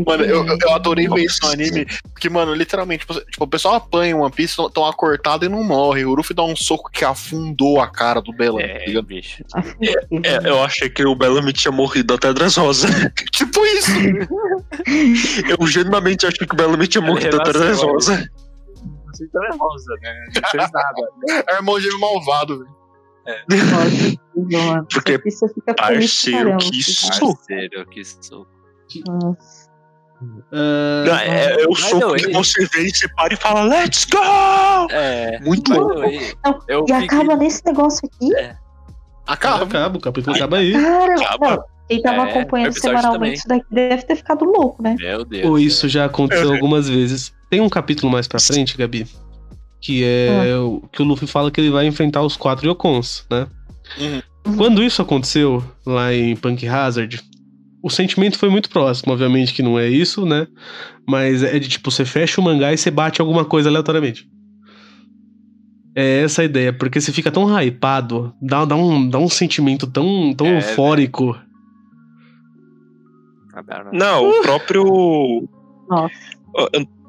Mano, 0.06 0.24
eu, 0.24 0.46
eu- 0.46 0.72
adorei 0.74 1.08
ver 1.08 1.24
isso 1.24 1.40
no 1.42 1.50
anime. 1.50 1.88
Porque, 2.14 2.30
mano, 2.30 2.54
literalmente, 2.54 3.04
tipo, 3.04 3.44
o 3.44 3.48
pessoal 3.48 3.74
apanha 3.76 4.16
One 4.16 4.32
Piece, 4.32 4.56
tão 4.72 4.84
uma 4.84 4.94
cortada 4.94 5.44
e 5.44 5.50
não 5.50 5.64
morre. 5.64 6.06
O 6.06 6.14
Luffy 6.14 6.36
dá 6.36 6.44
um 6.44 6.56
soco 6.56 6.92
que 6.92 7.04
afundou 7.04 7.82
a 7.82 7.88
cara 7.88 8.22
do 8.22 8.32
Bellamy, 8.32 8.62
tá 8.68 8.74
É, 8.76 8.86
ligado? 8.86 9.06
bicho. 9.06 9.44
É, 10.24 10.48
eu 10.48 10.62
achei 10.64 10.88
que 10.88 11.04
o 11.04 11.16
Bellamy 11.16 11.52
tinha 11.52 11.72
morrido 11.72 12.14
até 12.14 12.32
Dressrosa. 12.32 12.88
Tipo 13.34 13.66
isso! 13.66 13.92
Eu 15.60 15.66
genuinamente 15.68 16.26
achei 16.26 16.46
que 16.48 16.54
o 16.54 16.58
Bellamy 16.58 16.88
tinha 16.88 17.02
morrido 17.02 17.38
até 17.42 17.52
Relação. 17.52 17.98
Dressrosa. 19.28 19.28
Você 19.28 19.28
tá 19.28 19.40
nervosa, 19.50 19.94
né? 20.02 20.26
Não 20.42 20.50
fez 20.50 20.72
nada. 20.72 21.44
É 21.52 21.56
irmão 21.56 21.80
gêmeo 21.80 22.00
malvado, 22.00 22.60
velho. 22.60 22.82
Nossa, 24.36 24.86
Porque, 24.92 25.18
você 25.30 25.48
fica 25.54 25.74
Parceiro, 25.76 26.58
que 26.58 26.66
assim, 26.68 26.78
isso? 26.78 27.20
Parceiro, 27.20 27.86
que 27.88 28.04
soco. 28.04 28.48
Nossa. 29.08 29.72
Ah, 30.52 31.04
Não, 31.06 31.16
é, 31.18 31.62
é 31.64 31.68
o 31.68 31.76
soco 31.76 32.10
way- 32.12 32.20
que 32.22 32.32
você 32.34 32.66
vê 32.68 32.84
e 32.88 32.96
você 32.96 33.08
para 33.10 33.34
e 33.34 33.38
fala, 33.38 33.64
let's 33.64 34.06
go! 34.06 34.18
É. 34.92 35.40
Muito 35.40 35.74
louco. 35.74 36.04
e 36.06 36.20
fiquei- 36.20 36.96
acaba 36.96 37.36
nesse 37.36 37.66
negócio 37.66 38.08
aqui? 38.08 38.30
Acaba. 39.28 39.64
acaba, 39.64 39.98
o 39.98 40.02
capítulo 40.02 40.36
acaba 40.36 40.58
aí. 40.58 40.74
Cara, 40.74 41.16
Acaba. 41.16 41.50
não, 41.56 41.64
quem 41.92 42.02
tava 42.02 42.28
É, 42.28 42.32
acompanhando 42.32 42.74
semanalmente 42.74 43.14
também. 43.14 43.34
isso 43.34 43.48
daqui 43.48 43.66
deve 43.72 44.04
ter 44.04 44.16
ficado 44.16 44.46
louco, 44.46 44.82
né? 44.82 44.96
Meu 44.98 45.26
Deus. 45.26 45.46
Ou 45.46 45.60
isso 45.60 45.88
já 45.90 46.06
aconteceu 46.06 46.54
algumas 46.54 46.88
vezes. 46.90 47.34
Tem 47.50 47.60
um 47.60 47.70
capítulo 47.70 48.12
mais 48.12 48.28
pra 48.28 48.40
frente, 48.40 48.78
Gabi, 48.78 49.06
que 49.82 50.04
é 50.04 50.56
o 50.58 50.82
que 50.92 51.02
o 51.02 51.06
Luffy 51.06 51.28
fala 51.28 51.52
que 51.52 51.60
ele 51.60 51.70
vai 51.70 51.86
enfrentar 51.86 52.22
os 52.22 52.38
quatro 52.38 52.68
Yokons, 52.68 53.26
né? 53.30 53.48
Uhum. 54.00 54.56
Quando 54.58 54.82
isso 54.84 55.02
aconteceu 55.02 55.64
lá 55.86 56.14
em 56.14 56.36
Punk 56.36 56.66
Hazard, 56.68 57.22
o 57.84 57.90
sentimento 57.90 58.38
foi 58.38 58.50
muito 58.50 58.70
próximo, 58.70 59.12
obviamente 59.12 59.54
que 59.54 59.62
não 59.62 59.78
é 59.78 59.88
isso, 59.90 60.26
né? 60.26 60.48
Mas 61.08 61.44
é 61.44 61.60
de 61.60 61.68
tipo, 61.68 61.92
você 61.92 62.06
fecha 62.06 62.40
o 62.40 62.44
mangá 62.44 62.72
e 62.72 62.78
você 62.78 62.90
bate 62.90 63.20
alguma 63.22 63.44
coisa 63.44 63.70
aleatoriamente. 63.70 64.26
É 65.94 66.22
essa 66.22 66.42
a 66.42 66.46
ideia, 66.46 66.72
porque 66.72 67.02
você 67.02 67.12
fica 67.12 67.30
tão 67.30 67.50
hypado, 67.62 68.34
dá, 68.42 68.64
dá, 68.64 68.76
um, 68.78 69.10
dá 69.10 69.20
um 69.20 69.28
sentimento 69.28 69.86
tão, 69.86 70.34
tão 70.34 70.48
É, 70.48 70.58
eufórico. 70.58 71.38
Não, 73.94 74.30
o 74.30 74.42
próprio. 74.42 75.50
Nossa. 75.90 76.14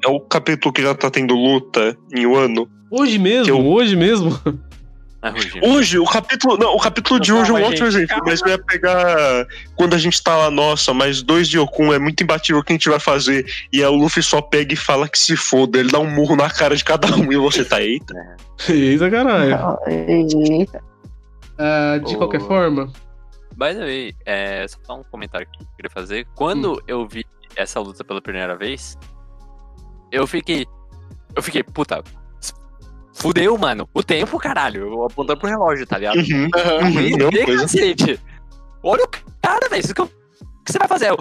É 0.05 0.07
o 0.09 0.19
capítulo 0.19 0.73
que 0.73 0.81
já 0.81 0.93
tá 0.93 1.09
tendo 1.09 1.33
luta 1.33 1.97
em 2.13 2.25
Wano. 2.25 2.67
Hoje 2.91 3.17
mesmo, 3.17 3.49
eu- 3.53 3.65
hoje 3.65 3.95
mesmo. 3.95 4.37
É 5.25 5.29
rugido. 5.29 5.65
Hoje, 5.65 5.97
o 5.99 6.05
capítulo. 6.05 6.57
Não, 6.57 6.75
o 6.75 6.79
capítulo 6.79 7.17
de 7.17 7.31
Não, 7.31 7.39
hoje 7.41 7.51
é 7.51 7.53
um 7.53 7.69
gente, 7.69 7.83
exemplo, 7.83 8.17
mas 8.25 8.41
eu 8.41 8.49
ia 8.49 8.57
pegar. 8.57 9.47
Quando 9.77 9.93
a 9.93 9.97
gente 9.97 10.21
tá 10.21 10.35
lá, 10.35 10.51
nossa, 10.51 10.93
mas 10.93 11.21
dois 11.21 11.47
de 11.47 11.57
Yokun 11.57 11.93
é 11.93 11.97
muito 11.99 12.21
imbatível 12.21 12.59
o 12.59 12.63
que 12.63 12.73
a 12.73 12.75
gente 12.75 12.89
vai 12.89 12.99
fazer. 12.99 13.45
E 13.71 13.81
aí 13.81 13.87
o 13.87 13.95
Luffy 13.95 14.21
só 14.21 14.41
pega 14.41 14.73
e 14.73 14.75
fala 14.75 15.07
que 15.07 15.17
se 15.17 15.37
foda, 15.37 15.79
ele 15.79 15.89
dá 15.89 15.99
um 15.99 16.09
murro 16.09 16.35
na 16.35 16.49
cara 16.49 16.75
de 16.75 16.83
cada 16.83 17.07
um 17.15 17.31
e 17.31 17.37
você 17.37 17.63
tá 17.63 17.81
eita. 17.81 18.13
Eita 18.67 19.09
caralho. 19.09 19.57
Eita. 19.87 20.81
Ah, 21.57 21.99
de 22.05 22.17
qualquer 22.17 22.41
forma, 22.41 22.91
By 23.63 23.73
the 23.75 23.79
way, 23.85 24.15
é, 24.25 24.65
só 24.67 24.99
um 24.99 25.03
comentário 25.03 25.47
que 25.47 25.63
eu 25.63 25.67
queria 25.77 25.89
fazer. 25.89 26.27
Quando 26.35 26.83
eu 26.85 27.07
vi 27.07 27.25
essa 27.55 27.79
luta 27.79 28.03
pela 28.03 28.21
primeira 28.21 28.57
vez, 28.57 28.97
eu 30.11 30.27
fiquei. 30.27 30.65
Eu 31.33 31.41
fiquei, 31.41 31.63
puta. 31.63 32.03
Fudeu, 33.13 33.57
mano. 33.57 33.87
O 33.93 34.03
tempo, 34.03 34.37
caralho. 34.37 34.89
Eu 34.89 35.05
apontando 35.05 35.39
pro 35.39 35.47
relógio, 35.47 35.87
tá 35.87 35.97
ligado? 35.97 36.17
Uhum. 36.17 36.49
Uhum, 36.83 36.99
E 36.99 37.15
não, 37.15 37.29
cacete. 37.57 38.19
Olha 38.83 39.05
o 39.05 39.09
cara, 39.41 39.69
velho. 39.69 39.79
Isso 39.79 39.93
que 39.93 40.01
eu 40.01 40.07
que 40.07 40.71
você 40.71 40.79
vai 40.79 40.87
fazer? 40.87 41.11
Eu, 41.11 41.17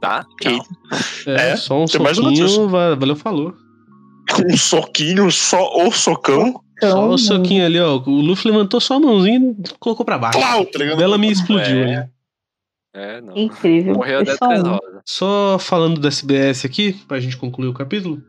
tá, 0.00 0.24
tchau. 0.40 0.66
É, 1.26 1.50
É, 1.50 1.56
só 1.56 1.82
um 1.82 1.86
soquinho, 1.88 2.68
valeu, 2.68 3.16
falou. 3.16 3.54
Um 4.46 4.56
soquinho, 4.56 5.30
só 5.32 5.68
o 5.84 5.90
socão. 5.90 6.62
Só 6.82 6.88
Então, 6.88 7.10
o 7.10 7.18
soquinho 7.18 7.64
ali, 7.64 7.78
ó. 7.78 7.96
O 8.04 8.20
Luffy 8.20 8.50
levantou 8.50 8.80
só 8.80 8.94
a 8.96 9.00
mãozinha 9.00 9.38
e 9.38 9.54
colocou 9.78 10.04
pra 10.04 10.18
baixo. 10.18 10.38
Plau, 10.38 10.64
tá? 10.66 10.78
Bela 10.96 11.16
me 11.16 11.30
explodiu 11.30 11.78
É. 11.78 11.82
ali. 11.96 12.10
É, 12.94 13.20
não. 13.22 13.36
incrível. 13.36 13.94
Morreu 13.94 14.20
até 14.20 14.36
só 14.36 14.46
três. 14.48 14.62
Só 15.06 15.58
falando 15.58 15.98
do 16.00 16.06
SBS 16.06 16.64
aqui, 16.66 16.92
pra 17.08 17.18
gente 17.20 17.36
concluir 17.36 17.68
o 17.68 17.72
capítulo. 17.74 18.20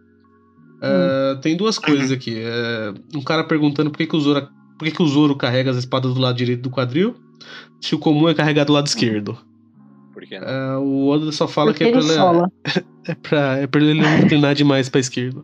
é, 0.81 1.35
tem 1.41 1.57
duas 1.57 1.77
coisas 1.77 2.11
aqui. 2.11 2.35
É, 2.39 2.93
um 3.15 3.21
cara 3.21 3.43
perguntando 3.43 3.89
por 3.91 3.97
que, 3.97 4.07
que 4.07 4.15
o 4.15 4.19
Zoro. 4.21 4.47
Por 4.77 4.85
que, 4.85 4.91
que 4.91 5.03
o 5.03 5.07
Zoro 5.07 5.35
carrega 5.35 5.69
as 5.71 5.77
espadas 5.77 6.13
do 6.13 6.19
lado 6.21 6.37
direito 6.37 6.61
do 6.61 6.69
quadril? 6.69 7.15
Se 7.81 7.93
o 7.95 7.99
comum 7.99 8.29
é 8.29 8.33
carregar 8.33 8.63
do 8.65 8.73
lado 8.73 8.87
esquerdo. 8.87 9.37
Por 10.13 10.23
que 10.25 10.39
não? 10.39 10.47
É, 10.47 10.77
o 10.77 11.07
Oda 11.07 11.31
só 11.31 11.47
fala 11.47 11.71
Porque 11.71 11.83
que 11.85 11.89
é 11.89 11.93
pra, 11.93 12.01
ele 12.01 12.85
é, 13.07 13.15
pra, 13.15 13.57
é 13.57 13.67
pra 13.67 13.81
ele 13.81 13.99
não 14.01 14.19
inclinar 14.19 14.55
demais 14.55 14.87
pra 14.89 14.99
esquerda. 15.01 15.43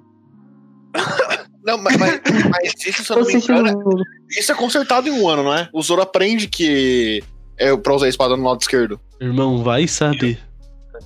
Não, 1.70 1.78
mas, 1.78 1.98
mas, 1.98 2.22
mas 2.50 2.86
isso, 2.86 3.04
se 3.04 3.12
eu 3.12 3.18
não 3.20 3.26
me 3.26 3.34
engano, 3.36 4.04
isso 4.30 4.52
é 4.52 4.56
consertado 4.56 5.08
em 5.08 5.12
um 5.12 5.28
ano, 5.28 5.44
não 5.44 5.54
é? 5.54 5.70
O 5.74 5.82
Zoro 5.82 6.02
aprende 6.02 6.48
que 6.48 7.24
é 7.58 7.76
pra 7.78 7.94
usar 7.94 8.06
a 8.08 8.10
espada 8.10 8.36
no 8.36 8.44
lado 8.44 8.62
esquerdo. 8.62 9.00
Irmão, 9.22 9.64
vai 9.64 9.88
saber. 9.88 10.40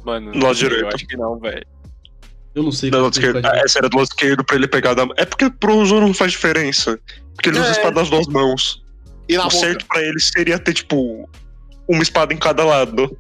Mano, 0.06 0.32
Do 0.32 0.40
lado 0.40 0.50
eu 0.50 0.54
direito. 0.70 0.96
acho 0.96 1.06
que 1.08 1.18
não, 1.18 1.40
velho. 1.40 1.66
Eu 2.56 2.64
não 2.64 2.72
sei 2.72 2.92
como 2.92 3.04
lado 3.04 3.14
esquerdo. 3.14 3.42
Ah, 3.46 3.58
Essa 3.64 3.80
era 3.80 3.90
do 3.90 3.98
lado 3.98 4.06
esquerdo 4.08 4.44
pra 4.44 4.56
ele 4.56 4.68
pegar 4.68 4.94
da. 4.94 5.08
É 5.18 5.26
porque 5.26 5.50
pro 5.50 5.86
Zoro 5.86 6.06
não 6.06 6.14
faz 6.14 6.32
diferença. 6.32 7.00
Porque 7.36 7.50
ele 7.50 7.58
usa 7.60 7.68
a 7.68 7.70
É. 7.70 7.72
espada 7.74 7.96
das 7.96 8.10
duas 8.10 8.28
mãos. 8.28 8.84
E 9.28 9.36
na 9.38 9.42
o 9.42 9.50
boca. 9.50 9.58
certo 9.58 9.86
pra 9.88 10.02
ele 10.02 10.20
seria 10.20 10.60
ter, 10.60 10.74
tipo, 10.74 11.28
uma 11.88 12.04
espada 12.04 12.34
em 12.34 12.38
cada 12.38 12.64
lado. 12.64 13.18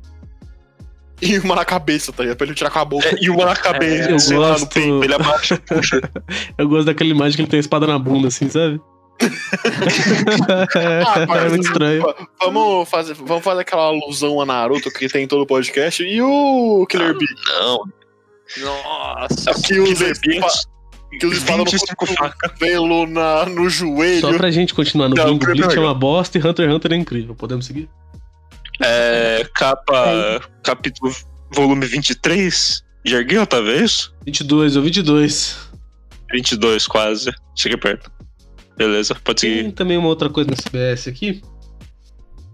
E 1.24 1.39
uma 1.39 1.55
na 1.55 1.65
cabeça, 1.65 2.11
tá 2.11 2.24
ligado? 2.24 2.38
Pra 2.38 2.47
ele 2.47 2.55
tirar 2.55 2.69
com 2.69 2.80
a 2.80 2.86
boca. 2.86 3.07
É, 3.07 3.17
e 3.21 3.30
uma 3.30 3.45
na 3.45 3.55
cabeça, 3.55 4.11
eu 4.11 4.19
sei 4.19 4.38
lá, 4.38 4.53
no 4.53 4.59
gosto. 4.59 4.74
peito. 4.74 5.03
Ele 5.03 5.13
abaixa, 5.13 5.57
puxa. 5.57 6.01
Eu 6.57 6.67
gosto 6.67 6.86
daquela 6.86 7.09
imagem 7.09 7.36
que 7.36 7.41
ele 7.41 7.49
tem 7.49 7.57
a 7.57 7.61
espada 7.61 7.88
na 7.88 7.97
bunda, 7.97 8.28
assim, 8.28 8.49
sabe? 8.49 8.80
é 10.76 11.49
muito 11.49 11.65
estranho. 11.65 12.03
Vamos 12.41 12.89
fazer, 12.89 13.13
vamos 13.13 13.43
fazer 13.43 13.61
aquela 13.61 13.84
alusão 13.84 14.41
a 14.41 14.45
Naruto 14.45 14.91
que 14.91 15.07
tem 15.07 15.24
em 15.24 15.28
todo 15.28 15.43
o 15.43 15.47
podcast. 15.47 16.03
E 16.03 16.21
o 16.21 16.86
Killer 16.89 17.17
Bee? 17.17 17.28
Não. 17.59 17.80
Nossa. 18.59 19.53
Que 19.61 19.80
usa, 19.80 20.13
Killer 20.13 20.19
Bee, 20.21 20.38
espa- 20.38 20.69
que 21.19 21.26
usa 21.28 21.38
espada 21.38 21.57
no 21.59 21.65
25 21.65 22.05
facas. 22.07 22.51
cotovelo, 22.51 23.07
na, 23.07 23.45
no 23.45 23.69
joelho. 23.69 24.21
Só 24.21 24.34
pra 24.34 24.49
gente 24.51 24.74
continuar 24.74 25.09
no 25.09 25.15
Não, 25.15 25.26
bingo, 25.38 25.45
Bleach 25.45 25.78
é 25.78 25.80
uma 25.80 25.93
bosta 25.93 26.38
e 26.38 26.41
Hunter 26.41 26.65
x 26.65 26.76
Hunter 26.76 26.93
é 26.93 26.95
incrível. 26.95 27.36
Podemos 27.36 27.65
seguir? 27.65 27.89
É, 28.82 29.47
capa. 29.55 30.41
Capítulo. 30.63 31.13
Volume 31.53 31.86
23. 31.86 32.84
De 33.05 33.15
Ergueu, 33.15 33.45
talvez? 33.45 34.11
22 34.26 34.76
ou 34.76 34.84
22. 34.84 35.69
22, 36.32 36.88
quase. 36.88 37.32
Cheguei 37.55 37.78
perto. 37.78 38.11
Beleza, 38.78 39.13
pode 39.15 39.41
Tem 39.41 39.57
seguir. 39.57 39.71
também 39.74 39.97
uma 39.97 40.07
outra 40.07 40.30
coisa 40.30 40.49
no 40.49 40.57
CBS 40.57 41.07
aqui. 41.07 41.41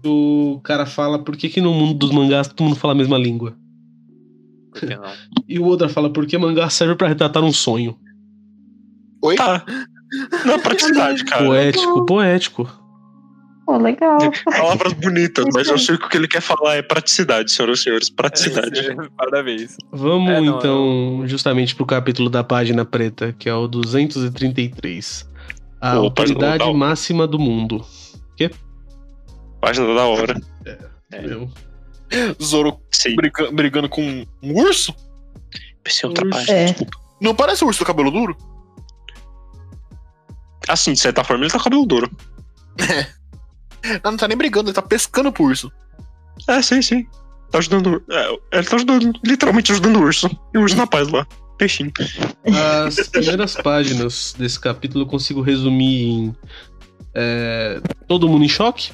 O 0.04 0.60
cara 0.62 0.84
fala 0.86 1.18
por 1.18 1.36
que, 1.36 1.48
que 1.48 1.60
no 1.60 1.72
mundo 1.72 1.94
dos 1.94 2.10
mangás 2.10 2.48
todo 2.48 2.64
mundo 2.64 2.76
fala 2.76 2.92
a 2.92 2.96
mesma 2.96 3.16
língua. 3.16 3.56
Por 4.72 4.80
que 4.80 4.94
não? 4.96 5.10
E 5.48 5.58
o 5.58 5.66
Oda 5.66 5.88
fala 5.88 6.12
por 6.12 6.26
que 6.26 6.36
mangá 6.38 6.68
serve 6.70 6.94
pra 6.94 7.08
retratar 7.08 7.42
um 7.42 7.52
sonho. 7.52 7.98
Oi? 9.22 9.34
Tá. 9.36 9.64
Não 10.44 10.54
é 10.54 10.58
praticidade, 10.58 11.24
cara. 11.24 11.44
Poético, 11.44 12.06
poético. 12.06 12.79
Pô, 13.70 13.76
legal. 13.78 14.18
Palavras 14.44 14.92
bonitas, 14.94 15.44
mas 15.54 15.68
eu 15.68 15.78
sei 15.78 15.96
que 15.96 16.04
o 16.04 16.08
que 16.08 16.16
ele 16.16 16.26
quer 16.26 16.40
falar 16.40 16.74
é 16.74 16.82
praticidade, 16.82 17.52
senhoras 17.52 17.78
e 17.78 17.82
senhores. 17.84 18.10
Praticidade. 18.10 18.80
Parabéns. 19.16 19.76
Vamos 19.92 20.28
É, 20.32 20.40
não, 20.40 20.58
então 20.58 21.22
justamente 21.26 21.74
pro 21.76 21.86
capítulo 21.86 22.28
da 22.28 22.42
página 22.42 22.84
preta, 22.84 23.32
que 23.38 23.48
é 23.48 23.54
o 23.54 23.68
233. 23.68 25.28
A 25.80 25.92
Pô, 25.92 25.98
autoridade 25.98 26.52
legal. 26.64 26.74
máxima 26.74 27.26
do 27.28 27.38
mundo. 27.38 27.84
Página 29.60 29.94
da 29.94 30.04
hora. 30.06 30.40
É. 31.12 31.20
Meu. 31.22 31.48
Zoro 32.42 32.80
briga- 33.14 33.52
brigando 33.52 33.88
com 33.90 34.02
um 34.42 34.54
urso? 34.58 34.92
Pensei 35.84 36.08
outra 36.08 36.24
Urso. 36.26 36.38
página, 36.38 36.58
É. 36.58 36.64
desculpa. 36.64 36.98
Não 37.20 37.34
parece 37.34 37.62
o 37.62 37.66
urso 37.68 37.80
do 37.80 37.84
cabelo 37.86 38.10
duro? 38.10 38.34
Assim, 40.66 40.92
de 40.94 40.98
certa 40.98 41.22
forma, 41.22 41.44
ele 41.44 41.52
tá 41.52 41.58
com 41.58 41.64
cabelo 41.64 41.84
duro. 41.86 42.10
Não, 44.04 44.12
não 44.12 44.18
tá 44.18 44.28
nem 44.28 44.36
brigando, 44.36 44.68
ele 44.68 44.74
tá 44.74 44.82
pescando 44.82 45.32
pro 45.32 45.44
urso. 45.44 45.72
É, 46.48 46.60
sim, 46.62 46.82
sim. 46.82 47.06
Tá 47.50 47.58
ajudando. 47.58 48.02
É, 48.10 48.58
ele 48.58 48.66
tá 48.66 48.76
ajudando, 48.76 49.12
literalmente 49.24 49.72
ajudando 49.72 49.96
o 49.96 50.02
urso. 50.02 50.30
E 50.54 50.58
o 50.58 50.62
urso 50.62 50.76
na 50.76 50.86
paz 50.86 51.08
lá. 51.08 51.26
Peixinho. 51.58 51.92
As 52.86 53.08
primeiras 53.08 53.54
páginas 53.56 54.34
desse 54.38 54.58
capítulo 54.58 55.04
eu 55.04 55.08
consigo 55.08 55.42
resumir 55.42 56.02
em 56.02 56.36
é, 57.14 57.80
todo 58.08 58.28
mundo 58.28 58.44
em 58.44 58.48
choque 58.48 58.92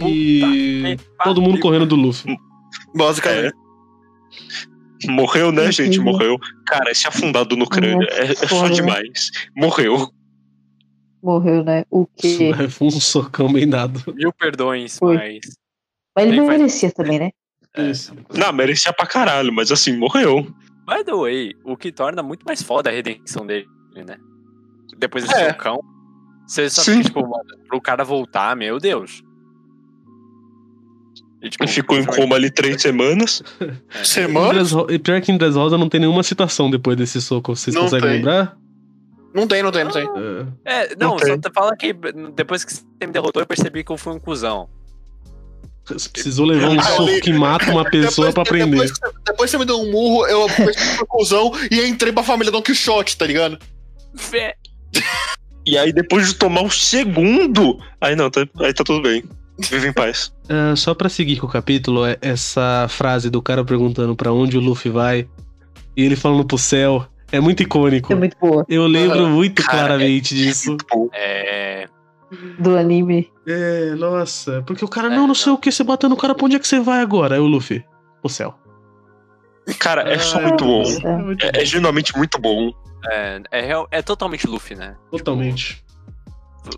e 0.00 0.96
todo 1.22 1.42
mundo 1.42 1.60
correndo 1.60 1.86
do 1.86 1.94
Luffy. 1.94 2.36
Basicamente. 2.94 3.54
Morreu, 5.06 5.52
né, 5.52 5.70
gente? 5.70 6.00
Morreu. 6.00 6.36
Cara, 6.66 6.90
esse 6.90 7.06
afundado 7.06 7.56
no 7.56 7.68
crânio 7.68 8.06
é, 8.10 8.32
é 8.32 8.34
só 8.34 8.68
demais. 8.68 9.30
Morreu. 9.56 10.10
Morreu, 11.22 11.64
né? 11.64 11.84
O 11.90 12.06
quê? 12.16 12.50
Foi 12.70 12.86
um 12.86 12.90
socão 12.90 13.52
bem 13.52 13.68
dado. 13.68 14.02
Mil 14.14 14.32
perdões, 14.32 14.98
Foi. 14.98 15.16
mas. 15.16 15.40
Mas 16.16 16.26
ele 16.26 16.36
Nem 16.38 16.46
faz- 16.46 16.58
merecia 16.58 16.90
também, 16.92 17.18
né? 17.18 17.30
Esse. 17.76 18.12
Não, 18.34 18.52
merecia 18.52 18.92
pra 18.92 19.06
caralho, 19.06 19.52
mas 19.52 19.70
assim, 19.70 19.96
morreu. 19.96 20.42
By 20.86 21.04
the 21.04 21.12
way, 21.14 21.54
o 21.64 21.76
que 21.76 21.92
torna 21.92 22.22
muito 22.22 22.44
mais 22.44 22.62
foda 22.62 22.88
a 22.90 22.92
redenção 22.92 23.46
dele, 23.46 23.68
né? 23.94 24.16
Depois 24.98 25.24
desse 25.24 25.36
É. 25.40 25.50
socão. 25.50 25.78
Você 26.46 26.68
só 26.70 26.82
Sim. 26.82 26.92
fica, 26.98 27.04
tipo, 27.04 27.20
mano, 27.20 27.44
pro 27.68 27.80
cara 27.80 28.02
voltar, 28.04 28.56
meu 28.56 28.78
Deus. 28.78 29.22
E, 31.42 31.48
tipo, 31.50 31.62
Ele 31.64 31.70
ficou 31.70 31.96
em 31.98 32.04
coma 32.04 32.34
ali 32.34 32.50
três 32.50 32.80
semanas. 32.82 33.42
é. 33.60 34.00
Em 34.00 34.04
Semana? 34.04 34.54
Dressro- 34.54 34.90
E 34.90 34.98
pior 34.98 35.20
que 35.20 35.30
em 35.30 35.38
Dressrosa 35.38 35.78
não 35.78 35.88
tem 35.88 36.00
nenhuma 36.00 36.22
citação 36.24 36.68
depois 36.70 36.96
desse 36.96 37.20
soco. 37.22 37.54
Vocês 37.54 37.76
Não 37.76 37.82
conseguem 37.82 38.08
tem. 38.08 38.16
lembrar? 38.18 38.56
Não 39.34 39.46
tem, 39.46 39.62
não 39.62 39.70
tem, 39.70 39.84
não 39.84 39.90
tem. 39.92 40.08
É. 40.64 40.82
É, 40.84 40.96
não, 40.96 41.10
Não 41.10 41.18
só 41.18 41.24
tem. 41.26 41.38
te 41.40 41.50
fala 41.52 41.76
que 41.76 41.92
depois 42.34 42.64
que 42.64 42.72
você 42.74 42.82
me 43.06 43.12
derrotou, 43.12 43.42
eu 43.42 43.46
percebi 43.46 43.84
que 43.84 43.92
eu 43.92 43.98
fui 43.98 44.12
um 44.14 44.18
cuzão. 44.18 44.68
Você 45.86 46.08
precisou 46.10 46.44
levar 46.44 46.68
um 46.70 46.78
Ah, 46.78 46.82
soco 46.82 47.20
que 47.22 47.32
mata 47.32 47.70
uma 47.70 47.84
pessoa 47.84 48.30
pra 48.32 48.42
aprender. 48.42 48.72
Depois, 48.72 48.92
que 48.92 48.98
você- 49.06 49.14
depois 49.26 49.50
você 49.50 49.58
me 49.58 49.64
deu 49.64 49.80
um 49.80 49.90
murro, 49.90 50.26
eu 50.26 50.46
percebi 50.46 50.74
que 50.74 50.98
conclusão 50.98 51.52
e 51.70 51.80
entrei 51.86 52.12
pra 52.12 52.22
família 52.22 52.52
Don 52.52 52.60
Quixote, 52.60 53.16
tá 53.16 53.24
ligado? 53.26 53.58
Fé. 54.14 54.54
E 55.66 55.76
aí, 55.78 55.92
depois 55.92 56.28
de 56.28 56.34
tomar 56.34 56.62
o 56.62 56.70
segundo. 56.70 57.78
Aí 58.00 58.14
não, 58.16 58.30
tá, 58.30 58.46
aí 58.60 58.72
tá 58.74 58.84
tudo 58.84 59.02
bem. 59.02 59.24
Vive 59.58 59.88
em 59.88 59.92
paz. 59.92 60.32
É, 60.48 60.74
só 60.76 60.94
pra 60.94 61.08
seguir 61.08 61.38
com 61.38 61.46
o 61.46 61.50
capítulo, 61.50 62.04
é 62.04 62.18
essa 62.20 62.86
frase 62.88 63.28
do 63.30 63.40
cara 63.42 63.64
perguntando 63.64 64.14
pra 64.14 64.32
onde 64.32 64.56
o 64.58 64.60
Luffy 64.60 64.90
vai 64.90 65.26
e 65.96 66.02
ele 66.04 66.16
falando 66.16 66.44
pro 66.44 66.58
céu 66.58 67.06
é 67.30 67.40
muito 67.40 67.62
icônico. 67.62 68.12
É 68.12 68.16
muito 68.16 68.36
boa. 68.40 68.64
Eu 68.68 68.86
lembro 68.86 69.28
muito 69.28 69.62
Cara, 69.62 69.78
claramente 69.78 70.34
disso. 70.34 70.68
Muito 70.70 70.84
bom. 70.90 71.08
É. 71.12 71.86
Do 72.58 72.76
anime. 72.76 73.30
É, 73.46 73.94
nossa. 73.94 74.62
Porque 74.66 74.84
o 74.84 74.88
cara, 74.88 75.06
É, 75.06 75.10
não, 75.10 75.18
não 75.20 75.26
não. 75.28 75.34
sei 75.34 75.52
o 75.52 75.56
que, 75.58 75.72
você 75.72 75.82
bateu 75.82 76.08
no 76.08 76.16
cara, 76.16 76.34
pra 76.34 76.44
onde 76.44 76.56
é 76.56 76.58
que 76.58 76.68
você 76.68 76.78
vai 76.80 77.00
agora? 77.00 77.34
Aí 77.36 77.40
o 77.40 77.46
Luffy, 77.46 77.82
pro 78.20 78.28
céu. 78.28 78.54
Cara, 79.78 80.02
é 80.10 80.18
só 80.18 80.38
Ah, 80.38 80.42
muito 80.42 80.64
bom. 80.64 80.82
Muito 81.24 81.44
É, 81.46 81.62
é 81.62 81.64
genuinamente 81.64 82.16
muito 82.16 82.38
bom. 82.38 82.70
É, 83.10 83.40
é, 83.52 83.70
é 83.90 84.02
totalmente 84.02 84.46
Luffy, 84.46 84.76
né? 84.76 84.96
Totalmente. 85.10 85.82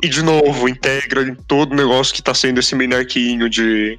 E 0.03 0.09
de 0.09 0.23
novo, 0.23 0.69
integra 0.69 1.23
em 1.23 1.35
todo 1.35 1.73
o 1.73 1.77
negócio 1.77 2.15
que 2.15 2.23
tá 2.23 2.33
sendo 2.35 2.61
esse 2.61 2.77
mini 2.77 2.95
arquinho 2.95 3.49
de 3.49 3.99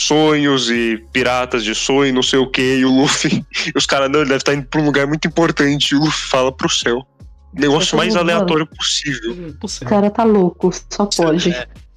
sonhos 0.00 0.70
e 0.70 1.02
piratas 1.12 1.64
de 1.64 1.74
sonho, 1.74 2.12
não 2.14 2.22
sei 2.22 2.38
o 2.38 2.50
que, 2.50 2.78
e 2.78 2.84
o 2.84 2.90
Luffy. 2.90 3.44
E 3.74 3.76
os 3.76 3.86
caras, 3.86 4.10
não, 4.10 4.20
ele 4.20 4.28
deve 4.28 4.38
estar 4.38 4.54
indo 4.54 4.66
pra 4.66 4.80
um 4.80 4.84
lugar 4.84 5.06
muito 5.06 5.26
importante. 5.28 5.92
E 5.92 5.96
o 5.96 6.00
Luffy 6.00 6.28
fala 6.28 6.50
pro 6.54 6.68
céu. 6.68 7.06
Negócio 7.52 7.96
mais 7.96 8.14
aleatório 8.14 8.66
possível. 8.66 9.54
O 9.62 9.84
cara 9.86 10.10
tá 10.10 10.22
louco, 10.24 10.70
só 10.90 11.06
pode. 11.06 11.50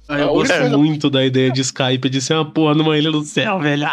Aí 0.08 0.20
eu 0.20 0.28
A 0.30 0.32
gosto 0.32 0.52
coisa- 0.54 0.76
muito 0.78 1.08
da 1.10 1.24
ideia 1.24 1.50
de 1.50 1.60
Skype 1.60 2.08
de 2.08 2.20
ser 2.20 2.34
uma 2.34 2.50
porra 2.50 2.74
numa 2.74 2.96
ilha 2.98 3.10
do 3.10 3.22
céu, 3.22 3.60
velho. 3.60 3.86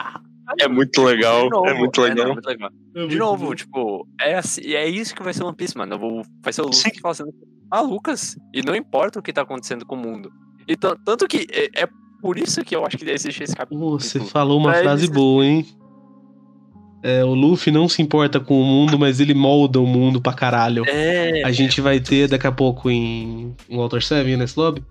É 0.59 0.67
muito 0.67 1.03
legal, 1.03 1.47
novo, 1.47 1.67
é 1.67 1.73
muito 1.75 2.01
não, 2.01 2.07
legal. 2.07 2.33
muito 2.33 2.45
legal. 2.47 2.69
é 2.95 2.99
De 3.01 3.05
muito 3.05 3.17
novo, 3.19 3.53
tipo, 3.53 4.07
é, 4.19 4.35
assim, 4.35 4.61
é 4.73 4.87
isso 4.89 5.13
que 5.13 5.21
vai 5.21 5.31
ser 5.33 5.43
One 5.43 5.55
Piece, 5.55 5.77
mano. 5.77 5.93
Eu 5.93 5.99
vou- 5.99 6.23
vai 6.43 6.51
ser 6.51 6.61
o 6.61 6.65
Luffy 6.65 6.81
Sim. 6.81 6.89
que 6.89 7.01
fala 7.01 7.11
assim, 7.11 7.23
ah, 7.69 7.81
Lucas, 7.81 8.35
e 8.53 8.63
não 8.63 8.75
importa 8.75 9.19
o 9.19 9.21
que 9.21 9.31
tá 9.31 9.43
acontecendo 9.43 9.85
com 9.85 9.95
o 9.95 9.99
mundo. 9.99 10.31
E 10.67 10.75
tan- 10.75 10.95
tanto 11.05 11.27
que 11.27 11.45
é, 11.51 11.83
é 11.83 11.87
por 12.21 12.37
isso 12.37 12.63
que 12.63 12.75
eu 12.75 12.85
acho 12.85 12.97
que 12.97 13.09
existe 13.09 13.43
esse 13.43 13.55
capítulo. 13.55 13.99
Você 13.99 14.19
falou 14.19 14.57
uma 14.59 14.71
Pra 14.71 14.81
frase 14.81 15.05
eles- 15.05 15.15
boa, 15.15 15.45
hein? 15.45 15.65
É, 17.01 17.23
o 17.23 17.33
Luffy 17.33 17.71
não 17.71 17.87
se 17.87 18.01
importa 18.01 18.41
com 18.41 18.61
o 18.61 18.65
mundo, 18.65 18.99
mas 18.99 19.21
ele 19.21 19.33
molda 19.33 19.79
o 19.79 19.85
mundo 19.87 20.19
pra 20.21 20.33
caralho. 20.33 20.83
É, 20.85 21.43
A 21.45 21.51
gente 21.51 21.79
vai 21.79 21.99
ter 21.99 22.27
daqui 22.27 22.45
a 22.45 22.51
pouco 22.51 22.89
em, 22.89 23.55
Walter 23.71 24.01
7, 24.03 24.35
nesse 24.35 24.59
lobby, 24.59 24.83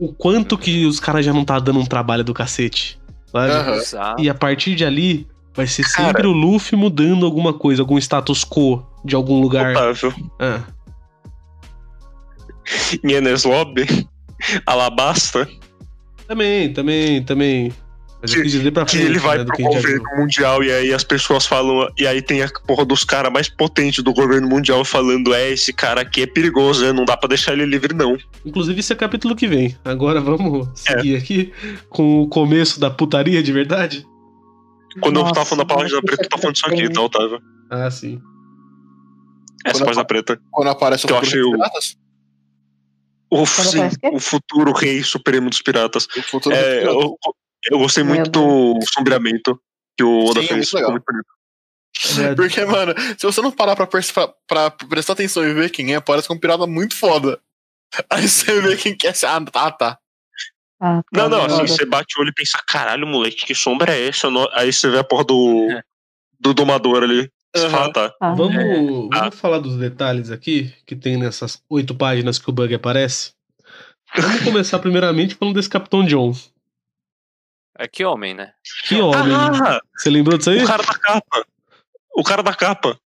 o 0.00 0.10
quanto 0.14 0.56
que 0.56 0.86
os 0.86 0.98
caras 0.98 1.26
já 1.26 1.34
não 1.34 1.44
tá 1.44 1.58
dando 1.58 1.78
um 1.78 1.84
trabalho 1.84 2.24
do 2.24 2.32
cacete. 2.32 2.98
sabe? 3.30 3.76
Exato. 3.76 4.22
E 4.22 4.30
a 4.30 4.34
partir 4.34 4.74
de 4.74 4.82
ali, 4.84 5.26
vai 5.54 5.66
ser 5.66 5.82
Cara. 5.82 6.06
sempre 6.06 6.26
o 6.26 6.32
Luffy 6.32 6.78
mudando 6.78 7.26
alguma 7.26 7.52
coisa, 7.52 7.82
algum 7.82 7.98
status 7.98 8.42
quo 8.42 8.82
de 9.04 9.14
algum 9.14 9.38
lugar. 9.40 9.72
Otávio. 9.72 10.14
Ah, 10.40 10.62
Em 13.04 13.12
Enes 13.12 13.44
Lobby. 13.44 13.84
Alabasta. 14.66 15.46
Também, 16.26 16.72
também, 16.72 17.22
também. 17.22 17.72
Mas 18.22 18.34
eu 18.34 18.42
quis 18.42 18.52
dizer 18.52 18.70
pra 18.72 18.84
Que 18.86 18.92
frente, 18.96 19.06
ele 19.10 19.18
vai 19.18 19.38
né, 19.38 19.44
pro 19.44 19.54
que 19.56 19.62
governo 19.62 20.02
mundial 20.16 20.64
e 20.64 20.72
aí 20.72 20.92
as 20.92 21.04
pessoas 21.04 21.46
falam. 21.46 21.86
E 21.98 22.06
aí 22.06 22.22
tem 22.22 22.42
a 22.42 22.48
porra 22.66 22.84
dos 22.84 23.04
caras 23.04 23.30
mais 23.30 23.48
potentes 23.48 24.02
do 24.02 24.12
governo 24.12 24.48
mundial 24.48 24.84
falando: 24.84 25.34
é, 25.34 25.50
esse 25.50 25.72
cara 25.72 26.00
aqui 26.00 26.22
é 26.22 26.26
perigoso, 26.26 26.82
né? 26.84 26.92
Não 26.92 27.04
dá 27.04 27.16
pra 27.16 27.28
deixar 27.28 27.52
ele 27.52 27.66
livre, 27.66 27.94
não. 27.94 28.16
Inclusive, 28.44 28.80
esse 28.80 28.92
é 28.92 28.96
capítulo 28.96 29.36
que 29.36 29.46
vem. 29.46 29.76
Agora 29.84 30.20
vamos 30.20 30.66
É. 30.88 30.96
seguir 30.96 31.16
aqui 31.16 31.52
com 31.90 32.22
o 32.22 32.28
começo 32.28 32.80
da 32.80 32.90
putaria 32.90 33.42
de 33.42 33.52
verdade. 33.52 34.04
Quando 35.00 35.16
eu 35.16 35.22
Nossa, 35.22 35.34
tava 35.34 35.46
falando 35.46 35.66
da 35.68 35.74
página 35.74 36.00
preta, 36.02 36.22
eu 36.24 36.28
tava 36.30 36.40
falando 36.42 36.56
isso 36.56 36.66
aqui, 36.66 36.88
tá, 36.90 37.00
Otávio? 37.02 37.42
Ah, 37.70 37.90
sim. 37.90 38.18
Essa 39.64 39.78
Quando 39.78 39.86
página 39.86 40.04
preta. 40.06 40.40
Quando 40.50 40.68
aparece 40.68 41.04
o 41.04 41.08
Que 41.08 41.12
eu 41.12 41.18
achei 41.18 41.42
o- 41.42 41.50
piratas? 41.52 41.98
O, 43.28 43.44
sim, 43.46 43.80
o 44.12 44.20
futuro 44.20 44.72
rei 44.72 45.02
supremo 45.02 45.50
dos 45.50 45.60
piratas. 45.60 46.06
O 46.16 46.22
futuro 46.22 46.54
É, 46.54 46.80
piratas. 46.80 47.02
eu, 47.02 47.18
eu 47.72 47.78
gostei 47.78 48.04
Meu 48.04 48.14
muito 48.14 48.30
do 48.30 48.78
sombreamento 48.94 49.60
que 49.96 50.04
o 50.04 50.26
Oda 50.26 50.40
Sim, 50.40 50.46
é 50.46 50.48
fez. 50.48 50.72
muito 50.72 50.74
legal. 50.74 50.92
Ficou 50.94 51.14
muito. 51.14 51.26
É, 52.20 52.34
Porque, 52.34 52.64
mano, 52.64 52.94
se 53.18 53.24
você 53.26 53.40
não 53.40 53.50
parar 53.50 53.74
pra, 53.74 53.86
pra- 53.86 54.28
pra 54.46 54.70
prestar 54.70 55.14
atenção 55.14 55.44
e 55.44 55.52
ver 55.54 55.70
quem 55.70 55.94
é, 55.94 56.00
parece 56.00 56.28
que 56.28 56.32
é 56.32 56.36
um 56.36 56.38
pirata 56.38 56.66
muito 56.66 56.94
foda. 56.94 57.40
Aí 58.10 58.28
você 58.28 58.60
vê 58.60 58.76
quem 58.76 58.94
que 58.96 59.06
é. 59.06 59.12
Ah, 59.26 59.40
tá, 59.44 59.70
tá. 59.72 59.98
Ah, 60.78 61.02
tá 61.02 61.28
Não, 61.28 61.28
não, 61.30 61.44
assim, 61.46 61.66
você 61.66 61.86
bate 61.86 62.18
o 62.18 62.20
olho 62.20 62.28
e 62.30 62.34
pensa, 62.34 62.60
caralho, 62.68 63.06
moleque, 63.06 63.46
que 63.46 63.54
sombra 63.54 63.96
é 63.96 64.08
essa? 64.08 64.28
Aí 64.52 64.70
você 64.72 64.90
vê 64.90 64.98
a 64.98 65.04
porra 65.04 65.24
do, 65.24 65.66
do 66.38 66.52
domador 66.52 67.02
ali. 67.02 67.30
Aham. 67.64 67.70
fala, 67.70 67.92
tá. 67.92 68.14
Ah, 68.20 68.34
Vamos, 68.34 69.08
Ah. 69.12 69.18
vamos 69.20 69.34
falar 69.34 69.58
dos 69.58 69.76
detalhes 69.76 70.30
aqui 70.30 70.72
que 70.86 70.94
tem 70.96 71.16
nessas 71.16 71.62
oito 71.68 71.94
páginas 71.94 72.38
que 72.38 72.48
o 72.48 72.52
Bug 72.52 72.74
aparece. 72.74 73.32
Vamos 74.16 74.42
começar 74.44 74.78
primeiramente 74.78 75.34
falando 75.34 75.54
desse 75.54 75.68
Capitão 75.68 76.04
John. 76.04 76.32
É 77.78 77.86
que 77.86 78.04
homem, 78.04 78.32
né? 78.34 78.52
Que 78.84 79.00
homem. 79.00 79.34
Ah, 79.34 79.80
Você 79.96 80.08
lembrou 80.08 80.38
disso 80.38 80.50
aí? 80.50 80.62
o 80.62 80.66
cara 80.66 80.82
da 80.82 80.94
capa. 80.98 81.46
O 82.16 82.22
cara 82.24 82.42
da 82.42 82.54
capa. 82.54 82.98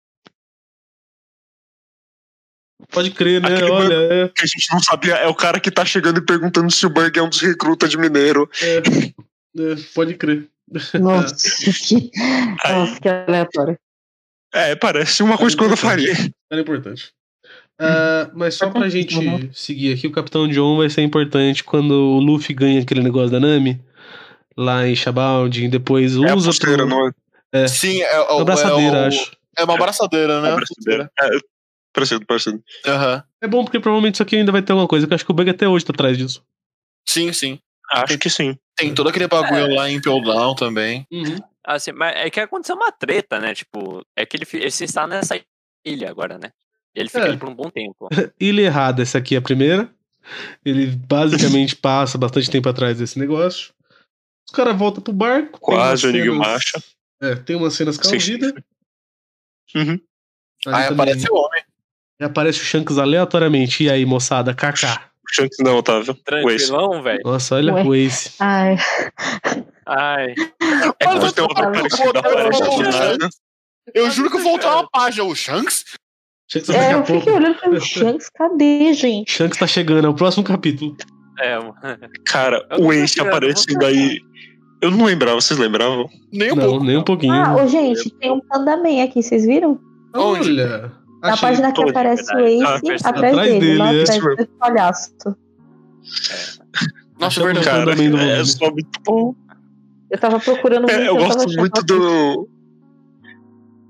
Pode 2.90 3.10
crer, 3.10 3.40
né? 3.42 3.54
Aquele 3.54 3.70
Olha, 3.70 3.94
é, 3.94 4.28
Que 4.28 4.44
a 4.44 4.46
gente 4.46 4.70
não 4.72 4.80
sabia, 4.82 5.14
é 5.16 5.26
o 5.26 5.34
cara 5.34 5.60
que 5.60 5.70
tá 5.70 5.84
chegando 5.84 6.18
e 6.18 6.24
perguntando 6.24 6.70
se 6.70 6.86
o 6.86 6.90
Bug 6.90 7.18
é 7.18 7.22
um 7.22 7.28
dos 7.28 7.40
recrutas 7.40 7.90
de 7.90 7.98
mineiro. 7.98 8.48
é, 8.62 8.76
é, 8.78 9.74
pode 9.94 10.14
crer. 10.14 10.48
Nossa, 11.00 11.34
que, 11.88 12.10
nossa, 12.68 13.00
que 13.00 13.08
aleatório. 13.08 13.78
É, 14.52 14.74
parece 14.76 15.22
uma 15.22 15.36
coisa 15.38 15.56
que 15.56 15.62
eu 15.64 15.76
faria. 15.76 16.12
Era 16.50 16.60
importante. 16.60 17.12
Ah, 17.80 18.30
mas 18.34 18.54
só 18.56 18.70
pra 18.70 18.88
gente 18.88 19.16
Uhum. 19.16 19.50
seguir 19.52 19.94
aqui, 19.94 20.06
o 20.08 20.12
Capitão 20.12 20.48
John 20.48 20.76
vai 20.76 20.90
ser 20.90 21.02
importante 21.02 21.62
quando 21.62 21.92
o 21.92 22.18
Luffy 22.18 22.54
ganha 22.54 22.80
aquele 22.80 23.02
negócio 23.02 23.30
da 23.30 23.38
Nami 23.38 23.80
lá 24.56 24.86
em 24.88 24.94
e 25.64 25.68
depois 25.68 26.16
É 26.16 26.30
a 26.30 26.34
usa 26.34 26.50
pulseira, 26.50 26.78
pro... 26.78 26.88
não 26.88 27.12
é? 27.52 27.68
Sim, 27.68 28.02
é, 28.02 28.14
é, 28.16 28.20
Uma 28.32 28.42
abraçadeira, 28.42 28.96
é, 28.96 29.02
o- 29.02 29.06
acho. 29.06 29.32
é 29.56 29.64
uma 29.64 29.74
abraçadeira, 29.74 30.40
né? 30.40 30.56
É. 30.88 31.02
É, 31.26 31.38
parecido, 31.94 32.26
parecido. 32.26 32.62
Aham. 32.84 33.22
É 33.40 33.46
bom 33.46 33.64
porque 33.64 33.78
provavelmente 33.78 34.14
isso 34.14 34.22
aqui 34.24 34.34
ainda 34.36 34.50
vai 34.50 34.60
ter 34.62 34.72
alguma 34.72 34.88
coisa, 34.88 35.06
que 35.06 35.12
eu 35.12 35.14
acho 35.14 35.24
que 35.24 35.30
o 35.30 35.34
Bug 35.34 35.48
até 35.48 35.68
hoje 35.68 35.84
tá 35.84 35.92
atrás 35.92 36.18
disso. 36.18 36.42
Sim, 37.08 37.32
sim. 37.32 37.58
Acho 37.92 38.18
que 38.18 38.28
sim. 38.28 38.58
Tem 38.76 38.92
todo 38.92 39.08
aquele 39.08 39.26
bagulho 39.28 39.74
lá 39.74 39.88
em 39.88 40.00
Down 40.00 40.54
também. 40.56 41.06
Assim, 41.70 41.92
mas 41.92 42.16
é 42.16 42.30
que 42.30 42.40
aconteceu 42.40 42.74
uma 42.76 42.90
treta, 42.90 43.38
né? 43.38 43.54
Tipo, 43.54 44.02
é 44.16 44.24
que 44.24 44.36
ele, 44.36 44.46
ele 44.54 44.66
está 44.66 45.06
nessa 45.06 45.38
ilha 45.84 46.08
agora, 46.10 46.38
né? 46.38 46.50
E 46.94 47.00
ele 47.00 47.08
fica 47.08 47.20
É. 47.24 47.28
ali 47.28 47.36
por 47.36 47.48
um 47.48 47.54
bom 47.54 47.68
tempo. 47.70 48.08
Ilha 48.40 48.62
errada, 48.62 49.02
essa 49.02 49.18
aqui 49.18 49.34
é 49.34 49.38
a 49.38 49.42
primeira. 49.42 49.90
Ele 50.64 50.86
basicamente 50.86 51.76
passa 51.76 52.16
bastante 52.16 52.50
tempo 52.50 52.68
atrás 52.68 52.98
desse 52.98 53.18
negócio. 53.18 53.72
Os 54.48 54.54
caras 54.54 54.74
voltam 54.76 55.02
pro 55.02 55.12
barco. 55.12 55.60
Quase 55.60 56.06
o 56.06 56.10
cenas- 56.10 56.26
Enigmacha. 56.26 56.82
É, 57.20 57.34
tem 57.34 57.54
umas 57.56 57.74
cenas 57.74 57.98
vida. 58.18 58.64
Uhum. 59.74 60.00
Aí 60.66 60.88
também 60.88 60.92
aparece 60.94 61.30
o 61.30 61.34
homem. 61.34 61.62
aparece 62.20 62.60
o 62.60 62.64
Shanks 62.64 62.96
aleatoriamente. 62.98 63.84
E 63.84 63.90
aí, 63.90 64.06
moçada, 64.06 64.54
kaká. 64.54 65.10
Shanks 65.30 65.58
não, 65.60 65.76
Otávio. 65.76 66.12
O. 66.12 66.14
Tranquilão, 66.14 67.02
velho. 67.02 67.20
Nossa, 67.24 67.56
olha 67.56 67.74
Ué. 67.74 67.84
o 67.84 67.94
Ace. 67.94 68.32
Ai, 68.40 68.76
Ai. 69.89 70.35
É 71.01 71.05
quando 71.05 71.32
tem 71.32 71.43
outra 71.44 71.70
Mas 71.70 71.81
parecida, 71.81 72.05
eu- 72.05 72.20
aparece 72.20 73.28
eu- 73.94 74.10
juro 74.10 74.31
que 74.31 74.36
eu 74.36 74.43
vou 74.43 74.52
voltar 74.52 74.74
uma 74.77 74.89
página. 74.90 75.24
O 75.24 75.35
Shanks? 75.35 75.85
Shanks 76.51 76.69
é, 76.70 76.94
eu 76.94 77.05
fiquei 77.05 77.32
olhando 77.32 77.55
pra 77.59 77.70
o 77.70 77.81
Shanks, 77.81 78.28
cadê, 78.31 78.93
gente? 78.93 79.31
Shanks 79.32 79.59
tá 79.59 79.66
chegando, 79.66 80.06
é 80.06 80.09
o 80.10 80.15
próximo 80.15 80.44
capítulo. 80.44 80.97
É, 81.39 81.59
mano. 81.59 81.74
Cara, 82.27 82.66
o 82.78 82.93
Ace 82.93 83.20
aparecendo 83.20 83.85
aí. 83.85 84.20
Eu 84.81 84.90
não 84.93 85.05
lembrava, 85.06 85.40
vocês 85.40 85.59
lembravam? 85.59 86.09
Nem 86.32 86.52
um 86.52 86.56
não, 86.56 86.69
pouco. 86.70 86.85
nem 86.85 86.97
um 86.97 87.02
pouquinho. 87.05 87.32
Ah, 87.32 87.56
ô, 87.56 87.66
gente, 87.66 88.10
tem 88.10 88.31
um 88.31 88.40
Panda 88.40 88.77
Man 88.77 89.02
aqui, 89.02 89.23
vocês 89.23 89.44
viram? 89.44 89.81
onde? 90.15 90.51
Olha. 90.51 90.93
Na 91.23 91.32
achei- 91.32 91.48
página 91.48 91.73
que 91.73 91.82
aparece 91.90 92.32
o. 92.35 92.39
Ah, 92.39 92.48
Ace, 92.48 92.82
percebi. 92.82 92.89
atrás, 92.89 93.05
Atrás 93.06 93.36
dele, 93.36 93.60
dele, 93.60 93.78
lá 93.78 93.93
é. 93.94 94.02
atrás 94.02 94.20
do 94.36 94.47
palhaço. 94.59 95.12
Nossa, 97.19 97.40
Achamos 97.40 97.52
verdade. 97.55 98.09
o 98.09 98.12
Cara, 98.16 98.24
é 98.32 98.44
só 98.44 98.70
muito 98.70 99.01
bom. 99.05 99.35
Eu 100.10 100.18
tava 100.18 100.40
procurando 100.40 100.90
É, 100.90 101.09
eu 101.09 101.14
tava 101.14 101.26
gosto 101.26 101.39
achando 101.40 101.56
muito 101.59 101.78
aqui. 101.78 101.86
do. 101.86 102.48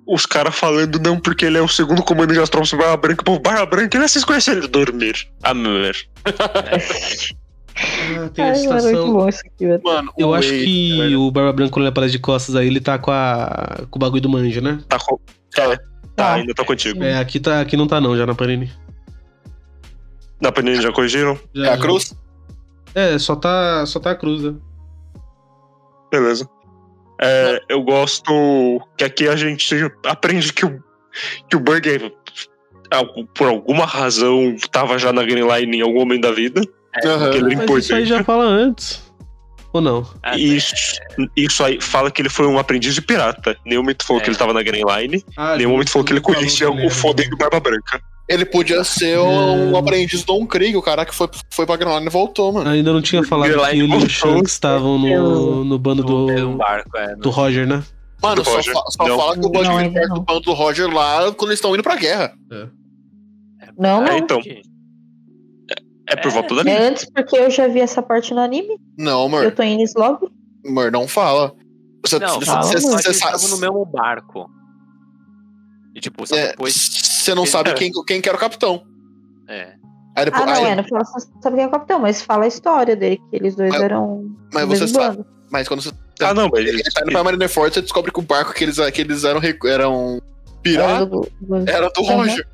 Os 0.06 0.24
caras 0.24 0.54
falando, 0.54 0.98
não, 0.98 1.20
porque 1.20 1.44
ele 1.44 1.58
é 1.58 1.60
o 1.62 1.68
segundo 1.68 2.02
comandante 2.02 2.38
das 2.40 2.48
tropas 2.48 2.70
do 2.70 2.78
Barra 2.78 2.96
Branca. 2.96 3.22
Pô, 3.22 3.38
Barra 3.38 3.66
Branca, 3.66 3.98
né? 3.98 4.08
Vocês 4.08 4.24
conhecem 4.24 4.54
ele 4.54 4.66
dormir. 4.68 5.14
Amor. 5.42 5.92
Ah, 7.80 8.28
tem 8.34 8.44
a 8.44 8.48
Ai, 8.48 8.62
mano, 8.66 8.72
muito 8.72 8.86
estação. 8.88 9.12
bom 9.12 9.28
isso 9.28 9.40
aqui, 9.46 9.66
velho. 9.68 9.80
Mano, 9.84 10.12
Eu 10.18 10.34
acho 10.34 10.48
que 10.48 11.14
o 11.14 11.30
Barba 11.30 11.52
Branca, 11.52 11.70
quando 11.70 11.84
ele 11.84 11.90
aparece 11.90 12.10
de 12.10 12.18
costas 12.18 12.56
aí, 12.56 12.66
ele 12.66 12.80
tá 12.80 12.98
com, 12.98 13.12
a... 13.12 13.82
com 13.88 13.96
o 13.96 14.00
bagulho 14.00 14.20
do 14.20 14.28
manja, 14.28 14.60
né? 14.60 14.80
Tá, 14.88 14.98
com... 14.98 15.16
tá, 15.54 15.78
tá, 16.16 16.34
ainda 16.34 16.52
tá 16.54 16.64
contigo. 16.64 17.00
É, 17.04 17.18
aqui, 17.20 17.38
tá, 17.38 17.60
aqui 17.60 17.76
não 17.76 17.86
tá 17.86 18.00
não, 18.00 18.16
já 18.16 18.26
na 18.26 18.34
Panini. 18.34 18.68
Na 20.40 20.50
Panini 20.50 20.82
já 20.82 20.90
corrigiram? 20.90 21.38
Já, 21.54 21.66
É 21.66 21.68
a 21.68 21.76
já. 21.76 21.82
cruz? 21.82 22.16
É, 22.96 23.16
só 23.16 23.36
tá, 23.36 23.86
só 23.86 24.00
tá 24.00 24.10
a 24.10 24.16
cruz, 24.16 24.42
né? 24.42 24.54
Beleza. 26.10 26.48
É, 27.20 27.60
eu 27.68 27.82
gosto 27.82 28.80
que 28.96 29.04
aqui 29.04 29.28
a 29.28 29.36
gente 29.36 29.74
aprende 30.06 30.52
que 30.52 30.64
o, 30.64 30.82
que 31.48 31.56
o 31.56 31.60
Burger, 31.60 32.12
por 33.34 33.48
alguma 33.48 33.84
razão, 33.84 34.54
tava 34.70 34.98
já 34.98 35.12
na 35.12 35.22
Green 35.24 35.46
Line 35.46 35.78
em 35.78 35.82
algum 35.82 36.00
momento 36.00 36.22
da 36.22 36.32
vida. 36.32 36.62
Aham. 37.04 37.30
Que 37.30 37.38
ele 37.38 37.54
é 37.54 37.56
Mas 37.66 37.84
isso 37.84 37.94
aí 37.94 38.06
já 38.06 38.22
fala 38.22 38.44
antes. 38.44 39.06
Ou 39.72 39.80
não? 39.82 40.08
Ah, 40.22 40.36
isso, 40.38 40.74
isso 41.36 41.62
aí 41.62 41.78
fala 41.80 42.10
que 42.10 42.22
ele 42.22 42.30
foi 42.30 42.46
um 42.46 42.58
aprendiz 42.58 42.94
de 42.94 43.02
pirata. 43.02 43.56
Nenhum 43.66 43.82
momento 43.82 44.04
falou 44.04 44.20
É. 44.20 44.24
que 44.24 44.30
ele 44.30 44.38
tava 44.38 44.54
na 44.54 44.62
Green 44.62 44.82
Line. 44.84 45.22
Ah, 45.36 45.56
Nenhum 45.56 45.70
momento 45.72 45.90
falou 45.90 46.06
que 46.06 46.12
ele 46.12 46.20
conhecia 46.20 46.70
o 46.70 46.88
fodendo 46.88 47.36
Barba 47.36 47.60
Branca. 47.60 48.00
Ele 48.28 48.44
podia 48.44 48.84
ser 48.84 49.16
É. 49.16 49.20
um 49.20 49.76
aprendiz 49.76 50.22
do 50.22 50.26
Don 50.38 50.46
Krieg, 50.46 50.76
o 50.76 50.82
cara 50.82 51.06
que 51.06 51.14
foi, 51.14 51.28
foi 51.50 51.64
pra 51.64 51.76
Granada 51.76 52.04
e 52.04 52.10
voltou, 52.10 52.52
mano. 52.52 52.68
Ainda 52.68 52.92
não 52.92 53.00
tinha 53.00 53.24
falado 53.24 53.48
Green 53.50 53.64
que 53.64 53.70
ele 53.94 53.94
e 53.94 54.04
o. 54.04 54.08
Shanks 54.08 54.52
estavam 54.52 54.98
no, 54.98 55.64
no 55.64 55.78
bando 55.78 56.02
no, 56.04 56.26
no 56.26 56.50
do, 56.52 56.56
barco, 56.58 56.96
é. 56.96 57.16
do 57.16 57.30
Roger, 57.30 57.66
né? 57.66 57.82
Mano, 58.22 58.42
Do 58.42 58.44
só, 58.44 58.56
Roger. 58.56 58.74
fa- 58.74 58.82
só 58.90 59.08
Não. 59.08 59.16
fala 59.18 59.32
que 59.34 59.38
o 59.38 59.42
Não, 59.44 59.50
Bud 59.52 59.68
ainda 59.68 59.92
perto 59.94 60.08
não. 60.08 60.14
do 60.16 60.20
bando 60.22 60.40
do 60.40 60.52
Roger 60.52 60.92
lá 60.92 61.32
quando 61.32 61.50
eles 61.50 61.58
estão 61.58 61.72
indo 61.74 61.82
pra 61.82 61.96
guerra. 61.96 62.32
Não, 63.78 64.00
não. 64.02 64.08
É, 64.08 64.18
então. 64.18 64.40
É 66.10 66.16
por 66.16 66.28
É. 66.28 66.30
volta 66.30 66.54
dali. 66.54 66.70
É 66.70 66.88
antes 66.88 67.04
porque 67.06 67.36
eu 67.36 67.50
já 67.50 67.68
vi 67.68 67.80
essa 67.80 68.02
parte 68.02 68.32
no 68.34 68.40
anime. 68.40 68.76
Não, 68.98 69.20
Eu 69.20 69.26
amor. 69.26 69.52
tô 69.52 69.62
em 69.62 69.82
Slob. 69.84 70.26
Amor, 70.66 70.90
não 70.90 71.06
fala. 71.06 71.54
Você, 72.04 72.18
Não, 72.18 72.34
você- 72.40 72.46
fala, 72.46 72.62
você- 72.62 72.80
você 72.80 73.10
estavam 73.10 73.48
no 73.50 73.58
mesmo 73.58 73.84
barco. 73.84 74.50
E 75.94 76.00
tipo, 76.00 76.26
só 76.26 76.36
é, 76.36 76.48
depois. 76.48 76.74
você 76.74 77.34
não 77.34 77.46
sabe 77.46 77.70
É. 77.70 77.74
quem, 77.74 77.90
quem 78.06 78.20
que 78.20 78.28
era 78.28 78.36
o 78.36 78.40
capitão. 78.40 78.82
É. 79.48 79.74
Aí 80.16 80.24
depois, 80.24 80.42
Ah, 80.42 80.46
não, 80.46 80.64
aí- 80.64 80.72
é. 80.72 80.76
Não 80.76 80.84
fala, 80.84 81.04
você 81.04 81.28
sabe 81.42 81.56
quem 81.56 81.64
é 81.64 81.68
o 81.68 81.70
capitão, 81.70 81.98
mas 82.00 82.22
fala 82.22 82.44
a 82.44 82.48
história 82.48 82.96
dele, 82.96 83.18
que 83.30 83.36
eles 83.36 83.54
dois 83.54 83.70
Mas- 83.70 83.82
eram. 83.82 84.30
mas 84.52 84.68
você 84.68 84.88
sabe. 84.88 85.16
bando. 85.18 85.26
Mas 85.50 85.66
quando 85.68 85.82
você 85.82 85.90
Ah, 86.20 86.34
não, 86.34 86.48
mas 86.52 86.66
ele 86.66 86.82
tá 86.82 87.00
indo 87.02 87.12
pra 87.12 87.22
Marineford, 87.24 87.72
você 87.72 87.80
descobre 87.80 88.10
que 88.10 88.18
o 88.18 88.22
barco 88.22 88.52
que 88.52 88.64
eles, 88.64 88.76
que 88.92 89.00
eles 89.00 89.22
eram, 89.24 89.40
eram 89.64 90.14
Era 90.16 90.22
pirata 90.62 91.06
do- 91.06 91.28
do- 91.40 91.70
era 91.70 91.88
do. 91.90 92.02
Roger. 92.02 92.46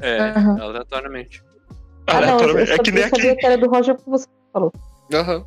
É, 0.00 0.18
Aham. 0.20 0.60
aleatoriamente. 0.62 1.42
Ah, 2.06 2.20
não, 2.20 2.38
eu, 2.40 2.58
eu 2.60 2.74
é 2.74 2.78
que 2.78 2.92
nem 2.92 3.02
eu 3.02 3.08
sabia 3.10 3.34
que 3.36 3.44
era 3.44 3.58
do 3.58 3.68
Roger 3.68 3.96
porque 3.96 4.08
você 4.10 4.26
falou. 4.52 4.72
Aham. 5.12 5.44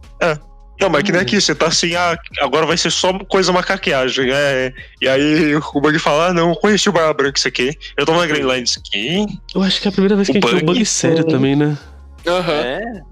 Não, 0.81 0.89
mas 0.89 1.01
é 1.01 1.03
que 1.03 1.11
nem 1.11 1.21
aqui, 1.21 1.39
você 1.41 1.53
tá 1.53 1.67
assim, 1.67 1.93
ah, 1.95 2.17
agora 2.39 2.65
vai 2.65 2.77
ser 2.77 2.89
só 2.91 3.17
coisa 3.25 3.51
macaqueagem. 3.51 4.29
É. 4.31 4.73
E 5.01 5.07
aí 5.07 5.55
o 5.55 5.81
Bug 5.81 5.99
fala, 5.99 6.27
ah, 6.27 6.33
não, 6.33 6.49
eu 6.49 6.55
conheci 6.55 6.87
o 6.87 6.91
Barba 6.93 7.13
Branca 7.13 7.37
isso 7.37 7.47
aqui. 7.47 7.77
Eu 7.97 8.05
tava 8.05 8.19
na 8.19 8.27
Green 8.27 8.43
Line 8.47 8.63
isso 8.63 8.79
aqui. 8.79 9.25
Eu 9.53 9.61
acho 9.61 9.81
que 9.81 9.87
é 9.87 9.89
a 9.89 9.91
primeira 9.91 10.15
vez 10.15 10.27
que 10.27 10.31
a 10.37 10.39
gente 10.39 10.45
O 10.45 10.49
vê 10.49 10.55
um 10.55 10.59
bug 10.59 10.73
bug 10.79 10.85
sério 10.85 11.23
foi. 11.23 11.31
também, 11.31 11.55
né? 11.55 11.77
Aham. 12.25 12.51
É. 12.53 13.03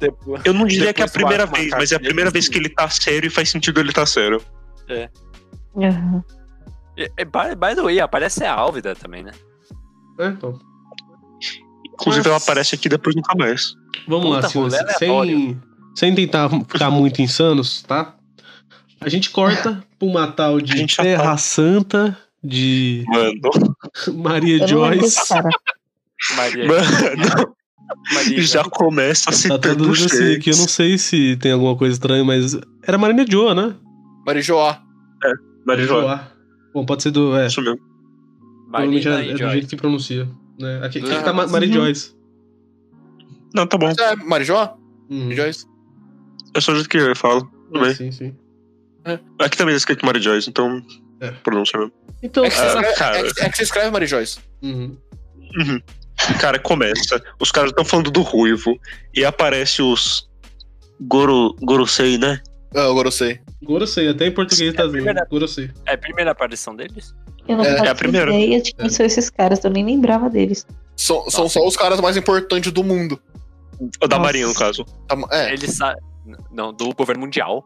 Depois- 0.00 0.42
Eu 0.44 0.52
não 0.52 0.66
diria 0.66 0.92
que 0.92 1.00
é 1.00 1.04
a 1.04 1.08
primeira 1.08 1.46
vez, 1.46 1.70
mas 1.70 1.92
é 1.92 1.96
a 1.96 2.00
primeira 2.00 2.30
vez 2.30 2.48
que 2.48 2.58
ele 2.58 2.68
tá 2.68 2.88
sério 2.90 3.26
e 3.28 3.30
faz 3.30 3.48
sentido 3.48 3.78
ele 3.80 3.92
tá 3.92 4.04
sério. 4.04 4.42
Aham. 5.76 6.22
E- 6.96 7.10
e, 7.16 7.24
by, 7.24 7.54
by 7.56 7.74
the 7.74 7.82
way, 7.82 8.00
aparece 8.00 8.44
a 8.44 8.52
Álvida 8.52 8.94
também, 8.94 9.22
né? 9.22 9.30
É, 10.18 10.26
então. 10.26 10.58
Inclusive, 11.94 12.18
Mas- 12.18 12.26
ela 12.26 12.36
aparece 12.36 12.74
aqui 12.74 12.88
depois 12.88 13.14
nunca 13.16 13.34
mais. 13.36 13.74
Vamos 14.08 14.30
lá, 14.30 14.36
Puta, 14.36 14.48
senhores. 14.48 14.74
rolê 14.74 14.92
Sem, 14.94 15.08
aleatório. 15.08 15.62
Sem 15.94 16.14
tentar 16.14 16.48
ficar 16.68 16.90
muito 16.90 17.20
insanos, 17.22 17.82
tá? 17.82 18.14
A 19.00 19.08
gente 19.08 19.30
corta 19.30 19.84
pra 19.98 20.08
uma 20.08 20.26
tal 20.30 20.56
A 20.56 20.60
de 20.62 20.86
Terra 20.96 21.22
tá- 21.24 21.36
Santa 21.36 22.16
de 22.42 23.04
Mano, 23.08 23.40
Maria 24.22 24.66
Joyce. 24.66 25.16
Maria. 26.36 26.66
mano, 26.66 27.54
Maria 28.14 28.42
já 28.42 28.64
começa 28.64 29.26
Tá 29.26 29.32
citando 29.32 29.60
todo 29.60 29.90
os 29.90 30.00
mundo 30.00 30.12
assim 30.12 30.34
aqui, 30.36 30.50
eu 30.50 30.56
não 30.56 30.68
sei 30.68 30.96
se 30.98 31.36
tem 31.36 31.52
alguma 31.52 31.76
coisa 31.76 31.94
estranha, 31.94 32.24
mas 32.24 32.56
era 32.86 32.96
Marina 32.98 33.24
Joa, 33.28 33.54
né? 33.54 33.74
Marijoá. 34.26 34.80
Marijoá. 35.66 36.00
Joa. 36.00 36.32
Bom, 36.74 36.86
pode 36.86 37.02
ser 37.02 37.10
do. 37.10 37.36
É, 37.36 37.46
Isso 37.48 37.60
mesmo. 37.60 37.78
provavelmente 38.70 39.08
é, 39.08 39.30
é 39.30 39.34
do 39.34 39.50
jeito 39.50 39.66
que 39.68 39.76
pronuncia. 39.76 40.28
Né? 40.58 40.80
Aqui, 40.84 40.98
aqui 41.00 41.12
Ah, 41.12 41.22
tá 41.22 41.32
Ma- 41.32 41.46
Maria 41.46 41.68
sim. 41.68 41.74
Joyce. 41.74 42.14
Não, 43.54 43.66
tá 43.66 43.76
bom. 43.76 43.86
Mas 43.86 43.98
é 43.98 44.16
Marijoá? 44.16 44.74
Uhum. 45.10 45.30
Joyce? 45.34 45.66
É 46.54 46.60
só 46.60 46.72
o 46.72 46.74
jeito 46.74 46.88
que 46.88 46.98
eu 46.98 47.16
falo. 47.16 47.44
Tudo 47.72 47.80
bem. 47.84 47.94
sim, 47.94 48.12
sim. 48.12 48.36
Aqui 49.38 49.56
também 49.56 49.74
é 49.74 49.76
escrito 49.76 50.04
Mary 50.06 50.20
Joyce, 50.20 50.48
então. 50.48 50.80
É. 51.20 51.30
Pronúncia 51.30 51.78
mesmo. 51.78 51.92
Então, 52.22 52.44
É 52.44 52.50
que, 52.50 52.56
você 52.56 52.62
Ah, 52.62 52.66
escreve, 52.68 52.94
cara. 52.96 53.18
é, 53.18 53.22
que, 53.32 53.40
é 53.44 53.48
que 53.50 53.56
você 53.56 53.62
escreve 53.62 53.90
Mary 53.90 54.06
Joyce. 54.06 54.38
uhum. 54.62 54.96
Uhum. 55.58 55.80
Cara, 56.40 56.58
começa. 56.58 57.20
Os 57.40 57.50
caras 57.50 57.70
estão 57.70 57.84
falando 57.84 58.10
do 58.10 58.22
ruivo. 58.22 58.78
E 59.14 59.24
aparece 59.24 59.82
os. 59.82 60.28
Goro. 61.00 61.54
Gorosei, 61.60 62.16
né? 62.16 62.40
Ah, 62.74 62.84
agora 62.88 63.08
eu 63.08 63.12
sei. 63.12 63.40
Gorosei, 63.62 64.08
até 64.08 64.26
em 64.26 64.32
português 64.32 64.72
tá 64.74 64.82
É 64.82 64.84
a 64.84 64.88
vindo. 64.88 64.94
primeira- 65.04 65.26
Gorosei. 65.30 65.70
É 65.86 65.94
a 65.94 65.98
primeira 65.98 66.30
aparição 66.30 66.74
deles? 66.76 67.14
Eu 67.48 67.56
não 67.56 67.64
É, 67.64 67.86
é 67.86 67.88
a 67.88 67.94
primeira. 67.94 68.32
ideia 68.32 68.62
de 68.62 68.72
quem 68.72 68.86
É. 68.86 68.88
são 68.88 69.04
esses 69.04 69.28
caras, 69.28 69.62
eu 69.64 69.70
nem 69.70 69.84
lembrava 69.84 70.30
deles. 70.30 70.64
São, 70.96 71.28
só 71.28 71.44
os 71.66 71.76
caras 71.76 72.00
mais 72.00 72.16
importantes 72.16 72.70
do 72.72 72.84
mundo. 72.84 73.20
O 73.80 74.06
da 74.06 74.16
Nossa. 74.16 74.20
Marinha, 74.20 74.46
no 74.46 74.54
caso. 74.54 74.84
Tá- 75.08 75.18
É, 75.32 75.52
Eles. 75.52 75.76
Não, 76.50 76.72
do 76.72 76.94
governo 76.94 77.22
mundial. 77.22 77.64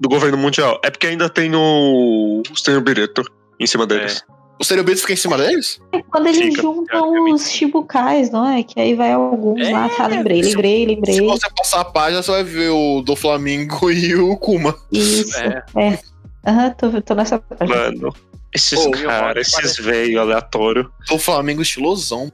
Do 0.00 0.08
governo 0.08 0.36
mundial. 0.36 0.80
É 0.84 0.90
porque 0.90 1.06
ainda 1.06 1.28
tem 1.28 1.54
o. 1.54 2.42
O 2.50 2.56
Senhor 2.56 2.80
Bireto 2.80 3.22
em 3.60 3.66
cima 3.66 3.86
deles. 3.86 4.22
o 4.60 4.64
Cerebrito 4.64 5.00
fica 5.00 5.12
em 5.12 5.16
cima 5.16 5.36
deles? 5.38 5.80
É 5.92 6.02
quando 6.02 6.26
eles 6.26 6.38
Fica, 6.38 6.62
juntam 6.62 7.32
os 7.32 7.48
chibukais, 7.50 8.30
não 8.30 8.46
é? 8.48 8.62
Que 8.62 8.80
aí 8.80 8.94
vai 8.94 9.12
alguns 9.12 9.60
É, 9.60 9.72
lá. 9.72 9.88
Ah, 9.98 10.06
lembrei, 10.08 10.42
se- 10.42 10.50
lembrei, 10.50 10.86
lembrei. 10.86 11.14
Se 11.14 11.20
você 11.20 11.48
passar 11.56 11.80
a 11.80 11.84
página, 11.84 12.22
você 12.22 12.30
vai 12.32 12.42
ver 12.44 12.70
o 12.70 13.00
do 13.02 13.14
Flamengo 13.16 13.90
e 13.92 14.14
o 14.16 14.36
Kuma. 14.36 14.74
Isso, 14.92 15.36
É. 15.38 15.62
é. 15.76 15.98
Aham, 16.46 16.70
tô, 16.72 17.00
tô 17.02 17.14
nessa 17.14 17.38
parte. 17.38 17.66
Mano. 17.68 18.12
Esses 18.52 18.86
caras, 19.02 19.46
esses 19.48 19.54
parece- 19.54 19.82
velho 19.82 20.20
aleatório. 20.20 20.90
Do 21.08 21.18
Flamengo 21.18 21.62
estilosão. 21.62 22.30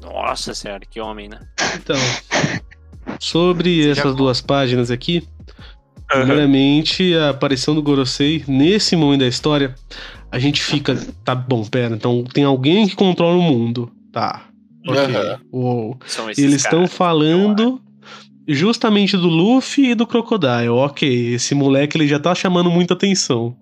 Nossa 0.00 0.52
senhora, 0.54 0.80
que 0.88 1.00
homem, 1.00 1.28
né? 1.28 1.40
Então, 1.76 1.96
sobre 3.20 3.88
essas 3.90 4.14
duas 4.14 4.40
páginas 4.40 4.90
aqui, 4.90 5.22
Aham. 6.12 6.20
primeiramente, 6.26 7.14
a 7.14 7.30
aparição 7.30 7.74
do 7.74 7.82
Gorosei, 7.82 8.44
nesse 8.46 8.94
momento 8.96 9.20
da 9.20 9.26
história, 9.28 9.74
a 10.30 10.38
gente 10.38 10.62
fica, 10.62 10.96
tá 11.24 11.34
bom, 11.34 11.64
pera, 11.64 11.94
então 11.94 12.24
tem 12.24 12.44
alguém 12.44 12.86
que 12.88 12.94
controla 12.96 13.36
o 13.36 13.42
mundo, 13.42 13.90
tá, 14.12 14.44
ok, 14.86 14.98
Aham. 15.16 15.40
uou. 15.52 15.98
São 16.06 16.28
esses 16.30 16.42
Eles 16.44 16.62
estão 16.64 16.86
falando 16.86 17.80
justamente 18.46 19.16
do 19.16 19.28
Luffy 19.28 19.90
e 19.90 19.94
do 19.94 20.06
Crocodile, 20.06 20.68
ok, 20.68 21.34
esse 21.34 21.54
moleque 21.54 21.96
ele 21.96 22.06
já 22.06 22.18
tá 22.18 22.34
chamando 22.34 22.70
muita 22.70 22.94
atenção, 22.94 23.56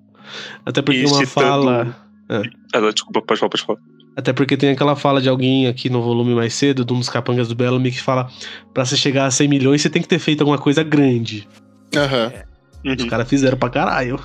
até 0.67 0.83
porque 0.83 1.01
E 1.03 1.07
uma 1.07 1.15
citando- 1.25 1.27
fala... 1.29 1.97
Ah, 2.75 2.81
não, 2.81 2.91
desculpa, 2.91 3.21
pode 3.21 3.39
falar, 3.39 3.51
pode 3.51 3.63
falar. 3.65 3.79
Até 4.17 4.33
porque 4.33 4.57
tem 4.57 4.71
aquela 4.71 4.95
fala 4.95 5.21
de 5.23 5.29
alguém 5.29 5.67
aqui 5.67 5.89
no 5.89 6.03
volume 6.03 6.35
mais 6.35 6.53
cedo, 6.55 6.85
de 6.85 6.93
um 6.93 6.99
dos 6.99 7.09
capangas 7.09 7.49
do 7.49 7.55
Bellamy, 7.55 7.91
que 7.91 8.01
fala: 8.03 8.31
pra 8.75 8.85
você 8.85 8.97
chegar 8.97 9.27
a 9.27 9.31
100 9.31 9.49
milhões, 9.49 9.81
você 9.81 9.89
tem 9.91 10.03
que 10.03 10.09
ter 10.09 10.19
feito 10.19 10.41
alguma 10.43 10.59
coisa 10.59 10.83
grande. 10.83 11.49
Aham. 11.97 12.33
Os 12.85 13.03
Uhum. 13.05 13.09
caras 13.09 13.29
fizeram 13.29 13.57
pra 13.57 13.71
caralho. 13.71 14.19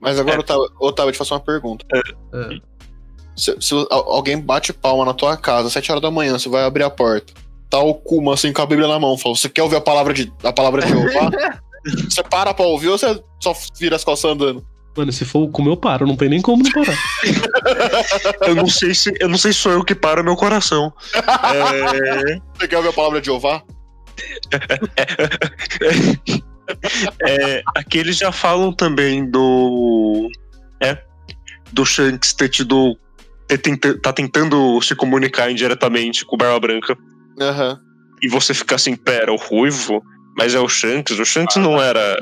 Mas 0.00 0.18
agora, 0.20 0.36
É. 0.36 0.40
Otávio, 0.40 0.70
Otávio, 0.78 1.08
eu 1.08 1.12
te 1.12 1.18
faço 1.18 1.34
uma 1.34 1.40
pergunta. 1.40 1.84
É. 1.94 2.58
Se, 3.34 3.56
se 3.60 3.74
al- 3.74 4.10
alguém 4.12 4.38
bate 4.40 4.72
palma 4.72 5.04
na 5.04 5.12
tua 5.14 5.36
casa, 5.36 5.66
às 5.68 5.72
7 5.72 5.90
horas 5.90 6.02
da 6.02 6.10
manhã, 6.10 6.38
você 6.38 6.48
vai 6.48 6.64
abrir 6.64 6.84
a 6.84 6.90
porta. 6.90 7.32
Tá 7.68 7.80
o 7.80 7.94
Kuma 7.94 8.34
assim 8.34 8.52
com 8.52 8.62
a 8.62 8.66
Bíblia 8.66 8.86
na 8.86 8.98
mão, 9.00 9.18
fala: 9.18 9.34
Você 9.34 9.48
quer 9.48 9.62
ouvir 9.62 9.76
a 9.76 9.80
palavra 9.80 10.14
de, 10.14 10.32
a 10.44 10.52
palavra 10.52 10.82
de 10.82 10.88
Jeová? 10.88 11.30
você 12.08 12.22
para 12.22 12.54
pra 12.54 12.64
ouvir 12.66 12.88
ou 12.90 12.98
você 12.98 13.20
só 13.42 13.52
vira 13.78 13.96
as 13.96 14.04
costas 14.04 14.30
andando? 14.30 14.64
Mano, 14.96 15.12
se 15.12 15.24
for 15.24 15.48
como 15.50 15.68
eu 15.68 15.76
paro, 15.76 16.06
não 16.06 16.16
tem 16.16 16.28
nem 16.28 16.40
como 16.40 16.62
não 16.62 16.72
parar. 16.72 16.96
Eu 18.48 18.54
não 18.54 18.66
sei 18.66 18.94
se. 18.94 19.12
Eu 19.20 19.28
não 19.28 19.36
sei 19.36 19.52
se 19.52 19.58
sou 19.58 19.72
eu 19.72 19.84
que 19.84 19.94
paro 19.94 20.24
meu 20.24 20.36
coração. 20.36 20.92
É, 21.14 22.40
Você 22.58 22.68
quer 22.68 22.78
ouvir 22.78 22.88
a 22.88 22.92
palavra 22.92 23.20
de 23.20 23.26
Jeová? 23.26 23.62
é, 27.26 27.62
aqui 27.74 27.98
eles 27.98 28.16
já 28.16 28.32
falam 28.32 28.72
também 28.72 29.30
do. 29.30 30.30
É. 30.82 30.96
Do 31.72 31.84
Shanks 31.84 32.32
ter 32.32 32.48
tido. 32.48 32.96
Ter 33.46 33.58
tenta, 33.58 34.00
tá 34.00 34.12
tentando 34.12 34.80
se 34.80 34.94
comunicar 34.94 35.50
indiretamente 35.50 36.24
com 36.24 36.36
o 36.36 36.38
Barba 36.38 36.60
Branca. 36.60 36.96
Aham. 37.40 37.78
E 38.22 38.28
você 38.28 38.54
fica 38.54 38.76
assim, 38.76 38.96
pera, 38.96 39.32
o 39.32 39.36
Ruivo? 39.36 40.02
Mas 40.36 40.54
é 40.54 40.60
o 40.60 40.68
Shanks? 40.68 41.18
O 41.18 41.24
Shanks 41.24 41.56
não 41.56 41.80
era. 41.80 42.16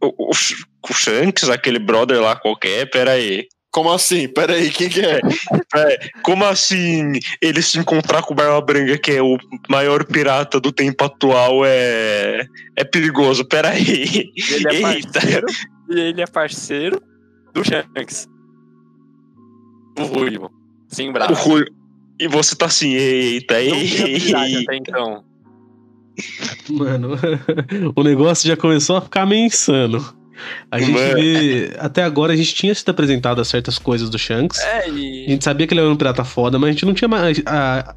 O, 0.00 0.30
o, 0.30 0.34
Sh- 0.34 0.64
o 0.88 0.92
Shanks, 0.94 1.48
aquele 1.48 1.78
brother 1.78 2.20
lá 2.20 2.36
qualquer, 2.36 2.88
pera 2.90 3.12
aí. 3.12 3.46
Como 3.70 3.92
assim? 3.92 4.26
Pera 4.28 4.54
aí, 4.54 4.70
quem 4.70 4.88
que 4.88 5.00
é? 5.00 5.20
Como 6.24 6.44
assim 6.44 7.12
ele 7.40 7.60
se 7.60 7.78
encontrar 7.78 8.22
com 8.22 8.32
o 8.32 8.36
Barba 8.36 8.60
Branca, 8.62 8.96
que 8.98 9.12
é 9.12 9.22
o 9.22 9.36
maior 9.68 10.04
pirata 10.04 10.58
do 10.58 10.72
tempo 10.72 11.04
atual, 11.04 11.64
é. 11.64 12.46
É 12.76 12.84
perigoso? 12.84 13.44
Pera 13.44 13.68
aí. 13.70 14.30
Ele 14.36 14.68
é 14.68 14.74
Eita. 14.94 15.12
parceiro. 15.20 15.46
e 15.90 16.00
ele 16.00 16.22
é 16.22 16.26
parceiro 16.26 17.02
do 17.52 17.62
Shanks. 17.64 18.26
O 19.98 20.02
Ruivo. 20.04 20.50
Sim, 20.88 21.10
O 21.10 21.12
bravo. 21.12 21.34
Rui. 21.34 21.64
E 22.20 22.26
você 22.26 22.56
tá 22.56 22.66
assim, 22.66 22.94
eita, 22.94 23.54
Não 23.62 23.76
tinha 23.84 24.08
eita. 24.48 24.60
até 24.62 24.76
então. 24.76 25.24
Mano, 26.70 27.18
o 27.94 28.02
negócio 28.02 28.46
já 28.46 28.56
começou 28.56 28.96
a 28.96 29.00
ficar 29.00 29.26
meio 29.26 29.46
insano. 29.46 30.14
A 30.70 30.78
gente 30.78 30.92
Mano. 30.92 31.14
vê. 31.14 31.76
Até 31.78 32.02
agora 32.02 32.32
a 32.32 32.36
gente 32.36 32.54
tinha 32.54 32.74
sido 32.74 32.90
apresentado 32.90 33.40
a 33.40 33.44
certas 33.44 33.78
coisas 33.78 34.08
do 34.08 34.18
Shanks. 34.18 34.60
É, 34.60 34.84
A 34.84 34.88
e. 34.88 35.26
gente 35.28 35.44
sabia 35.44 35.66
que 35.66 35.74
ele 35.74 35.80
era 35.80 35.90
um 35.90 35.96
pirata 35.96 36.24
foda, 36.24 36.58
mas 36.58 36.68
a 36.68 36.72
gente 36.72 36.86
não 36.86 36.94
tinha 36.94 37.08
mais. 37.08 37.40
A, 37.44 37.94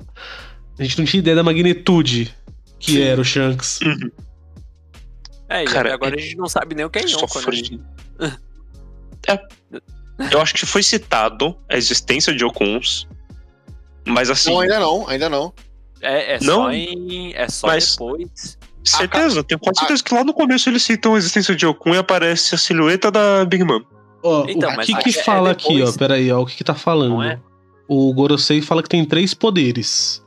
a 0.80 0.84
gente 0.84 0.98
não 0.98 1.06
tinha 1.06 1.20
ideia 1.20 1.36
da 1.36 1.44
magnitude 1.44 2.36
que 2.80 2.94
Sim. 2.94 3.02
era 3.02 3.22
o 3.22 3.26
Shanks. 3.26 3.80
É, 5.50 5.64
e 5.64 5.66
Cara, 5.66 5.90
até 5.90 5.94
agora 5.94 6.16
a 6.16 6.20
gente 6.20 6.38
não 6.38 6.48
sabe 6.48 6.74
nem 6.76 6.86
o 6.86 6.90
que 6.90 7.00
é 7.00 7.04
Yonko, 7.04 7.40
né? 8.20 8.30
É. 9.28 9.40
Eu 10.32 10.42
acho 10.42 10.54
que 10.54 10.66
foi 10.66 10.82
citado 10.82 11.56
a 11.70 11.78
existência 11.78 12.34
de 12.34 12.44
Okuns. 12.46 13.08
Mas 14.06 14.30
assim, 14.30 14.52
Não, 14.52 14.62
ainda 14.62 14.80
não, 14.80 15.08
ainda 15.08 15.30
não. 15.30 15.54
É, 16.02 16.36
é 16.36 16.40
Não, 16.42 16.64
só 16.64 16.72
em. 16.72 17.34
É 17.36 17.48
só 17.50 17.68
mas- 17.68 17.92
depois. 17.92 18.58
certeza, 18.84 19.44
tenho 19.44 19.60
quase 19.60 19.80
certeza 19.80 20.04
que 20.04 20.14
lá 20.14 20.24
no 20.24 20.34
começo 20.34 20.68
eles 20.70 20.82
citam 20.82 21.14
a 21.14 21.18
existência 21.18 21.56
de 21.56 21.66
Okun 21.68 21.94
e 21.94 21.98
aparece 21.98 22.56
a 22.56 22.58
silhueta 22.58 23.12
da 23.12 23.46
Big 23.46 23.64
Mom. 23.64 23.82
Ó, 24.24 24.46
Então, 24.50 24.72
o 24.74 24.78
que 24.80 24.96
que 24.96 25.10
é- 25.18 25.22
é 25.22 25.24
fala 25.24 25.52
aqui, 25.52 25.82
ó? 25.84 25.92
Pera 25.94 26.16
aí, 26.16 26.32
ó. 26.32 26.42
O 26.42 26.46
que 26.46 26.56
que 26.56 26.64
tá 26.64 26.74
falando? 26.76 27.12
Não 27.12 27.24
é? 27.24 27.40
O 27.88 28.14
Gorosei 28.14 28.62
fala 28.62 28.82
que 28.82 28.90
tem 28.90 29.04
três 29.06 29.34
poderes. 29.34 30.24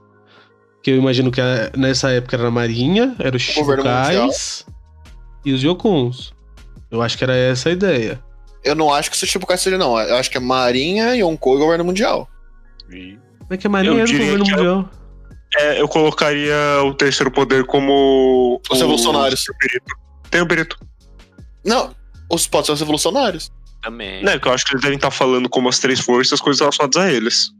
Que 0.82 0.90
eu 0.90 0.96
imagino 0.96 1.30
que 1.30 1.40
é- 1.40 1.70
nessa 1.76 2.10
época 2.10 2.36
era 2.36 2.46
a 2.46 2.50
Marinha, 2.50 3.14
era 3.18 3.34
os 3.36 3.42
Shibukais 3.42 4.66
e 5.44 5.52
os 5.52 5.62
Yokuns. 5.62 6.32
Eu 6.90 7.00
acho 7.02 7.16
que 7.18 7.24
era 7.24 7.34
essa 7.34 7.70
a 7.70 7.72
ideia. 7.72 8.22
Eu 8.62 8.74
não 8.74 8.92
acho 8.92 9.10
que 9.10 9.16
isso 9.16 9.26
tipo 9.26 9.46
seja, 9.56 9.76
não. 9.78 9.98
Eu 9.98 10.16
acho 10.16 10.30
que 10.30 10.36
é 10.36 10.40
Marinha, 10.40 11.14
Yonkou 11.16 11.56
e 11.56 11.58
Governo 11.58 11.84
Mundial. 11.84 12.28
Como 12.88 13.18
é 13.50 13.56
que 13.56 13.66
a 13.66 13.70
Marinha 13.70 13.92
Eu 13.92 13.96
era 13.98 14.04
do 14.04 14.10
diria 14.10 14.26
governo 14.26 14.44
que 14.44 14.50
é- 14.52 14.56
mundial? 14.56 14.90
É, 15.58 15.80
eu 15.80 15.88
colocaria 15.88 16.54
o 16.84 16.94
terceiro 16.94 17.30
poder 17.30 17.64
como. 17.66 18.60
Os 18.70 18.78
revolucionários. 18.80 19.48
o 19.48 19.54
Berito. 19.58 19.94
Tem 20.30 20.40
o 20.40 20.46
Berito. 20.46 20.78
Não, 21.64 21.94
os 22.30 22.46
pode 22.46 22.66
ser 22.66 22.72
os 22.72 22.80
revolucionários. 22.80 23.50
Também. 23.82 24.24
Né, 24.24 24.38
que 24.38 24.48
eu 24.48 24.52
acho 24.52 24.64
que 24.64 24.72
eles 24.72 24.82
devem 24.82 24.96
estar 24.96 25.10
falando 25.10 25.48
como 25.48 25.68
as 25.68 25.78
três 25.78 26.00
forças, 26.00 26.40
coisas 26.40 26.60
relacionadas 26.60 26.96
a 26.96 27.12
eles. 27.12 27.50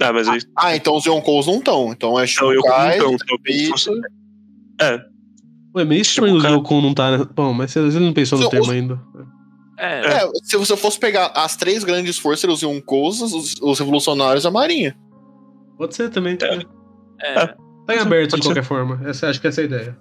Ah, 0.00 0.12
mas 0.12 0.28
aí. 0.28 0.40
Ah, 0.56 0.76
então 0.76 0.96
os 0.96 1.04
Yonkous 1.04 1.46
não 1.46 1.58
estão. 1.58 1.92
Então 1.92 2.18
é 2.18 2.24
Então, 2.24 2.52
eu 2.52 2.60
Shibukai, 2.62 2.96
então, 2.96 3.16
fosse- 3.70 3.90
É, 4.80 5.00
Ué, 5.76 5.84
meio 5.84 6.00
estranho 6.02 6.36
o. 6.36 6.46
Yokun 6.46 6.80
não 6.80 6.94
tá. 6.94 7.16
né? 7.18 7.26
Bom, 7.34 7.52
mas 7.52 7.74
ele 7.76 7.98
não 8.00 8.12
pensou 8.12 8.38
no 8.38 8.44
Os- 8.44 8.50
termo 8.50 8.70
ainda. 8.70 9.00
É, 9.78 10.00
É. 10.06 10.24
É, 10.24 10.30
se 10.42 10.56
você 10.56 10.76
fosse 10.76 10.98
pegar 10.98 11.26
as 11.34 11.56
três 11.56 11.84
grandes 11.84 12.18
forças, 12.18 12.50
os 12.50 12.62
Yonkous, 12.62 13.20
os, 13.22 13.54
os 13.60 13.78
revolucionários 13.78 14.44
e 14.44 14.46
a 14.46 14.50
Marinha. 14.50 14.96
Pode 15.80 15.94
ser 15.96 16.10
também. 16.10 16.36
É. 16.42 16.54
É. 17.22 17.42
é. 17.42 17.46
Tá 17.86 17.94
em 17.94 17.98
aberto 18.00 18.32
de 18.36 18.42
ser. 18.42 18.48
qualquer 18.50 18.62
forma. 18.64 19.00
Essa, 19.08 19.30
acho 19.30 19.40
que 19.40 19.46
essa 19.46 19.62
é 19.62 19.64
a 19.64 19.64
ideia. 19.64 19.98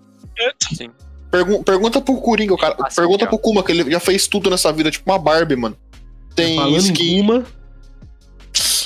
Sim. 0.74 0.90
Pergun- 1.32 1.64
pergunta 1.64 2.02
pro 2.02 2.20
Coringa, 2.20 2.58
cara. 2.58 2.76
Assim, 2.84 2.98
pergunta 2.98 3.26
pro 3.26 3.40
Kuma, 3.40 3.64
que 3.64 3.72
ele 3.72 3.90
já 3.90 4.00
fez 4.02 4.28
tudo 4.28 4.50
nessa 4.50 4.74
vida, 4.74 4.92
tipo 4.92 5.10
uma 5.10 5.18
Barbie, 5.18 5.56
mano. 5.56 5.78
Tem 6.36 6.58
Falando 6.58 6.86
em. 6.86 7.22
Kuma, 7.24 7.46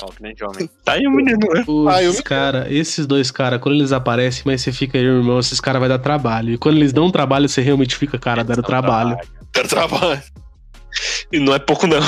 Ó, 0.04 0.10
homem. 0.48 0.70
Tá 0.86 0.92
aí 0.94 1.08
o 1.08 1.10
menino, 1.12 1.40
né? 1.52 1.64
os 1.68 1.88
Ah, 1.88 2.04
eu- 2.04 2.22
cara, 2.24 2.72
esses 2.72 3.08
dois 3.08 3.32
caras, 3.32 3.60
quando 3.60 3.74
eles 3.74 3.92
aparecem, 3.92 4.44
mas 4.46 4.62
você 4.62 4.72
fica 4.72 4.96
aí, 4.96 5.04
irmão, 5.04 5.40
esses 5.40 5.60
caras 5.60 5.80
vai 5.80 5.90
dar 5.90 5.98
trabalho. 5.98 6.54
E 6.54 6.58
quando 6.60 6.76
eles 6.78 6.94
dão 6.94 7.10
trabalho, 7.10 7.50
você 7.50 7.60
realmente 7.60 7.96
fica, 7.96 8.20
cara, 8.20 8.44
deram 8.44 8.62
Dá 8.62 8.68
trabalho. 8.68 9.18
Quero 9.52 9.68
trabalho. 9.68 10.22
E 11.32 11.40
não 11.40 11.54
é 11.54 11.60
pouco, 11.60 11.88
não. 11.88 12.00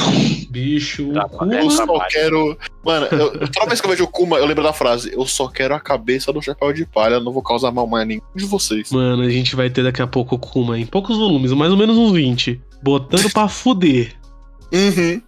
Bicho, 0.50 1.12
Trabalho. 1.12 1.38
Kuma- 1.38 1.56
Eu 1.56 1.70
só 1.72 1.86
trabalho. 1.86 2.10
quero. 2.12 2.58
Mano, 2.84 3.06
eu, 3.08 3.32
toda 3.50 3.66
vez 3.68 3.82
que 3.82 3.88
eu 3.88 3.92
vejo 3.92 4.04
o 4.04 4.08
Kuma, 4.08 4.38
eu 4.38 4.46
lembro 4.46 4.64
da 4.64 4.72
frase: 4.74 5.12
Eu 5.14 5.26
só 5.26 5.48
quero 5.48 5.74
a 5.76 5.80
cabeça 5.80 6.32
do 6.32 6.42
chapéu 6.42 6.72
de 6.74 6.86
palha, 6.86 7.20
não 7.20 7.32
vou 7.34 7.42
causar 7.44 7.72
mal 7.72 7.88
mais 7.88 8.04
a 8.04 8.06
nenhum 8.06 8.22
de 8.36 8.46
vocês. 8.46 8.92
Mano, 8.92 9.24
a 9.24 9.30
gente 9.30 9.56
vai 9.56 9.70
ter 9.70 9.84
daqui 9.84 10.02
a 10.02 10.08
pouco 10.08 10.36
o 10.36 10.40
Kuma 10.40 10.78
em 10.80 10.86
poucos 10.86 11.18
volumes, 11.18 11.52
mais 11.54 11.72
ou 11.72 11.78
menos 11.78 11.98
uns 11.98 12.12
20. 12.14 12.62
Botando 12.84 13.32
pra 13.32 13.48
fuder. 13.48 14.14
Uhum. 14.74 15.22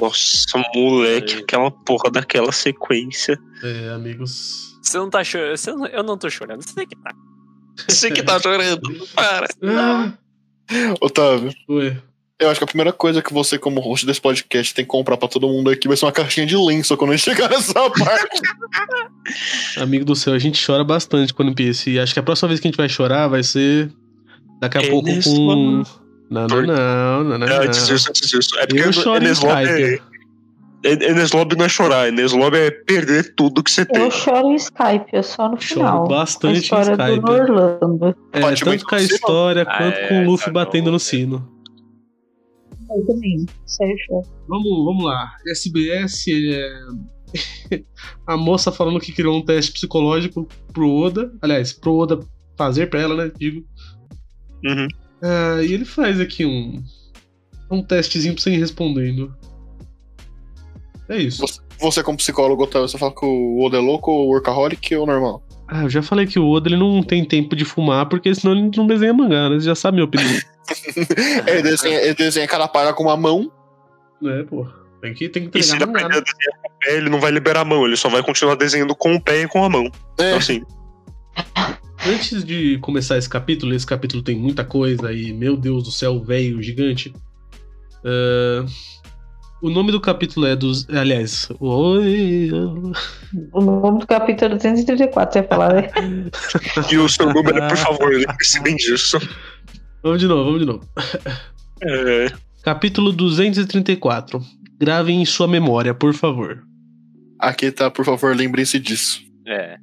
Nossa, 0.00 0.46
moleque, 0.74 1.34
aquela 1.42 1.70
porra 1.70 2.10
daquela 2.10 2.50
sequência. 2.52 3.38
É, 3.62 3.90
amigos. 3.90 4.76
Você 4.82 4.98
não 4.98 5.10
tá 5.10 5.22
chorando. 5.24 5.56
Você 5.56 5.72
não- 5.72 5.86
Eu 5.86 6.02
não 6.02 6.16
tô 6.18 6.28
chorando. 6.30 6.62
Você 6.62 6.86
que 6.86 6.96
tá. 6.96 7.12
Você 7.88 8.10
que 8.10 8.22
tá 8.22 8.38
chorando, 8.40 8.80
para. 9.14 9.48
Ah, 9.62 10.12
Otávio, 11.00 11.52
foi. 11.66 11.96
Eu 12.38 12.50
acho 12.50 12.60
que 12.60 12.64
a 12.64 12.66
primeira 12.66 12.92
coisa 12.92 13.22
que 13.22 13.32
você, 13.32 13.58
como 13.58 13.80
host 13.80 14.04
desse 14.04 14.20
podcast, 14.20 14.74
tem 14.74 14.84
que 14.84 14.90
comprar 14.90 15.16
pra 15.16 15.26
todo 15.28 15.48
mundo 15.48 15.70
aqui 15.70 15.88
vai 15.88 15.96
ser 15.96 16.04
uma 16.04 16.12
caixinha 16.12 16.46
de 16.46 16.56
lenço 16.56 16.96
quando 16.96 17.12
a 17.12 17.16
gente 17.16 17.24
chegar 17.24 17.48
nessa 17.48 17.72
parte. 17.90 18.40
Amigo 19.78 20.04
do 20.04 20.14
céu, 20.14 20.34
a 20.34 20.38
gente 20.38 20.64
chora 20.64 20.84
bastante 20.84 21.32
com 21.32 21.42
One 21.42 21.54
Piece. 21.54 21.90
E 21.90 21.98
acho 21.98 22.12
que 22.12 22.20
a 22.20 22.22
próxima 22.22 22.48
vez 22.48 22.60
que 22.60 22.66
a 22.66 22.70
gente 22.70 22.76
vai 22.76 22.88
chorar 22.88 23.28
vai 23.28 23.42
ser 23.42 23.90
daqui 24.60 24.78
a 24.78 24.82
É 24.82 24.90
pouco 24.90 25.08
com. 25.24 25.82
Não, 26.28 26.46
não, 26.48 26.62
não, 26.62 27.24
não, 27.24 27.38
não. 27.38 27.46
É, 27.46 27.50
não. 27.58 27.62
antes 27.64 27.86
disso, 27.86 28.08
antes 28.10 28.28
disso. 28.28 28.58
É 28.58 28.66
porque 28.66 28.82
Eu 28.82 28.92
choro 28.92 29.22
em 29.22 29.26
Eneslob 29.26 29.54
é, 29.54 29.62
Skype. 29.94 30.02
En- 30.84 31.10
Eneslob 31.10 31.56
não 31.56 31.64
é 31.64 31.68
chorar, 31.68 32.08
Eneslob 32.08 32.56
é 32.56 32.70
perder 32.70 33.34
tudo 33.34 33.62
que 33.62 33.70
você 33.70 33.84
tem. 33.86 34.02
Eu 34.02 34.10
choro 34.10 34.50
em 34.50 34.56
Skype, 34.56 35.06
é 35.12 35.22
só 35.22 35.48
no 35.48 35.60
Choro 35.60 35.80
final. 35.80 36.04
A 36.04 36.08
bastante 36.08 36.58
em 36.58 36.60
história 36.60 36.96
do 36.96 37.02
Skype. 37.02 37.30
Orlando. 37.30 38.16
É, 38.32 38.40
tanto 38.54 38.84
com 38.84 38.94
a 38.94 38.98
história 39.00 39.62
Ah, 39.62 39.78
quanto 39.78 39.96
é, 39.96 40.08
com 40.08 40.22
o 40.22 40.24
Luffy 40.26 40.46
tá 40.46 40.52
batendo 40.52 40.90
no 40.90 40.96
é. 40.96 41.00
sino. 41.00 41.55
Eu 42.90 43.06
também. 43.06 43.46
Vamos, 44.48 44.84
vamos 44.84 45.04
lá. 45.04 45.32
SBS 45.46 46.24
é. 46.28 47.80
a 48.26 48.36
moça 48.36 48.70
falando 48.70 49.00
que 49.00 49.12
criou 49.12 49.36
um 49.36 49.44
teste 49.44 49.72
psicológico 49.72 50.48
pro 50.72 50.90
Oda. 50.90 51.32
Aliás, 51.42 51.72
pro 51.72 51.96
Oda 51.96 52.20
fazer 52.56 52.88
pra 52.88 53.00
ela, 53.00 53.16
né? 53.16 53.32
Digo. 53.38 53.64
Uhum. 54.64 54.88
Ah, 55.22 55.62
e 55.62 55.72
ele 55.72 55.84
faz 55.84 56.20
aqui 56.20 56.44
um. 56.44 56.82
Um 57.70 57.82
testezinho 57.82 58.34
pra 58.34 58.42
você 58.42 58.50
ir 58.50 58.58
respondendo. 58.58 59.34
É 61.08 61.18
isso. 61.18 61.44
Você, 61.80 62.02
como 62.02 62.16
psicólogo, 62.16 62.62
Otávio, 62.62 62.88
você 62.88 62.98
fala 62.98 63.14
que 63.14 63.24
o 63.24 63.64
Oda 63.64 63.76
é 63.76 63.80
louco, 63.80 64.10
ou 64.10 64.28
workaholic 64.28 64.94
ou 64.94 65.06
normal? 65.06 65.42
Ah, 65.68 65.82
eu 65.82 65.90
já 65.90 66.02
falei 66.02 66.26
que 66.26 66.38
o 66.38 66.48
Oda 66.48 66.68
ele 66.68 66.76
não 66.76 67.02
tem 67.02 67.24
tempo 67.24 67.56
de 67.56 67.64
fumar, 67.64 68.08
porque 68.08 68.34
senão 68.34 68.56
ele 68.56 68.70
não 68.76 68.86
desenha 68.86 69.12
mangá, 69.12 69.48
né? 69.50 69.58
Você 69.58 69.66
já 69.66 69.74
sabe 69.74 69.96
a 69.96 69.96
minha 69.96 70.04
opinião. 70.04 70.30
ele, 71.46 71.62
desenha, 71.62 72.00
ele 72.00 72.14
desenha 72.14 72.46
cada 72.46 72.68
página 72.68 72.92
com 72.92 73.04
uma 73.04 73.16
mão. 73.16 73.50
é, 74.24 74.42
pô. 74.44 74.66
Tem 75.00 75.12
que, 75.12 75.28
tem 75.28 75.48
que 75.48 75.58
E 75.58 75.62
se 75.62 75.74
ele 75.76 75.84
aprender 75.84 76.16
a 76.16 76.20
desenhar 76.20 76.60
com 76.62 76.68
o 76.68 76.78
pé, 76.80 76.96
ele 76.96 77.10
não 77.10 77.20
vai 77.20 77.30
liberar 77.30 77.60
a 77.60 77.64
mão, 77.64 77.86
ele 77.86 77.96
só 77.96 78.08
vai 78.08 78.22
continuar 78.22 78.54
desenhando 78.56 78.94
com 78.94 79.14
o 79.14 79.20
pé 79.20 79.42
e 79.42 79.48
com 79.48 79.62
a 79.62 79.68
mão. 79.68 79.84
É, 80.18 80.28
Então, 80.28 80.38
assim, 80.38 80.62
Antes 82.06 82.44
de 82.44 82.78
começar 82.78 83.18
esse 83.18 83.28
capítulo, 83.28 83.74
esse 83.74 83.86
capítulo 83.86 84.22
tem 84.22 84.36
muita 84.36 84.64
coisa 84.64 85.12
e, 85.12 85.32
meu 85.32 85.56
Deus 85.56 85.82
do 85.82 85.90
céu, 85.90 86.22
velho, 86.22 86.62
gigante. 86.62 87.12
Ah, 88.04 88.64
o 89.60 89.70
nome 89.70 89.90
do 89.90 90.00
capítulo 90.00 90.46
é 90.46 90.54
dos. 90.54 90.88
Aliás, 90.88 91.48
oi. 91.58 92.50
O 93.52 93.60
nome 93.60 94.00
do 94.00 94.06
capítulo 94.06 94.52
é 94.52 94.56
234, 94.56 95.32
você 95.32 95.38
ia 95.40 95.48
falar, 95.48 95.74
né? 95.74 95.90
e 96.92 96.98
o 96.98 97.08
seu 97.08 97.32
número, 97.32 97.66
por 97.66 97.76
favor, 97.76 98.12
lembre-se 98.12 98.60
bem 98.60 98.76
disso. 98.76 99.18
Vamos 100.06 100.20
de 100.20 100.28
novo, 100.28 100.44
vamos 100.44 100.60
de 100.60 100.66
novo. 100.66 100.88
É, 101.82 102.32
Capítulo 102.62 103.10
234. 103.10 104.40
Gravem 104.78 105.20
em 105.20 105.24
sua 105.24 105.48
memória, 105.48 105.92
por 105.92 106.14
favor. 106.14 106.62
aqui 107.40 107.72
tá, 107.72 107.90
por 107.90 108.04
favor, 108.04 108.36
lembrem-se 108.36 108.78
disso. 108.78 109.20
É. 109.44 109.76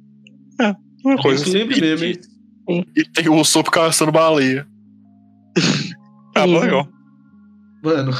uma 1.04 1.18
coisa. 1.18 1.44
Sempre 1.44 1.78
mesmo, 1.78 2.06
hein? 2.06 2.86
E 2.96 3.04
tem 3.04 3.28
o 3.28 3.44
Sop 3.44 3.68
caçando 3.68 4.10
baleia. 4.10 4.66
Ah, 6.34 6.46
Sim. 6.48 6.58
legal. 6.58 6.88
Mano. 7.82 8.12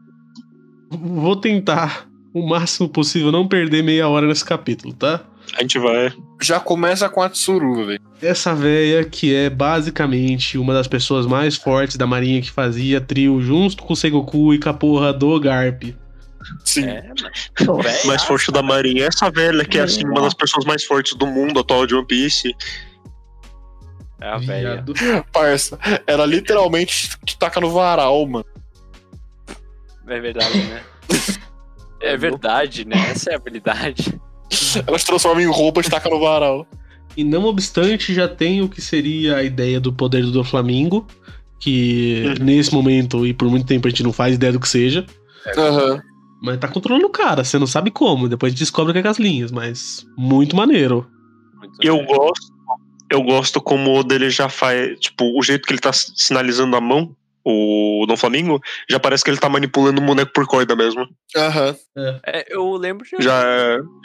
Vou 0.90 1.36
tentar 1.36 2.08
o 2.32 2.48
máximo 2.48 2.88
possível 2.88 3.30
não 3.30 3.46
perder 3.46 3.84
meia 3.84 4.08
hora 4.08 4.26
nesse 4.26 4.46
capítulo, 4.46 4.94
tá? 4.94 5.22
A 5.56 5.62
gente 5.62 5.78
vai. 5.78 6.12
Já 6.40 6.60
começa 6.60 7.08
com 7.08 7.22
a 7.22 7.28
Tsuru, 7.28 7.86
velho. 7.86 8.00
Essa 8.20 8.54
véia 8.54 9.04
que 9.04 9.34
é 9.34 9.48
basicamente 9.48 10.58
uma 10.58 10.74
das 10.74 10.86
pessoas 10.86 11.26
mais 11.26 11.56
fortes 11.56 11.96
da 11.96 12.06
marinha 12.06 12.40
que 12.40 12.50
fazia 12.50 13.00
trio 13.00 13.40
junto 13.40 13.82
com 13.82 13.92
o 13.92 13.96
Sengoku 13.96 14.54
e 14.54 14.58
com 14.58 14.68
a 14.68 14.74
porra 14.74 15.12
do 15.12 15.38
Garp. 15.40 15.84
Sim. 16.64 16.84
É. 16.84 17.02
Véi, 17.82 18.06
mais 18.06 18.22
forte 18.24 18.50
da 18.52 18.62
marinha. 18.62 19.06
Essa 19.06 19.30
velha 19.30 19.64
que 19.64 19.78
é 19.78 19.82
assim, 19.82 20.06
uma 20.06 20.22
das 20.22 20.34
pessoas 20.34 20.64
mais 20.64 20.84
fortes 20.84 21.14
do 21.14 21.26
mundo 21.26 21.60
atual 21.60 21.86
de 21.86 21.94
One 21.94 22.06
Piece. 22.06 22.54
É 24.20 24.28
a 24.28 24.38
velha. 24.38 24.84
Parça. 25.32 25.78
Era 26.06 26.26
literalmente 26.26 27.16
que 27.24 27.36
taca 27.36 27.60
no 27.60 27.70
varal, 27.70 28.26
mano. 28.26 28.46
É 30.06 30.20
verdade, 30.20 30.58
né? 30.58 30.82
É 32.00 32.16
verdade, 32.16 32.84
né? 32.84 33.10
Essa 33.10 33.30
é 33.30 33.34
a 33.34 33.36
habilidade. 33.38 34.20
Ela 34.86 34.98
se 34.98 35.06
transforma 35.06 35.42
em 35.42 35.46
roupa 35.46 35.80
e 35.80 35.84
taca 35.84 36.08
no 36.08 36.20
varal. 36.20 36.66
E 37.16 37.24
não 37.24 37.44
obstante, 37.46 38.14
já 38.14 38.28
tem 38.28 38.62
o 38.62 38.68
que 38.68 38.80
seria 38.80 39.36
a 39.36 39.42
ideia 39.42 39.80
do 39.80 39.92
poder 39.92 40.24
do 40.24 40.44
Flamingo, 40.44 41.06
que 41.60 42.22
Uhum. 42.38 42.44
nesse 42.44 42.72
momento 42.72 43.26
e 43.26 43.34
por 43.34 43.48
muito 43.48 43.66
tempo 43.66 43.86
a 43.86 43.90
gente 43.90 44.02
não 44.02 44.12
faz 44.12 44.36
ideia 44.36 44.52
do 44.52 44.60
que 44.60 44.68
seja. 44.68 45.04
Aham. 45.56 46.00
Mas 46.40 46.58
tá 46.58 46.68
controlando 46.68 47.06
o 47.06 47.10
cara, 47.10 47.42
você 47.42 47.58
não 47.58 47.66
sabe 47.66 47.90
como. 47.90 48.28
Depois 48.28 48.50
a 48.50 48.52
gente 48.52 48.60
descobre 48.60 48.90
o 48.90 48.92
que 48.94 49.00
é 49.00 49.02
com 49.02 49.08
as 49.08 49.18
linhas, 49.18 49.50
mas 49.50 50.06
muito 50.16 50.54
maneiro. 50.54 51.06
Eu 51.82 52.04
gosto. 52.04 52.52
Eu 53.10 53.22
gosto 53.22 53.60
como 53.60 53.98
o 53.98 54.04
dele 54.04 54.30
já 54.30 54.48
faz. 54.48 54.98
Tipo, 55.00 55.36
o 55.36 55.42
jeito 55.42 55.66
que 55.66 55.72
ele 55.72 55.80
tá 55.80 55.90
sinalizando 55.92 56.76
a 56.76 56.80
mão, 56.80 57.16
o 57.50 58.06
Dom 58.06 58.16
Flamingo, 58.16 58.60
já 58.90 59.00
parece 59.00 59.24
que 59.24 59.30
ele 59.30 59.38
tá 59.38 59.48
manipulando 59.48 60.00
o 60.00 60.04
boneco 60.04 60.32
por 60.32 60.46
corda 60.46 60.76
mesmo. 60.76 61.06
Aham. 61.36 61.74
É, 62.26 62.44
eu 62.54 62.70
lembro 62.76 63.04
de. 63.06 63.22
Já, 63.22 63.42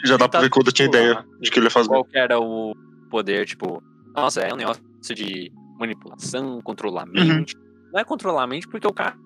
já 0.04 0.16
dá 0.16 0.28
pra 0.28 0.40
ver 0.40 0.50
que 0.50 0.58
o 0.58 0.60
Oda 0.60 0.72
tinha 0.72 0.88
ideia 0.88 1.24
de 1.40 1.50
que 1.50 1.58
ele 1.58 1.66
ia 1.66 1.70
fazer. 1.70 1.88
Qual 1.88 2.04
que 2.04 2.16
era 2.18 2.38
o 2.38 2.72
poder, 3.10 3.46
tipo. 3.46 3.82
Nossa, 4.16 4.40
é 4.40 4.52
um 4.52 4.56
negócio 4.56 4.82
de 5.14 5.50
manipulação, 5.78 6.60
controlar 6.62 7.02
a 7.02 7.06
mente. 7.06 7.54
Não 7.92 8.00
é 8.00 8.04
controlar 8.04 8.44
a 8.44 8.46
mente 8.46 8.66
porque 8.68 8.86
o 8.86 8.92
cara 8.92 9.16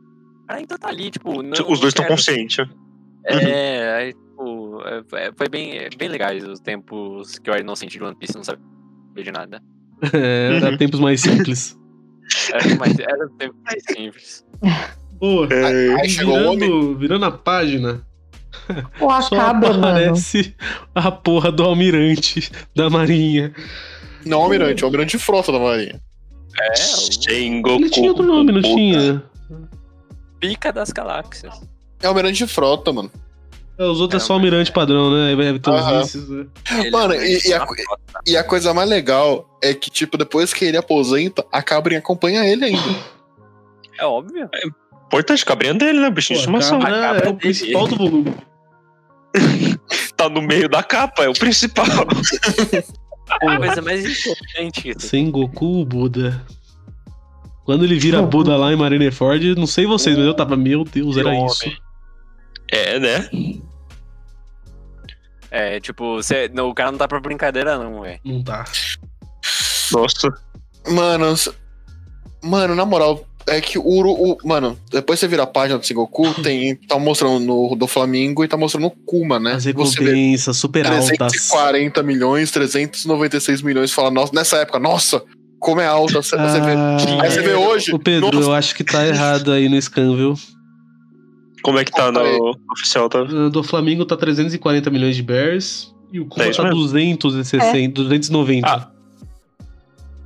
ainda 0.49 0.77
tá 0.79 0.89
ali, 0.89 1.11
tipo. 1.11 1.43
Não, 1.43 1.53
Os 1.71 1.79
dois 1.81 1.93
estão 1.93 2.05
conscientes. 2.07 2.67
É, 3.25 3.93
aí, 3.95 4.13
tipo, 4.15 4.81
é, 4.85 5.27
é, 5.27 5.33
foi 5.37 5.49
bem, 5.49 5.77
é 5.79 5.89
bem 5.97 6.09
legais 6.09 6.43
os 6.45 6.61
tempos 6.61 7.39
que 7.39 7.51
eu 7.51 7.55
era 7.55 7.63
inocente 7.63 7.99
de 7.99 8.03
One 8.03 8.17
Piece, 8.17 8.35
não 8.37 8.45
sabia 8.45 8.63
de 9.17 9.31
nada. 9.33 9.63
É, 10.15 10.57
era 10.57 10.71
Uhum. 10.71 10.77
tempos 10.77 11.01
mais 11.01 11.21
simples. 11.21 11.78
Era, 12.53 12.77
mas 12.77 12.99
era 12.99 13.27
um 13.27 13.37
tempo 13.37 13.55
mais 13.65 13.83
simples. 13.85 14.45
Pô, 15.19 15.45
É, 15.47 16.01
Aí 16.01 16.09
chegou 16.09 16.35
o 16.39 16.47
homem. 16.53 16.59
virando, 16.69 16.97
virando 16.99 17.25
a 17.25 17.31
página, 17.31 18.03
só 18.99 19.11
acaba, 19.11 19.69
mano. 19.73 19.79
aparece 19.87 20.55
a 20.95 21.11
porra 21.11 21.51
do 21.51 21.65
almirante 21.65 22.51
da 22.75 22.89
marinha. 22.91 23.53
Não, 24.25 24.43
Almirante, 24.43 24.83
é 24.83 24.85
o 24.85 24.89
Almirante 24.89 25.19
Frota 25.19 25.51
da 25.53 25.59
Marinha. 25.59 26.01
É, 26.61 26.73
o 26.73 26.77
Sengoku. 26.77 27.77
Ele 27.81 27.89
tinha 27.91 28.11
outro 28.11 28.27
nome, 28.27 28.53
não 28.53 28.61
puta. 28.61 28.75
tinha? 28.75 29.23
pica 30.41 30.73
das 30.73 30.91
galáxias. 30.91 31.55
É 32.03 32.07
o 32.07 32.11
Almirante 32.11 32.47
Frota, 32.47 32.93
mano. 32.93 33.11
É, 33.79 33.85
Os 33.85 34.01
outros 34.01 34.23
é, 34.23 34.25
É, 34.25 34.27
só 34.27 34.33
almirante 34.35 34.73
padrão, 34.73 35.11
né? 35.15 35.29
Aí 35.31 35.37
Deve 35.37 35.59
ter 35.61 35.71
Aham. 35.71 36.01
vices, 36.03 36.29
né? 36.29 36.47
Mano, 36.91 37.15
é 37.15 37.27
e- 37.31 37.41
e 37.49 37.55
a- 37.55 37.65
frota. 37.67 37.85
E 38.27 38.37
a 38.37 38.43
coisa 38.45 38.75
mais 38.75 38.89
legal 38.91 39.59
é 39.63 39.73
que, 39.73 39.89
tipo, 39.91 40.17
depois 40.19 40.53
que 40.53 40.65
ele 40.65 40.77
aposenta, 40.77 41.45
a 41.53 41.63
Cabrinha 41.63 42.01
acompanha 42.01 42.45
ele 42.45 42.65
ainda. 42.65 42.99
É 43.99 44.05
óbvio. 44.05 44.49
Importante, 45.07 45.45
cabrinha 45.45 45.75
dele, 45.75 46.01
né? 46.01 46.11
Bichinho 46.11 46.37
de 46.39 46.43
estimação. 46.43 46.79
cabra 46.81 46.99
A 46.99 47.01
cabra 47.15 47.27
é 47.27 47.31
o 47.31 47.35
principal 47.37 47.87
do 47.89 47.97
volume. 47.97 48.35
Tá 50.17 50.29
no 50.29 50.43
meio 50.43 50.69
da 50.69 50.83
capa, 50.83 51.25
é 51.25 51.29
o 51.29 51.33
principal. 51.33 51.87
A 53.31 53.39
coisa 53.59 53.83
mais 53.83 54.05
importante. 54.27 54.95
Sengoku 54.99 55.85
Buda. 55.85 56.45
Quando 57.65 57.85
ele 57.85 57.99
vira 57.99 58.23
Buda 58.23 58.57
lá 58.57 58.73
em 58.73 58.77
Marineford, 58.77 59.55
não 59.55 59.67
sei 59.67 59.85
vocês, 59.87 60.17
mas 60.17 60.27
eu 60.27 60.33
tava, 60.35 60.57
meu 60.57 60.83
Deus, 60.83 61.17
era 61.19 61.35
isso. 61.45 61.71
É, 62.73 62.99
né? 62.99 63.29
É, 65.51 65.81
tipo, 65.81 66.23
cê, 66.23 66.51
não, 66.53 66.69
o 66.69 66.75
cara 66.75 66.91
não 66.91 66.99
tá 66.99 67.09
pra 67.09 67.21
brincadeira, 67.21 67.79
não, 67.79 68.03
velho. 68.03 68.21
Não 68.25 68.43
tá. 68.43 68.65
Nossa. 69.93 70.29
Mano, 70.91 71.35
mano, 72.43 72.75
na 72.75 72.85
moral, 72.85 73.25
é 73.47 73.61
que 73.61 73.79
o, 73.79 73.83
o- 73.85 74.37
Mano, 74.45 74.79
depois 74.91 75.19
você 75.19 75.27
vira 75.27 75.43
a 75.43 75.47
página 75.47 75.79
do 75.79 75.87
Sengoku, 75.87 76.35
tem. 76.43 76.75
Tá 76.77 76.99
mostrando 76.99 77.41
no 77.41 77.75
do 77.75 77.87
Flamengo 77.87 78.45
e 78.45 78.49
tá 78.49 78.57
mostrando 78.57 78.87
o 78.87 78.91
Kuma, 78.91 79.39
né? 79.41 79.53
As 79.55 79.65
Você 79.65 79.71
recompensas 79.71 80.57
super 80.57 80.87
altas. 80.87 81.07
340 81.09 82.03
milhões, 82.03 82.51
396 82.51 83.63
milhões. 83.63 83.93
Fala, 83.93 84.11
nossa, 84.11 84.33
nessa 84.35 84.59
época, 84.59 84.79
nossa, 84.79 85.23
como 85.59 85.81
é 85.81 85.87
alta. 85.87 86.23
Você, 86.23 86.37
você 86.37 86.61
vê. 86.61 86.73
Ah, 86.73 86.97
Aí 87.23 87.31
você 87.31 87.41
vê 87.43 87.55
hoje. 87.55 87.93
Ô 87.95 87.99
Pedro, 87.99 88.31
nossa, 88.33 88.49
eu 88.49 88.53
acho 88.55 88.75
que 88.75 88.85
tá 88.85 89.07
errado 89.07 89.53
aí 89.53 89.69
no 89.69 89.81
scan, 89.81 90.15
viu? 90.17 90.35
Como 91.63 91.79
é 91.79 91.85
que 91.85 91.91
tá 91.93 92.11
no 92.13 92.57
oficial, 92.73 93.09
tá? 93.09 93.23
Do 93.25 93.63
Flamengo 93.63 94.05
tá 94.05 94.17
340 94.17 94.91
milhões 94.91 95.17
de 95.17 95.23
Bears. 95.23 95.95
E 96.13 96.21
o 96.21 96.27
Kuma 96.27 96.45
É 96.47 96.51
tá 96.53 96.63
mesmo. 96.65 96.81
260, 96.81 98.03
290. 98.03 98.67
Ah. 98.69 98.89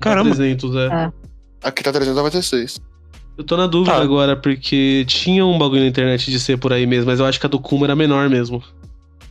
Caramba. 0.00 0.30
300, 0.34 0.74
é. 0.76 0.86
Ah. 0.88 1.12
Aqui 1.62 1.82
tá 1.82 1.92
396. 1.92 2.80
Eu 3.38 3.44
tô 3.44 3.56
na 3.56 3.66
dúvida 3.66 3.96
Tá. 3.96 4.02
agora, 4.02 4.36
porque 4.36 5.04
tinha 5.08 5.44
um 5.44 5.58
bagulho 5.58 5.80
na 5.80 5.86
internet 5.88 6.30
de 6.30 6.38
ser 6.38 6.58
por 6.58 6.72
aí 6.72 6.86
mesmo, 6.86 7.06
mas 7.06 7.18
eu 7.18 7.26
acho 7.26 7.40
que 7.40 7.46
a 7.46 7.48
do 7.48 7.58
Kuma 7.58 7.86
era 7.86 7.96
menor 7.96 8.28
mesmo. 8.28 8.62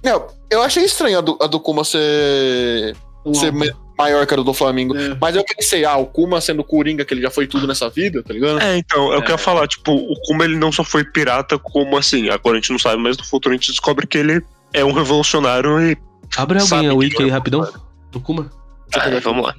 Não, 0.03 0.25
eu 0.49 0.61
achei 0.63 0.83
estranho 0.83 1.19
a 1.19 1.21
do, 1.21 1.37
a 1.41 1.45
do 1.47 1.59
Kuma 1.59 1.83
ser, 1.83 2.95
ser 3.33 3.53
me- 3.53 3.71
maior 4.01 4.25
que 4.27 4.33
a 4.33 4.37
do 4.37 4.53
Flamengo. 4.53 4.97
É. 4.97 5.15
Mas 5.19 5.35
eu 5.35 5.43
pensei, 5.43 5.85
ah, 5.85 5.97
o 5.97 6.05
Kuma 6.05 6.39
sendo 6.41 6.63
Coringa, 6.63 7.03
que 7.05 7.13
ele 7.13 7.21
já 7.21 7.29
foi 7.31 7.47
tudo 7.47 7.65
nessa 7.67 7.89
vida, 7.89 8.21
tá 8.23 8.33
ligado? 8.33 8.59
É, 8.61 8.77
então, 8.77 9.11
eu 9.13 9.19
É. 9.19 9.21
quero 9.21 9.37
falar, 9.37 9.67
tipo, 9.67 9.91
o 9.93 10.13
Kuma 10.25 10.43
ele 10.45 10.57
não 10.57 10.71
só 10.71 10.83
foi 10.83 11.03
pirata, 11.03 11.57
como 11.57 11.97
assim, 11.97 12.29
agora 12.29 12.57
a 12.57 12.59
gente 12.61 12.71
não 12.71 12.79
sabe, 12.79 13.01
mas 13.01 13.17
no 13.17 13.23
futuro 13.23 13.53
a 13.53 13.57
gente 13.57 13.69
descobre 13.71 14.05
que 14.07 14.17
ele 14.17 14.41
é 14.73 14.83
um 14.83 14.91
revolucionário 14.91 15.79
e. 15.81 15.97
Abre 16.37 16.59
alguém 16.59 16.87
a 16.87 16.93
wiki 16.93 17.15
não 17.17 17.23
aí 17.25 17.29
é 17.29 17.33
rapidão. 17.33 17.67
Do 18.11 18.19
Kuma. 18.21 18.49
Eu 18.93 18.99
Ah, 19.01 19.03
pegar 19.05 19.19
vamos 19.19 19.45
lá. 19.45 19.55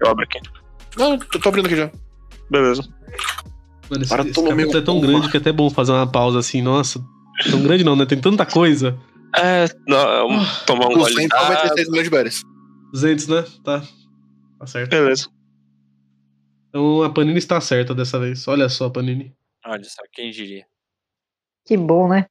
Eu 0.00 0.08
abro 0.10 0.24
aqui. 0.24 0.38
Não, 0.96 1.18
tô, 1.18 1.38
tô 1.38 1.48
abrindo 1.48 1.66
aqui 1.66 1.76
já. 1.76 1.90
Beleza. 2.50 2.82
Mano, 3.90 4.02
esse, 4.02 4.08
Para 4.08 4.22
esse 4.24 4.32
todo 4.32 4.48
capítulo 4.48 4.78
é 4.78 4.80
tão 4.82 4.94
Kuma. 5.00 5.06
grande 5.06 5.30
que 5.30 5.36
é 5.36 5.40
até 5.40 5.52
bom 5.52 5.68
fazer 5.70 5.92
uma 5.92 6.06
pausa 6.06 6.38
assim. 6.38 6.62
Nossa, 6.62 7.00
tão 7.50 7.62
grande 7.62 7.84
não, 7.84 7.94
né? 7.96 8.06
Tem 8.06 8.18
tanta 8.18 8.44
coisa. 8.46 8.96
É, 9.36 9.66
não, 9.86 10.28
um- 10.28 10.46
tomar 10.66 10.86
um 10.86 10.94
gole. 10.94 11.12
296 11.14 11.88
milhões 11.88 12.04
de 12.04 12.10
berries. 12.10 12.42
200, 12.94 13.26
né? 13.26 13.44
Tá. 13.64 13.82
Tá 14.60 14.66
certo. 14.68 14.90
Beleza. 14.90 15.28
Então 16.68 17.02
a 17.02 17.10
Panini 17.10 17.38
está 17.38 17.60
certa 17.60 17.92
dessa 17.92 18.20
vez. 18.20 18.46
Olha 18.46 18.68
só, 18.68 18.88
Panini. 18.88 19.34
Olha 19.66 19.82
só, 19.82 20.00
quem 20.12 20.30
diria. 20.30 20.64
Que 21.66 21.76
bom, 21.76 22.08
né? 22.08 22.26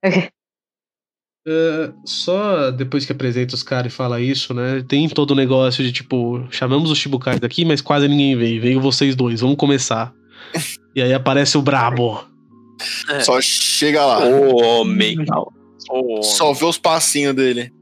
É, 1.46 1.92
só 2.06 2.72
depois 2.72 3.06
que 3.06 3.12
apresenta 3.12 3.56
os 3.56 3.64
caras 3.64 3.92
e 3.92 3.96
fala 3.96 4.22
isso, 4.22 4.54
né? 4.54 4.82
Tem 4.88 5.10
todo 5.10 5.32
o 5.32 5.36
negócio 5.36 5.84
de 5.84 5.92
tipo, 5.92 6.48
chamamos 6.50 6.90
os 6.90 6.98
Chibukais 6.98 7.42
daqui, 7.42 7.66
mas 7.66 7.82
quase 7.82 8.08
ninguém 8.08 8.38
veio. 8.38 8.62
Veio 8.62 8.80
vocês 8.80 9.18
dois, 9.18 9.42
vamos 9.42 9.58
começar. 9.58 10.14
E 10.96 11.02
aí 11.02 11.14
aparece 11.14 11.58
o 11.58 11.62
Brabo. 11.62 12.24
É. 13.10 13.20
Só 13.20 13.42
chega 13.42 14.06
lá. 14.06 14.26
Ô, 14.26 14.62
homem. 14.62 15.18
Ô, 15.90 16.24
Só 16.24 16.54
vê 16.54 16.64
os 16.64 16.78
passinhos 16.78 17.36
dele. 17.36 17.74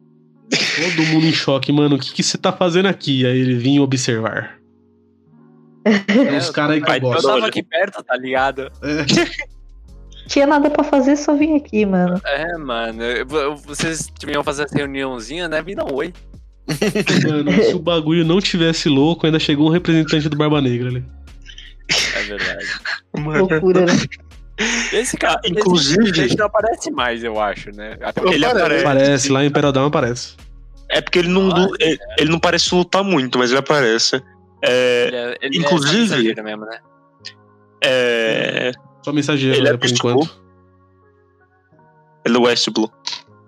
Todo 0.51 1.07
mundo 1.07 1.25
em 1.25 1.33
choque, 1.33 1.71
mano. 1.71 1.95
O 1.95 1.99
que 1.99 2.13
que 2.13 2.23
você 2.23 2.37
tá 2.37 2.51
fazendo 2.51 2.87
aqui? 2.87 3.25
Aí 3.25 3.39
ele 3.39 3.55
vinha 3.55 3.81
observar. 3.81 4.57
É, 5.85 6.37
os 6.37 6.49
caras 6.49 6.75
aí 6.75 6.81
que 6.81 6.89
eu 6.89 7.09
Vai, 7.09 7.17
Eu 7.17 7.21
tava 7.21 7.47
aqui 7.47 7.63
perto, 7.63 8.03
tá 8.03 8.15
ligado? 8.15 8.71
É. 8.83 9.05
Tinha 10.27 10.47
nada 10.47 10.69
pra 10.69 10.83
fazer, 10.83 11.17
só 11.17 11.35
vim 11.35 11.57
aqui, 11.57 11.85
mano. 11.85 12.21
É, 12.25 12.57
mano. 12.57 12.99
Vocês 13.65 14.11
iam 14.27 14.43
fazer 14.43 14.63
essa 14.63 14.77
reuniãozinha, 14.77 15.49
né? 15.49 15.61
Vim 15.61 15.75
dar 15.75 15.85
um 15.85 15.93
oi. 15.93 16.13
Mano, 17.27 17.51
se 17.51 17.73
o 17.73 17.79
bagulho 17.79 18.23
não 18.23 18.39
tivesse 18.39 18.87
louco, 18.87 19.25
ainda 19.25 19.39
chegou 19.39 19.67
um 19.67 19.71
representante 19.71 20.29
do 20.29 20.37
Barba 20.37 20.61
Negra 20.61 20.87
ali. 20.87 21.03
É 22.15 22.23
verdade. 22.23 22.67
Mano. 23.19 23.47
Loucura, 23.47 23.85
né? 23.85 23.93
Esse 24.93 25.17
cara, 25.17 25.39
Inclusive- 25.45 26.09
esse 26.09 26.13
gente 26.27 26.37
não 26.37 26.45
aparece 26.45 26.91
mais, 26.91 27.23
eu 27.23 27.39
acho, 27.39 27.71
né? 27.71 27.97
Até 28.01 28.21
Ele 28.27 28.45
aparece. 28.45 28.81
Aparece, 28.85 29.29
lá 29.31 29.43
em 29.43 29.47
Imperadão 29.47 29.85
aparece. 29.85 30.35
É 30.89 30.99
porque 31.01 31.19
ele 31.19 31.29
não, 31.29 31.49
Ah, 31.51 31.67
ele, 31.79 31.97
ele 32.17 32.29
não 32.31 32.39
parece 32.39 32.73
lutar 32.75 33.03
muito, 33.03 33.37
mas 33.39 33.49
ele 33.51 33.59
aparece. 33.59 34.21
É. 34.63 35.05
Ele 35.07 35.15
é, 35.15 35.37
ele 35.41 35.57
Inclusive- 35.59 35.93
é 36.03 36.07
só 36.07 36.15
mensageiro 36.15 36.43
mesmo, 36.43 36.65
né? 36.65 36.79
É. 37.83 38.71
Só 39.03 39.11
mensageiro, 39.11 39.57
Ele 39.57 39.67
é 39.67 39.71
né, 39.71 39.77
por 39.77 39.87
Beast 39.87 39.95
enquanto. 39.97 40.41
Ele 42.25 42.37
é 42.37 42.39
West 42.39 42.69
Blue. 42.69 42.91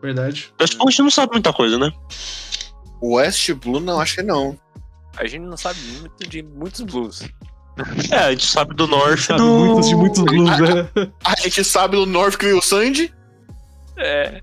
Verdade. 0.01 0.53
Acho 0.59 0.77
que 0.77 0.81
a 0.87 0.89
gente 0.89 1.01
não 1.03 1.11
sabe 1.11 1.33
muita 1.33 1.53
coisa, 1.53 1.77
né? 1.77 1.91
West 3.01 3.51
Blue, 3.53 3.79
não, 3.79 3.99
acho 3.99 4.15
que 4.15 4.23
não. 4.23 4.57
A 5.15 5.25
gente 5.27 5.43
não 5.43 5.57
sabe 5.57 5.79
muito 5.99 6.27
de 6.27 6.41
muitos 6.41 6.81
blues. 6.81 7.21
É, 8.11 8.15
a 8.17 8.31
gente 8.31 8.45
sabe 8.45 8.75
do 8.75 8.85
North 8.87 9.21
Sabe 9.21 9.39
do... 9.39 9.47
muitos 9.47 9.89
de 9.89 9.95
muitos 9.95 10.23
blues, 10.23 10.59
né? 10.59 10.89
A 11.23 11.35
gente 11.39 11.63
sabe 11.63 11.95
do 11.95 12.05
North 12.05 12.37
que 12.37 12.45
veio 12.45 12.59
o 12.59 12.61
Sandy. 12.61 13.11
É. 13.97 14.41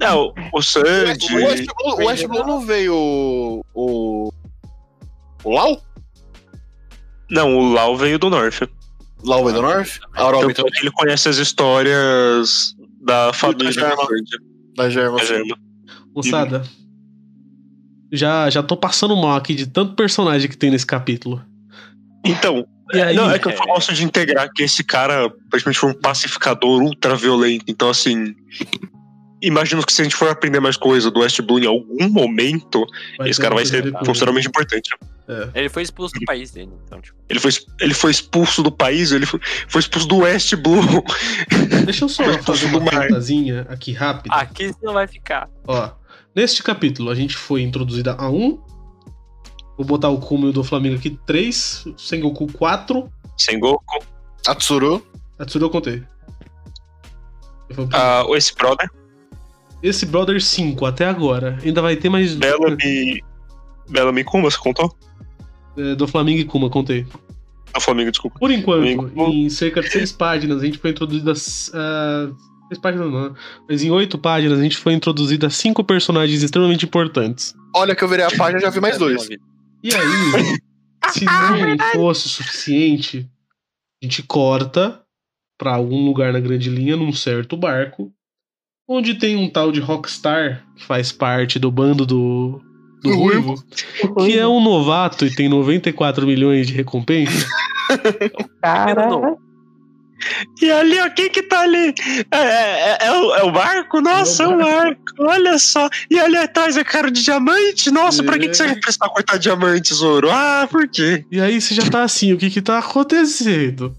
É, 0.00 0.12
o, 0.12 0.32
o 0.52 0.62
Sandy. 0.62 1.26
O 1.34 1.36
West 1.36 1.66
Blue, 1.66 1.94
o 1.94 2.06
West 2.06 2.26
Blue 2.26 2.46
não 2.46 2.60
veio 2.64 2.94
o. 2.94 3.64
O. 3.74 4.32
O 5.44 5.50
Lau? 5.50 5.82
Não, 7.30 7.54
o 7.56 7.72
Lau 7.72 7.96
veio 7.96 8.18
do 8.18 8.30
North. 8.30 8.62
Lau 9.22 9.44
veio 9.44 9.56
do 9.56 9.62
North? 9.62 9.98
A 10.14 10.22
Aurora 10.22 10.46
Tanto 10.46 10.66
é 10.66 10.70
que 10.70 10.80
ele 10.80 10.90
conhece 10.92 11.28
as 11.28 11.36
histórias 11.36 12.74
da 13.02 13.32
família 13.32 13.72
Germa. 13.72 13.96
do 13.96 14.02
Sandy. 14.02 14.30
da 14.76 14.90
Germa. 14.90 15.18
Da 15.18 15.24
Germa. 15.24 15.58
Moçada, 16.14 16.64
já, 18.12 18.50
já 18.50 18.62
tô 18.62 18.76
passando 18.76 19.16
mal 19.16 19.36
aqui 19.36 19.54
de 19.54 19.66
tanto 19.66 19.94
personagem 19.94 20.48
que 20.48 20.56
tem 20.56 20.70
nesse 20.70 20.86
capítulo. 20.86 21.42
Então, 22.24 22.66
aí, 22.92 23.14
não, 23.14 23.30
é 23.30 23.38
que 23.38 23.48
eu 23.48 23.52
é. 23.52 23.56
gosto 23.56 23.92
de 23.94 24.04
integrar 24.04 24.50
que 24.52 24.62
esse 24.62 24.84
cara 24.84 25.30
praticamente 25.48 25.78
foi 25.78 25.90
um 25.90 25.94
pacificador 25.94 26.82
ultra 26.82 27.16
violento. 27.16 27.64
Então, 27.68 27.88
assim. 27.88 28.34
Imagino 29.42 29.82
que 29.82 29.90
se 29.90 30.02
a 30.02 30.04
gente 30.04 30.14
for 30.14 30.28
aprender 30.28 30.60
mais 30.60 30.76
coisa 30.76 31.10
do 31.10 31.20
West 31.20 31.40
Blue 31.40 31.58
em 31.58 31.66
algum 31.66 32.10
momento, 32.10 32.84
vai 33.16 33.30
esse 33.30 33.40
cara 33.40 33.54
um 33.54 33.56
vai 33.56 33.64
ser 33.64 33.90
consideravelmente 33.90 34.48
importante. 34.48 34.90
Ele 35.54 35.68
foi 35.68 35.82
expulso 35.82 36.12
do 36.18 36.26
país 36.26 36.50
dele, 36.50 36.72
então, 36.84 37.00
tipo. 37.00 37.16
Ele 37.28 37.38
foi, 37.38 37.50
ele 37.80 37.94
foi 37.94 38.10
expulso 38.10 38.62
do 38.62 38.72
país, 38.72 39.12
ele 39.12 39.24
foi, 39.24 39.40
foi 39.68 39.80
expulso 39.80 40.08
do 40.08 40.18
West 40.18 40.54
Blue. 40.56 41.04
Deixa 41.86 42.04
eu 42.04 42.08
só 42.08 42.24
fazer 42.42 42.66
uma 42.66 42.84
perguntazinha 42.84 43.66
aqui 43.68 43.92
rápida. 43.92 44.34
Aqui 44.34 44.68
você 44.68 44.84
não 44.84 44.92
vai 44.92 45.06
ficar. 45.06 45.48
Ó, 45.66 45.90
neste 46.34 46.62
capítulo 46.62 47.10
a 47.10 47.14
gente 47.14 47.36
foi 47.36 47.62
introduzida 47.62 48.14
a 48.14 48.28
1. 48.28 48.69
Vou 49.80 49.86
botar 49.86 50.10
o 50.10 50.18
Kuma 50.18 50.52
do 50.52 50.62
Flamengo 50.62 50.96
aqui 50.96 51.18
3. 51.24 51.86
Sengoku 51.96 52.46
4. 52.52 53.10
Sengoku, 53.38 54.04
Atsuru. 54.46 55.02
A 55.38 55.46
Tsuru 55.46 55.64
eu 55.64 55.70
contei. 55.70 56.02
Eu 57.70 57.76
vou- 57.76 57.88
ah, 57.94 58.22
esse 58.36 58.54
brother, 58.54 58.90
Esse 59.82 60.04
Brother 60.04 60.38
5 60.42 60.84
até 60.84 61.06
agora. 61.06 61.58
Ainda 61.64 61.80
vai 61.80 61.96
ter 61.96 62.10
mais. 62.10 62.34
Bellamy. 62.34 63.24
Bellamy 63.88 64.22
Kuma, 64.22 64.50
você 64.50 64.58
contou? 64.58 64.94
É, 65.78 65.94
do 65.94 66.06
Flamengo 66.06 66.40
e 66.40 66.44
Kuma, 66.44 66.68
contei. 66.68 67.06
Do 67.72 67.80
Flamengo, 67.80 68.10
desculpa. 68.10 68.38
Por 68.38 68.50
enquanto, 68.50 68.82
Flamengo. 68.82 69.32
em 69.32 69.48
cerca 69.48 69.80
de 69.80 69.88
seis 69.90 70.12
páginas, 70.12 70.60
a 70.60 70.66
gente 70.66 70.76
foi 70.76 70.90
introduzida. 70.90 71.32
ah, 71.72 72.30
seis 72.68 72.78
páginas 72.82 73.10
não, 73.10 73.34
mas 73.66 73.82
em 73.82 73.90
oito 73.90 74.18
páginas 74.18 74.58
a 74.58 74.62
gente 74.62 74.76
foi 74.76 74.92
introduzida 74.92 75.46
a 75.46 75.50
cinco 75.50 75.82
personagens 75.82 76.42
extremamente 76.42 76.84
importantes. 76.84 77.54
Olha 77.74 77.94
que 77.96 78.04
eu 78.04 78.08
virei 78.08 78.26
a 78.26 78.30
página 78.36 78.58
e 78.58 78.62
já 78.62 78.68
vi 78.68 78.80
mais 78.82 78.98
dois. 78.98 79.26
E 79.82 79.90
aí, 79.94 80.58
se 81.10 81.24
não 81.24 81.78
fosse 81.92 82.26
o 82.26 82.30
suficiente, 82.30 83.28
a 84.02 84.06
gente 84.06 84.22
corta 84.22 85.02
pra 85.58 85.74
algum 85.74 86.04
lugar 86.04 86.32
na 86.32 86.40
grande 86.40 86.70
linha, 86.70 86.96
num 86.96 87.12
certo 87.12 87.56
barco, 87.56 88.12
onde 88.88 89.14
tem 89.14 89.36
um 89.36 89.48
tal 89.48 89.70
de 89.70 89.80
Rockstar, 89.80 90.64
que 90.76 90.84
faz 90.84 91.12
parte 91.12 91.58
do 91.58 91.70
bando 91.70 92.06
do, 92.06 92.60
do 93.02 93.10
Do 93.10 93.14
Ruivo, 93.16 93.54
que 94.24 94.38
é 94.38 94.46
um 94.46 94.62
novato 94.62 95.26
e 95.26 95.34
tem 95.34 95.48
94 95.48 96.26
milhões 96.26 96.66
de 96.66 96.72
recompensa. 96.72 97.46
Cara, 98.62 99.08
não. 99.08 99.49
E 100.60 100.70
ali, 100.70 100.98
ó, 101.00 101.08
quem 101.10 101.30
que 101.30 101.42
tá 101.42 101.60
ali? 101.60 101.94
É, 102.30 102.36
é- 102.38 102.98
é 103.06 103.12
o, 103.12 103.34
é 103.36 103.42
o 103.42 103.50
barco? 103.52 104.00
Nossa, 104.00 104.42
é 104.44 104.46
o 104.48 104.58
barco. 104.58 105.02
Olha 105.20 105.58
só. 105.58 105.88
E 106.10 106.18
ali 106.18 106.36
atrás 106.36 106.76
é 106.76 106.84
cara 106.84 107.10
de 107.10 107.22
diamante? 107.22 107.90
Nossa, 107.90 108.22
pra 108.22 108.38
que, 108.38 108.48
que 108.48 108.54
você 108.56 108.66
vai 108.66 108.76
prestar 108.76 109.08
cortar 109.08 109.38
diamante, 109.38 109.94
Zoro? 109.94 110.30
Ah, 110.30 110.68
por 110.70 110.86
quê? 110.88 111.24
E 111.30 111.40
aí 111.40 111.60
você 111.60 111.74
já 111.74 111.82
tá 111.90 112.02
assim, 112.02 112.32
o 112.32 112.38
que 112.38 112.50
que 112.50 112.60
tá 112.62 112.78
acontecendo? 112.78 113.94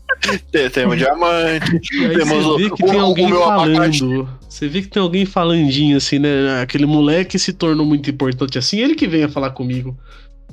Tem, 0.51 0.69
tem 0.69 0.85
um 0.87 0.95
diamante. 0.95 1.79
Temos 1.89 2.43
você 2.45 2.57
vê 2.63 2.65
o- 2.67 2.75
que 2.75 2.83
tem 2.83 2.95
o- 2.95 2.97
o 2.97 3.01
alguém 3.01 3.31
abacate. 3.31 3.99
falando. 3.99 4.29
Você 4.49 4.67
vê 4.67 4.81
que 4.81 4.87
tem 4.87 5.01
alguém 5.01 5.25
falandinho 5.25 5.97
assim, 5.97 6.19
né? 6.19 6.61
Aquele 6.61 6.85
moleque 6.85 7.39
se 7.39 7.53
tornou 7.53 7.85
muito 7.85 8.09
importante 8.09 8.57
assim, 8.57 8.79
ele 8.79 8.95
que 8.95 9.07
venha 9.07 9.29
falar 9.29 9.51
comigo. 9.51 9.97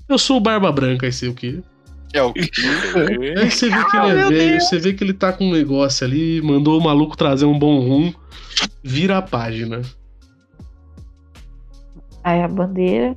Eu 0.09 0.19
sou 0.19 0.36
o 0.39 0.40
Barba 0.40 0.70
Branca, 0.73 1.11
sei 1.12 1.28
o 1.28 1.35
quê. 1.35 1.59
É 2.13 2.23
o 2.23 2.33
que? 2.33 2.41
Aí 3.39 3.51
você 3.51 3.69
vê 3.69 3.85
que 3.85 3.97
ele 3.97 4.11
é 4.21 4.25
velho, 4.29 4.61
você 4.61 4.79
vê 4.79 4.93
que 4.95 5.05
ele 5.05 5.13
tá 5.13 5.33
com 5.33 5.45
um 5.49 5.53
negócio 5.53 6.07
ali, 6.07 6.41
mandou 6.43 6.79
o 6.79 6.83
maluco 6.83 7.17
trazer 7.17 7.45
um 7.45 7.59
bom 7.59 7.81
rum, 7.81 8.13
vira 8.83 9.19
a 9.19 9.23
página. 9.23 9.83
Aí 12.25 12.43
a 12.43 12.49
bandeira. 12.49 13.17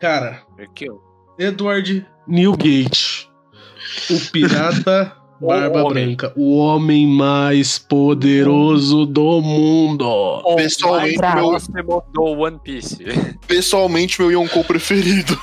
Cara, 0.00 0.42
Aqui, 0.58 0.90
ó. 0.90 0.96
Edward 1.38 2.06
Newgate. 2.26 3.28
O 4.10 4.18
pirata 4.32 5.12
barba 5.40 5.82
homem. 5.84 6.06
branca. 6.16 6.32
O 6.36 6.56
homem 6.58 7.06
mais 7.06 7.78
poderoso 7.78 9.06
do 9.06 9.40
mundo. 9.40 10.04
O 10.06 10.56
Pessoalmente, 10.56 11.18
meu- 11.20 11.30
próximo 11.30 12.04
do 12.12 12.22
One 12.24 12.58
Piece. 12.62 12.98
Pessoalmente, 13.46 14.20
meu 14.20 14.30
Yonkou 14.32 14.64
preferido. 14.64 15.38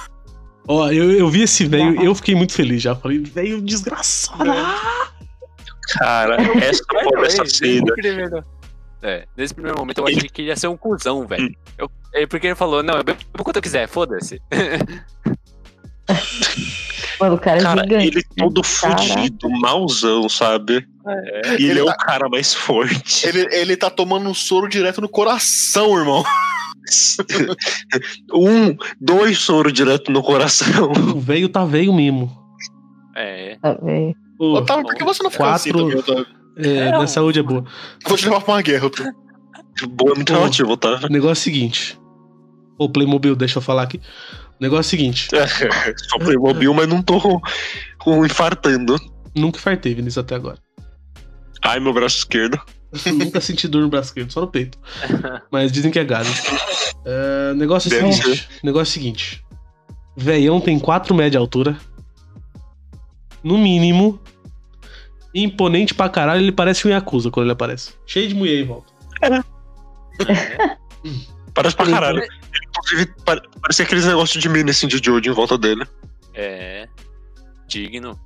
Ó, 0.67 0.89
eu, 0.91 1.11
eu 1.11 1.27
vi 1.29 1.41
esse 1.43 1.65
velho, 1.65 2.01
eu 2.03 2.13
fiquei 2.15 2.35
muito 2.35 2.53
feliz 2.53 2.81
já. 2.81 2.95
Falei, 2.95 3.19
velho 3.19 3.61
desgraçado. 3.61 4.43
Cara, 5.97 6.37
essa 6.63 6.83
porra 6.85 7.21
dessa 7.23 7.43
Nesse 7.43 7.55
cena. 7.57 7.93
primeiro- 7.93 8.45
É, 9.03 9.25
nesse 9.35 9.53
primeiro 9.53 9.77
momento 9.79 9.97
eu 9.97 10.07
achei 10.07 10.29
que 10.29 10.41
ele 10.43 10.49
ia 10.49 10.55
ser 10.55 10.67
um 10.67 10.77
cuzão, 10.77 11.25
velho. 11.27 11.51
É 12.13 12.25
porque 12.27 12.47
ele 12.47 12.55
falou, 12.55 12.83
não, 12.83 12.95
eu 12.95 13.03
bebo 13.03 13.19
quanto 13.43 13.55
eu 13.57 13.61
quiser, 13.61 13.87
foda-se. 13.87 14.39
Mano, 17.19 17.35
o 17.35 17.39
cara 17.39 17.59
é 17.59 17.61
Cara, 17.63 17.81
gigante. 17.83 18.07
ele 18.07 18.23
todo 18.35 18.61
Caraca. 18.61 19.01
fudido, 19.03 19.49
mauzão, 19.49 20.27
sabe? 20.27 20.87
É, 21.07 21.51
E 21.59 21.65
ele, 21.65 21.71
Ele 21.71 21.79
é 21.81 21.85
tá- 21.85 21.91
o 21.91 21.97
cara 21.97 22.29
mais 22.29 22.53
forte. 22.53 23.27
Ele, 23.27 23.47
ele 23.55 23.77
tá 23.77 23.89
tomando 23.89 24.27
um 24.29 24.33
soro 24.33 24.67
direto 24.67 25.01
no 25.01 25.09
coração, 25.09 25.97
irmão. 25.97 26.23
Um, 28.33 28.75
dois 28.99 29.37
soro 29.39 29.71
direto 29.71 30.11
no 30.11 30.21
coração. 30.23 30.91
O 31.15 31.19
velho 31.19 31.49
tá 31.49 31.65
velho 31.65 31.93
mesmo. 31.93 32.31
é. 33.15 33.57
Tá 33.61 33.77
vendo? 33.81 34.15
Ô, 34.39 34.53
Otávio, 34.55 34.85
por 34.85 34.95
que 34.95 35.03
você 35.03 35.21
não 35.21 35.29
fica 35.29 35.51
assim 35.51 35.71
Quatro- 35.71 35.87
também, 35.89 35.99
Otávio? 35.99 36.27
é, 36.57 36.91
minha 36.91 37.07
saúde 37.07 37.39
é 37.39 37.43
boa. 37.43 37.63
Vou 38.07 38.17
te 38.17 38.25
levar 38.25 38.41
pra 38.41 38.55
uma 38.55 38.61
guerra, 38.61 38.87
Otávio. 38.87 39.13
Boa, 39.89 40.15
muito 40.15 40.33
Pô. 40.33 40.39
relativo, 40.39 40.75
tá? 40.77 40.99
O 41.03 41.11
negócio 41.11 41.29
é 41.29 41.31
o 41.33 41.35
seguinte. 41.35 41.99
Ô, 42.77 42.89
Playmobil, 42.89 43.35
deixa 43.35 43.59
eu 43.59 43.61
falar 43.61 43.83
aqui. 43.83 43.97
O 44.59 44.63
negócio 44.63 44.79
é 44.79 44.87
o 44.87 44.89
seguinte. 44.89 45.27
Só 46.09 46.17
Playmobil, 46.17 46.73
mas 46.73 46.87
não 46.87 47.01
tô 47.03 47.39
com- 47.99 48.25
infartando. 48.25 48.95
Nunca 49.35 49.59
fartei, 49.59 49.93
Vinícius, 49.93 50.17
até 50.23 50.35
agora. 50.35 50.57
Ai, 51.63 51.79
meu 51.79 51.93
braço 51.93 52.17
esquerdo. 52.17 52.59
Nunca 53.13 53.39
senti 53.39 53.67
dor 53.67 53.81
no 53.83 53.89
braço 53.89 54.09
esquerdo, 54.09 54.31
só 54.31 54.41
no 54.41 54.47
peito. 54.47 54.77
Mas 55.51 55.71
dizem 55.71 55.91
que 55.91 55.99
é 55.99 56.03
gado. 56.03 56.27
É, 57.05 57.53
negócio 57.53 57.93
é 57.93 58.03
o 58.05 58.11
seguinte. 58.11 58.49
Negócio 58.63 58.89
é 58.89 58.91
o 58.91 58.93
seguinte. 58.93 59.45
Veião 60.17 60.59
tem 60.59 60.77
4 60.77 61.15
metros 61.15 61.31
de 61.31 61.37
altura. 61.37 61.77
No 63.43 63.57
mínimo. 63.57 64.19
Imponente 65.33 65.93
pra 65.93 66.09
caralho, 66.09 66.41
ele 66.41 66.51
parece 66.51 66.85
um 66.85 66.91
Yakuza 66.91 67.31
quando 67.31 67.45
ele 67.45 67.53
aparece. 67.53 67.93
Cheio 68.05 68.27
de 68.27 68.35
mulher 68.35 68.59
em 68.59 68.65
volta. 68.65 68.91
Parece 71.53 71.75
pra 71.75 71.85
caralho. 71.89 72.19
Ele, 72.19 72.27
inclusive, 72.67 73.13
pare- 73.25 73.41
parecia 73.61 73.85
aqueles 73.85 74.05
negócios 74.05 74.41
de 74.41 74.49
mini 74.49 74.69
assim 74.71 74.87
de 74.87 74.97
Jojo 75.03 75.29
em 75.29 75.33
volta 75.33 75.57
dele. 75.57 75.85
É. 76.33 76.87
Digno. 77.67 78.19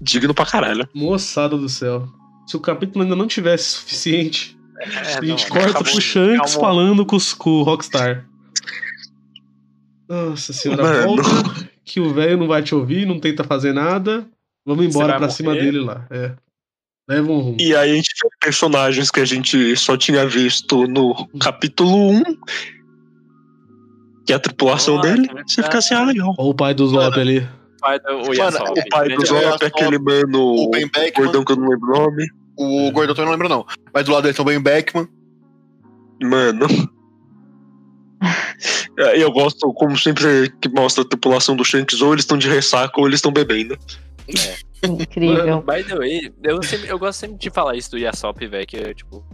Digno 0.00 0.32
pra 0.32 0.46
caralho. 0.46 0.88
Moçada 0.94 1.56
do 1.56 1.68
céu. 1.68 2.08
Se 2.48 2.56
o 2.56 2.60
capítulo 2.60 3.02
ainda 3.04 3.14
não 3.14 3.26
tivesse 3.26 3.64
suficiente, 3.72 4.56
É, 4.80 5.16
a 5.18 5.22
gente 5.24 5.50
não, 5.50 5.56
corta 5.60 5.84
pro 5.84 6.00
Shanks 6.00 6.52
acabou. 6.52 6.60
falando 6.60 7.04
com, 7.04 7.16
os- 7.16 7.34
com 7.34 7.50
o 7.50 7.62
Rockstar. 7.62 8.26
Nossa 10.08 10.52
senhora, 10.54 10.82
Mano. 10.82 11.16
volta 11.16 11.68
que 11.84 12.00
o 12.00 12.12
velho 12.14 12.38
não 12.38 12.46
vai 12.48 12.62
te 12.62 12.74
ouvir, 12.74 13.06
não 13.06 13.20
tenta 13.20 13.44
fazer 13.44 13.72
nada. 13.74 14.26
Vamos 14.64 14.86
embora 14.86 15.18
pra 15.18 15.28
cima 15.28 15.50
morrer? 15.52 15.64
dele 15.64 15.80
lá. 15.80 16.06
É. 16.10 16.32
Leva 17.08 17.30
um 17.32 17.38
rumo. 17.38 17.56
E 17.60 17.74
aí 17.74 17.90
a 17.92 17.94
gente 17.94 18.10
vê 18.22 18.28
personagens 18.40 19.10
que 19.10 19.20
a 19.20 19.24
gente 19.24 19.76
só 19.76 19.96
tinha 19.96 20.26
visto 20.26 20.86
no 20.86 21.26
capítulo 21.38 22.10
1. 22.10 22.22
Que 24.26 24.32
é 24.32 24.36
a 24.36 24.38
tripulação 24.38 24.98
Ah, 24.98 25.02
dele. 25.02 25.28
Você 25.46 25.62
fica 25.62 25.78
assim, 25.78 25.94
ah, 25.94 26.04
legal. 26.04 26.34
Olha 26.38 26.48
o 26.50 26.54
pai 26.54 26.74
do 26.74 26.86
Zop 26.86 27.18
ali. 27.18 27.46
Pai 27.80 27.98
do- 28.00 28.28
o 28.28 28.34
Yasop, 28.34 28.70
O 28.80 28.88
pai 28.90 29.08
do 29.08 29.26
Zop, 29.26 29.42
Zop, 29.44 29.64
aquele 29.64 29.98
mano. 29.98 30.40
o 30.42 30.70
Ben 30.70 30.84
O 30.84 30.90
Beckman. 30.90 31.12
gordão 31.26 31.44
que 31.44 31.52
eu 31.52 31.56
não 31.56 31.68
lembro 31.68 31.90
o 31.90 31.98
nome. 31.98 32.26
O 32.56 32.90
Gordão 32.90 33.14
também 33.14 33.26
não 33.26 33.32
lembro, 33.32 33.48
não. 33.48 33.64
Mas 33.94 34.04
do 34.04 34.12
lado 34.12 34.22
dele 34.24 34.34
também 34.34 34.56
o 34.56 34.60
Beckman. 34.62 35.06
Mano. 36.22 36.66
É, 38.98 39.22
Eu 39.22 39.30
gosto, 39.30 39.72
como 39.74 39.96
sempre, 39.96 40.50
que 40.60 40.68
mostra 40.68 41.04
a 41.04 41.08
tripulação 41.08 41.54
do 41.54 41.64
Shanks, 41.64 42.02
ou 42.02 42.12
eles 42.12 42.24
estão 42.24 42.36
de 42.36 42.48
ressaca 42.48 43.00
ou 43.00 43.06
eles 43.06 43.18
estão 43.18 43.30
bebendo. 43.32 43.78
Incrível. 44.82 45.62
By 45.62 45.84
the 45.84 45.96
way, 45.96 46.32
eu, 46.42 46.60
sempre- 46.62 46.88
eu 46.90 46.98
gosto 46.98 47.20
sempre 47.20 47.38
de 47.38 47.48
falar 47.50 47.76
isso 47.76 47.92
do 47.92 47.98
Yasop, 47.98 48.44
velho, 48.46 48.66
que 48.66 48.76
é 48.76 48.92
tipo. 48.94 49.24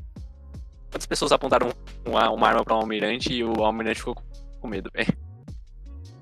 Quantas 0.91 1.07
pessoas 1.07 1.33
apontaram 1.33 1.73
uma, 2.07 2.31
uma 2.31 2.47
arma 2.49 2.65
pra 2.65 2.75
um 2.77 2.81
almirante 2.81 3.33
e 3.33 3.43
o 3.43 3.65
almirante 3.65 3.99
ficou 4.01 4.16
com 4.61 4.69
medo, 4.69 4.91
velho? 4.95 5.09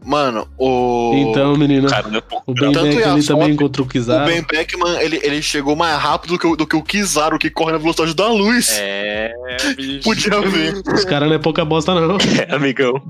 Mano, 0.04 0.48
o. 0.58 1.12
Então, 1.14 1.54
Cara, 1.88 2.22
pouco. 2.22 2.50
o 2.50 2.54
Ben 2.54 2.72
tanto 2.72 2.86
Beck 2.86 2.96
Yasop, 2.98 3.12
ali 3.12 3.26
também 3.26 3.50
encontrou 3.50 3.84
o 3.86 3.88
O 3.88 3.92
Kizaru. 3.92 4.26
Ben 4.26 4.42
Beckman, 4.42 5.00
ele, 5.00 5.20
ele 5.22 5.40
chegou 5.40 5.76
mais 5.76 5.96
rápido 6.00 6.30
do 6.32 6.38
que, 6.38 6.46
o- 6.46 6.56
do 6.56 6.66
que 6.66 6.74
o 6.76 6.82
Kizaru, 6.82 7.38
que 7.38 7.48
corre 7.50 7.72
na 7.72 7.78
velocidade 7.78 8.14
da 8.14 8.28
luz. 8.28 8.68
É, 8.80 9.32
bicho. 9.76 10.02
Podia 10.02 10.40
ver. 10.40 10.82
Os 10.92 11.04
caras 11.04 11.28
não 11.28 11.36
é 11.36 11.38
pouca 11.38 11.64
bosta, 11.64 11.94
não. 11.94 12.16
É, 12.48 12.54
amigão. 12.54 13.00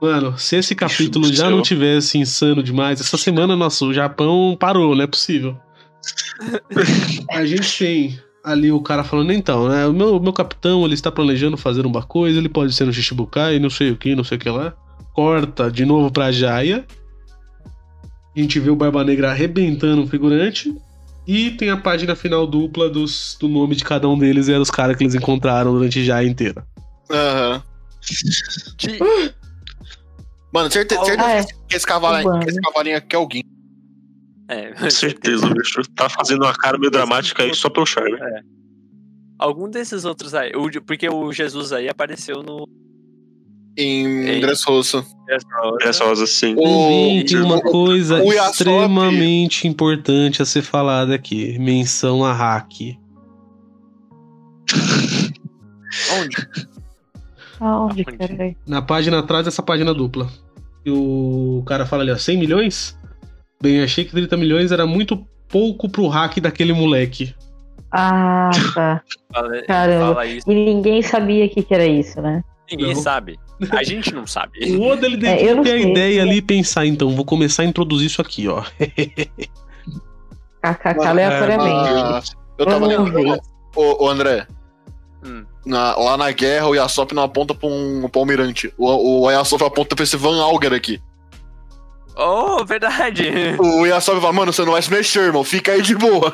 Mano, 0.00 0.38
se 0.38 0.56
esse 0.56 0.74
capítulo 0.74 1.32
já 1.32 1.48
não 1.48 1.62
tivesse 1.62 2.18
insano 2.18 2.62
demais, 2.62 3.00
essa 3.00 3.16
semana 3.16 3.56
nosso 3.56 3.92
Japão 3.92 4.56
parou, 4.58 4.94
não 4.94 5.04
é 5.04 5.06
possível. 5.06 5.56
A 7.30 7.44
gente 7.44 7.78
tem 7.78 8.18
ali 8.44 8.70
o 8.70 8.80
cara 8.80 9.02
falando, 9.02 9.32
então, 9.32 9.68
né? 9.68 9.86
O 9.86 9.92
meu, 9.92 10.20
meu 10.20 10.32
capitão, 10.32 10.84
ele 10.84 10.92
está 10.94 11.10
planejando 11.10 11.56
fazer 11.56 11.86
uma 11.86 12.02
coisa, 12.02 12.38
ele 12.38 12.48
pode 12.48 12.72
ser 12.74 12.84
no 12.84 12.92
Shichibukai, 12.92 13.58
não 13.58 13.70
sei 13.70 13.90
o 13.90 13.96
que, 13.96 14.14
não 14.14 14.22
sei 14.22 14.36
o 14.36 14.40
que 14.40 14.50
lá. 14.50 14.74
Corta 15.14 15.70
de 15.70 15.84
novo 15.86 16.10
pra 16.12 16.30
Jaya. 16.30 16.84
A 18.36 18.40
gente 18.40 18.60
vê 18.60 18.68
o 18.68 18.76
Barba 18.76 19.02
Negra 19.02 19.30
arrebentando 19.30 20.02
um 20.02 20.06
figurante. 20.06 20.74
E 21.26 21.52
tem 21.52 21.70
a 21.70 21.76
página 21.78 22.14
final 22.14 22.46
dupla 22.46 22.90
dos, 22.90 23.34
do 23.40 23.48
nome 23.48 23.74
de 23.74 23.82
cada 23.82 24.06
um 24.06 24.18
deles 24.18 24.46
e 24.46 24.52
era 24.52 24.60
os 24.60 24.70
caras 24.70 24.94
que 24.94 25.04
eles 25.04 25.14
encontraram 25.14 25.72
durante 25.72 26.04
Jaya 26.04 26.28
inteira. 26.28 26.66
Aham. 27.10 27.62
De- 28.76 28.98
Mano, 30.52 30.70
certeza, 30.70 31.02
certeza 31.04 31.26
Ah, 31.26 31.32
é. 31.36 31.44
que 31.44 31.76
esse 31.76 31.86
cavalinho, 31.86 32.40
que 32.40 32.50
esse 32.50 32.60
cavalinho 32.60 32.96
aqui 32.98 33.16
é 33.16 33.18
alguém. 33.18 33.42
É, 34.48 34.72
Com 34.72 34.90
certeza, 34.90 35.48
bicho. 35.48 35.80
Tá 35.94 36.08
fazendo 36.08 36.42
uma 36.42 36.52
cara 36.54 36.76
meio 36.78 36.90
dramática 36.90 37.42
aí 37.42 37.54
só 37.54 37.68
pelo 37.70 37.86
charme. 37.86 38.18
Algum 39.38 39.68
desses 39.70 40.04
outros 40.04 40.34
aí, 40.34 40.52
o- 40.54 40.82
porque 40.82 41.08
o 41.08 41.32
Jesus 41.32 41.72
aí 41.72 41.88
apareceu 41.88 42.42
no. 42.42 42.68
Em 43.76 44.06
Ei. 44.28 44.40
Rosa 44.66 45.04
assim. 46.24 46.54
O- 46.56 47.24
tem 47.24 47.40
uma 47.42 47.56
o- 47.56 47.60
coisa 47.62 48.22
o 48.22 48.32
Yasop- 48.32 48.50
extremamente 48.52 49.66
importante 49.66 50.40
a 50.40 50.44
ser 50.44 50.62
falada 50.62 51.14
aqui. 51.14 51.58
Menção 51.58 52.24
a 52.24 52.32
hack. 52.32 52.70
Onde? 56.20 56.36
Aonde, 57.60 58.04
Aonde? 58.20 58.56
Na 58.66 58.82
página 58.82 59.18
atrás 59.18 59.44
dessa 59.44 59.62
página 59.62 59.92
dupla. 59.94 60.28
E 60.84 60.90
o 60.90 61.62
cara 61.66 61.86
fala 61.86 62.02
ali, 62.02 62.12
ó, 62.12 62.16
100 62.16 62.36
milhões? 62.38 62.96
Bem, 63.64 63.82
achei 63.82 64.04
que 64.04 64.10
30 64.12 64.36
milhões 64.36 64.70
era 64.72 64.86
muito 64.86 65.26
pouco 65.48 65.88
pro 65.88 66.06
hack 66.08 66.38
daquele 66.38 66.72
moleque. 66.74 67.34
Ah, 67.90 68.50
tá. 68.74 69.02
Fala, 69.32 69.62
Caramba. 69.62 70.14
fala 70.14 70.26
isso. 70.26 70.50
E 70.50 70.54
ninguém 70.54 71.00
sabia 71.00 71.46
o 71.46 71.48
que, 71.48 71.62
que 71.62 71.72
era 71.74 71.86
isso, 71.86 72.20
né? 72.20 72.42
Ninguém 72.70 72.94
Não. 72.94 73.00
sabe. 73.02 73.38
A 73.70 73.82
gente 73.84 74.12
não 74.12 74.26
sabe. 74.26 74.58
O 74.76 74.82
Oda, 74.82 75.06
ele 75.06 75.24
É, 75.26 75.36
devia 75.36 75.54
não 75.54 75.62
ter 75.62 75.72
a 75.72 75.78
ideia 75.78 76.22
ali 76.22 76.36
e 76.36 76.42
pensar, 76.42 76.84
então, 76.84 77.14
vou 77.16 77.24
começar 77.24 77.62
a 77.62 77.66
introduzir 77.66 78.06
isso 78.06 78.20
aqui, 78.20 78.46
ó. 78.48 78.62
KKK 80.62 81.06
aleatoriamente. 81.06 81.70
Ah, 81.72 82.22
eu 82.58 82.66
tava 82.66 82.86
lembrando. 82.86 83.40
Ô, 83.76 84.04
ô, 84.04 84.08
André, 84.08 84.46
Hum. 85.24 85.44
na- 85.64 85.96
lá 85.96 86.16
na 86.16 86.30
guerra 86.32 86.68
o 86.68 86.74
Yasop 86.74 87.14
não 87.14 87.22
aponta 87.22 87.54
pra 87.54 87.68
um, 87.68 88.08
pra 88.10 88.18
um 88.18 88.22
almirante. 88.22 88.72
O, 88.78 89.22
o 89.24 89.30
Yasop 89.30 89.62
aponta 89.64 89.94
pra 89.96 90.02
esse 90.04 90.16
Van 90.16 90.40
Auger 90.42 90.72
aqui. 90.72 91.00
Oh, 92.16 92.64
verdade! 92.64 93.28
O 93.58 93.84
Yasop 93.86 94.20
fala, 94.20 94.32
mano, 94.32 94.52
você 94.52 94.64
não 94.64 94.72
vai 94.72 94.82
se 94.82 94.90
mexer, 94.90 95.20
irmão. 95.20 95.42
Fica 95.44 95.72
aí 95.72 95.82
de 95.82 95.94
boa. 95.96 96.32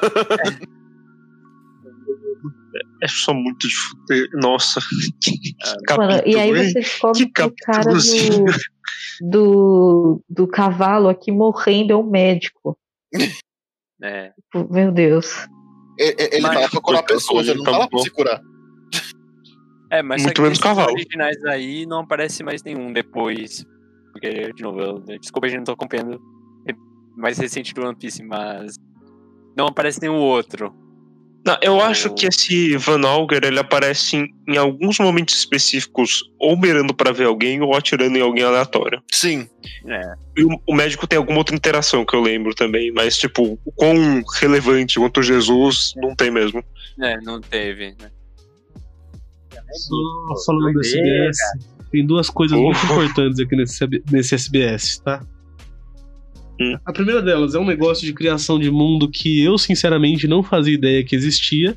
É 3.03 3.09
só 3.09 3.33
muito 3.33 3.67
de 3.67 3.75
fuder. 3.75 4.29
Nossa. 4.35 4.79
Mano, 5.97 6.23
e 6.27 6.37
aí 6.39 6.53
você 6.53 6.73
descobre 6.75 7.25
Que 7.27 7.33
que 7.33 7.43
o 7.43 7.55
cara 7.65 7.93
do, 7.93 8.45
do, 9.31 10.23
do 10.29 10.47
cavalo 10.47 11.09
aqui 11.09 11.33
morrendo 11.33 11.93
é 11.93 11.97
um 11.97 12.09
médico. 12.09 12.79
É. 14.03 14.31
Tipo, 14.31 14.73
Meu 14.73 14.91
Deus. 14.91 15.47
Ele, 15.99 16.15
ele 16.19 16.41
Mas- 16.41 16.59
lá 16.63 16.69
pra 16.71 16.81
curar 16.81 17.03
pessoas, 17.03 17.47
ele 17.49 17.59
não 17.59 17.65
tá 17.67 17.77
lá 17.77 17.87
pra 17.87 17.99
se 17.99 18.09
curar. 18.11 18.41
É, 19.91 20.03
mas 20.03 20.23
Muito 20.23 20.41
menos 20.41 20.59
cavalo. 20.59 20.93
originais 20.93 21.37
aí 21.45 21.85
não 21.85 21.99
aparece 22.01 22.43
mais 22.43 22.63
nenhum 22.63 22.95
depois. 22.95 23.63
Porque, 24.21 24.53
de 24.53 24.63
novo, 24.63 24.81
eu, 24.81 24.99
desculpa, 25.19 25.47
a 25.47 25.49
gente 25.51 25.59
não 25.59 25.65
tô 25.65 25.73
acompanhando 25.73 26.21
re- 26.67 26.77
mais 27.17 27.39
recente 27.39 27.73
do 27.73 27.83
One 27.83 27.97
Piece, 27.97 28.23
mas. 28.23 28.75
Não 29.57 29.67
aparece 29.67 30.01
nenhum 30.01 30.17
outro. 30.19 30.75
Não, 31.45 31.57
eu 31.63 31.81
acho 31.81 32.13
que 32.15 32.27
esse 32.27 32.77
Van 32.77 33.01
Auger 33.01 33.41
ele 33.45 33.59
aparece 33.59 34.17
em, 34.17 34.27
em 34.47 34.59
alguns 34.59 34.99
momentos 34.99 35.35
específicos, 35.35 36.23
ou 36.39 36.55
mirando 36.55 36.93
pra 36.95 37.13
ver 37.13 37.25
alguém, 37.25 37.63
ou 37.63 37.75
atirando 37.75 38.17
em 38.19 38.21
alguém 38.21 38.45
aleatório. 38.45 39.03
Sim. 39.11 39.49
E 40.37 40.45
o, 40.45 40.61
o 40.69 40.75
médico 40.75 41.07
tem 41.07 41.17
alguma 41.17 41.39
outra 41.39 41.57
interação 41.57 42.05
que 42.05 42.15
eu 42.15 42.21
lembro 42.21 42.55
também, 42.55 42.93
mas, 42.93 43.17
tipo, 43.17 43.59
o 43.65 43.73
quão 43.73 44.23
relevante 44.39 44.99
quanto 45.01 45.23
Jesus, 45.23 45.95
não 45.97 46.15
tem 46.15 46.31
mesmo. 46.31 46.63
É, 47.01 47.17
não 47.23 47.41
teve, 47.41 47.97
né? 47.99 48.11
Só 49.73 50.45
falando 50.47 50.73
do 50.75 50.81
SBS, 50.81 51.37
tem 51.91 52.07
duas 52.07 52.31
coisas 52.31 52.59
muito 52.59 52.79
importantes 52.85 53.41
aqui 53.41 53.57
nesse, 53.57 53.87
nesse 54.11 54.35
SBS, 54.35 54.99
tá? 54.99 55.25
Hum. 56.61 56.77
A 56.85 56.93
primeira 56.93 57.23
delas 57.23 57.55
é 57.55 57.59
um 57.59 57.65
negócio 57.65 58.05
de 58.07 58.13
criação 58.13 58.59
de 58.59 58.71
mundo 58.71 59.11
que 59.11 59.43
eu, 59.43 59.57
sinceramente, 59.57 60.29
não 60.29 60.43
fazia 60.43 60.75
ideia 60.75 61.05
que 61.05 61.17
existia. 61.17 61.77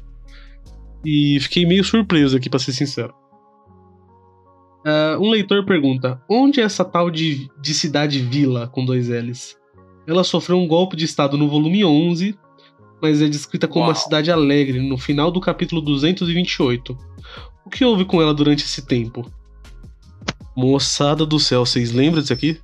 E 1.06 1.38
fiquei 1.41 1.65
meio 1.65 1.84
surpreso 1.84 2.38
aqui, 2.38 2.49
pra 2.49 2.60
ser 2.60 2.72
sincero. 2.72 3.14
Ah, 4.85 5.18
um 5.19 5.30
leitor 5.30 5.65
pergunta: 5.65 6.22
onde 6.30 6.60
é 6.60 6.64
essa 6.64 6.84
tal 6.84 7.10
de, 7.10 7.49
de 7.61 7.73
cidade 7.73 8.19
vila 8.19 8.68
com 8.68 8.85
dois 8.85 9.10
L's? 9.10 9.57
Ela 10.06 10.23
sofreu 10.23 10.57
um 10.57 10.68
golpe 10.68 10.98
de 10.98 11.06
estado 11.06 11.38
no 11.38 11.48
volume 11.48 11.85
11, 11.85 12.38
mas 13.02 13.22
é 13.22 13.27
descrita 13.27 13.68
como 13.68 13.85
uma 13.85 13.94
Uau. 13.94 13.95
cidade 13.95 14.30
alegre 14.30 14.81
no 14.81 14.98
final 14.98 15.31
do 15.31 15.40
capítulo 15.40 15.81
228. 15.81 16.98
O 17.65 17.69
que 17.69 17.85
houve 17.85 18.03
com 18.03 18.22
ela 18.22 18.34
durante 18.34 18.65
esse 18.65 18.85
tempo? 18.85 19.26
Moçada 20.56 21.26
do 21.26 21.40
céu, 21.40 21.66
vocês 21.66 21.92
lembram 21.92 22.22
disso 22.22 22.34
aqui? 22.34 22.60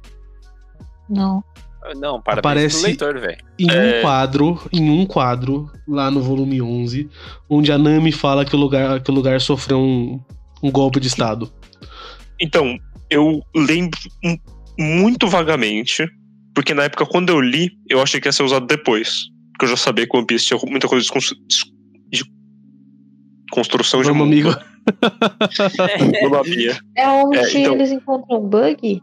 Não. 1.09 1.43
Não, 1.95 2.21
parabéns 2.21 2.39
Aparece- 2.39 2.77
pro 2.77 2.85
leitor, 2.87 3.19
velho. 3.19 3.37
Em 3.57 3.71
É. 3.71 3.97
um 3.97 4.01
quadro, 4.01 4.61
em 4.71 4.89
um 4.91 5.05
quadro, 5.05 5.71
lá 5.87 6.11
no 6.11 6.21
volume 6.21 6.61
11, 6.61 7.09
onde 7.49 7.71
a 7.71 7.77
Nami 7.79 8.11
fala 8.11 8.45
que 8.45 8.55
o 8.55 8.59
lugar, 8.59 9.01
que 9.01 9.09
o 9.09 9.13
lugar 9.13 9.41
sofreu 9.41 9.79
um, 9.79 10.19
um 10.61 10.69
golpe 10.69 10.99
de 10.99 11.07
estado. 11.07 11.51
Então, 12.39 12.77
eu 13.09 13.41
lembro 13.55 13.97
muito 14.77 15.27
vagamente, 15.27 16.07
porque 16.53 16.73
na 16.75 16.83
época, 16.83 17.05
quando 17.07 17.29
eu 17.29 17.41
li, 17.41 17.71
eu 17.89 18.01
achei 18.01 18.19
que 18.21 18.27
ia 18.27 18.31
ser 18.31 18.43
usado 18.43 18.67
depois. 18.67 19.23
Porque 19.53 19.65
eu 19.65 19.69
já 19.69 19.77
sabia 19.77 20.05
que 20.07 20.15
o 20.15 20.19
One 20.19 20.27
Piece 20.27 20.45
tinha 20.45 20.59
muita 20.69 20.87
coisa 20.87 21.03
de, 21.03 21.11
constru- 21.11 21.37
de 22.11 22.23
construção 23.51 24.01
de 24.01 24.07
Vamos, 24.09 24.23
mundo. 24.27 24.31
amigo. 24.33 24.68
Havia. 26.39 26.77
É 26.95 27.07
onde 27.07 27.37
É, 27.37 27.59
então- 27.59 27.73
eles 27.73 27.91
encontram 27.91 28.37
um 28.43 28.47
bug? 28.47 29.01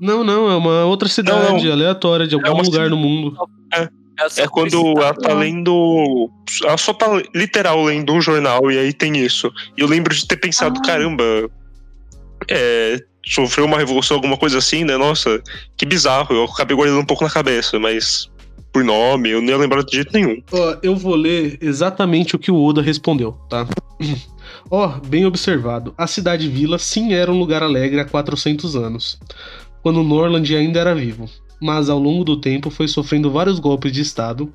Não, 0.00 0.24
não, 0.24 0.50
é 0.50 0.56
uma 0.56 0.84
outra 0.86 1.08
cidade 1.08 1.64
não. 1.66 1.72
aleatória 1.72 2.26
de 2.26 2.34
algum 2.34 2.48
uma 2.48 2.62
lugar 2.62 2.84
cidade- 2.86 2.90
no 2.90 2.96
mundo. 2.96 3.36
É 4.36 4.46
quando 4.48 4.76
ela 4.98 5.14
tá 5.14 5.32
lendo. 5.32 6.30
Ela 6.64 6.76
só 6.76 6.92
tá 6.92 7.06
literal 7.34 7.82
lendo 7.84 8.12
um 8.12 8.20
jornal 8.20 8.70
e 8.70 8.78
aí 8.78 8.92
tem 8.92 9.16
isso. 9.16 9.50
E 9.76 9.80
eu 9.80 9.86
lembro 9.88 10.14
de 10.14 10.26
ter 10.26 10.36
pensado, 10.36 10.78
Ah. 10.78 10.86
caramba. 10.86 11.24
É, 12.48 12.98
sofreu 13.26 13.64
uma 13.66 13.78
revolução, 13.78 14.16
alguma 14.16 14.36
coisa 14.36 14.58
assim, 14.58 14.84
né? 14.84 14.96
Nossa, 14.96 15.40
que 15.76 15.84
bizarro. 15.86 16.34
Eu 16.34 16.44
acabei 16.44 16.76
guardando 16.76 17.00
um 17.00 17.04
pouco 17.04 17.24
na 17.24 17.30
cabeça, 17.30 17.78
mas 17.78 18.30
por 18.72 18.82
nome, 18.84 19.30
eu 19.30 19.40
não 19.42 19.48
ia 19.48 19.56
lembrar 19.58 19.82
de 19.84 19.96
jeito 19.96 20.12
nenhum. 20.12 20.42
Ó, 20.52 20.76
eu 20.82 20.94
vou 20.96 21.14
ler 21.14 21.58
exatamente 21.60 22.36
o 22.36 22.38
que 22.38 22.50
o 22.50 22.62
Oda 22.62 22.80
respondeu, 22.82 23.32
tá? 23.50 23.66
Ó, 24.68 24.88
bem 25.06 25.24
observado. 25.24 25.94
A 25.96 26.06
cidade 26.06 26.48
vila 26.48 26.78
sim 26.78 27.12
era 27.12 27.30
um 27.30 27.38
lugar 27.38 27.62
alegre 27.62 28.00
há 28.00 28.04
400 28.04 28.74
anos, 28.76 29.18
quando 29.82 30.02
Norland 30.02 30.54
ainda 30.54 30.80
era 30.80 30.94
vivo, 30.94 31.28
mas 31.62 31.88
ao 31.88 31.98
longo 31.98 32.24
do 32.24 32.40
tempo 32.40 32.70
foi 32.70 32.88
sofrendo 32.88 33.30
vários 33.30 33.58
golpes 33.58 33.92
de 33.92 34.00
estado 34.00 34.52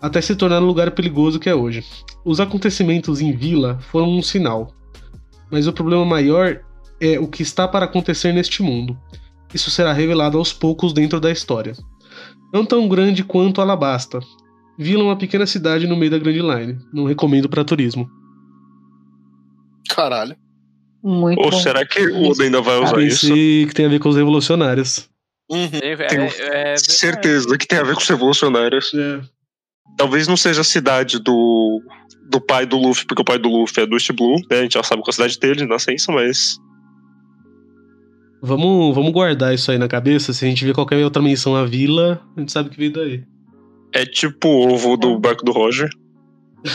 até 0.00 0.20
se 0.20 0.34
tornar 0.34 0.60
o 0.60 0.66
lugar 0.66 0.90
perigoso 0.90 1.38
que 1.38 1.48
é 1.48 1.54
hoje. 1.54 1.84
Os 2.24 2.40
acontecimentos 2.40 3.20
em 3.20 3.32
Vila 3.32 3.78
foram 3.90 4.10
um 4.10 4.22
sinal, 4.22 4.74
mas 5.50 5.68
o 5.68 5.72
problema 5.72 6.04
maior 6.04 6.60
é 7.00 7.20
o 7.20 7.28
que 7.28 7.42
está 7.42 7.68
para 7.68 7.84
acontecer 7.84 8.32
neste 8.32 8.62
mundo. 8.62 8.98
Isso 9.54 9.70
será 9.70 9.92
revelado 9.92 10.38
aos 10.38 10.52
poucos 10.52 10.92
dentro 10.92 11.20
da 11.20 11.30
história. 11.30 11.74
Não 12.52 12.64
tão 12.64 12.88
grande 12.88 13.22
quanto 13.22 13.60
Alabasta, 13.60 14.18
Vila 14.78 15.02
é 15.02 15.06
uma 15.06 15.16
pequena 15.16 15.46
cidade 15.46 15.86
no 15.86 15.96
meio 15.96 16.10
da 16.10 16.18
Grand 16.18 16.32
Line. 16.32 16.78
Não 16.92 17.04
recomendo 17.04 17.48
para 17.48 17.64
turismo. 17.64 18.10
Caralho. 19.88 20.36
Muito 21.02 21.40
Ou 21.40 21.50
bom. 21.50 21.60
será 21.60 21.84
que 21.84 22.00
o 22.00 22.30
Oda 22.30 22.44
ainda 22.44 22.60
vai 22.60 22.78
usar 22.78 23.02
isso? 23.02 23.26
Pensei 23.26 23.66
que 23.66 23.74
tem 23.74 23.86
a 23.86 23.88
ver 23.88 23.98
com 23.98 24.08
os 24.08 24.16
revolucionários. 24.16 25.08
Uhum. 25.50 25.68
É, 25.82 25.96
Tenho 26.06 26.22
é, 26.22 26.26
é 26.26 26.28
verdade. 26.28 26.92
Certeza 26.92 27.58
que 27.58 27.66
tem 27.66 27.78
a 27.78 27.82
ver 27.82 27.94
com 27.94 28.00
os 28.00 28.08
revolucionários. 28.08 28.92
É. 28.94 29.20
Talvez 29.98 30.28
não 30.28 30.36
seja 30.36 30.60
a 30.60 30.64
cidade 30.64 31.18
do, 31.18 31.82
do 32.30 32.40
pai 32.40 32.64
do 32.64 32.78
Luffy, 32.78 33.04
porque 33.04 33.20
o 33.20 33.24
pai 33.24 33.38
do 33.38 33.48
Luffy 33.48 33.82
é 33.82 33.86
do 33.86 33.96
East 33.96 34.12
Blue, 34.12 34.40
né? 34.50 34.60
A 34.60 34.62
gente 34.62 34.74
já 34.74 34.82
sabe 34.82 35.02
qual 35.02 35.08
é 35.08 35.10
a 35.10 35.12
cidade 35.12 35.38
dele, 35.38 35.66
nascença, 35.66 36.12
mas. 36.12 36.56
Vamos, 38.40 38.94
vamos 38.94 39.12
guardar 39.12 39.54
isso 39.54 39.70
aí 39.70 39.78
na 39.78 39.88
cabeça. 39.88 40.32
Se 40.32 40.44
a 40.44 40.48
gente 40.48 40.64
ver 40.64 40.74
qualquer 40.74 41.04
outra 41.04 41.20
menção 41.20 41.54
à 41.54 41.64
vila, 41.64 42.22
a 42.36 42.40
gente 42.40 42.52
sabe 42.52 42.70
que 42.70 42.78
veio 42.78 42.92
daí. 42.92 43.24
É 43.92 44.06
tipo 44.06 44.48
o 44.48 44.72
ovo 44.72 44.96
do 44.96 45.18
barco 45.18 45.44
do 45.44 45.52
Roger. 45.52 45.90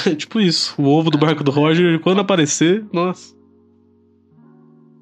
É 0.06 0.14
tipo 0.16 0.40
isso. 0.40 0.74
O 0.78 0.86
ovo 0.86 1.10
do 1.10 1.18
barco 1.18 1.44
do 1.44 1.52
Roger, 1.52 2.00
quando 2.00 2.22
aparecer, 2.22 2.86
nossa. 2.92 3.36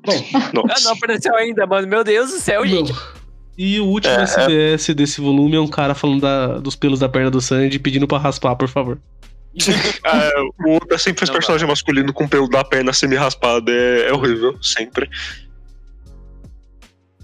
Bom, 0.06 0.14
Ah, 0.36 0.52
Nossa. 0.54 0.84
não 0.86 0.94
apareceu 0.94 1.36
ainda, 1.36 1.66
mano. 1.66 1.88
Meu 1.88 2.04
Deus 2.04 2.30
do 2.32 2.38
céu, 2.38 2.66
gente. 2.66 2.92
não. 2.92 3.16
E 3.58 3.80
o 3.80 3.86
último 3.86 4.14
É, 4.14 4.24
SBS 4.24 4.94
desse 4.94 5.22
volume 5.22 5.56
é 5.56 5.60
um 5.60 5.68
cara 5.68 5.96
falando 5.96 6.22
da- 6.22 6.58
dos 6.60 6.76
pelos 6.76 7.00
da 7.00 7.08
perna 7.08 7.32
do 7.32 7.40
Sandy 7.40 7.80
pedindo 7.80 8.06
pra 8.08 8.18
raspar, 8.18 8.56
por 8.56 8.68
favor. 8.68 9.00
Ah, 10.04 10.30
o 10.68 10.76
Oda 10.76 10.98
sempre 10.98 11.20
fez 11.20 11.30
Não 11.30 11.36
personagem 11.38 11.66
masculino 11.68 12.12
com 12.14 12.28
pelo 12.28 12.50
da 12.50 12.64
perna 12.66 12.92
semi-raspado. 12.94 13.72
É, 13.72 14.10
é 14.10 14.14
horrível, 14.14 14.62
sempre. 14.62 15.10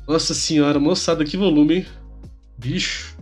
Nossa 0.07 0.33
senhora, 0.33 0.79
moçada, 0.79 1.23
que 1.23 1.37
volume, 1.37 1.75
hein? 1.75 1.85
Bicho. 2.57 3.15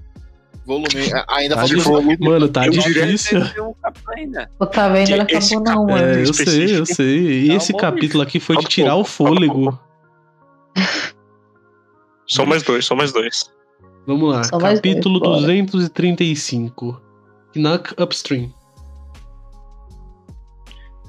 Volume. 0.70 0.88
Ainda 1.30 1.56
Tá 1.56 1.62
falta 1.62 1.68
difícil. 1.76 1.92
volume, 1.92 2.18
Mano, 2.20 2.48
tá 2.48 2.66
eu 2.68 2.72
difícil. 2.72 3.40
Um 3.42 3.74
ainda. 4.16 4.52
O 4.60 4.66
tá 4.68 4.88
vendo? 4.88 5.14
Acabou 5.16 5.64
não, 5.64 5.88
capítulo- 5.88 5.90
É, 5.90 6.02
mano. 6.02 6.20
eu 6.28 6.34
sei, 6.34 6.80
eu 6.80 6.86
sei. 6.86 7.20
E 7.48 7.52
esse 7.54 7.74
capítulo 7.74 8.22
aqui 8.22 8.40
foi 8.40 8.56
de 8.58 8.66
tirar 8.68 8.96
o 8.96 9.04
fôlego. 9.04 9.80
Só 12.28 12.46
mais 12.46 12.62
dois, 12.62 12.86
só 12.86 12.96
mais 12.96 13.12
dois. 13.12 13.52
Vamos 14.06 14.32
lá, 14.32 14.44
Só 14.44 14.60
capítulo 14.60 15.20
dois, 15.20 15.42
bora. 15.42 15.54
235. 15.64 17.02
Knock 17.56 17.94
Upstream. 18.00 18.54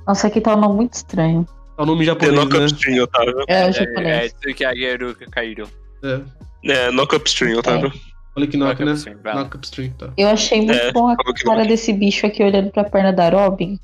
Nossa, 0.06 0.26
aqui 0.26 0.40
tá 0.40 0.56
um 0.56 0.60
nome 0.60 0.74
muito 0.76 0.94
estranho. 0.94 1.46
É 1.78 1.82
o 1.82 1.86
nome 1.86 2.04
japonês, 2.04 2.32
É 2.32 2.36
knock 2.36 2.58
né? 2.58 2.64
upstream, 2.64 3.02
Otávio. 3.04 3.44
É, 3.46 3.66
o 3.66 3.68
É, 3.68 3.72
japonês. 3.72 4.32
Tsukiageru 4.40 5.16
Kairo. 5.30 5.68
É. 6.02 6.20
É, 6.64 6.90
knock 6.90 7.14
upstream, 7.14 7.58
Otávio. 7.58 7.92
Olha 8.36 8.46
que 8.46 8.56
knock, 8.56 8.84
né? 8.84 8.94
Knock 9.34 9.56
Upstream, 9.56 9.92
tá. 9.92 10.12
Eu 10.16 10.28
achei 10.28 10.58
muito 10.60 10.72
É, 10.78 10.92
bom 10.92 11.08
a 11.08 11.16
cara 11.44 11.64
desse 11.64 11.92
bicho 11.92 12.26
aqui 12.26 12.42
olhando 12.42 12.70
pra 12.70 12.84
perna 12.84 13.12
da 13.12 13.28
Robin. 13.28 13.78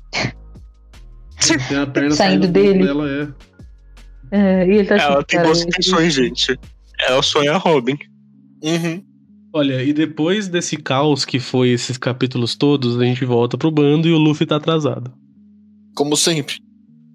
Tem 1.67 1.77
a 1.77 1.85
perna 1.87 2.11
Saindo 2.11 2.47
dele. 2.47 2.85
dela, 2.85 3.09
é. 3.09 3.27
É, 4.31 4.67
e 4.67 4.71
ele 4.77 4.85
tá 4.87 4.95
Ela 4.95 5.23
tem 5.23 5.41
boas 5.41 5.61
intenções, 5.61 6.13
gente. 6.13 6.57
Ela 6.99 7.21
é 7.43 7.47
a 7.49 7.57
Robin. 7.57 7.97
Uhum. 8.63 9.03
Olha, 9.53 9.81
e 9.83 9.93
depois 9.93 10.47
desse 10.47 10.77
caos 10.77 11.23
que 11.25 11.39
foi 11.39 11.69
esses 11.69 11.97
capítulos 11.97 12.55
todos, 12.55 12.99
a 12.99 13.03
gente 13.05 13.23
volta 13.25 13.57
pro 13.57 13.71
bando 13.71 14.07
e 14.07 14.11
o 14.11 14.17
Luffy 14.17 14.45
tá 14.45 14.55
atrasado. 14.57 15.13
Como 15.95 16.15
sempre. 16.15 16.55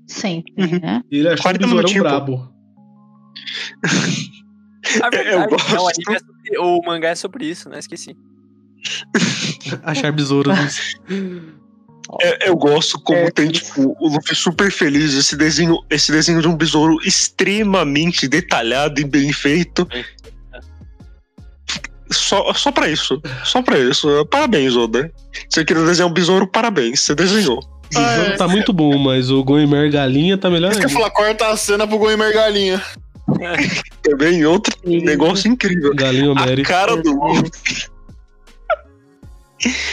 Sempre, 0.06 0.52
Uhum. 0.58 0.80
né? 0.80 1.02
E 1.10 1.18
ele 1.18 1.28
achou 1.28 1.40
o 1.40 1.42
40 1.42 1.66
besourão 1.66 2.02
brabo. 2.02 2.52
A 5.00 5.06
Eu 5.06 5.10
verdade, 5.10 5.50
gosto. 5.50 5.74
não, 5.74 5.90
é 5.90 5.94
sobre- 5.94 6.58
o 6.58 6.82
mangá 6.84 7.08
é 7.10 7.14
sobre 7.14 7.46
isso, 7.46 7.68
né? 7.68 7.78
Esqueci. 7.78 8.16
Achar 9.84 10.10
besouros. 10.12 10.96
É, 12.20 12.48
eu 12.48 12.56
gosto 12.56 13.00
como 13.00 13.18
É. 13.20 13.30
tem, 13.30 13.48
tipo, 13.48 13.96
o 14.00 14.08
Luffy 14.08 14.34
super 14.34 14.70
feliz, 14.72 15.14
esse 15.14 15.36
desenho, 15.36 15.78
esse 15.88 16.10
desenho 16.10 16.42
de 16.42 16.48
um 16.48 16.56
besouro 16.56 16.98
extremamente 17.06 18.26
detalhado 18.26 19.00
e 19.00 19.04
bem 19.04 19.32
feito. 19.32 19.86
Só, 22.10 22.52
só 22.52 22.70
pra 22.70 22.88
isso. 22.90 23.20
Só 23.44 23.62
pra 23.62 23.78
isso. 23.78 24.26
Parabéns, 24.26 24.76
Oda. 24.76 25.10
Você 25.48 25.64
queria 25.64 25.84
desenhar 25.84 26.10
um 26.10 26.12
besouro, 26.12 26.46
parabéns. 26.46 27.00
Você 27.00 27.14
desenhou. 27.14 27.58
O 27.58 27.88
besouro 27.98 28.36
tá 28.36 28.48
muito 28.48 28.72
bom, 28.72 28.98
mas 28.98 29.30
o 29.30 29.42
Goimer 29.42 29.90
Galinha 29.90 30.36
tá 30.36 30.50
melhor 30.50 30.72
Isso 30.72 30.80
que 30.80 30.86
eu 30.86 30.90
ia 30.90 30.96
ainda. 30.96 31.10
falar, 31.10 31.26
corta 31.28 31.48
a 31.48 31.56
cena 31.56 31.86
pro 31.86 31.98
Goimer 31.98 32.32
Galinha. 32.34 32.82
Também 34.02 34.44
outro 34.44 34.74
negócio 34.84 35.50
incrível. 35.50 35.94
Galinha 35.94 36.32
A 36.32 36.34
Mary. 36.34 36.62
cara 36.62 36.96
do 36.96 37.12
Luffy. 37.12 37.86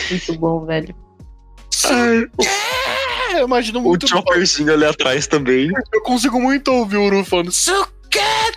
Muito 0.09 0.33
bom, 0.39 0.65
velho. 0.65 0.95
Ai, 1.85 2.25
É, 3.35 3.41
eu 3.41 3.45
imagino 3.45 3.79
o 3.79 3.83
muito. 3.83 4.07
Chopperzinho 4.07 4.73
ali 4.73 4.85
atrás 4.85 5.27
também. 5.27 5.69
Eu 5.93 6.01
consigo 6.01 6.41
muito 6.41 6.69
ouvir 6.71 6.97
o 6.97 7.05
Uru 7.05 7.23
falando, 7.23 7.51
Suke! 7.51 7.89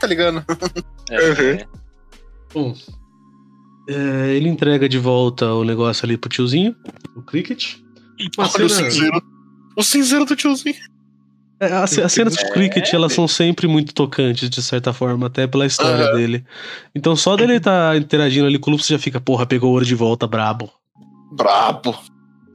Tá 0.00 0.06
ligado? 0.06 0.44
É, 1.10 1.28
Uhum. 1.28 1.58
Bom, 2.54 2.74
é, 3.88 4.34
ele 4.34 4.48
entrega 4.48 4.88
de 4.88 4.98
volta 4.98 5.52
o 5.52 5.62
negócio 5.64 6.06
ali 6.06 6.16
pro 6.16 6.30
tiozinho, 6.30 6.74
o 7.14 7.20
Cricket. 7.22 7.74
Olha 8.38 8.46
o 8.48 8.50
cena- 8.50 8.68
cinzeiro. 8.70 9.22
O 9.76 9.82
cinzeiro 9.82 10.24
do 10.24 10.34
tiozinho. 10.36 10.76
É, 11.62 11.72
as, 11.72 11.96
as 11.96 12.12
cenas 12.12 12.34
de 12.34 12.50
cricket, 12.50 12.92
elas 12.92 13.12
são 13.12 13.28
sempre 13.28 13.68
muito 13.68 13.94
tocantes, 13.94 14.50
de 14.50 14.60
certa 14.60 14.92
forma, 14.92 15.28
até 15.28 15.46
pela 15.46 15.64
história 15.64 16.06
Aham. 16.06 16.16
dele. 16.16 16.44
Então 16.92 17.14
só 17.14 17.36
dele 17.36 17.60
tá 17.60 17.96
interagindo 17.96 18.46
ali 18.48 18.58
com 18.58 18.68
o 18.68 18.72
Luffy, 18.72 18.84
você 18.84 18.94
já 18.94 18.98
fica, 18.98 19.20
porra, 19.20 19.46
pegou 19.46 19.70
o 19.70 19.72
ouro 19.74 19.84
de 19.84 19.94
volta, 19.94 20.26
brabo. 20.26 20.68
Brabo. 21.30 21.96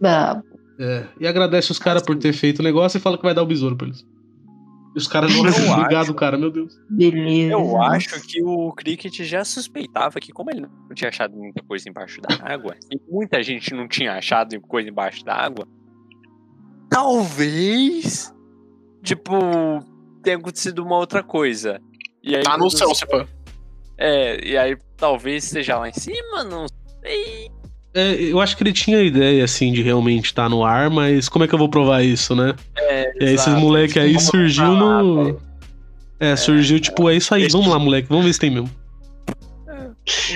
Brabo. 0.01 0.43
É, 0.77 1.05
e 1.21 1.25
agradece 1.25 1.71
os 1.71 1.79
caras 1.79 2.03
por 2.03 2.17
ter 2.17 2.33
feito 2.33 2.59
o 2.59 2.63
negócio 2.63 2.97
e 2.97 3.01
fala 3.01 3.17
que 3.17 3.23
vai 3.23 3.33
dar 3.33 3.43
o 3.43 3.47
besouro 3.47 3.77
pra 3.77 3.87
eles. 3.87 4.05
E 4.93 4.97
os 4.97 5.07
caras 5.07 5.33
não 5.33 5.45
Eu 5.47 5.53
obrigado, 5.71 6.03
acho. 6.03 6.13
cara, 6.13 6.37
meu 6.37 6.51
Deus. 6.51 6.73
Beleza. 6.89 7.53
Eu 7.53 7.81
acho 7.81 8.21
que 8.27 8.43
o 8.43 8.73
Cricket 8.73 9.21
já 9.21 9.45
suspeitava 9.45 10.19
que, 10.19 10.33
como 10.33 10.51
ele 10.51 10.61
não 10.61 10.69
tinha 10.93 11.09
achado 11.09 11.33
muita 11.33 11.63
coisa 11.63 11.87
embaixo 11.87 12.19
da 12.19 12.29
água, 12.43 12.75
e 12.91 12.99
muita 13.09 13.41
gente 13.41 13.73
não 13.73 13.87
tinha 13.87 14.13
achado 14.15 14.59
coisa 14.61 14.89
embaixo 14.89 15.23
da 15.23 15.33
água, 15.33 15.65
talvez, 16.89 18.33
tipo, 19.07 19.33
tenha 20.21 20.37
acontecido 20.37 20.79
uma 20.83 20.97
outra 20.97 21.23
coisa. 21.23 21.79
E 22.23 22.35
aí, 22.35 22.43
Tá 22.43 22.57
no 22.57 22.69
céu, 22.69 22.93
se 22.93 23.05
pá. 23.05 23.25
É, 23.97 24.45
e 24.45 24.57
aí 24.57 24.77
talvez 24.97 25.45
esteja 25.45 25.77
lá 25.77 25.89
em 25.89 25.93
cima, 25.93 26.43
não 26.43 26.65
sei. 27.01 27.49
É, 27.93 28.13
eu 28.21 28.39
acho 28.39 28.55
que 28.55 28.61
ele 28.63 28.73
tinha 28.73 28.97
a 28.99 29.03
ideia, 29.03 29.43
assim, 29.43 29.71
de 29.71 29.81
realmente 29.81 30.25
estar 30.25 30.47
no 30.49 30.63
ar, 30.63 30.89
mas 30.89 31.27
como 31.29 31.45
é 31.45 31.47
que 31.47 31.55
eu 31.55 31.59
vou 31.59 31.69
provar 31.69 32.03
isso, 32.03 32.35
né? 32.35 32.53
É, 32.77 33.11
E 33.23 33.27
aí 33.29 33.33
esses 33.35 33.53
moleque 33.55 33.97
aí 33.97 34.19
surgiu 34.19 34.71
lá, 34.73 35.01
no. 35.01 35.23
velho. 35.23 35.41
É, 36.19 36.35
surgiu 36.35 36.79
tipo, 36.79 37.09
é 37.09 37.15
isso 37.15 37.33
aí, 37.33 37.47
vamos 37.47 37.67
lá, 37.67 37.79
moleque, 37.79 38.07
vamos 38.09 38.25
ver 38.25 38.33
se 38.33 38.39
tem 38.39 38.51
mesmo. 38.51 38.69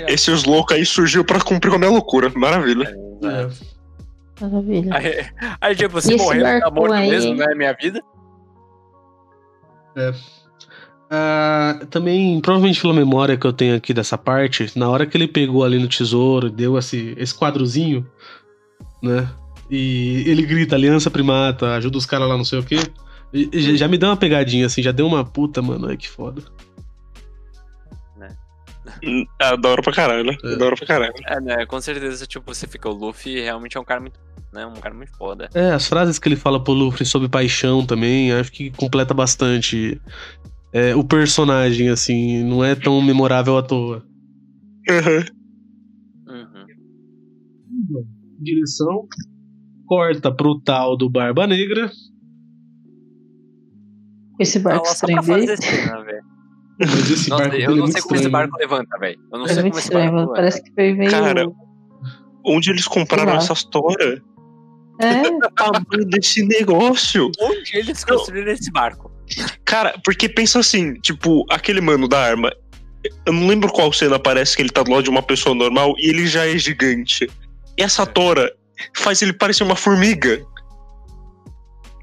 Esses 0.07 0.43
loucos 0.43 0.75
aí 0.75 0.85
surgiu 0.85 1.23
pra 1.23 1.39
cumprir 1.39 1.69
com 1.69 1.75
a 1.75 1.79
minha 1.79 1.91
loucura. 1.91 2.31
Maravilha. 2.35 2.95
É. 3.23 3.49
Maravilha. 4.43 4.95
Aí, 4.95 5.25
aí, 5.61 5.75
tipo, 5.75 6.01
se 6.01 6.13
esse 6.13 6.23
morrer, 6.23 6.59
tá 6.61 6.69
morto 6.71 6.93
aí? 6.93 7.09
mesmo, 7.09 7.35
né? 7.35 7.45
Minha 7.55 7.73
vida. 7.73 8.01
Ah, 11.09 11.79
também, 11.89 12.39
provavelmente 12.39 12.79
pela 12.81 12.93
memória 12.93 13.35
que 13.35 13.45
eu 13.45 13.51
tenho 13.51 13.75
aqui 13.75 13.93
dessa 13.93 14.17
parte, 14.17 14.71
na 14.77 14.89
hora 14.89 15.05
que 15.05 15.17
ele 15.17 15.27
pegou 15.27 15.63
ali 15.63 15.77
no 15.77 15.87
tesouro, 15.87 16.49
deu 16.49 16.77
esse, 16.77 17.13
esse 17.17 17.35
quadrozinho, 17.35 18.07
né? 19.03 19.27
E 19.69 20.23
ele 20.25 20.43
grita, 20.43 20.75
aliança 20.75 21.09
primata, 21.11 21.75
ajuda 21.75 21.97
os 21.97 22.05
caras 22.05 22.29
lá, 22.29 22.37
não 22.37 22.45
sei 22.45 22.59
o 22.59 22.63
quê. 22.63 22.77
E- 23.33 23.49
já- 23.77 23.87
me 23.87 23.97
deu 23.97 24.09
uma 24.09 24.17
pegadinha, 24.17 24.65
assim, 24.65 24.81
já 24.81 24.91
deu 24.91 25.05
uma 25.07 25.23
puta, 25.23 25.61
mano, 25.61 25.87
ai 25.87 25.97
que 25.97 26.09
foda. 26.09 26.41
Da 29.39 29.69
hora 29.69 29.81
pra 29.81 29.93
caralho. 29.93 30.29
É. 30.29 30.53
É 30.53 30.55
da 30.57 30.65
hora 30.65 30.75
pra 30.75 30.85
caralho. 30.85 31.13
É, 31.25 31.41
né? 31.41 31.65
Com 31.65 31.81
certeza, 31.81 32.25
tipo, 32.25 32.53
você 32.53 32.67
fica. 32.67 32.89
O 32.89 32.93
Luffy 32.93 33.41
realmente 33.41 33.77
é 33.77 33.79
um 33.79 33.85
cara 33.85 34.01
muito. 34.01 34.19
Né, 34.53 34.65
um 34.65 34.73
cara 34.73 34.93
muito 34.93 35.15
foda. 35.15 35.49
É, 35.53 35.71
as 35.71 35.87
frases 35.87 36.19
que 36.19 36.27
ele 36.27 36.35
fala 36.35 36.61
pro 36.61 36.73
Luffy 36.73 37.05
sobre 37.05 37.29
paixão 37.29 37.85
também, 37.85 38.33
acho 38.33 38.51
que 38.51 38.69
completa 38.71 39.13
bastante 39.13 39.97
é, 40.73 40.93
o 40.93 41.05
personagem, 41.05 41.87
assim, 41.87 42.43
não 42.43 42.61
é 42.61 42.75
tão 42.75 43.01
memorável 43.01 43.57
à 43.57 43.63
toa. 43.63 44.05
Uhum. 44.89 45.23
Direção 48.39 49.07
corta 49.85 50.33
pro 50.33 50.59
tal 50.59 50.95
do 50.95 51.09
Barba 51.09 51.45
Negra. 51.45 51.91
Esse 54.39 54.57
barco 54.59 54.83
pra 54.83 54.91
estranho 54.93 55.19
Mas 56.85 57.11
esse 57.11 57.29
Nossa, 57.29 57.43
barco 57.43 57.57
eu 57.57 57.71
é 57.71 57.75
não 57.75 57.87
sei 57.87 58.01
como 58.01 58.15
esse 58.15 58.29
barco 58.29 58.57
levanta, 58.57 58.97
velho. 58.99 59.19
Eu 59.31 59.39
não 59.39 59.45
É 59.45 59.53
sei 59.53 59.63
como 59.63 59.77
esse 59.77 59.91
barco 59.91 60.15
levanta. 60.15 60.33
Parece 60.33 60.63
que 60.63 60.71
foi 60.73 60.93
meio. 60.93 61.11
Cara, 61.11 61.45
Onde 62.45 62.71
eles 62.71 62.87
compraram 62.87 63.35
essas 63.35 63.63
toras? 63.63 64.19
É, 64.99 65.23
tamanho 65.55 66.05
desse 66.07 66.43
negócio. 66.45 67.31
Onde 67.39 67.77
eles 67.77 68.03
construíram 68.03 68.51
esse 68.51 68.71
barco? 68.71 69.11
Cara, 69.65 69.95
porque 70.03 70.27
pensa 70.27 70.59
assim, 70.59 70.95
tipo, 70.95 71.45
aquele 71.49 71.81
mano 71.81 72.07
da 72.07 72.19
arma. 72.19 72.51
Eu 73.25 73.33
não 73.33 73.47
lembro 73.47 73.71
qual 73.71 73.91
cena 73.91 74.19
parece 74.19 74.55
que 74.55 74.61
ele 74.61 74.69
tá 74.69 74.83
do 74.83 74.91
lado 74.91 75.03
de 75.03 75.09
uma 75.09 75.23
pessoa 75.23 75.55
normal 75.55 75.95
e 75.97 76.09
ele 76.09 76.27
já 76.27 76.45
é 76.45 76.57
gigante. 76.57 77.29
E 77.77 77.81
essa 77.81 78.05
tora 78.05 78.51
faz 78.95 79.21
ele 79.21 79.33
parecer 79.33 79.63
uma 79.63 79.75
formiga. 79.75 80.43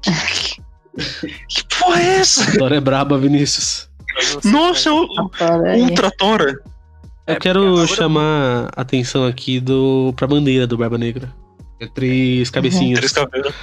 que 1.47 1.63
porra 1.77 2.01
é 2.01 2.19
essa? 2.19 2.43
A 2.43 2.51
história 2.51 2.75
é 2.75 2.81
braba, 2.81 3.17
Vinícius. 3.17 3.88
Nossa, 4.45 4.89
é. 4.89 5.77
Ultra 5.77 6.11
Tora. 6.11 6.59
É, 7.27 7.33
Eu 7.35 7.39
quero 7.39 7.87
chamar 7.87 8.69
a 8.75 8.81
atenção 8.81 9.25
aqui 9.25 9.59
do, 9.59 10.13
pra 10.15 10.27
bandeira 10.27 10.65
do 10.65 10.77
Barba 10.77 10.97
Negra. 10.97 11.33
É 11.79 11.87
três 11.87 12.49
cabecinhas. 12.49 12.99
Três 12.99 13.11
caveiras. 13.13 13.53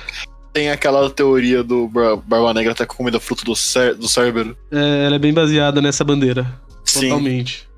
Tem 0.52 0.70
aquela 0.70 1.10
teoria 1.10 1.62
do 1.62 1.88
Bar- 1.88 2.16
Barba 2.16 2.54
Negra 2.54 2.74
ter 2.74 2.86
comido 2.86 3.20
fruto 3.20 3.44
do, 3.44 3.52
do 3.52 4.08
Cérebro. 4.08 4.56
É, 4.70 5.04
ela 5.06 5.16
é 5.16 5.18
bem 5.18 5.34
baseada 5.34 5.82
nessa 5.82 6.02
bandeira. 6.04 6.46
Sim. 6.84 7.08
Totalmente. 7.10 7.68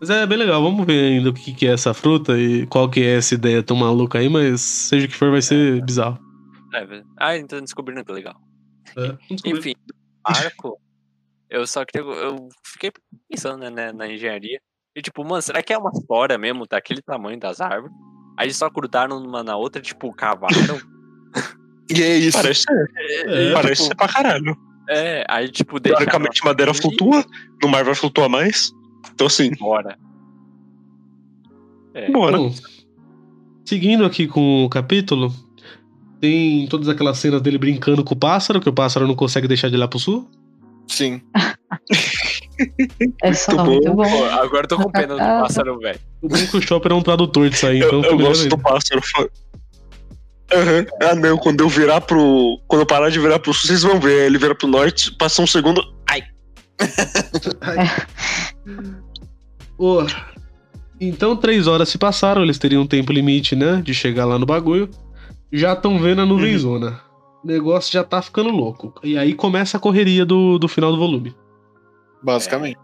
Mas 0.00 0.08
é 0.08 0.26
bem 0.26 0.38
legal, 0.38 0.62
vamos 0.62 0.86
ver 0.86 1.04
ainda 1.12 1.28
o 1.28 1.32
que, 1.34 1.52
que 1.52 1.66
é 1.66 1.72
essa 1.74 1.92
fruta 1.92 2.36
e 2.38 2.66
qual 2.66 2.88
que 2.88 3.00
é 3.00 3.18
essa 3.18 3.34
ideia 3.34 3.62
tão 3.62 3.76
maluca 3.76 4.18
aí, 4.18 4.30
mas 4.30 4.62
seja 4.62 5.04
o 5.06 5.08
que 5.10 5.14
for, 5.14 5.30
vai 5.30 5.42
ser 5.42 5.84
bizarro. 5.84 6.18
É, 6.74 7.02
ah, 7.18 7.36
então 7.36 7.60
descobrindo 7.60 8.02
que 8.02 8.10
legal. 8.10 8.34
É, 8.96 9.08
vamos 9.08 9.18
descobrir. 9.28 9.58
Enfim, 9.58 9.74
barco, 10.26 10.78
eu 11.50 11.66
só 11.66 11.84
queria. 11.84 12.06
Eu 12.06 12.48
fiquei 12.64 12.92
pensando 13.28 13.58
né, 13.58 13.70
né, 13.70 13.92
na 13.92 14.06
engenharia. 14.08 14.60
E 14.94 15.02
tipo, 15.02 15.24
mano, 15.24 15.42
será 15.42 15.62
que 15.62 15.72
é 15.72 15.78
uma 15.78 15.90
história 15.92 16.38
mesmo 16.38 16.66
daquele 16.66 17.02
tamanho 17.02 17.38
das 17.38 17.60
árvores? 17.60 17.94
Aí 18.38 18.46
eles 18.46 18.56
só 18.56 18.70
grudaram 18.70 19.18
uma 19.18 19.42
na 19.42 19.56
outra, 19.56 19.82
tipo, 19.82 20.12
cavaram. 20.12 20.54
E 21.92 22.02
é 22.04 22.16
isso. 22.16 22.38
Parece 22.38 22.62
ser. 22.62 22.90
É, 23.26 23.52
parece 23.52 23.82
tipo, 23.82 23.88
ser 23.88 23.94
pra 23.96 24.06
caralho. 24.06 24.56
É, 24.88 25.24
aí 25.28 25.48
tipo, 25.48 25.80
Teoricamente, 25.80 26.44
madeira 26.44 26.72
flutua. 26.72 27.24
No 27.60 27.68
mar 27.68 27.82
vai 27.82 27.96
flutuar 27.96 28.28
mais. 28.28 28.72
Então, 29.12 29.26
assim, 29.26 29.50
Bora. 29.56 29.98
É. 31.92 32.08
bora. 32.10 32.38
Bom, 32.38 32.54
seguindo 33.64 34.04
aqui 34.04 34.28
com 34.28 34.64
o 34.64 34.68
capítulo, 34.68 35.34
tem 36.20 36.68
todas 36.68 36.88
aquelas 36.88 37.18
cenas 37.18 37.42
dele 37.42 37.58
brincando 37.58 38.04
com 38.04 38.14
o 38.14 38.18
pássaro, 38.18 38.60
que 38.60 38.68
o 38.68 38.72
pássaro 38.72 39.08
não 39.08 39.16
consegue 39.16 39.48
deixar 39.48 39.68
de 39.68 39.76
olhar 39.76 39.88
pro 39.88 39.98
sul. 39.98 40.30
Sim. 40.90 41.22
É 43.22 43.32
só 43.32 43.52
Muito 43.64 43.94
muito 43.94 43.96
Pô, 43.96 44.02
bom. 44.02 44.24
agora 44.24 44.64
eu 44.64 44.68
tô 44.68 44.76
com 44.76 44.90
pena 44.90 45.14
do 45.14 45.20
Ah, 45.22 45.42
pássaro, 45.42 45.78
velho. 45.78 45.98
O 46.20 46.28
bom 46.28 46.46
que 46.46 46.56
o 46.56 46.60
Chopper 46.60 46.90
é 46.92 46.94
um 46.94 47.00
tradutor 47.02 47.48
disso 47.48 47.66
aí, 47.66 47.78
então 47.78 48.02
Eu, 48.02 48.10
eu 48.10 48.18
gosto 48.18 48.48
do 48.48 48.58
pássaro. 48.58 49.00
Aham. 50.52 50.86
Ah, 51.00 51.14
não, 51.14 51.38
quando 51.38 51.60
eu 51.60 51.68
virar 51.68 52.00
pro. 52.00 52.60
Quando 52.66 52.80
eu 52.82 52.86
parar 52.86 53.08
de 53.08 53.20
virar 53.20 53.38
pro 53.38 53.54
sul, 53.54 53.68
vocês 53.68 53.82
vão 53.82 54.00
ver. 54.00 54.26
Ele 54.26 54.36
vira 54.36 54.54
pro 54.54 54.66
norte, 54.66 55.12
passa 55.16 55.40
um 55.40 55.46
segundo. 55.46 55.80
Ai. 56.10 56.22
Ô, 59.78 60.04
Então, 61.00 61.36
três 61.36 61.66
horas 61.68 61.88
se 61.88 61.96
passaram, 61.98 62.42
eles 62.42 62.58
teriam 62.58 62.82
um 62.82 62.86
tempo 62.86 63.12
limite, 63.12 63.54
né? 63.54 63.80
De 63.82 63.94
chegar 63.94 64.24
lá 64.26 64.38
no 64.38 64.44
bagulho. 64.44 64.90
Já 65.52 65.72
estão 65.72 65.98
vendo 66.00 66.20
a 66.20 66.26
nuvenzona. 66.26 67.00
O 67.42 67.46
negócio 67.46 67.92
já 67.92 68.04
tá 68.04 68.20
ficando 68.20 68.50
louco. 68.50 68.92
E 69.02 69.16
aí 69.16 69.32
começa 69.34 69.76
a 69.76 69.80
correria 69.80 70.24
do, 70.26 70.58
do 70.58 70.68
final 70.68 70.92
do 70.92 70.98
volume. 70.98 71.34
Basicamente. 72.22 72.78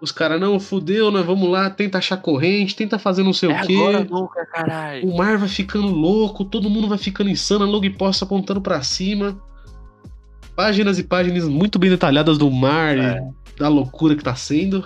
Os 0.00 0.10
caras, 0.10 0.40
não, 0.40 0.58
fudeu, 0.58 1.10
nós 1.12 1.24
vamos 1.24 1.48
lá, 1.48 1.70
tenta 1.70 1.98
achar 1.98 2.16
corrente, 2.16 2.74
tenta 2.74 2.98
fazer 2.98 3.22
não 3.22 3.32
sei 3.32 3.50
É 3.52 3.62
o 3.62 3.66
quê. 3.66 3.74
agora 3.76 4.04
nunca, 4.04 4.46
caralho. 4.46 5.06
O 5.08 5.16
mar 5.16 5.38
vai 5.38 5.48
ficando 5.48 5.86
louco, 5.88 6.44
todo 6.44 6.68
mundo 6.68 6.88
vai 6.88 6.98
ficando 6.98 7.30
insano, 7.30 7.64
a 7.64 7.68
log 7.68 7.88
post 7.90 8.24
apontando 8.24 8.60
pra 8.60 8.82
cima. 8.82 9.40
Páginas 10.56 10.98
e 10.98 11.04
páginas 11.04 11.46
muito 11.46 11.78
bem 11.78 11.88
detalhadas 11.88 12.36
do 12.36 12.50
mar 12.50 12.98
É. 12.98 13.20
e 13.54 13.58
da 13.60 13.68
loucura 13.68 14.16
que 14.16 14.24
tá 14.24 14.34
sendo. 14.34 14.84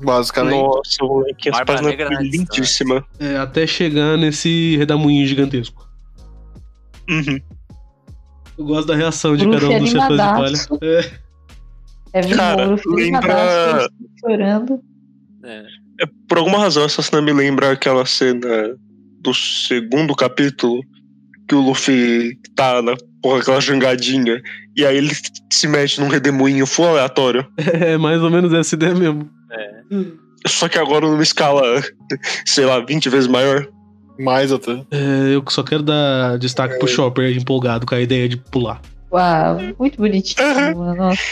Basicamente. 0.00 0.62
Nossa, 0.62 0.96
moleque, 1.04 1.48
as 1.48 1.60
páginas 1.64 1.90
Negra 1.90 2.08
na 2.10 2.20
lindíssima. 2.20 3.04
É, 3.18 3.36
até 3.38 3.66
chegar 3.66 4.16
nesse 4.16 4.76
redamoinho 4.76 5.26
gigantesco. 5.26 5.88
Uhum. 7.10 7.40
Eu 8.58 8.64
gosto 8.64 8.88
da 8.88 8.96
reação 8.96 9.36
de 9.36 9.44
Luffy 9.44 9.60
cada 9.60 9.74
um 9.74 9.78
dos 9.80 9.90
chefões 9.90 10.62
de 10.62 10.68
palha. 10.68 10.80
É, 12.12 12.20
É 12.20 12.34
Cara, 12.34 12.76
lembra- 12.86 13.88
chorando. 14.20 14.80
É. 15.44 15.62
É, 16.00 16.06
por 16.28 16.38
alguma 16.38 16.58
razão, 16.58 16.84
essa 16.84 17.02
cena 17.02 17.20
me 17.22 17.32
lembra 17.32 17.72
aquela 17.72 18.04
cena 18.06 18.76
do 19.20 19.34
segundo 19.34 20.14
capítulo 20.14 20.80
que 21.48 21.54
o 21.54 21.60
Luffy 21.60 22.38
tá 22.54 22.80
na 22.82 22.94
porra, 23.22 23.40
aquela 23.40 23.60
jangadinha. 23.60 24.40
E 24.76 24.84
aí 24.84 24.96
ele 24.96 25.10
se 25.52 25.66
mete 25.66 26.00
num 26.00 26.08
redemoinho 26.08 26.66
full 26.66 26.86
aleatório. 26.88 27.46
é 27.58 27.96
mais 27.96 28.22
ou 28.22 28.30
menos 28.30 28.52
essa 28.52 28.74
ideia 28.74 28.94
mesmo. 28.94 29.28
É. 29.50 29.82
Só 30.46 30.68
que 30.68 30.78
agora 30.78 31.06
numa 31.06 31.22
escala, 31.22 31.62
sei 32.46 32.64
lá, 32.64 32.78
20 32.80 33.08
vezes 33.08 33.26
maior. 33.26 33.66
Mais 34.18 34.52
até. 34.52 34.72
É, 34.90 35.34
eu 35.34 35.44
só 35.48 35.62
quero 35.62 35.82
dar 35.82 36.38
destaque 36.38 36.78
pro 36.78 36.88
Chopper 36.88 37.36
empolgado 37.36 37.86
com 37.86 37.94
a 37.94 38.00
ideia 38.00 38.28
de 38.28 38.36
pular. 38.36 38.80
Uau, 39.12 39.58
muito 39.78 39.96
bonitinho, 39.96 40.76
mano. 40.76 40.94
Nossa, 40.94 41.22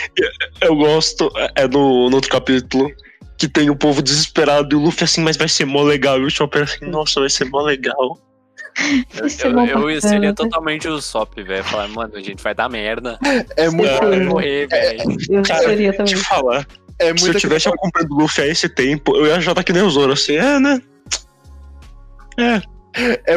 Eu 0.61 0.77
gosto, 0.77 1.31
é 1.55 1.67
no, 1.67 2.09
no 2.09 2.17
outro 2.17 2.31
capítulo, 2.31 2.91
que 3.37 3.49
tem 3.49 3.69
o 3.69 3.77
povo 3.77 4.01
desesperado 4.01 4.75
e 4.75 4.77
o 4.77 4.81
Luffy 4.81 5.05
assim, 5.05 5.21
mas 5.21 5.37
vai 5.37 5.49
ser 5.49 5.67
mó 5.67 5.83
legal. 5.83 6.19
E 6.21 6.25
o 6.25 6.31
Chopper 6.31 6.63
assim, 6.63 6.87
nossa, 6.87 7.21
vai 7.21 7.29
ser 7.29 7.45
mó 7.47 7.61
legal. 7.63 8.19
Eu, 9.19 9.51
eu 9.51 9.55
bacana, 9.55 10.01
seria 10.01 10.21
né? 10.21 10.33
totalmente 10.35 10.87
o 10.87 11.01
Sop, 11.01 11.35
velho. 11.43 11.65
Falar, 11.65 11.89
mano, 11.89 12.13
a 12.15 12.21
gente 12.21 12.43
vai 12.43 12.55
dar 12.55 12.69
merda. 12.69 13.19
É 13.57 13.71
muito, 13.71 13.91
Vai 13.99 14.21
morrer, 14.21 14.69
velho. 14.69 15.17
Eu 15.31 15.43
Cara, 15.43 15.65
seria 15.65 15.93
Te 15.93 15.97
também. 15.97 16.17
falar, 16.17 16.67
é 16.99 17.17
se 17.17 17.29
eu 17.29 17.35
tivesse 17.35 17.69
acompanhando 17.69 18.13
o 18.13 18.21
Luffy 18.21 18.45
há 18.45 18.47
esse 18.47 18.69
tempo, 18.69 19.17
eu 19.17 19.27
ia 19.27 19.41
já 19.41 19.53
estar 19.53 19.65
que 19.65 19.73
nem 19.73 19.83
o 19.83 19.91
Zoro, 19.91 20.13
assim, 20.13 20.37
é, 20.37 20.59
né? 20.59 20.81
é 22.39 22.76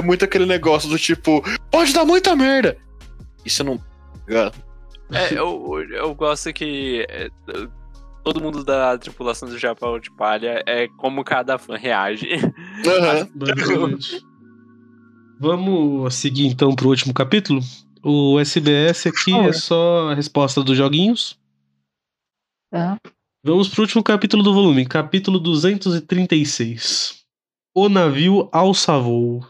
muito 0.03 0.25
aquele 0.25 0.45
negócio 0.45 0.89
do 0.89 0.97
tipo, 0.97 1.43
pode 1.71 1.93
dar 1.93 2.05
muita 2.05 2.35
merda. 2.35 2.77
E 3.45 3.49
você 3.49 3.63
não. 3.63 3.79
É, 5.11 5.33
eu, 5.33 5.83
eu 5.91 6.13
gosto 6.13 6.53
que 6.53 7.05
é, 7.09 7.29
todo 8.23 8.41
mundo 8.41 8.63
da 8.63 8.97
tripulação 8.97 9.49
do 9.49 9.57
Japão 9.57 9.99
de 9.99 10.11
Palha 10.11 10.63
é 10.67 10.87
como 10.97 11.23
cada 11.23 11.57
fã 11.57 11.75
reage. 11.75 12.27
Aham. 12.85 13.27
Basicamente. 13.33 14.23
Vamos 15.39 16.15
seguir 16.15 16.47
então 16.47 16.75
pro 16.75 16.89
último 16.89 17.13
capítulo? 17.13 17.61
O 18.03 18.39
SBS 18.39 19.07
aqui 19.07 19.33
é 19.33 19.53
só 19.53 20.09
a 20.11 20.13
resposta 20.13 20.63
dos 20.63 20.77
joguinhos. 20.77 21.39
Tá? 22.71 22.97
Vamos 23.43 23.69
pro 23.69 23.81
último 23.81 24.03
capítulo 24.03 24.43
do 24.43 24.53
volume, 24.53 24.85
capítulo 24.85 25.39
236. 25.39 27.18
O 27.73 27.87
navio 27.87 28.49
alça 28.51 28.97
voo. 28.97 29.45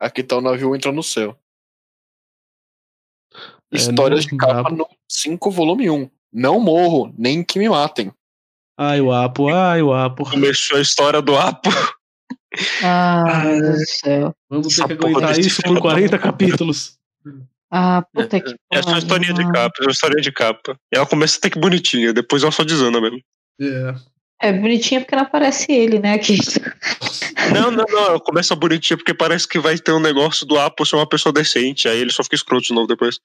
Aqui 0.00 0.22
tá 0.22 0.36
o 0.36 0.40
navio 0.40 0.74
entra 0.74 0.92
no 0.92 1.02
céu. 1.02 1.38
É, 3.72 3.76
Histórias 3.76 4.26
de 4.26 4.36
capa 4.36 4.70
dá. 4.70 4.76
no 4.76 4.88
5, 5.10 5.50
volume 5.50 5.90
1. 5.90 6.10
Não 6.32 6.60
morro, 6.60 7.12
nem 7.16 7.42
que 7.42 7.58
me 7.58 7.68
matem. 7.68 8.12
Ai, 8.78 9.00
o 9.00 9.10
Apo, 9.10 9.48
ai, 9.48 9.80
o 9.82 9.92
Apo. 9.92 10.28
Começou 10.28 10.76
a 10.76 10.82
história 10.82 11.22
do 11.22 11.36
Apo. 11.36 11.70
Ah, 12.82 13.42
meu 13.44 13.60
Deus 13.60 13.78
do 13.78 13.86
céu. 13.86 14.34
Vamos 14.48 14.76
ter 14.76 14.86
que 14.86 14.92
aguentar 14.92 15.38
isso 15.38 15.62
por 15.62 15.74
da 15.74 15.80
40 15.80 16.18
capítulos. 16.18 16.98
Ah, 17.70 18.02
puta 18.12 18.40
que 18.40 18.54
É 18.72 18.82
só 18.82 18.90
pariu, 18.90 18.98
historinha 18.98 19.34
de 19.34 19.52
capa, 19.52 19.74
é 19.80 19.84
só 19.84 19.90
historinha 19.90 20.22
de 20.22 20.32
capa. 20.32 20.78
E 20.92 20.96
ela 20.96 21.06
começa 21.06 21.38
até 21.38 21.50
que 21.50 21.58
bonitinha, 21.58 22.12
depois 22.12 22.42
ela 22.42 22.52
só 22.52 22.64
desanda 22.64 23.00
mesmo. 23.00 23.20
É. 23.60 23.94
É 24.40 24.52
bonitinha 24.52 25.00
porque 25.00 25.16
não 25.16 25.22
aparece 25.22 25.70
ele, 25.72 25.98
né? 25.98 26.14
Aqui. 26.14 26.36
Não, 27.54 27.70
não, 27.70 27.84
não, 27.88 28.18
começa 28.20 28.54
bonitinha 28.54 28.96
porque 28.96 29.14
parece 29.14 29.48
que 29.48 29.58
vai 29.58 29.78
ter 29.78 29.92
um 29.92 30.00
negócio 30.00 30.46
do 30.46 30.58
Apo 30.58 30.84
ser 30.84 30.96
uma 30.96 31.08
pessoa 31.08 31.32
decente, 31.32 31.88
aí 31.88 31.98
ele 31.98 32.12
só 32.12 32.22
fica 32.22 32.36
escroto 32.36 32.66
de 32.66 32.74
novo 32.74 32.86
depois. 32.86 33.18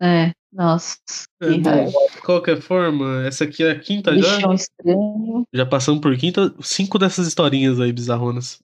É, 0.00 0.30
nossa. 0.52 0.96
É, 1.42 1.48
de 1.50 2.20
qualquer 2.22 2.60
forma, 2.60 3.26
essa 3.26 3.44
aqui 3.44 3.62
é 3.64 3.70
a 3.72 3.78
quinta 3.78 4.16
já. 4.18 4.36
Bichão 4.36 4.52
estranho. 4.54 5.42
Já 5.52 5.66
passamos 5.66 6.00
por 6.00 6.16
quinta, 6.16 6.54
cinco 6.62 6.98
dessas 6.98 7.26
historinhas 7.26 7.80
aí 7.80 7.92
bizarronas. 7.92 8.58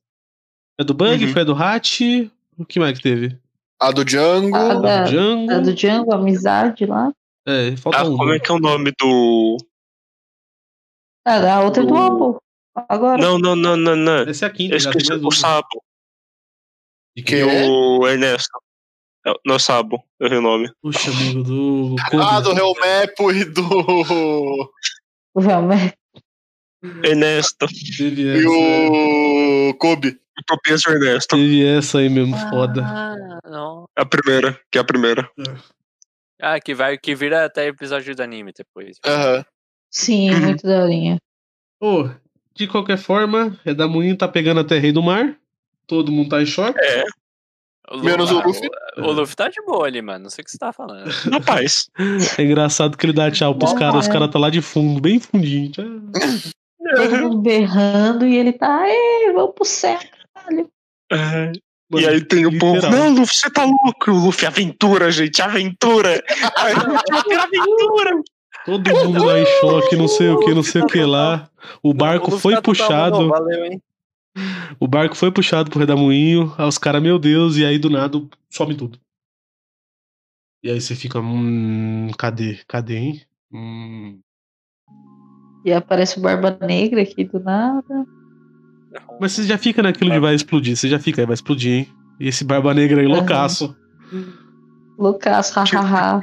É 0.81 0.85
do 0.85 0.95
Bug, 0.95 1.25
Uhum. 1.25 1.33
foi 1.33 1.43
a 1.43 1.45
do 1.45 1.55
Hat. 1.55 2.31
O 2.59 2.65
que 2.65 2.79
mais 2.81 2.97
que 2.97 3.03
teve? 3.03 3.37
A 3.81 3.91
do 3.91 4.05
Django. 4.05 4.55
A 4.57 4.75
da, 4.75 5.05
Django. 5.05 5.53
a 5.53 5.59
do 5.59 5.75
Django, 5.75 6.15
amizade 6.15 6.87
lá. 6.87 7.11
É, 7.47 7.75
falta 7.77 7.99
Ah, 7.99 8.05
um. 8.05 8.17
como 8.17 8.31
né? 8.31 8.37
é 8.37 8.39
que 8.39 8.51
é 8.51 8.55
o 8.55 8.59
nome 8.61 8.93
do. 9.01 9.57
Ah, 11.25 11.55
a 11.57 11.61
outra 11.65 11.83
é 11.83 11.87
do 11.87 11.95
O- 11.95 11.99
Apple. 12.35 12.41
Agora. 12.89 13.21
Não, 13.21 13.39
não, 13.39 13.55
não, 13.55 13.77
não, 13.77 13.95
não. 13.97 14.19
Essa 14.29 14.47
é 14.47 14.49
a 14.49 14.51
quinta, 14.53 14.71
tem 14.71 14.79
esqueci 14.79 15.13
o 15.13 15.21
uma. 15.21 15.31
Sabo. 15.33 15.83
E 17.15 17.23
quem? 17.23 17.41
é? 17.41 17.65
o 17.67 18.07
Ernesto. 18.09 18.59
É, 19.27 19.33
Não 19.47 19.55
é 19.55 19.59
Sabo, 19.59 20.03
eu 20.19 20.27
errei 20.27 20.39
o 20.39 20.43
nome. 20.43 20.73
Puxa, 20.83 21.11
amigo, 21.11 21.43
do. 21.45 21.97
Ah, 22.21 22.41
do 22.41 22.51
Helmepo 22.59 23.31
e 23.31 23.45
do. 23.45 24.71
O 25.35 25.41
Velmer. 25.41 25.95
Ernesto. 27.05 27.67
Teve 27.97 28.23
E 28.23 28.39
essa. 28.39 28.49
o. 28.49 29.75
Kobe. 29.79 30.19
Utopias 30.41 30.83
do 30.83 30.91
Ernesto. 30.93 31.37
Teve 31.37 31.65
essa 31.77 31.99
aí 31.99 32.09
mesmo, 32.09 32.37
foda. 32.51 32.83
Ah, 32.85 33.39
não. 33.45 33.85
A 33.97 34.05
primeira, 34.05 34.59
que 34.71 34.79
é 34.79 34.81
a 34.81 34.85
primeira. 34.85 35.31
Ah, 36.41 36.59
que, 36.59 36.75
vai, 36.75 36.99
que 36.99 37.15
vira 37.15 37.45
até 37.45 37.67
episódio 37.67 38.17
do 38.17 38.23
anime 38.23 38.53
depois. 38.57 38.97
Aham. 39.07 39.45
Sim, 39.93 40.31
Uhum. 40.31 40.41
muito 40.41 40.67
daorinha. 40.67 41.19
Ô, 41.81 42.09
de 42.55 42.67
qualquer 42.67 42.97
forma, 42.97 43.59
Redamoinho 43.65 44.17
tá 44.17 44.27
pegando 44.27 44.61
até 44.61 44.79
Rei 44.79 44.91
do 44.91 45.03
Mar. 45.03 45.37
Todo 45.87 46.11
mundo 46.11 46.31
tá 46.31 46.41
em 46.41 46.47
choque. 46.47 46.81
É, 46.81 47.05
O 47.91 47.99
Menos 47.99 48.31
o 48.31 48.39
ah, 48.39 48.45
Luffy. 48.47 48.69
O, 48.97 49.03
o 49.03 49.13
Luffy 49.13 49.37
tá 49.37 49.49
de 49.49 49.61
boa 49.67 49.87
ali, 49.87 50.01
mano. 50.01 50.25
Não 50.25 50.31
sei 50.31 50.43
o 50.43 50.45
que 50.45 50.51
você 50.51 50.59
tá 50.59 50.73
falando. 50.73 51.11
rapaz. 51.31 51.91
É 52.39 52.43
engraçado 52.43 52.97
que 52.97 53.05
ele 53.05 53.13
dá 53.13 53.31
tchau 53.31 53.55
pros 53.55 53.75
caras, 53.75 54.03
os 54.03 54.09
é. 54.09 54.13
caras 54.13 54.31
tá 54.31 54.39
lá 54.39 54.49
de 54.49 54.63
fundo, 54.63 55.01
bem 55.01 55.21
fundinho. 55.21 55.71
Todo 55.73 57.17
mundo 57.21 57.43
berrando 57.43 58.27
e 58.27 58.37
ele 58.37 58.53
tá, 58.53 58.89
ei, 58.89 59.33
vamos 59.33 59.55
pro 59.55 59.65
céu, 59.65 59.99
caralho. 60.35 60.69
É, 61.11 61.53
e 61.55 61.61
Mano, 61.91 62.09
aí 62.09 62.25
tem 62.25 62.47
o 62.47 62.59
povo. 62.59 62.81
Não, 62.91 63.11
Luffy, 63.11 63.37
você 63.37 63.51
tá 63.51 63.65
louco. 63.65 64.11
O 64.11 64.27
Luffy, 64.27 64.47
aventura, 64.47 65.11
gente, 65.11 65.43
aventura. 65.43 66.23
Aventura. 66.57 68.23
Todo 68.65 68.91
mundo 68.91 69.25
lá 69.25 69.39
em 69.39 69.47
choque, 69.61 69.97
não 69.97 70.07
sei 70.07 70.29
o 70.29 70.39
que, 70.39 70.55
não 70.55 70.63
sei 70.63 70.83
o 70.83 70.87
que 70.87 71.05
lá. 71.05 71.49
O 71.83 71.93
barco 71.93 72.31
foi 72.39 72.61
puxado. 72.61 73.17
mandou, 73.17 73.29
Valeu, 73.31 73.65
hein? 73.65 73.83
O 74.79 74.87
barco 74.87 75.17
foi 75.17 75.31
puxado 75.31 75.71
pro 75.71 75.81
Redamoinho. 75.81 76.55
Aí 76.57 76.67
os 76.67 76.79
caras, 76.79 77.03
meu 77.03 77.19
Deus, 77.19 77.57
e 77.57 77.65
aí 77.65 77.79
do 77.79 77.91
nada 77.91 78.23
some 78.49 78.75
tudo. 78.75 78.99
E 80.63 80.71
aí 80.71 80.81
você 80.81 80.95
fica, 80.95 81.19
hum, 81.19 82.09
cadê? 82.17 82.61
Cadê, 82.69 82.97
hein? 82.97 83.23
Hum. 83.53 84.21
E 85.65 85.73
aparece 85.73 86.19
o 86.19 86.23
Barba 86.23 86.57
Negra 86.61 87.03
aqui 87.03 87.25
do 87.25 87.41
nada. 87.41 88.07
Mas 89.21 89.33
você 89.33 89.45
já 89.45 89.59
fica 89.59 89.83
naquilo 89.83 90.11
de 90.11 90.19
vai 90.21 90.35
explodir, 90.35 90.77
você 90.77 90.89
já 90.89 90.99
fica, 90.99 91.21
aí 91.23 91.27
vai 91.27 91.35
explodir, 91.35 91.73
hein? 91.73 91.89
E 92.21 92.29
esse 92.29 92.45
Barba 92.45 92.73
Negra 92.75 93.01
aí, 93.01 93.07
loucaço. 93.07 93.77
Lucas, 94.99 95.51
hahaha. 95.51 96.21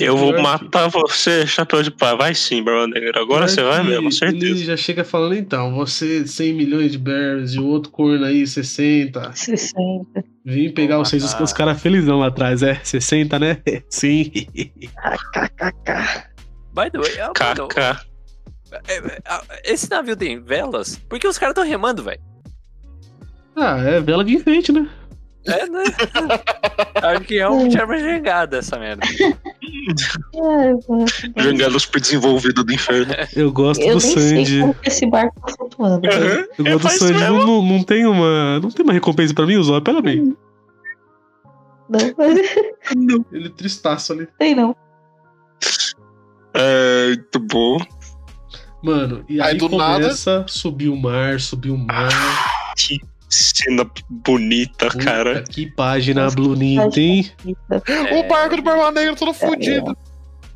Eu 0.00 0.16
vou 0.16 0.40
matar 0.40 0.88
você, 0.88 1.46
chapéu 1.46 1.82
de 1.82 1.90
pá. 1.90 2.14
Vai 2.14 2.34
sim, 2.34 2.62
Barba 2.62 2.86
Negra. 2.86 3.20
Agora 3.20 3.46
você 3.46 3.62
vai 3.62 3.82
mesmo, 3.82 4.08
Ele 4.08 4.12
certeza. 4.12 4.64
já 4.64 4.76
chega 4.76 5.04
falando, 5.04 5.34
então, 5.34 5.74
você 5.74 6.26
100 6.26 6.54
milhões 6.54 6.92
de 6.92 6.98
berries 6.98 7.52
e 7.54 7.58
o 7.58 7.66
outro 7.66 7.92
corno 7.92 8.24
aí 8.24 8.46
60. 8.46 9.32
60. 9.34 9.74
Vim 10.44 10.70
pegar 10.72 10.96
Vou 10.96 11.04
vocês, 11.04 11.22
os, 11.22 11.32
matar. 11.32 11.44
os 11.44 11.52
caras 11.52 11.82
felizão 11.82 12.18
lá 12.18 12.28
atrás, 12.28 12.62
é? 12.62 12.80
60, 12.82 13.38
né? 13.38 13.58
Sim. 13.90 14.24
KKK. 14.30 16.30
By 16.72 16.90
the 16.90 16.98
way, 16.98 17.20
ah, 17.20 17.32
mano, 17.38 17.68
KK. 17.68 17.80
é, 18.88 18.96
é, 18.96 19.20
esse 19.64 19.90
navio 19.90 20.16
tem 20.16 20.40
velas? 20.40 20.96
Por 21.08 21.18
que 21.18 21.26
os 21.28 21.38
caras 21.38 21.54
tão 21.54 21.64
remando, 21.64 22.02
velho? 22.02 22.20
Ah, 23.56 23.76
é 23.78 24.00
vela 24.00 24.24
de 24.24 24.34
enfeite, 24.34 24.72
né? 24.72 24.88
É, 25.46 25.66
né? 25.66 25.84
Acho 27.02 27.20
que 27.22 27.34
realmente 27.36 27.76
era 27.76 27.86
uma 27.86 27.98
jangada 27.98 28.58
essa 28.58 28.78
merda. 28.78 29.02
É, 30.34 30.38
mano. 30.88 31.06
Jangada 31.38 31.78
super 31.78 32.00
desenvolvida 32.00 32.62
do 32.62 32.72
inferno. 32.72 33.12
Eu 33.34 33.50
gosto 33.50 33.80
Eu 33.82 33.98
do 33.98 34.02
nem 34.04 34.12
sei 34.14 34.28
Sandy. 34.44 34.60
como 34.60 34.74
que 34.74 34.88
esse 34.88 35.06
barco 35.06 35.40
tá 35.40 35.52
flutuando. 35.56 36.06
Aham. 36.06 36.44
Eu 36.58 36.66
É, 36.66 36.72
gosto 36.72 36.86
do 36.86 36.90
Sandy. 36.90 37.20
Não, 37.20 37.46
não, 37.46 37.62
não 37.62 37.82
tem 37.82 38.06
uma. 38.06 38.60
Não 38.60 38.70
tem 38.70 38.84
uma 38.84 38.92
recompensa 38.92 39.32
pra 39.34 39.46
mim, 39.46 39.60
Zóio, 39.62 39.80
pela 39.82 40.00
bem. 40.02 40.36
Não, 41.88 41.98
mas 42.16 42.38
Ele 43.32 43.46
é 43.46 43.50
tristaço 43.50 44.12
ali. 44.12 44.28
tem 44.38 44.54
não. 44.54 44.76
É, 46.54 47.06
muito 47.08 47.38
bom. 47.40 47.78
Mano, 48.82 49.24
e 49.28 49.40
Aí 49.40 49.52
aí, 49.52 49.58
do 49.58 49.68
começa 49.68 50.40
a 50.44 50.48
subir 50.48 50.88
o 50.88 50.96
mar, 50.96 51.40
subir 51.40 51.70
o 51.70 51.76
mar. 51.78 52.08
Que 52.76 53.00
cena 53.30 53.88
bonita, 54.08 54.88
Puta 54.90 55.04
cara. 55.04 55.42
Que 55.42 55.66
página 55.72 56.24
Nossa, 56.24 56.36
bonita, 56.36 57.00
hein? 57.00 57.30
O 58.18 58.28
barco 58.28 58.56
do 58.56 58.62
Barba 58.62 58.90
Negra 58.90 59.14
todo 59.16 59.32
fudido. 59.32 59.96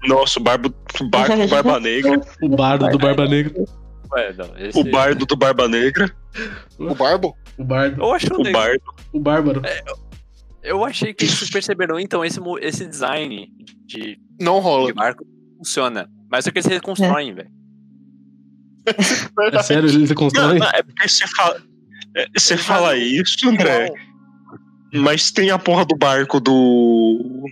Nossa, 0.06 0.38
o 0.38 0.42
barbo, 0.42 0.74
o 1.00 1.08
barco 1.08 1.36
do 1.36 1.48
Barba 1.48 1.80
Negra. 1.80 2.20
O 2.42 2.48
bardo 2.48 2.88
do 2.88 2.98
Barba 2.98 3.26
Negra. 3.26 3.64
Ué, 4.12 4.32
não, 4.34 4.58
esse... 4.58 4.78
O 4.78 4.84
bardo 4.90 5.24
do 5.24 5.34
Barba 5.36 5.66
Negra. 5.66 6.14
O 6.78 6.94
Barbo? 6.94 7.34
O 7.56 7.64
bardo. 7.64 8.02
Eu 8.02 8.12
acho 8.12 8.34
O 8.34 8.42
legal. 8.42 8.62
bardo. 8.62 8.82
O 9.12 9.20
bárbaro. 9.20 9.62
Eu 10.62 10.84
achei 10.84 11.14
que 11.14 11.24
eles 11.24 11.50
perceberam, 11.50 11.98
então, 11.98 12.24
esse, 12.24 12.38
esse 12.60 12.86
design 12.86 13.48
de, 13.86 14.18
Não 14.40 14.58
rola. 14.60 14.86
de 14.88 14.92
barco 14.94 15.24
funciona. 15.58 16.08
Mas 16.30 16.44
só 16.44 16.50
que 16.50 16.58
eles 16.58 16.66
reconstroem, 16.66 17.34
velho. 17.34 17.50
É 19.52 19.62
sério, 19.62 19.88
ele 19.88 20.06
Não, 20.06 20.14
constrói? 20.14 20.58
não, 20.58 20.66
é 20.68 20.82
porque 20.82 21.08
você 21.08 21.26
fala. 21.28 21.62
É, 22.16 22.26
Você 22.36 22.56
fala 22.56 22.96
isso, 22.96 23.48
André, 23.48 23.92
mas 24.92 25.30
tem 25.30 25.50
a 25.50 25.58
porra 25.58 25.84
do 25.84 25.96
barco 25.96 26.40
do. 26.40 27.44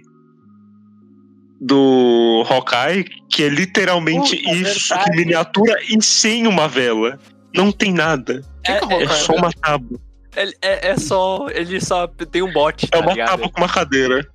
Do 1.61 2.45
Hawkeye, 2.49 3.05
que 3.31 3.45
é 3.45 3.49
literalmente 3.49 4.37
Puta, 4.37 4.51
isso, 4.53 4.89
verdade. 4.89 5.11
de 5.13 5.17
miniatura 5.17 5.81
e 5.89 6.03
sem 6.03 6.47
uma 6.49 6.67
vela. 6.67 7.19
Não 7.55 7.71
tem 7.71 7.93
nada. 7.93 8.43
É, 8.65 8.79
que 8.79 8.85
é 8.85 8.87
o 8.87 8.91
É 8.91 9.05
Hawkeye? 9.05 9.19
só 9.21 9.35
uma 9.35 9.53
tábua. 9.53 10.01
ele- 10.37 10.57
é, 10.61 10.89
é 10.91 10.97
só. 10.97 11.47
Ele 11.51 11.81
só 11.81 12.07
tem 12.09 12.43
um 12.43 12.53
bot. 12.53 12.85
É 12.87 12.89
tá 12.89 12.99
uma 13.01 13.13
ligado? 13.13 13.29
tábua 13.29 13.49
com 13.51 13.61
uma 13.61 13.69
cadeira. 13.69 14.27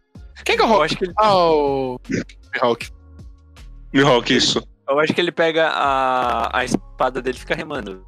Quem 0.46 0.56
que 0.56 0.62
é 0.62 0.66
o 0.66 0.68
Eu 0.68 0.72
Hulk? 0.74 0.86
acho 0.86 0.98
que 0.98 1.04
ele, 1.06 1.14
Ah, 1.18 1.36
o. 1.36 2.00
Hulk. 2.62 2.90
Mihawk, 3.94 4.34
isso. 4.36 4.66
eu 4.88 5.00
acho 5.00 5.14
que 5.14 5.20
ele 5.20 5.32
pega 5.32 5.68
a, 5.70 6.60
a 6.60 6.64
espada 6.64 7.22
dele 7.22 7.36
e 7.38 7.40
fica 7.40 7.56
remando. 7.56 8.06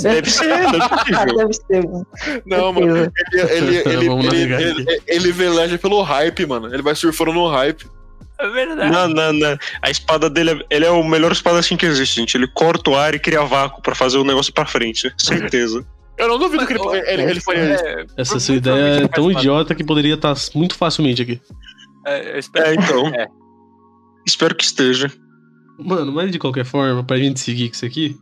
Deve 0.00 0.30
ser, 0.30 0.46
não 0.46 0.84
é 0.84 0.88
possível. 0.88 1.36
deve 1.36 1.52
ser, 1.52 1.84
mano. 1.84 2.06
Não, 2.46 2.72
mano. 2.72 2.96
Ele, 2.96 3.10
ele, 3.32 3.76
ele, 3.76 4.06
ele, 4.06 4.36
ele, 4.36 4.64
ele, 4.64 5.02
ele 5.06 5.32
veleja 5.32 5.76
pelo 5.78 6.00
hype, 6.02 6.46
mano. 6.46 6.72
Ele 6.72 6.82
vai 6.82 6.94
surfando 6.94 7.32
no 7.32 7.48
hype. 7.48 7.86
É 8.38 8.48
verdade. 8.48 8.90
Não, 8.90 9.08
não, 9.08 9.32
não. 9.32 9.58
A 9.82 9.90
espada 9.90 10.28
dele 10.28 10.50
é, 10.50 10.66
ele 10.70 10.84
é 10.84 10.90
o 10.90 11.04
melhor 11.04 11.30
espada 11.30 11.58
assim 11.58 11.76
que 11.76 11.86
existe, 11.86 12.16
gente. 12.16 12.36
Ele 12.36 12.48
corta 12.48 12.90
o 12.90 12.96
ar 12.96 13.14
e 13.14 13.18
cria 13.18 13.44
vácuo 13.44 13.82
pra 13.82 13.94
fazer 13.94 14.18
o 14.18 14.24
negócio 14.24 14.52
pra 14.52 14.66
frente. 14.66 15.12
Certeza. 15.16 15.84
Eu 16.18 16.28
não 16.28 16.38
duvido 16.38 16.66
que 16.66 16.72
ele, 16.72 16.82
ele, 17.06 17.22
ele 17.22 17.40
faria 17.40 17.74
isso. 17.74 17.84
É, 17.84 18.06
Essa 18.16 18.40
sua 18.40 18.56
ideia 18.56 19.04
é 19.04 19.08
tão 19.08 19.30
idiota 19.30 19.74
que 19.74 19.84
poderia 19.84 20.14
estar 20.14 20.34
muito 20.54 20.74
facilmente 20.74 21.22
aqui. 21.22 21.40
É, 22.06 22.34
eu 22.34 22.38
espero 22.38 22.66
É, 22.66 22.74
então. 22.74 23.06
É. 23.08 23.28
Espero 24.26 24.54
que 24.54 24.64
esteja. 24.64 25.10
Mano, 25.78 26.12
mas 26.12 26.30
de 26.30 26.38
qualquer 26.38 26.64
forma, 26.64 27.02
pra 27.02 27.18
gente 27.18 27.40
seguir 27.40 27.68
com 27.68 27.74
isso 27.74 27.86
aqui. 27.86 28.16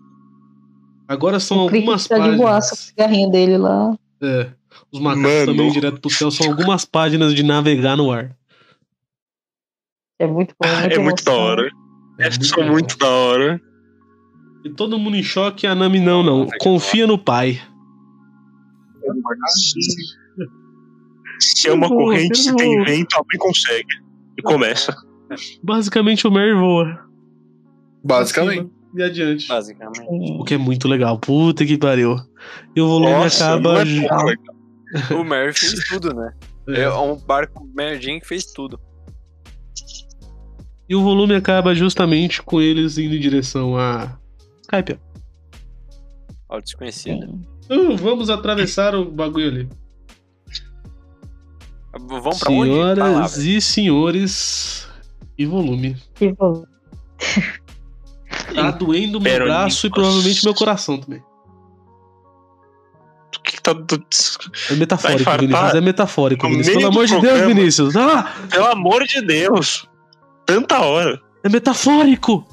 Agora 1.11 1.41
são 1.41 1.59
algumas 1.59 2.07
tá 2.07 2.17
de 2.21 2.37
boaça 2.37 2.37
com 2.37 2.45
o 2.45 2.47
páginas. 2.47 2.79
cigarrinho 2.79 3.31
dele 3.33 3.59
lá. 3.59 3.99
É. 4.23 4.53
Os 4.93 5.01
macacos 5.01 5.47
também 5.47 5.73
direto 5.73 6.01
pro 6.01 6.09
céu 6.09 6.31
são 6.31 6.47
algumas 6.47 6.85
páginas 6.85 7.35
de 7.35 7.43
navegar 7.43 7.97
no 7.97 8.13
ar. 8.13 8.31
É 10.21 10.27
muito 10.29 10.55
bom. 10.55 10.69
Ah, 10.69 10.83
muita 10.83 10.95
é 10.95 10.99
muito 11.01 11.25
da 11.25 11.33
hora. 11.33 11.69
É 12.17 12.29
É 12.29 12.31
só 12.31 12.63
muito 12.63 12.97
da 12.97 13.09
hora. 13.09 13.61
E 14.65 14.71
todo 14.71 15.01
mundo 15.01 15.17
em 15.17 15.23
choque, 15.25 15.67
a 15.67 15.75
Nami 15.75 15.99
não, 15.99 16.23
não. 16.23 16.47
Confia 16.61 17.09
no 17.09 17.19
pai. 17.19 17.61
Se 21.41 21.69
é 21.69 21.73
uma 21.73 21.89
corrente, 21.89 22.39
se 22.39 22.55
tem 22.55 22.85
vento, 22.85 23.17
alguém 23.17 23.39
consegue. 23.41 23.89
E 24.39 24.43
começa. 24.43 24.95
Basicamente 25.61 26.25
o 26.29 26.31
Mary 26.31 26.55
voa. 26.55 27.01
Basicamente. 28.05 28.71
E 28.95 29.03
adiante. 29.03 29.47
basicamente. 29.47 30.01
O 30.39 30.45
que 30.45 30.55
é 30.55 30.59
muito 30.59 30.89
legal. 30.89 31.19
Puta 31.19 31.65
que 31.65 31.79
pariu. 31.79 32.17
E 32.75 32.81
o 32.81 32.89
volume 32.89 33.13
Nossa, 33.13 33.55
acaba. 33.55 33.83
é. 33.83 35.15
O 35.15 35.25
Mary 35.25 35.53
fez 35.53 35.75
tudo, 35.89 36.13
né? 36.15 36.33
É. 36.69 36.81
É 36.83 36.93
um 36.93 37.17
barco 37.17 37.69
merdinho 37.75 38.21
que 38.21 38.27
fez 38.27 38.47
tudo. 38.47 38.81
E 40.89 40.95
o 40.97 41.03
volume 41.03 41.35
acaba 41.35 41.73
justamente 41.75 42.43
com 42.43 42.61
eles 42.61 42.99
indo 42.99 43.15
em 43.15 43.21
direção 43.21 43.77
a 43.77 44.19
Skype. 44.63 44.99
Ao 46.49 46.61
desconhecido. 46.61 47.41
Uh, 47.71 47.97
vamos 47.97 48.29
atravessar 48.29 48.97
o 48.97 49.05
bagulho 49.09 49.47
ali. 49.49 49.69
Vamos 51.93 52.39
pra 52.41 52.51
onde? 52.51 52.71
Senhoras 52.73 53.37
e 53.39 53.61
senhores. 53.61 54.89
E 55.39 55.47
volume. 55.47 55.97
Que 56.15 56.33
bom. 56.33 56.65
Tá 58.55 58.71
doendo 58.71 59.21
meu 59.21 59.39
braço 59.45 59.87
e 59.87 59.91
provavelmente 59.91 60.45
meu 60.45 60.55
coração 60.55 60.99
também. 60.99 61.23
O 63.37 63.43
que 63.43 63.53
que 63.57 63.63
tá. 63.63 63.73
do- 63.73 64.05
É 64.71 64.75
metafórico, 64.75 65.25
Vai 65.25 65.39
Vinícius. 65.39 65.75
É 65.75 65.81
metafórico, 65.81 66.49
Vinícius. 66.49 66.77
Pelo 66.77 66.89
amor 66.89 67.07
de 67.07 67.13
Deus, 67.13 67.23
programa. 67.23 67.47
Vinícius. 67.55 67.97
Ah! 67.97 68.33
Pelo 68.51 68.67
amor 68.67 69.05
de 69.05 69.23
Deus! 69.27 69.87
Tanta 70.47 70.81
hora. 70.81 71.21
É 71.45 71.49
metafórico! 71.49 72.47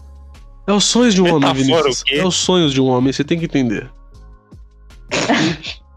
É 0.68 0.72
os 0.74 0.84
sonhos 0.86 1.14
de 1.16 1.22
um 1.22 1.26
homem, 1.34 1.40
Metafora 1.54 1.84
Vinícius. 1.84 2.02
o 2.02 2.06
quê? 2.06 2.16
É 2.16 2.26
os 2.26 2.36
sonhos 2.36 2.74
de 2.74 2.82
um 2.82 2.86
homem, 2.88 3.12
você 3.14 3.24
tem 3.24 3.40
que 3.40 3.46
entender. 3.46 3.90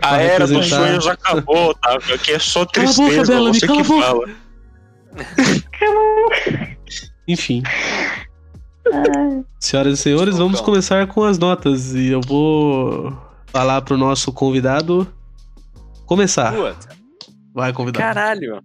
A 0.00 0.16
era 0.18 0.46
dos 0.46 0.50
representar- 0.56 0.86
sonhos 0.86 1.06
acabou, 1.08 1.70
Otávio. 1.70 2.14
Aqui 2.14 2.32
é 2.32 2.38
só 2.38 2.64
Cala 2.66 2.88
a 2.88 2.92
boca, 2.92 3.02
tristeza. 3.04 3.32
Bellamy, 3.34 3.58
você 3.60 3.66
cala 3.66 3.82
que 3.82 3.92
a 3.92 3.94
boca. 3.94 4.06
fala. 4.06 4.28
Enfim, 7.28 7.62
senhoras 9.60 9.98
e 9.98 10.02
senhores, 10.02 10.36
vamos 10.38 10.60
começar 10.60 11.06
com 11.06 11.24
as 11.24 11.38
notas. 11.38 11.94
E 11.94 12.08
eu 12.08 12.20
vou 12.20 13.16
falar 13.46 13.82
pro 13.82 13.96
nosso 13.96 14.32
convidado 14.32 15.06
começar. 16.06 16.52
Puta, 16.52 16.96
Vai, 17.54 17.72
convidado. 17.72 18.02
caralho. 18.14 18.62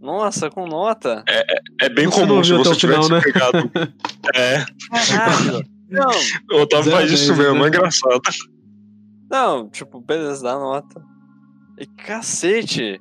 Nossa, 0.00 0.48
com 0.48 0.66
nota. 0.66 1.22
É 1.80 1.88
bem 1.90 2.06
Você 2.08 2.20
não 2.20 2.28
comum 2.28 2.44
se 2.44 2.52
você 2.54 2.70
o 2.70 2.74
final, 2.74 3.00
tivesse 3.00 3.12
né? 3.12 3.20
pegado. 3.20 3.70
É, 4.34 4.64
Caralho. 5.08 5.64
Não, 5.90 6.10
o 6.52 6.62
Otávio 6.62 6.92
faz 6.92 7.10
a 7.10 7.14
isso 7.14 7.34
mesmo, 7.34 7.54
né? 7.54 7.64
é 7.64 7.68
engraçado. 7.68 8.20
não, 9.30 9.68
tipo, 9.68 10.00
beleza, 10.00 10.42
dá 10.44 10.54
nota. 10.58 11.02
E 11.78 11.84
cacete. 11.86 13.00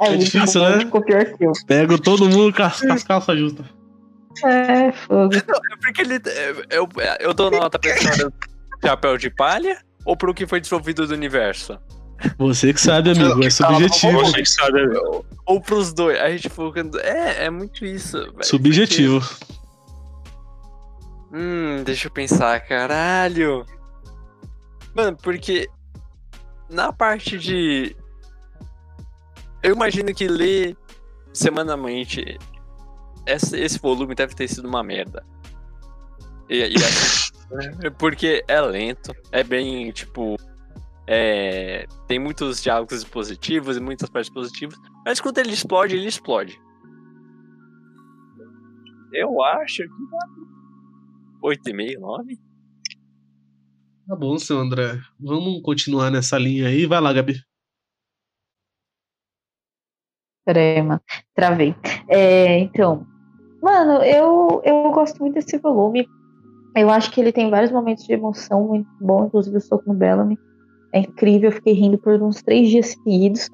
é, 0.00 0.12
É 0.12 0.16
difícil, 0.16 0.60
né? 0.60 0.78
Pego 1.66 1.98
todo 1.98 2.28
mundo 2.28 2.52
com 2.54 2.62
as, 2.62 2.80
com 2.80 2.92
as 2.92 3.02
calças 3.04 3.38
justas. 3.38 3.66
É, 4.44 4.92
fogo. 4.92 5.30
É 5.72 5.76
porque 5.80 6.00
ele. 6.02 6.20
Eu, 6.70 6.88
eu 7.20 7.34
dou 7.34 7.50
nota 7.50 7.78
pra 7.78 7.90
história 7.94 8.28
do 8.30 8.34
chapéu 8.86 9.16
de 9.18 9.30
palha 9.30 9.78
ou 10.04 10.16
pro 10.16 10.32
que 10.34 10.46
foi 10.46 10.60
desenvolvido 10.60 11.06
do 11.06 11.14
universo? 11.14 11.78
Você 12.38 12.72
que 12.72 12.80
sabe, 12.80 13.10
amigo. 13.10 13.44
É 13.44 13.50
subjetivo. 13.50 14.20
Você 14.20 14.42
que 14.42 14.48
sabe. 14.48 14.80
Ou 15.46 15.60
pros 15.60 15.92
dois? 15.92 16.18
A 16.20 16.30
gente 16.30 16.48
focando. 16.48 16.98
É, 17.00 17.46
é 17.46 17.50
muito 17.50 17.84
isso. 17.84 18.18
velho, 18.18 18.44
Subjetivo. 18.44 19.20
porque- 19.20 19.52
Hum, 21.34 21.82
deixa 21.84 22.08
eu 22.08 22.12
pensar, 22.12 22.60
caralho. 22.60 23.64
Mano, 24.94 25.16
porque 25.16 25.68
na 26.68 26.92
parte 26.92 27.38
de. 27.38 27.96
Eu 29.62 29.74
imagino 29.74 30.12
que 30.14 30.28
ler 30.28 30.76
semanalmente 31.32 32.38
esse, 33.26 33.58
esse 33.58 33.78
volume 33.78 34.14
deve 34.14 34.34
ter 34.34 34.48
sido 34.48 34.68
uma 34.68 34.82
merda. 34.82 35.24
E, 36.48 36.58
e 36.58 36.74
assim, 36.74 37.32
porque 37.98 38.44
é 38.48 38.60
lento, 38.60 39.14
é 39.30 39.42
bem, 39.42 39.90
tipo. 39.90 40.36
é, 41.06 41.86
tem 42.06 42.18
muitos 42.18 42.62
diálogos 42.62 43.04
positivos 43.04 43.76
e 43.76 43.80
muitas 43.80 44.08
partes 44.08 44.32
positivas, 44.32 44.78
mas 45.04 45.20
quando 45.20 45.38
ele 45.38 45.52
explode, 45.52 45.96
ele 45.96 46.08
explode. 46.08 46.60
Eu 49.12 49.42
acho 49.42 49.82
que 49.82 51.42
8,5, 51.42 51.98
9? 51.98 52.38
Tá 54.06 54.16
bom, 54.16 54.38
seu 54.38 54.58
André. 54.58 54.98
Vamos 55.20 55.60
continuar 55.62 56.10
nessa 56.10 56.38
linha 56.38 56.68
aí. 56.68 56.86
Vai 56.86 57.00
lá, 57.00 57.12
Gabi. 57.12 57.40
Pera 60.44 60.58
aí, 60.58 60.82
mano. 60.82 61.00
Travei. 61.34 61.74
É, 62.08 62.58
então, 62.58 63.06
mano, 63.62 64.02
eu, 64.02 64.60
eu 64.64 64.90
gosto 64.90 65.20
muito 65.20 65.34
desse 65.34 65.56
volume. 65.58 66.06
Eu 66.74 66.90
acho 66.90 67.10
que 67.10 67.20
ele 67.20 67.32
tem 67.32 67.50
vários 67.50 67.70
momentos 67.70 68.04
de 68.04 68.12
emoção 68.12 68.66
muito 68.66 68.88
bom, 69.00 69.26
inclusive 69.26 69.56
o 69.56 69.60
soco 69.60 69.84
no 69.86 69.94
Bellamy. 69.94 70.38
É 70.92 71.00
incrível, 71.00 71.50
eu 71.50 71.54
fiquei 71.54 71.72
rindo 71.72 71.98
por 71.98 72.20
uns 72.22 72.42
três 72.42 72.68
dias 72.68 72.88
seguidos. 72.88 73.48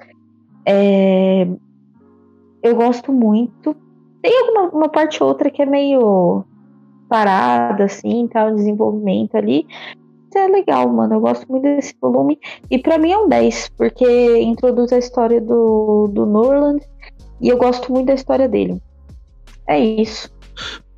É, 0.66 1.46
eu 2.62 2.74
gosto 2.74 3.12
muito. 3.12 3.76
Tem 4.22 4.32
alguma 4.40 4.70
uma 4.70 4.88
parte 4.88 5.22
ou 5.22 5.28
outra 5.28 5.50
que 5.50 5.62
é 5.62 5.66
meio 5.66 6.44
parada, 7.08 7.84
assim, 7.84 8.28
tal, 8.28 8.54
desenvolvimento 8.54 9.36
ali. 9.36 9.66
Mas 10.24 10.44
é 10.44 10.48
legal, 10.48 10.88
mano. 10.88 11.14
Eu 11.14 11.20
gosto 11.20 11.46
muito 11.50 11.62
desse 11.62 11.94
volume. 12.00 12.38
E 12.70 12.78
pra 12.78 12.98
mim 12.98 13.10
é 13.10 13.18
um 13.18 13.28
10, 13.28 13.70
porque 13.70 14.40
introduz 14.40 14.92
a 14.92 14.98
história 14.98 15.40
do, 15.40 16.08
do 16.08 16.26
Norland 16.26 16.84
e 17.40 17.48
eu 17.48 17.56
gosto 17.56 17.92
muito 17.92 18.06
da 18.06 18.14
história 18.14 18.48
dele. 18.48 18.80
É 19.68 19.78
isso. 19.78 20.30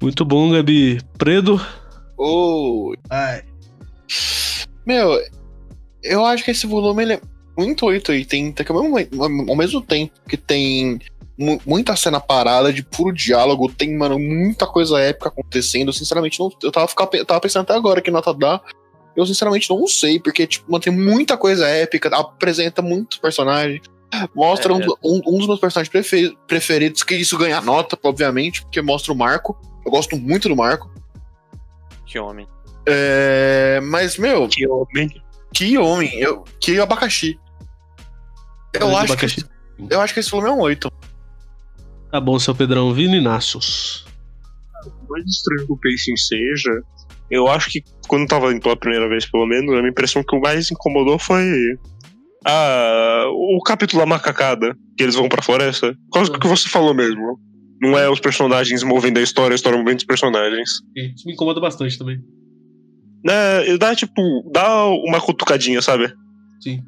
Muito 0.01 0.24
bom, 0.24 0.51
Gabi. 0.51 0.98
Predo. 1.18 1.60
Ô, 2.16 2.94
Ai. 3.10 3.42
Meu, 4.86 5.18
eu 6.02 6.24
acho 6.24 6.44
que 6.44 6.51
esse 6.51 6.66
volume 6.66 7.02
ele 7.02 7.12
é 7.14 7.20
muito 7.56 7.84
880, 7.86 8.64
que 8.64 8.72
ao 8.72 8.82
mesmo, 8.90 9.22
ao 9.51 9.56
mesmo 9.56 9.80
tempo 9.82 10.12
que 10.28 10.36
tem 10.36 10.98
mu- 11.38 11.60
muita 11.66 11.94
cena 11.97 12.18
parada 12.20 12.72
de 12.72 12.82
puro 12.82 13.12
diálogo, 13.14 13.70
tem, 13.72 13.97
mano, 13.97 14.18
muita 14.18 14.66
coisa 14.66 14.98
épica 15.01 15.28
acontecendo. 15.28 15.92
Sinceramente, 15.92 16.40
não, 16.40 16.51
eu 16.62 16.72
tava, 16.72 16.88
ficar- 16.88 17.09
eu 17.12 17.24
tava 17.26 17.40
pensando 17.40 17.62
até 17.62 17.74
agora 17.74 18.01
que 18.01 18.10
nota 18.10 18.32
dá. 18.32 18.60
Eu 19.16 19.26
sinceramente 19.26 19.68
não 19.68 19.86
sei, 19.86 20.18
porque 20.20 20.47
tipo, 20.47 20.70
mano, 20.70 20.82
tem 20.82 20.92
muita 20.97 21.36
coisa 21.36 21.66
épica, 21.68 22.09
apresenta 22.16 22.80
muitos 22.80 23.18
personagens. 23.18 23.82
Mostra 24.34 24.72
É. 24.72 24.76
um, 24.76 24.80
um- 25.04 25.22
um 25.26 25.38
dos 25.38 25.46
meus 25.46 25.60
personagens 25.60 25.88
prefe- 25.90 26.36
preferidos, 26.46 27.02
que 27.02 27.14
isso 27.14 27.38
ganha 27.38 27.60
nota, 27.60 27.98
obviamente, 28.02 28.62
porque 28.62 28.82
mostra 28.82 29.12
o 29.12 29.16
Marco. 29.16 29.56
Eu 29.84 29.90
gosto 29.90 30.16
muito 30.16 30.48
do 30.48 30.56
Marco. 30.56 30.90
Que 32.06 32.18
homem. 32.18 32.46
É, 32.86 33.80
mas, 33.84 34.16
meu, 34.18 34.48
Que 34.48 34.66
homem. 34.66 35.22
que 35.52 35.78
homem, 35.78 36.12
eu, 36.18 36.44
que 36.60 36.78
abacaxi. 36.80 37.38
Eu 38.72 38.86
Olha 38.88 38.96
acho, 38.98 39.12
abacaxi. 39.12 39.44
que, 39.44 39.50
eu 39.94 40.00
acho 40.00 40.14
que 40.14 40.20
esse 40.20 40.30
volume 40.30 40.48
é 40.48 40.52
um 40.52 40.58
8. 40.60 40.90
Tá 42.10 42.20
bom, 42.20 42.38
seu 42.38 42.54
Pedrão. 42.54 42.92
Vini 42.92 43.18
Inácios. 43.18 44.06
Mais 45.08 45.24
estranho 45.26 45.66
que 45.66 45.72
o 45.72 45.76
pacing 45.76 46.16
seja, 46.16 46.82
eu 47.30 47.46
acho 47.48 47.70
que 47.70 47.82
quando 48.08 48.26
tava 48.28 48.50
indo 48.52 48.60
pela 48.60 48.76
primeira 48.76 49.08
vez, 49.08 49.24
pelo 49.30 49.46
menos, 49.46 49.70
a 49.74 49.78
minha 49.78 49.90
impressão 49.90 50.22
que 50.22 50.34
o 50.34 50.40
mais 50.40 50.70
incomodou 50.70 51.18
foi 51.18 51.78
ah, 52.46 53.24
o 53.28 53.62
capítulo 53.62 54.00
da 54.00 54.06
macacada, 54.06 54.74
que 54.96 55.02
eles 55.02 55.14
vão 55.14 55.28
pra 55.28 55.42
floresta. 55.42 55.94
Por 56.06 56.10
causa 56.14 56.32
do 56.32 56.38
que 56.38 56.46
você 56.46 56.68
falou 56.68 56.94
mesmo. 56.94 57.38
Não 57.80 57.98
é 57.98 58.10
os 58.10 58.20
personagens 58.20 58.82
movendo 58.82 59.18
a 59.18 59.22
história, 59.22 59.54
a 59.54 59.56
história 59.56 59.78
movendo 59.78 59.98
os 59.98 60.04
personagens. 60.04 60.70
Isso 60.94 61.26
me 61.26 61.32
incomoda 61.32 61.60
bastante 61.60 61.98
também. 61.98 62.18
né, 63.24 63.76
dá 63.78 63.94
tipo, 63.94 64.22
dá 64.52 64.86
uma 64.86 65.20
cutucadinha, 65.20 65.80
sabe? 65.80 66.12
Sim. 66.62 66.80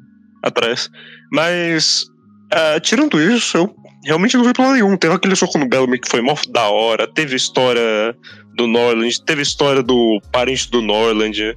Atrás. 0.43 0.89
Mas, 1.31 2.05
ah, 2.51 2.79
tirando 2.79 3.19
isso, 3.19 3.57
eu 3.57 3.75
realmente 4.05 4.37
não 4.37 4.43
vi 4.43 4.53
plano 4.53 4.73
nenhum. 4.73 4.97
Teve 4.97 5.15
aquele 5.15 5.35
soco 5.35 5.57
no 5.57 5.67
Bellamy 5.67 5.99
que 5.99 6.09
foi 6.09 6.21
mó 6.21 6.35
da 6.49 6.69
hora, 6.69 7.07
teve 7.07 7.35
história 7.35 8.15
do 8.55 8.67
Norland, 8.67 9.23
teve 9.25 9.41
história 9.41 9.81
do 9.81 10.21
parente 10.31 10.69
do 10.69 10.81
Norland, 10.81 11.55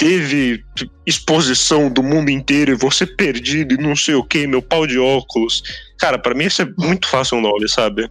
teve 0.00 0.64
exposição 1.06 1.90
do 1.90 2.02
mundo 2.02 2.30
inteiro 2.30 2.72
e 2.72 2.74
você 2.74 3.04
perdido 3.04 3.74
e 3.74 3.76
não 3.76 3.94
sei 3.94 4.14
o 4.14 4.24
que, 4.24 4.46
meu 4.46 4.62
pau 4.62 4.86
de 4.86 4.98
óculos. 4.98 5.62
Cara, 5.98 6.18
pra 6.18 6.34
mim 6.34 6.46
isso 6.46 6.62
é 6.62 6.72
muito 6.78 7.06
fácil 7.06 7.36
o 7.36 7.40
nome, 7.42 7.68
sabe? 7.68 8.10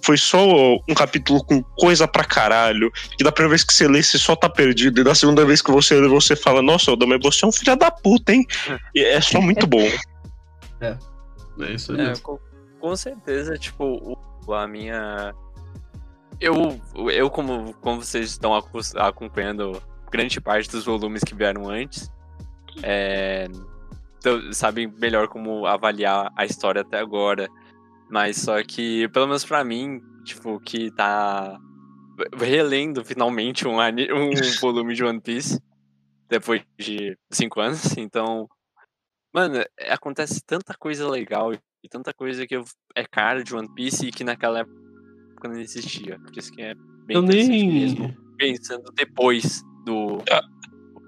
Foi 0.00 0.16
só 0.16 0.40
um 0.88 0.94
capítulo 0.94 1.44
com 1.44 1.62
coisa 1.62 2.08
pra 2.08 2.24
caralho. 2.24 2.90
Que 3.18 3.22
da 3.24 3.30
primeira 3.30 3.50
vez 3.50 3.64
que 3.64 3.74
você 3.74 3.86
lê, 3.86 4.02
você 4.02 4.16
só 4.16 4.34
tá 4.34 4.48
perdido. 4.48 5.02
E 5.02 5.04
da 5.04 5.14
segunda 5.14 5.44
vez 5.44 5.60
que 5.60 5.70
você 5.70 6.00
lê, 6.00 6.08
você 6.08 6.34
fala, 6.34 6.62
nossa, 6.62 6.90
Oda, 6.90 7.04
mas 7.04 7.20
você 7.22 7.44
é 7.44 7.48
um 7.48 7.52
filho 7.52 7.76
da 7.76 7.90
puta, 7.90 8.32
hein? 8.32 8.46
E 8.94 9.04
é 9.04 9.20
só 9.20 9.40
muito 9.40 9.66
bom. 9.66 9.86
É 11.60 11.72
isso 11.72 11.92
aí 11.92 12.00
É, 12.00 12.16
com, 12.18 12.38
com 12.78 12.94
certeza, 12.94 13.58
tipo, 13.58 14.16
a 14.54 14.64
minha. 14.68 15.34
Eu, 16.40 16.80
eu 17.10 17.28
como, 17.28 17.74
como 17.80 18.00
vocês 18.00 18.30
estão 18.30 18.54
acompanhando 18.54 19.82
grande 20.10 20.40
parte 20.40 20.70
dos 20.70 20.84
volumes 20.84 21.22
que 21.22 21.34
vieram 21.34 21.68
antes, 21.68 22.10
é, 22.82 23.48
então, 24.18 24.52
sabem 24.52 24.86
melhor 24.86 25.28
como 25.28 25.66
avaliar 25.66 26.32
a 26.36 26.44
história 26.44 26.82
até 26.82 26.98
agora. 26.98 27.48
Mas 28.10 28.36
só 28.38 28.62
que, 28.62 29.08
pelo 29.08 29.26
menos 29.26 29.44
pra 29.44 29.64
mim, 29.64 30.00
tipo, 30.24 30.58
que 30.60 30.90
tá 30.90 31.58
relendo 32.36 33.04
finalmente 33.04 33.66
um, 33.66 33.76
um 33.78 34.30
volume 34.60 34.94
de 34.94 35.04
One 35.04 35.20
Piece 35.20 35.60
depois 36.28 36.62
de 36.78 37.16
cinco 37.30 37.60
anos, 37.60 37.96
então. 37.96 38.48
Mano, 39.32 39.62
acontece 39.88 40.42
tanta 40.44 40.74
coisa 40.74 41.08
legal 41.08 41.52
e 41.54 41.88
tanta 41.88 42.12
coisa 42.12 42.46
que 42.46 42.56
eu, 42.56 42.64
é 42.94 43.04
cara 43.04 43.44
de 43.44 43.54
One 43.54 43.72
Piece 43.74 44.06
e 44.06 44.10
que 44.10 44.24
naquela 44.24 44.60
época 44.60 45.48
não 45.48 45.58
existia. 45.58 46.18
Por 46.18 46.36
isso 46.36 46.50
que 46.50 46.62
é 46.62 46.74
bem 47.06 47.16
Eu 47.16 47.22
nem. 47.22 47.72
mesmo. 47.72 48.16
Pensando 48.36 48.90
depois 48.92 49.62
do. 49.88 50.22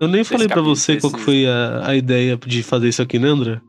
Eu 0.01 0.09
nem 0.09 0.21
desse 0.23 0.31
falei 0.33 0.47
pra 0.47 0.57
capítulo, 0.57 0.77
você 0.77 0.97
qual 0.97 1.11
que 1.13 1.19
desse- 1.19 1.25
foi 1.25 1.47
a, 1.47 1.89
a 1.89 1.97
ideia 1.97 2.37
de 2.37 2.63
fazer 2.63 2.89
isso 2.89 3.03
aqui, 3.03 3.19
né, 3.19 3.29
André? 3.29 3.61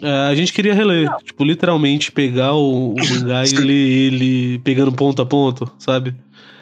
É, 0.00 0.10
a 0.28 0.34
gente 0.34 0.52
queria 0.52 0.74
reler, 0.74 1.08
tipo, 1.24 1.44
literalmente 1.44 2.12
pegar 2.12 2.52
o, 2.54 2.92
o 2.92 2.96
mangá 2.96 3.44
e 3.44 3.50
ler 3.56 3.72
ele 3.72 4.58
pegando 4.60 4.92
ponto 4.92 5.22
a 5.22 5.26
ponto, 5.26 5.70
sabe? 5.78 6.14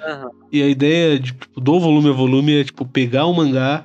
Aham. 0.07 0.31
E 0.53 0.63
a 0.63 0.69
ideia 0.69 1.19
de, 1.19 1.33
tipo, 1.33 1.61
do 1.61 1.81
volume 1.81 2.11
a 2.11 2.13
volume 2.13 2.61
é, 2.61 2.65
tipo, 2.65 2.85
pegar 2.87 3.27
o 3.27 3.33
mangá, 3.35 3.85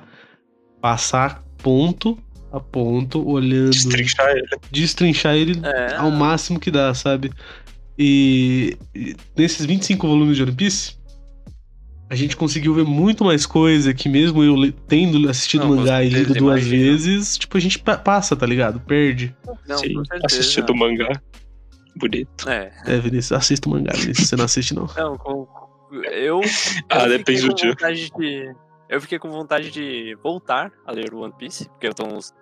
passar 0.80 1.42
ponto 1.62 2.16
a 2.52 2.60
ponto, 2.60 3.26
olhando, 3.28 3.70
Destrinchar 3.70 4.30
ele. 4.30 4.46
destrinchar 4.70 5.34
ele 5.34 5.60
É, 5.64 5.96
ao 5.96 6.10
máximo 6.10 6.60
que 6.60 6.70
dá, 6.70 6.92
sabe? 6.94 7.30
E, 7.98 8.76
e 8.94 9.16
nesses 9.36 9.66
25 9.66 10.06
volumes 10.06 10.36
de 10.36 10.42
One 10.44 10.52
Piece, 10.52 10.96
a 12.10 12.14
gente 12.14 12.36
conseguiu 12.36 12.72
ver 12.74 12.84
muito 12.84 13.24
mais 13.24 13.44
coisa 13.46 13.92
que 13.92 14.08
mesmo 14.08 14.42
eu 14.42 14.72
tendo 14.86 15.28
assistido 15.28 15.66
Não, 15.68 15.76
mangá 15.76 16.02
e 16.02 16.08
lido 16.08 16.34
duas 16.34 16.62
imagino. 16.62 16.82
vezes, 16.82 17.36
tipo, 17.38 17.56
a 17.56 17.60
gente 17.60 17.78
pa- 17.78 17.98
passa, 17.98 18.34
tá 18.34 18.46
ligado? 18.46 18.80
Perde. 18.80 19.34
não, 19.66 19.78
Sim, 19.78 19.94
mangá. 20.74 21.20
Bonito. 21.96 22.48
É, 22.48 22.72
É, 22.86 22.98
Vinícius, 22.98 23.32
assista 23.32 23.68
o 23.68 23.72
mangá, 23.72 23.92
Vinícius, 23.94 24.28
você 24.28 24.36
não 24.36 24.44
assiste 24.44 24.74
não. 24.74 24.86
não, 24.96 25.16
com, 25.18 25.46
eu. 26.12 26.40
Ah, 26.88 27.04
eu 27.04 27.08
depende 27.18 27.40
fiquei 27.40 27.42
do 27.42 27.48
com 27.48 27.54
dia. 27.56 27.70
vontade 27.70 28.10
de- 28.10 28.54
eu 28.88 29.00
fiquei 29.00 29.18
com 29.18 29.30
vontade 29.30 29.70
de 29.70 30.16
voltar 30.22 30.72
a 30.86 30.92
ler 30.92 31.12
o 31.12 31.20
One 31.20 31.34
Piece, 31.36 31.68
porque 31.68 31.88
eu 31.88 31.94
tô 31.94 32.06
uns 32.06 32.32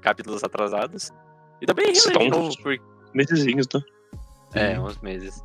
capítulos 0.00 0.42
atrasados. 0.44 1.10
E 1.60 1.66
também 1.66 1.86
reler 1.86 2.02
tá 2.12 2.18
de 2.18 2.24
uns- 2.26 2.30
novo, 2.36 2.56
porque. 2.62 2.82
Mesezinhos, 3.14 3.66
né? 3.72 3.80
É, 4.54 4.80
uns 4.80 4.98
meses. 5.00 5.40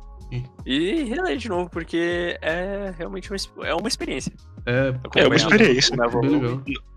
E 0.66 1.04
reler 1.04 1.36
de 1.38 1.48
novo, 1.48 1.70
porque 1.70 2.36
é 2.42 2.92
realmente 2.98 3.30
uma, 3.32 3.66
é 3.66 3.74
uma 3.74 3.88
experiência. 3.88 4.32
É, 4.66 4.94
É 5.16 5.26
uma 5.26 5.36
experiência. 5.36 5.94
É. 5.94 6.88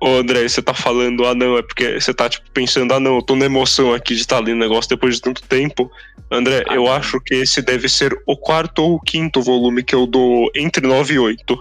Ô, 0.00 0.16
André, 0.18 0.48
você 0.48 0.62
tá 0.62 0.72
falando, 0.72 1.24
ah 1.26 1.34
não, 1.34 1.58
é 1.58 1.62
porque 1.62 2.00
você 2.00 2.14
tá, 2.14 2.28
tipo, 2.28 2.48
pensando, 2.52 2.92
ah 2.94 3.00
não, 3.00 3.16
eu 3.16 3.22
tô 3.22 3.34
na 3.36 3.44
emoção 3.46 3.92
aqui 3.92 4.14
de 4.14 4.20
estar 4.20 4.38
lendo 4.38 4.56
o 4.56 4.60
negócio 4.60 4.88
depois 4.88 5.16
de 5.16 5.20
tanto 5.22 5.42
tempo. 5.42 5.90
André, 6.30 6.64
Ah, 6.68 6.74
eu 6.74 6.84
não. 6.84 6.92
acho 6.92 7.20
que 7.20 7.34
esse 7.34 7.60
deve 7.62 7.88
ser 7.88 8.16
o 8.26 8.36
quarto 8.36 8.80
ou 8.82 8.94
o 8.94 9.00
quinto 9.00 9.42
volume 9.42 9.82
que 9.82 9.94
eu 9.94 10.06
dou 10.06 10.50
entre 10.54 10.86
9 10.86 11.14
e 11.14 11.18
8. 11.18 11.58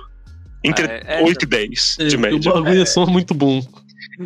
Entre 0.64 0.86
É, 0.86 1.22
é, 1.22 1.24
8 1.24 1.44
e 1.44 1.46
10, 1.46 1.98
É, 2.00 2.06
de 2.06 2.16
o 2.16 2.20
média. 2.20 2.52
bagulho 2.52 2.82
é 2.82 2.86
só 2.86 3.06
muito 3.06 3.34
bom. 3.34 3.62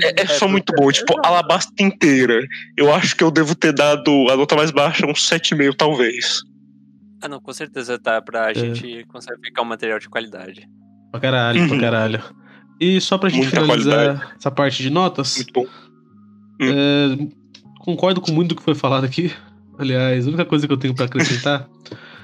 É, 0.02 0.24
é 0.24 0.26
só 0.28 0.48
muito 0.48 0.74
bom, 0.74 0.92
tipo, 0.92 1.14
Alabasta 1.26 1.72
inteira. 1.82 2.42
Eu 2.78 2.94
acho 2.94 3.16
que 3.16 3.24
eu 3.24 3.32
devo 3.32 3.56
ter 3.56 3.74
dado 3.74 4.10
a 4.30 4.36
nota 4.38 4.56
mais 4.56 4.72
baixa, 4.72 5.06
uns 5.06 5.28
7,5 5.30 5.74
talvez. 5.76 6.42
Ah, 7.22 7.28
não, 7.28 7.40
com 7.40 7.54
certeza 7.54 8.00
tá 8.00 8.22
pra 8.22 8.52
É. 8.52 8.54
gente 8.54 9.06
conseguir 9.06 9.40
ficar 9.44 9.62
um 9.62 9.66
material 9.66 10.00
de 10.00 10.10
qualidade. 10.10 10.68
Pra 11.12 11.20
caralho, 11.20 11.66
pra 11.68 11.76
Uhum. 11.76 11.82
caralho. 11.82 12.24
E 12.80 13.00
só 13.00 13.18
pra 13.18 13.30
gente 13.30 13.44
Muita 13.44 13.62
finalizar 13.62 14.34
essa 14.38 14.50
parte 14.50 14.82
de 14.82 14.90
notas, 14.90 15.36
Muito 15.38 15.54
bom. 15.54 15.68
é, 16.62 17.28
concordo 17.80 18.20
com 18.22 18.32
muito 18.32 18.50
do 18.50 18.56
que 18.56 18.64
foi 18.64 18.74
falado 18.76 19.04
aqui. 19.04 19.32
Aliás, 19.78 20.26
a 20.26 20.30
única 20.30 20.46
coisa 20.46 20.66
que 20.68 20.74
eu 20.74 20.78
tenho 20.78 20.94
pra 20.96 21.06
acrescentar 21.06 21.68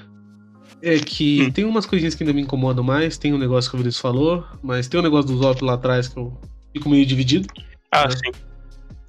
é 0.82 0.98
que 0.98 1.42
Hum. 1.42 1.50
tem 1.50 1.64
umas 1.64 1.86
coisinhas 1.86 2.14
que 2.14 2.22
ainda 2.22 2.32
me 2.32 2.42
incomodam 2.42 2.82
mais. 2.84 3.16
Tem 3.18 3.32
um 3.32 3.38
negócio 3.38 3.70
que 3.70 3.76
o 3.76 3.78
Vinícius 3.78 4.00
falou, 4.00 4.44
mas 4.62 4.88
tem 4.88 4.98
um 4.98 5.02
negócio 5.02 5.30
do 5.30 5.38
Zop 5.38 5.62
lá 5.64 5.74
atrás 5.74 6.08
que 6.08 6.18
eu 6.18 6.36
fico 6.72 6.88
meio 6.88 7.04
dividido. 7.06 7.48
Ah, 7.92 8.04
É. 8.04 8.10
sim. 8.10 8.32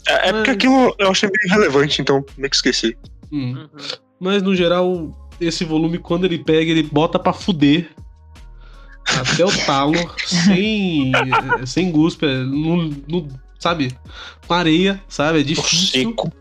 É, 0.07 0.29
é 0.29 0.33
porque 0.33 0.49
Mas- 0.51 0.55
aquilo 0.55 0.95
eu 0.97 1.09
achei 1.11 1.29
meio 1.29 1.59
relevante, 1.59 2.01
então 2.01 2.23
meio 2.37 2.49
que 2.49 2.55
esqueci. 2.55 2.97
Hum. 3.31 3.53
Uhum. 3.53 3.69
Mas 4.19 4.41
no 4.41 4.55
geral, 4.55 5.28
esse 5.39 5.63
volume, 5.65 5.97
quando 5.97 6.25
ele 6.25 6.39
pega, 6.39 6.71
ele 6.71 6.83
bota 6.83 7.17
pra 7.19 7.33
fuder. 7.33 7.89
Até 9.07 9.43
o 9.43 9.65
talo, 9.65 9.95
sem, 10.27 11.11
sem 11.65 11.91
guspe, 11.91 12.25
no, 12.27 12.83
no- 13.07 13.27
sabe? 13.57 13.91
Com 14.47 14.53
areia, 14.53 15.01
sabe? 15.07 15.39
É 15.39 15.43
difícil. 15.43 16.09
Seco. 16.09 16.31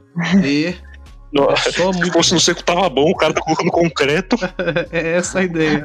É, 0.45 0.75
Não, 1.33 1.51
é 1.51 1.57
só 1.57 1.93
Se 1.93 1.99
muito. 1.99 2.13
fosse 2.13 2.35
no 2.35 2.41
seco 2.41 2.63
tava 2.63 2.89
bom, 2.91 3.11
o 3.11 3.17
cara 3.17 3.33
tá 3.33 3.41
colocando 3.41 3.71
concreto. 3.71 4.37
É 4.93 5.17
essa 5.17 5.39
a 5.39 5.45
ideia. 5.45 5.83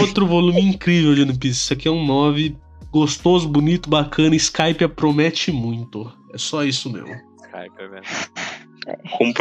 Outro 0.00 0.26
volume 0.26 0.60
incrível 0.60 1.14
de 1.14 1.22
One 1.22 1.38
Piece. 1.38 1.60
Isso 1.60 1.72
aqui 1.72 1.86
é 1.86 1.90
um 1.90 2.04
9. 2.04 2.56
Gostoso, 2.90 3.48
bonito, 3.48 3.88
bacana. 3.88 4.34
Skype 4.34 4.88
promete 4.88 5.52
muito. 5.52 6.12
É 6.34 6.38
só 6.38 6.64
isso 6.64 6.90
mesmo. 6.90 7.08
Skype, 7.44 7.74
é 7.78 7.88
velho. 7.88 8.02
Como 9.16 9.32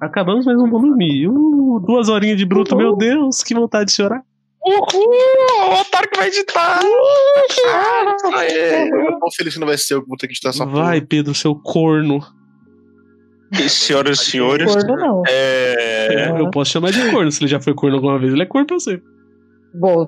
Acabamos 0.00 0.46
mais 0.46 0.58
um 0.58 0.70
volume. 0.70 1.28
Uh, 1.28 1.80
duas 1.86 2.08
horinhas 2.08 2.38
de 2.38 2.44
bruto, 2.44 2.76
meu 2.76 2.96
Deus, 2.96 3.42
que 3.42 3.54
vontade 3.54 3.86
de 3.86 3.92
chorar. 3.92 4.22
Uhul! 4.64 5.70
O 5.70 5.80
otário 5.80 6.10
que 6.10 6.18
vai 6.18 6.28
editar! 6.28 6.80
Eu 8.92 9.18
tô 9.18 9.30
feliz 9.34 9.54
que 9.54 9.60
não 9.60 9.66
vai 9.66 9.78
ser 9.78 9.94
eu 9.94 10.02
que 10.02 10.08
vou 10.08 10.16
ter 10.16 10.26
que 10.26 10.34
editar 10.34 10.50
essa 10.50 10.66
Vai, 10.66 11.00
Pedro, 11.00 11.34
seu 11.34 11.54
corno. 11.54 12.20
E, 13.52 13.68
senhoras 13.68 14.20
e 14.20 14.24
senhores, 14.30 14.72
Corno 14.72 14.96
não. 14.96 15.22
é... 15.28 16.40
Eu 16.40 16.50
posso 16.50 16.70
chamar 16.70 16.92
de 16.92 17.10
corno. 17.10 17.32
Se 17.32 17.42
ele 17.42 17.50
já 17.50 17.60
foi 17.60 17.74
corno 17.74 17.96
alguma 17.96 18.18
vez, 18.18 18.32
ele 18.32 18.42
é 18.42 18.46
corno 18.46 18.66
pra 18.66 18.78
você. 18.78 19.02
Bom, 19.74 20.06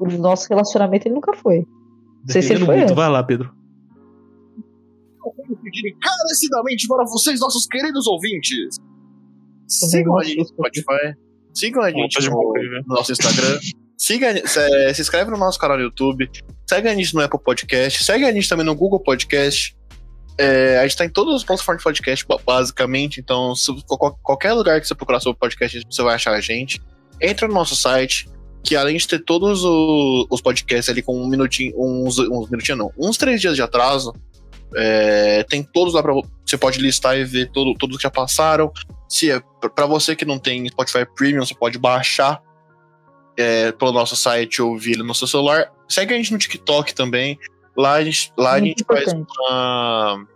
no 0.00 0.18
nosso 0.18 0.48
relacionamento 0.48 1.06
ele 1.06 1.14
nunca 1.14 1.34
foi. 1.34 1.58
Não 1.58 2.28
sei 2.28 2.42
se 2.42 2.52
ele 2.54 2.64
foi 2.64 2.76
muito. 2.78 2.94
Vai 2.94 3.08
lá, 3.08 3.22
Pedro. 3.22 3.52
Eu 5.26 5.56
pedir 5.62 5.88
encarecidamente 5.90 6.86
para 6.86 7.04
vocês, 7.04 7.40
nossos 7.40 7.66
queridos 7.66 8.06
ouvintes. 8.06 8.76
Sigam 9.68 10.18
a 10.18 10.24
gente 10.24 10.38
no 10.38 10.46
Spotify. 10.46 11.14
Sigam 11.54 11.82
a 11.82 11.90
gente 11.90 12.28
no, 12.28 12.52
né? 12.52 12.82
no 12.86 12.94
nosso 12.94 13.12
Instagram. 13.12 13.58
Siga, 13.96 14.46
se, 14.46 14.94
se 14.94 15.00
inscreve 15.02 15.30
no 15.30 15.38
nosso 15.38 15.58
canal 15.58 15.76
no 15.76 15.84
YouTube. 15.84 16.28
Segue 16.68 16.88
a 16.88 16.94
gente 16.94 17.14
no 17.14 17.20
Apple 17.22 17.40
Podcast. 17.42 18.04
Segue 18.04 18.24
a 18.24 18.32
gente 18.32 18.48
também 18.48 18.66
no 18.66 18.74
Google 18.74 19.00
Podcast. 19.00 19.74
É, 20.36 20.78
a 20.78 20.82
gente 20.86 20.96
tá 20.96 21.04
em 21.04 21.08
todas 21.08 21.36
as 21.36 21.44
plataformas 21.44 21.80
de 21.80 21.84
podcast, 21.84 22.26
ba- 22.26 22.40
basicamente. 22.44 23.20
Então, 23.20 23.54
se, 23.54 23.72
qual- 23.86 24.18
qualquer 24.22 24.52
lugar 24.52 24.80
que 24.80 24.86
você 24.88 24.94
procurar 24.94 25.20
sobre 25.20 25.38
podcast, 25.38 25.80
você 25.88 26.02
vai 26.02 26.16
achar 26.16 26.32
a 26.32 26.40
gente. 26.40 26.82
Entra 27.20 27.46
no 27.46 27.54
nosso 27.54 27.76
site, 27.76 28.28
que 28.64 28.74
além 28.74 28.96
de 28.96 29.06
ter 29.06 29.20
todos 29.20 29.62
o- 29.64 30.26
os 30.28 30.40
podcasts 30.40 30.88
ali 30.88 31.00
com 31.02 31.16
um 31.16 31.28
minutinho, 31.28 31.72
uns, 31.78 32.18
uns 32.18 32.50
minutinhos 32.50 32.78
não, 32.78 32.92
uns 32.98 33.16
três 33.16 33.40
dias 33.40 33.54
de 33.54 33.62
atraso, 33.62 34.12
é, 34.76 35.42
tem 35.44 35.62
todos 35.62 35.94
lá 35.94 36.02
pra 36.02 36.12
vo- 36.12 36.26
você 36.44 36.56
pode 36.58 36.78
listar 36.80 37.16
e 37.18 37.24
ver 37.24 37.50
todo, 37.50 37.74
todos 37.78 37.96
que 37.96 38.02
já 38.02 38.10
passaram. 38.10 38.72
Se 39.08 39.30
é 39.30 39.40
para 39.74 39.86
você 39.86 40.14
que 40.16 40.24
não 40.24 40.38
tem 40.38 40.68
Spotify 40.68 41.04
Premium, 41.16 41.44
você 41.44 41.54
pode 41.54 41.78
baixar 41.78 42.40
é, 43.36 43.72
pelo 43.72 43.92
nosso 43.92 44.14
site 44.16 44.60
ou 44.62 44.70
ouvir 44.72 44.96
no 44.98 45.14
seu 45.14 45.26
celular. 45.26 45.70
Segue 45.88 46.14
a 46.14 46.16
gente 46.16 46.32
no 46.32 46.38
TikTok 46.38 46.94
também. 46.94 47.38
Lá 47.76 47.94
a 47.94 48.04
gente, 48.04 48.32
lá 48.36 48.52
a 48.52 48.60
gente 48.60 48.84
faz 48.84 49.12
uma, 49.12 50.26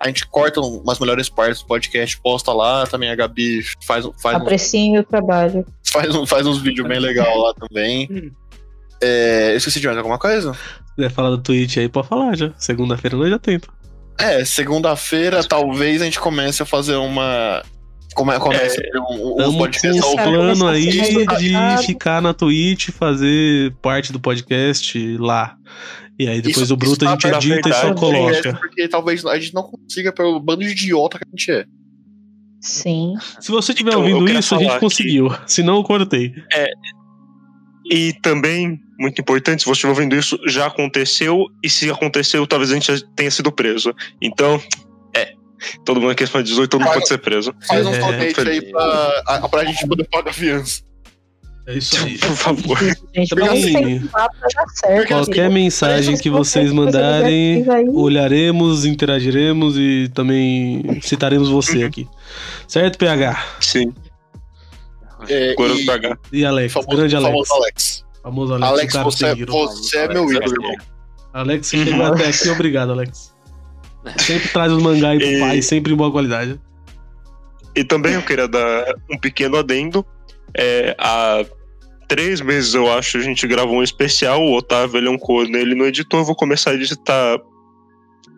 A 0.00 0.06
gente 0.06 0.26
corta 0.28 0.60
umas 0.60 0.98
melhores 0.98 1.28
partes 1.28 1.60
do 1.62 1.66
podcast, 1.66 2.20
posta 2.20 2.52
lá. 2.52 2.86
Também 2.86 3.10
a 3.10 3.14
Gabi 3.16 3.62
faz, 3.84 4.06
faz, 4.20 4.36
Apreciem 4.36 4.92
meu 4.92 5.04
trabalho. 5.04 5.64
faz, 5.90 6.14
um- 6.14 6.26
faz 6.26 6.46
uns 6.46 6.58
vídeos 6.60 6.86
bem 6.86 6.98
legais 7.00 7.36
lá 7.36 7.52
também. 7.54 8.32
É, 9.02 9.52
eu 9.52 9.56
esqueci 9.56 9.80
de 9.80 9.86
mais 9.86 9.98
alguma 9.98 10.18
coisa? 10.18 10.56
Se 10.96 11.02
quiser 11.02 11.10
falar 11.10 11.30
do 11.30 11.38
Twitch 11.38 11.76
aí, 11.76 11.88
pode 11.90 12.08
falar 12.08 12.34
já. 12.36 12.52
Segunda-feira 12.56 13.16
nós 13.18 13.28
já 13.28 13.38
tenta. 13.38 13.68
É, 14.18 14.42
segunda-feira 14.46 15.44
talvez 15.44 16.00
a 16.00 16.06
gente 16.06 16.18
comece 16.18 16.62
a 16.62 16.66
fazer 16.66 16.96
uma. 16.96 17.62
Come, 18.14 18.38
comece 18.38 18.80
a 18.80 18.82
ter 18.82 18.98
um, 18.98 19.32
um 19.34 19.52
com 19.52 19.58
podcast 19.58 20.02
um 20.06 20.16
plano 20.16 20.66
aí 20.66 20.88
de 21.38 21.86
ficar 21.86 22.22
na 22.22 22.32
Twitch, 22.32 22.88
fazer 22.88 23.74
parte 23.82 24.10
do 24.10 24.18
podcast 24.18 25.18
lá. 25.18 25.54
E 26.18 26.26
aí 26.26 26.40
depois 26.40 26.64
Isso- 26.64 26.72
o 26.72 26.76
Bruto 26.78 27.06
a 27.06 27.10
gente 27.10 27.26
edita 27.26 27.68
e 27.68 27.72
só 27.74 27.92
verdade, 27.92 28.00
coloca. 28.00 28.54
Porque 28.54 28.88
talvez 28.88 29.26
a 29.26 29.38
gente 29.38 29.52
não 29.52 29.64
consiga 29.64 30.10
pelo 30.14 30.40
bando 30.40 30.62
de 30.64 30.70
idiota 30.70 31.18
que 31.18 31.24
a 31.26 31.30
gente 31.30 31.50
é. 31.52 31.66
Sim. 32.62 33.12
Se 33.38 33.50
você 33.50 33.72
estiver 33.72 33.90
Então, 33.90 34.00
ouvindo 34.00 34.26
isso, 34.30 34.54
a 34.54 34.58
gente 34.58 34.78
conseguiu. 34.80 35.28
Se 35.46 35.62
não, 35.62 35.76
eu 35.76 35.84
cortei. 35.84 36.32
E 37.90 38.12
também, 38.22 38.80
muito 38.98 39.20
importante, 39.20 39.60
se 39.60 39.66
você 39.66 39.72
estiver 39.72 39.90
ouvindo 39.92 40.16
isso, 40.16 40.38
já 40.48 40.66
aconteceu, 40.66 41.46
e 41.62 41.70
se 41.70 41.88
aconteceu, 41.90 42.46
talvez 42.46 42.70
a 42.70 42.74
gente 42.74 43.04
tenha 43.14 43.30
sido 43.30 43.52
preso. 43.52 43.94
Então, 44.20 44.60
é. 45.14 45.32
Todo 45.84 46.00
mundo 46.00 46.14
que 46.14 46.24
acima 46.24 46.42
de 46.42 46.48
18, 46.50 46.70
todo 46.70 46.80
mundo 46.82 46.92
pode 46.92 47.08
ser 47.08 47.18
preso. 47.18 47.54
Faz 47.66 47.86
um 47.86 47.94
É, 47.94 47.98
donate 47.98 48.40
aí 48.48 48.60
pra, 48.72 49.22
a- 49.26 49.48
pra 49.48 49.64
gente 49.64 49.86
poder 49.86 50.04
pagar 50.10 50.30
a 50.30 50.32
fiança. 50.34 50.82
É 51.68 51.78
isso 51.78 51.96
aí. 52.04 52.16
Por 52.18 52.36
favor. 52.36 52.78
Gente, 53.14 53.34
certo. 54.74 55.08
Qualquer 55.08 55.50
mensagem 55.50 56.16
que 56.16 56.30
vocês 56.30 56.70
mandarem, 56.72 57.64
olharemos, 57.92 58.84
interagiremos 58.84 59.76
e 59.76 60.08
também 60.14 61.00
citaremos 61.02 61.48
você 61.48 61.82
aqui. 61.84 62.06
Certo, 62.68 62.98
PH? 62.98 63.44
Sim. 63.60 63.92
É, 65.28 65.54
e-. 65.54 66.16
E 66.40 66.44
Alex, 66.44 66.72
famoso, 66.72 66.96
grande 66.96 67.16
Alex. 67.16 67.30
famoso 67.32 67.54
Alex. 67.54 68.04
Famoso 68.22 68.54
Alex. 68.54 68.68
Alex, 68.72 68.94
você, 68.94 69.28
seguiram. 69.28 69.52
você 69.54 69.98
é 69.98 70.08
meu 70.08 70.30
ídolo, 70.30 70.52
irmão. 70.52 70.74
Alex, 71.32 71.66
você 71.68 71.84
chegou 71.84 72.04
até 72.06 72.26
aqui, 72.28 72.48
obrigado, 72.50 72.92
Alex. 72.92 73.34
Sempre 74.18 74.48
traz 74.50 74.72
os 74.72 74.82
mangá 74.82 75.10
aí 75.10 75.18
pro 75.18 75.26
E- 75.28 75.40
pai, 75.40 75.62
sempre 75.62 75.92
em 75.92 75.96
boa 75.96 76.10
qualidade. 76.12 76.60
E 77.74 77.84
também 77.84 78.14
eu 78.14 78.22
queria 78.22 78.48
dar 78.48 78.94
um 79.10 79.18
pequeno 79.18 79.56
adendo. 79.58 80.04
É, 80.56 80.94
há 80.98 81.44
três 82.08 82.40
meses, 82.40 82.72
eu 82.72 82.90
acho, 82.90 83.18
a 83.18 83.20
gente 83.20 83.46
gravou 83.46 83.76
um 83.76 83.82
especial. 83.82 84.40
O 84.40 84.56
Otávio 84.56 84.96
ele 84.98 85.08
é 85.08 85.10
um 85.10 85.18
corno, 85.18 85.56
ele 85.56 85.74
não 85.74 85.84
editou. 85.86 86.20
Eu 86.20 86.24
vou 86.24 86.34
começar 86.36 86.70
a 86.70 86.74
editar 86.74 87.38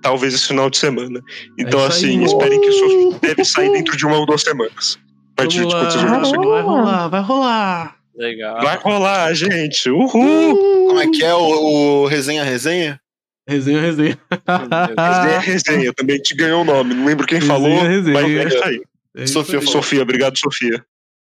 talvez 0.02 0.34
esse 0.34 0.46
final 0.48 0.68
de 0.70 0.78
semana. 0.78 1.20
Então, 1.58 1.80
É 1.80 1.86
assim, 1.86 2.22
esperem 2.24 2.60
que 2.60 2.68
isso 2.68 3.18
deve 3.20 3.44
sair 3.44 3.70
dentro 3.70 3.96
de 3.96 4.04
uma 4.06 4.16
ou 4.16 4.26
duas 4.26 4.42
semanas. 4.42 4.98
Partir 5.38 5.60
de 5.60 5.66
isso 5.68 5.76
aqui. 5.76 6.36
vai 6.46 6.62
rolar, 6.62 7.08
vai 7.08 7.20
rolar. 7.22 7.96
Legal. 8.16 8.60
Vai 8.60 8.76
rolar, 8.76 9.32
gente! 9.34 9.88
Uhul! 9.88 10.88
Como 10.88 10.98
é 11.00 11.08
que 11.08 11.22
é 11.24 11.32
o, 11.32 12.02
o 12.02 12.06
resenha 12.06 12.42
resenha? 12.42 13.00
Resenha, 13.48 13.80
resenha. 13.80 14.18
Resenha, 14.96 15.38
resenha. 15.40 15.94
Também 15.94 16.18
te 16.18 16.34
ganhou 16.34 16.62
o 16.62 16.64
nome. 16.64 16.92
Não 16.92 17.04
lembro 17.06 17.24
quem 17.26 17.38
Resenha, 17.38 17.54
falou, 17.54 17.82
resenha. 17.82 18.12
mas 18.20 18.30
é 18.30 18.48
isso 18.48 18.64
aí. 18.64 18.82
É 19.16 19.24
isso 19.24 19.32
Sofia 19.34 19.60
aí. 19.60 19.66
Sofia, 19.66 20.02
obrigado, 20.02 20.36
Sofia. 20.36 20.84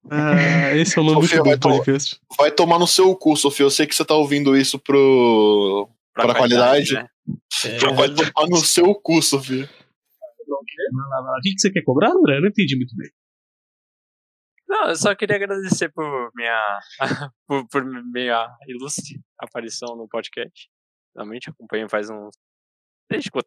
Ah, 0.09 0.75
esse 0.75 0.97
é 0.97 1.01
o 1.01 1.03
nome 1.03 1.23
Sofia, 1.23 1.41
vai 1.41 1.57
podcast. 1.57 2.19
Vai 2.37 2.51
tomar 2.51 2.77
no 2.77 2.85
seu 2.85 3.15
cu, 3.15 3.35
Sofia. 3.35 3.65
Eu 3.65 3.71
sei 3.71 3.87
que 3.87 3.95
você 3.95 4.05
tá 4.05 4.13
ouvindo 4.13 4.55
isso 4.55 4.77
pro. 4.77 5.89
Pra 6.13 6.35
qualidade. 6.35 6.93
né? 6.93 7.07
Vai 7.95 8.09
tomar 8.09 8.47
no 8.47 8.57
seu 8.57 8.93
cu, 8.93 9.21
Sofia. 9.23 9.67
O 10.47 11.41
que, 11.41 11.53
que 11.55 11.59
você 11.59 11.71
quer 11.71 11.81
cobrar, 11.81 12.11
André? 12.11 12.37
Eu 12.37 12.41
não 12.41 12.47
entendi 12.49 12.75
muito 12.75 12.95
bem. 12.95 13.09
Não, 14.67 14.89
eu 14.89 14.95
só 14.95 15.13
queria 15.15 15.35
agradecer 15.35 15.89
por 15.89 16.31
minha, 16.35 16.79
por, 17.47 17.67
por 17.67 17.83
minha 17.85 18.49
ilustre 18.67 19.19
aparição 19.39 19.95
no 19.95 20.07
podcast. 20.07 20.67
Realmente 21.15 21.49
acompanho 21.49 21.87
faz 21.89 22.09
uns. 22.09 22.35
Desde 23.09 23.29
quando 23.29 23.45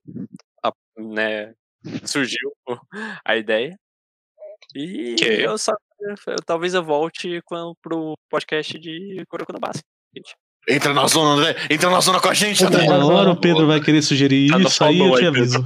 a- 0.65 0.73
né, 0.99 1.53
surgiu 2.05 2.53
a 3.25 3.37
ideia. 3.37 3.77
E 4.75 5.15
Que? 5.17 5.25
eu 5.43 5.59
só. 5.59 5.73
Eu, 6.01 6.37
talvez 6.47 6.75
eu 6.75 6.83
volte 6.85 7.41
quando, 7.45 7.75
pro 7.83 8.15
podcast 8.31 8.79
de 8.79 9.25
Kuroko 9.29 9.53
no 9.53 9.59
Basket. 9.59 9.85
Entra 10.69 10.95
na 10.95 11.07
zona, 11.09 11.31
André. 11.41 11.57
Entra 11.71 11.91
na 11.91 12.01
zona 12.01 12.21
com 12.21 12.29
a 12.29 12.35
gente, 12.35 12.65
André. 12.65 12.87
Na 12.87 13.05
hora 13.05 13.31
o 13.31 13.41
Pedro 13.41 13.67
vai 13.67 13.81
querer 13.81 14.03
sugerir 14.03 14.51
Tá 14.51 14.59
isso, 14.61 14.85
aí 14.85 14.99
eu 15.01 15.13
te 15.15 15.21
aí, 15.23 15.27
aviso. 15.27 15.59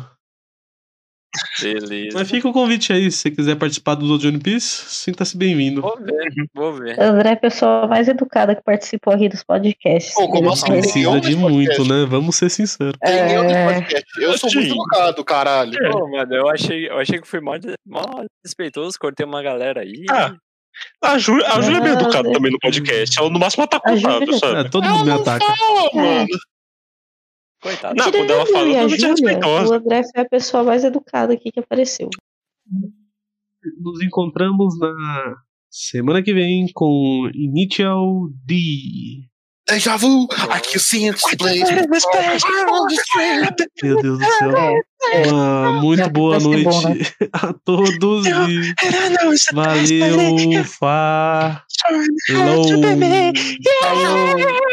Beleza. 1.61 2.19
Mas 2.19 2.31
fica 2.31 2.49
o 2.49 2.53
convite 2.53 2.93
aí, 2.93 3.11
se 3.11 3.19
você 3.19 3.31
quiser 3.31 3.57
participar 3.57 3.95
dos 3.95 4.11
outros 4.11 4.29
One 4.31 4.39
Piece, 4.41 4.85
sinta-se 4.89 5.37
bem-vindo. 5.37 5.81
Vou 5.81 5.99
ver, 5.99 6.33
vou 6.55 6.73
ver. 6.75 7.01
André 7.01 7.31
é 7.31 7.33
a 7.33 7.37
pessoa 7.37 7.87
mais 7.87 8.09
educada 8.09 8.55
que 8.55 8.63
participou 8.63 9.15
aqui 9.15 9.29
dos 9.29 9.43
podcasts. 9.43 10.15
Pô, 10.15 10.29
como 10.29 10.53
assim? 10.53 10.67
Precisa 10.67 11.21
de 11.21 11.37
muito, 11.37 11.85
né? 11.85 12.05
Vamos 12.07 12.37
ser 12.37 12.51
sinceros. 12.51 12.95
É. 13.03 13.73
podcasts. 13.75 14.17
Eu 14.19 14.37
sou 14.39 14.51
muito 14.53 14.67
Sim. 14.69 14.73
educado, 14.75 15.25
caralho. 15.25 15.79
Pô, 15.91 16.09
mano, 16.09 16.35
eu 16.35 16.49
achei, 16.49 16.89
eu 16.89 16.99
achei 16.99 17.21
que 17.21 17.27
fui 17.29 17.41
mó, 17.41 17.53
mó 17.87 18.25
desrespeitoso, 18.43 18.99
cortei 19.01 19.25
uma 19.25 19.43
galera 19.43 19.81
aí. 19.81 20.05
Ah, 20.11 20.35
A 21.03 21.19
Júlia, 21.19 21.47
a 21.49 21.61
Júlia 21.61 21.79
é 21.79 21.81
bem 21.83 21.93
educada 21.93 22.29
é. 22.29 22.33
também 22.33 22.51
no 22.53 22.59
podcast. 22.59 23.19
Ela 23.19 23.31
no 23.31 23.39
máximo 23.39 23.65
ataca 23.65 23.91
A 23.91 23.95
o 23.95 24.01
Fábio, 24.01 24.35
É, 24.35 24.39
sabe? 24.39 24.71
todo 24.71 24.89
mundo 24.89 25.05
me 25.05 25.11
ataca. 25.13 25.45
Fala, 25.45 25.91
mano. 25.95 26.27
Coitado. 27.63 27.95
Não, 27.95 28.11
quando 28.11 28.31
ela 28.31 28.45
Tirando 28.45 28.53
fala, 28.53 28.67
eu 28.67 28.73
e 28.73 28.77
a 28.77 28.89
Júlia, 28.89 29.09
respeitosa. 29.09 29.73
o 29.73 29.75
André 29.75 30.03
foi 30.03 30.23
a 30.23 30.29
pessoa 30.29 30.65
mais 30.65 30.83
educada 30.85 31.33
aqui 31.33 31.53
que 31.53 31.61
apareceu. 31.61 32.11
Nos 33.81 34.03
encontramos 34.03 34.77
na 34.81 35.37
semana 35.71 36.23
que 36.23 36.35
vem 36.35 36.67
com 36.75 37.31
Initial 37.33 38.29
D. 38.45 39.29
Déjà 39.69 39.97
vu, 39.97 40.27
aqui 40.51 40.77
sim, 40.81 41.13
display. 41.13 41.61
Meu 43.83 44.03
Deus 44.03 44.19
do 44.19 44.25
céu. 44.25 44.75
Uma 45.29 45.81
muito 45.81 46.11
boa 46.11 46.41
noite 46.41 46.65
bom, 46.65 46.89
né? 46.89 46.97
a 47.33 47.53
todos 47.65 48.27
e 48.27 48.31
valeu, 49.55 50.65
falou. 50.65 51.57
Falou. 53.79 54.73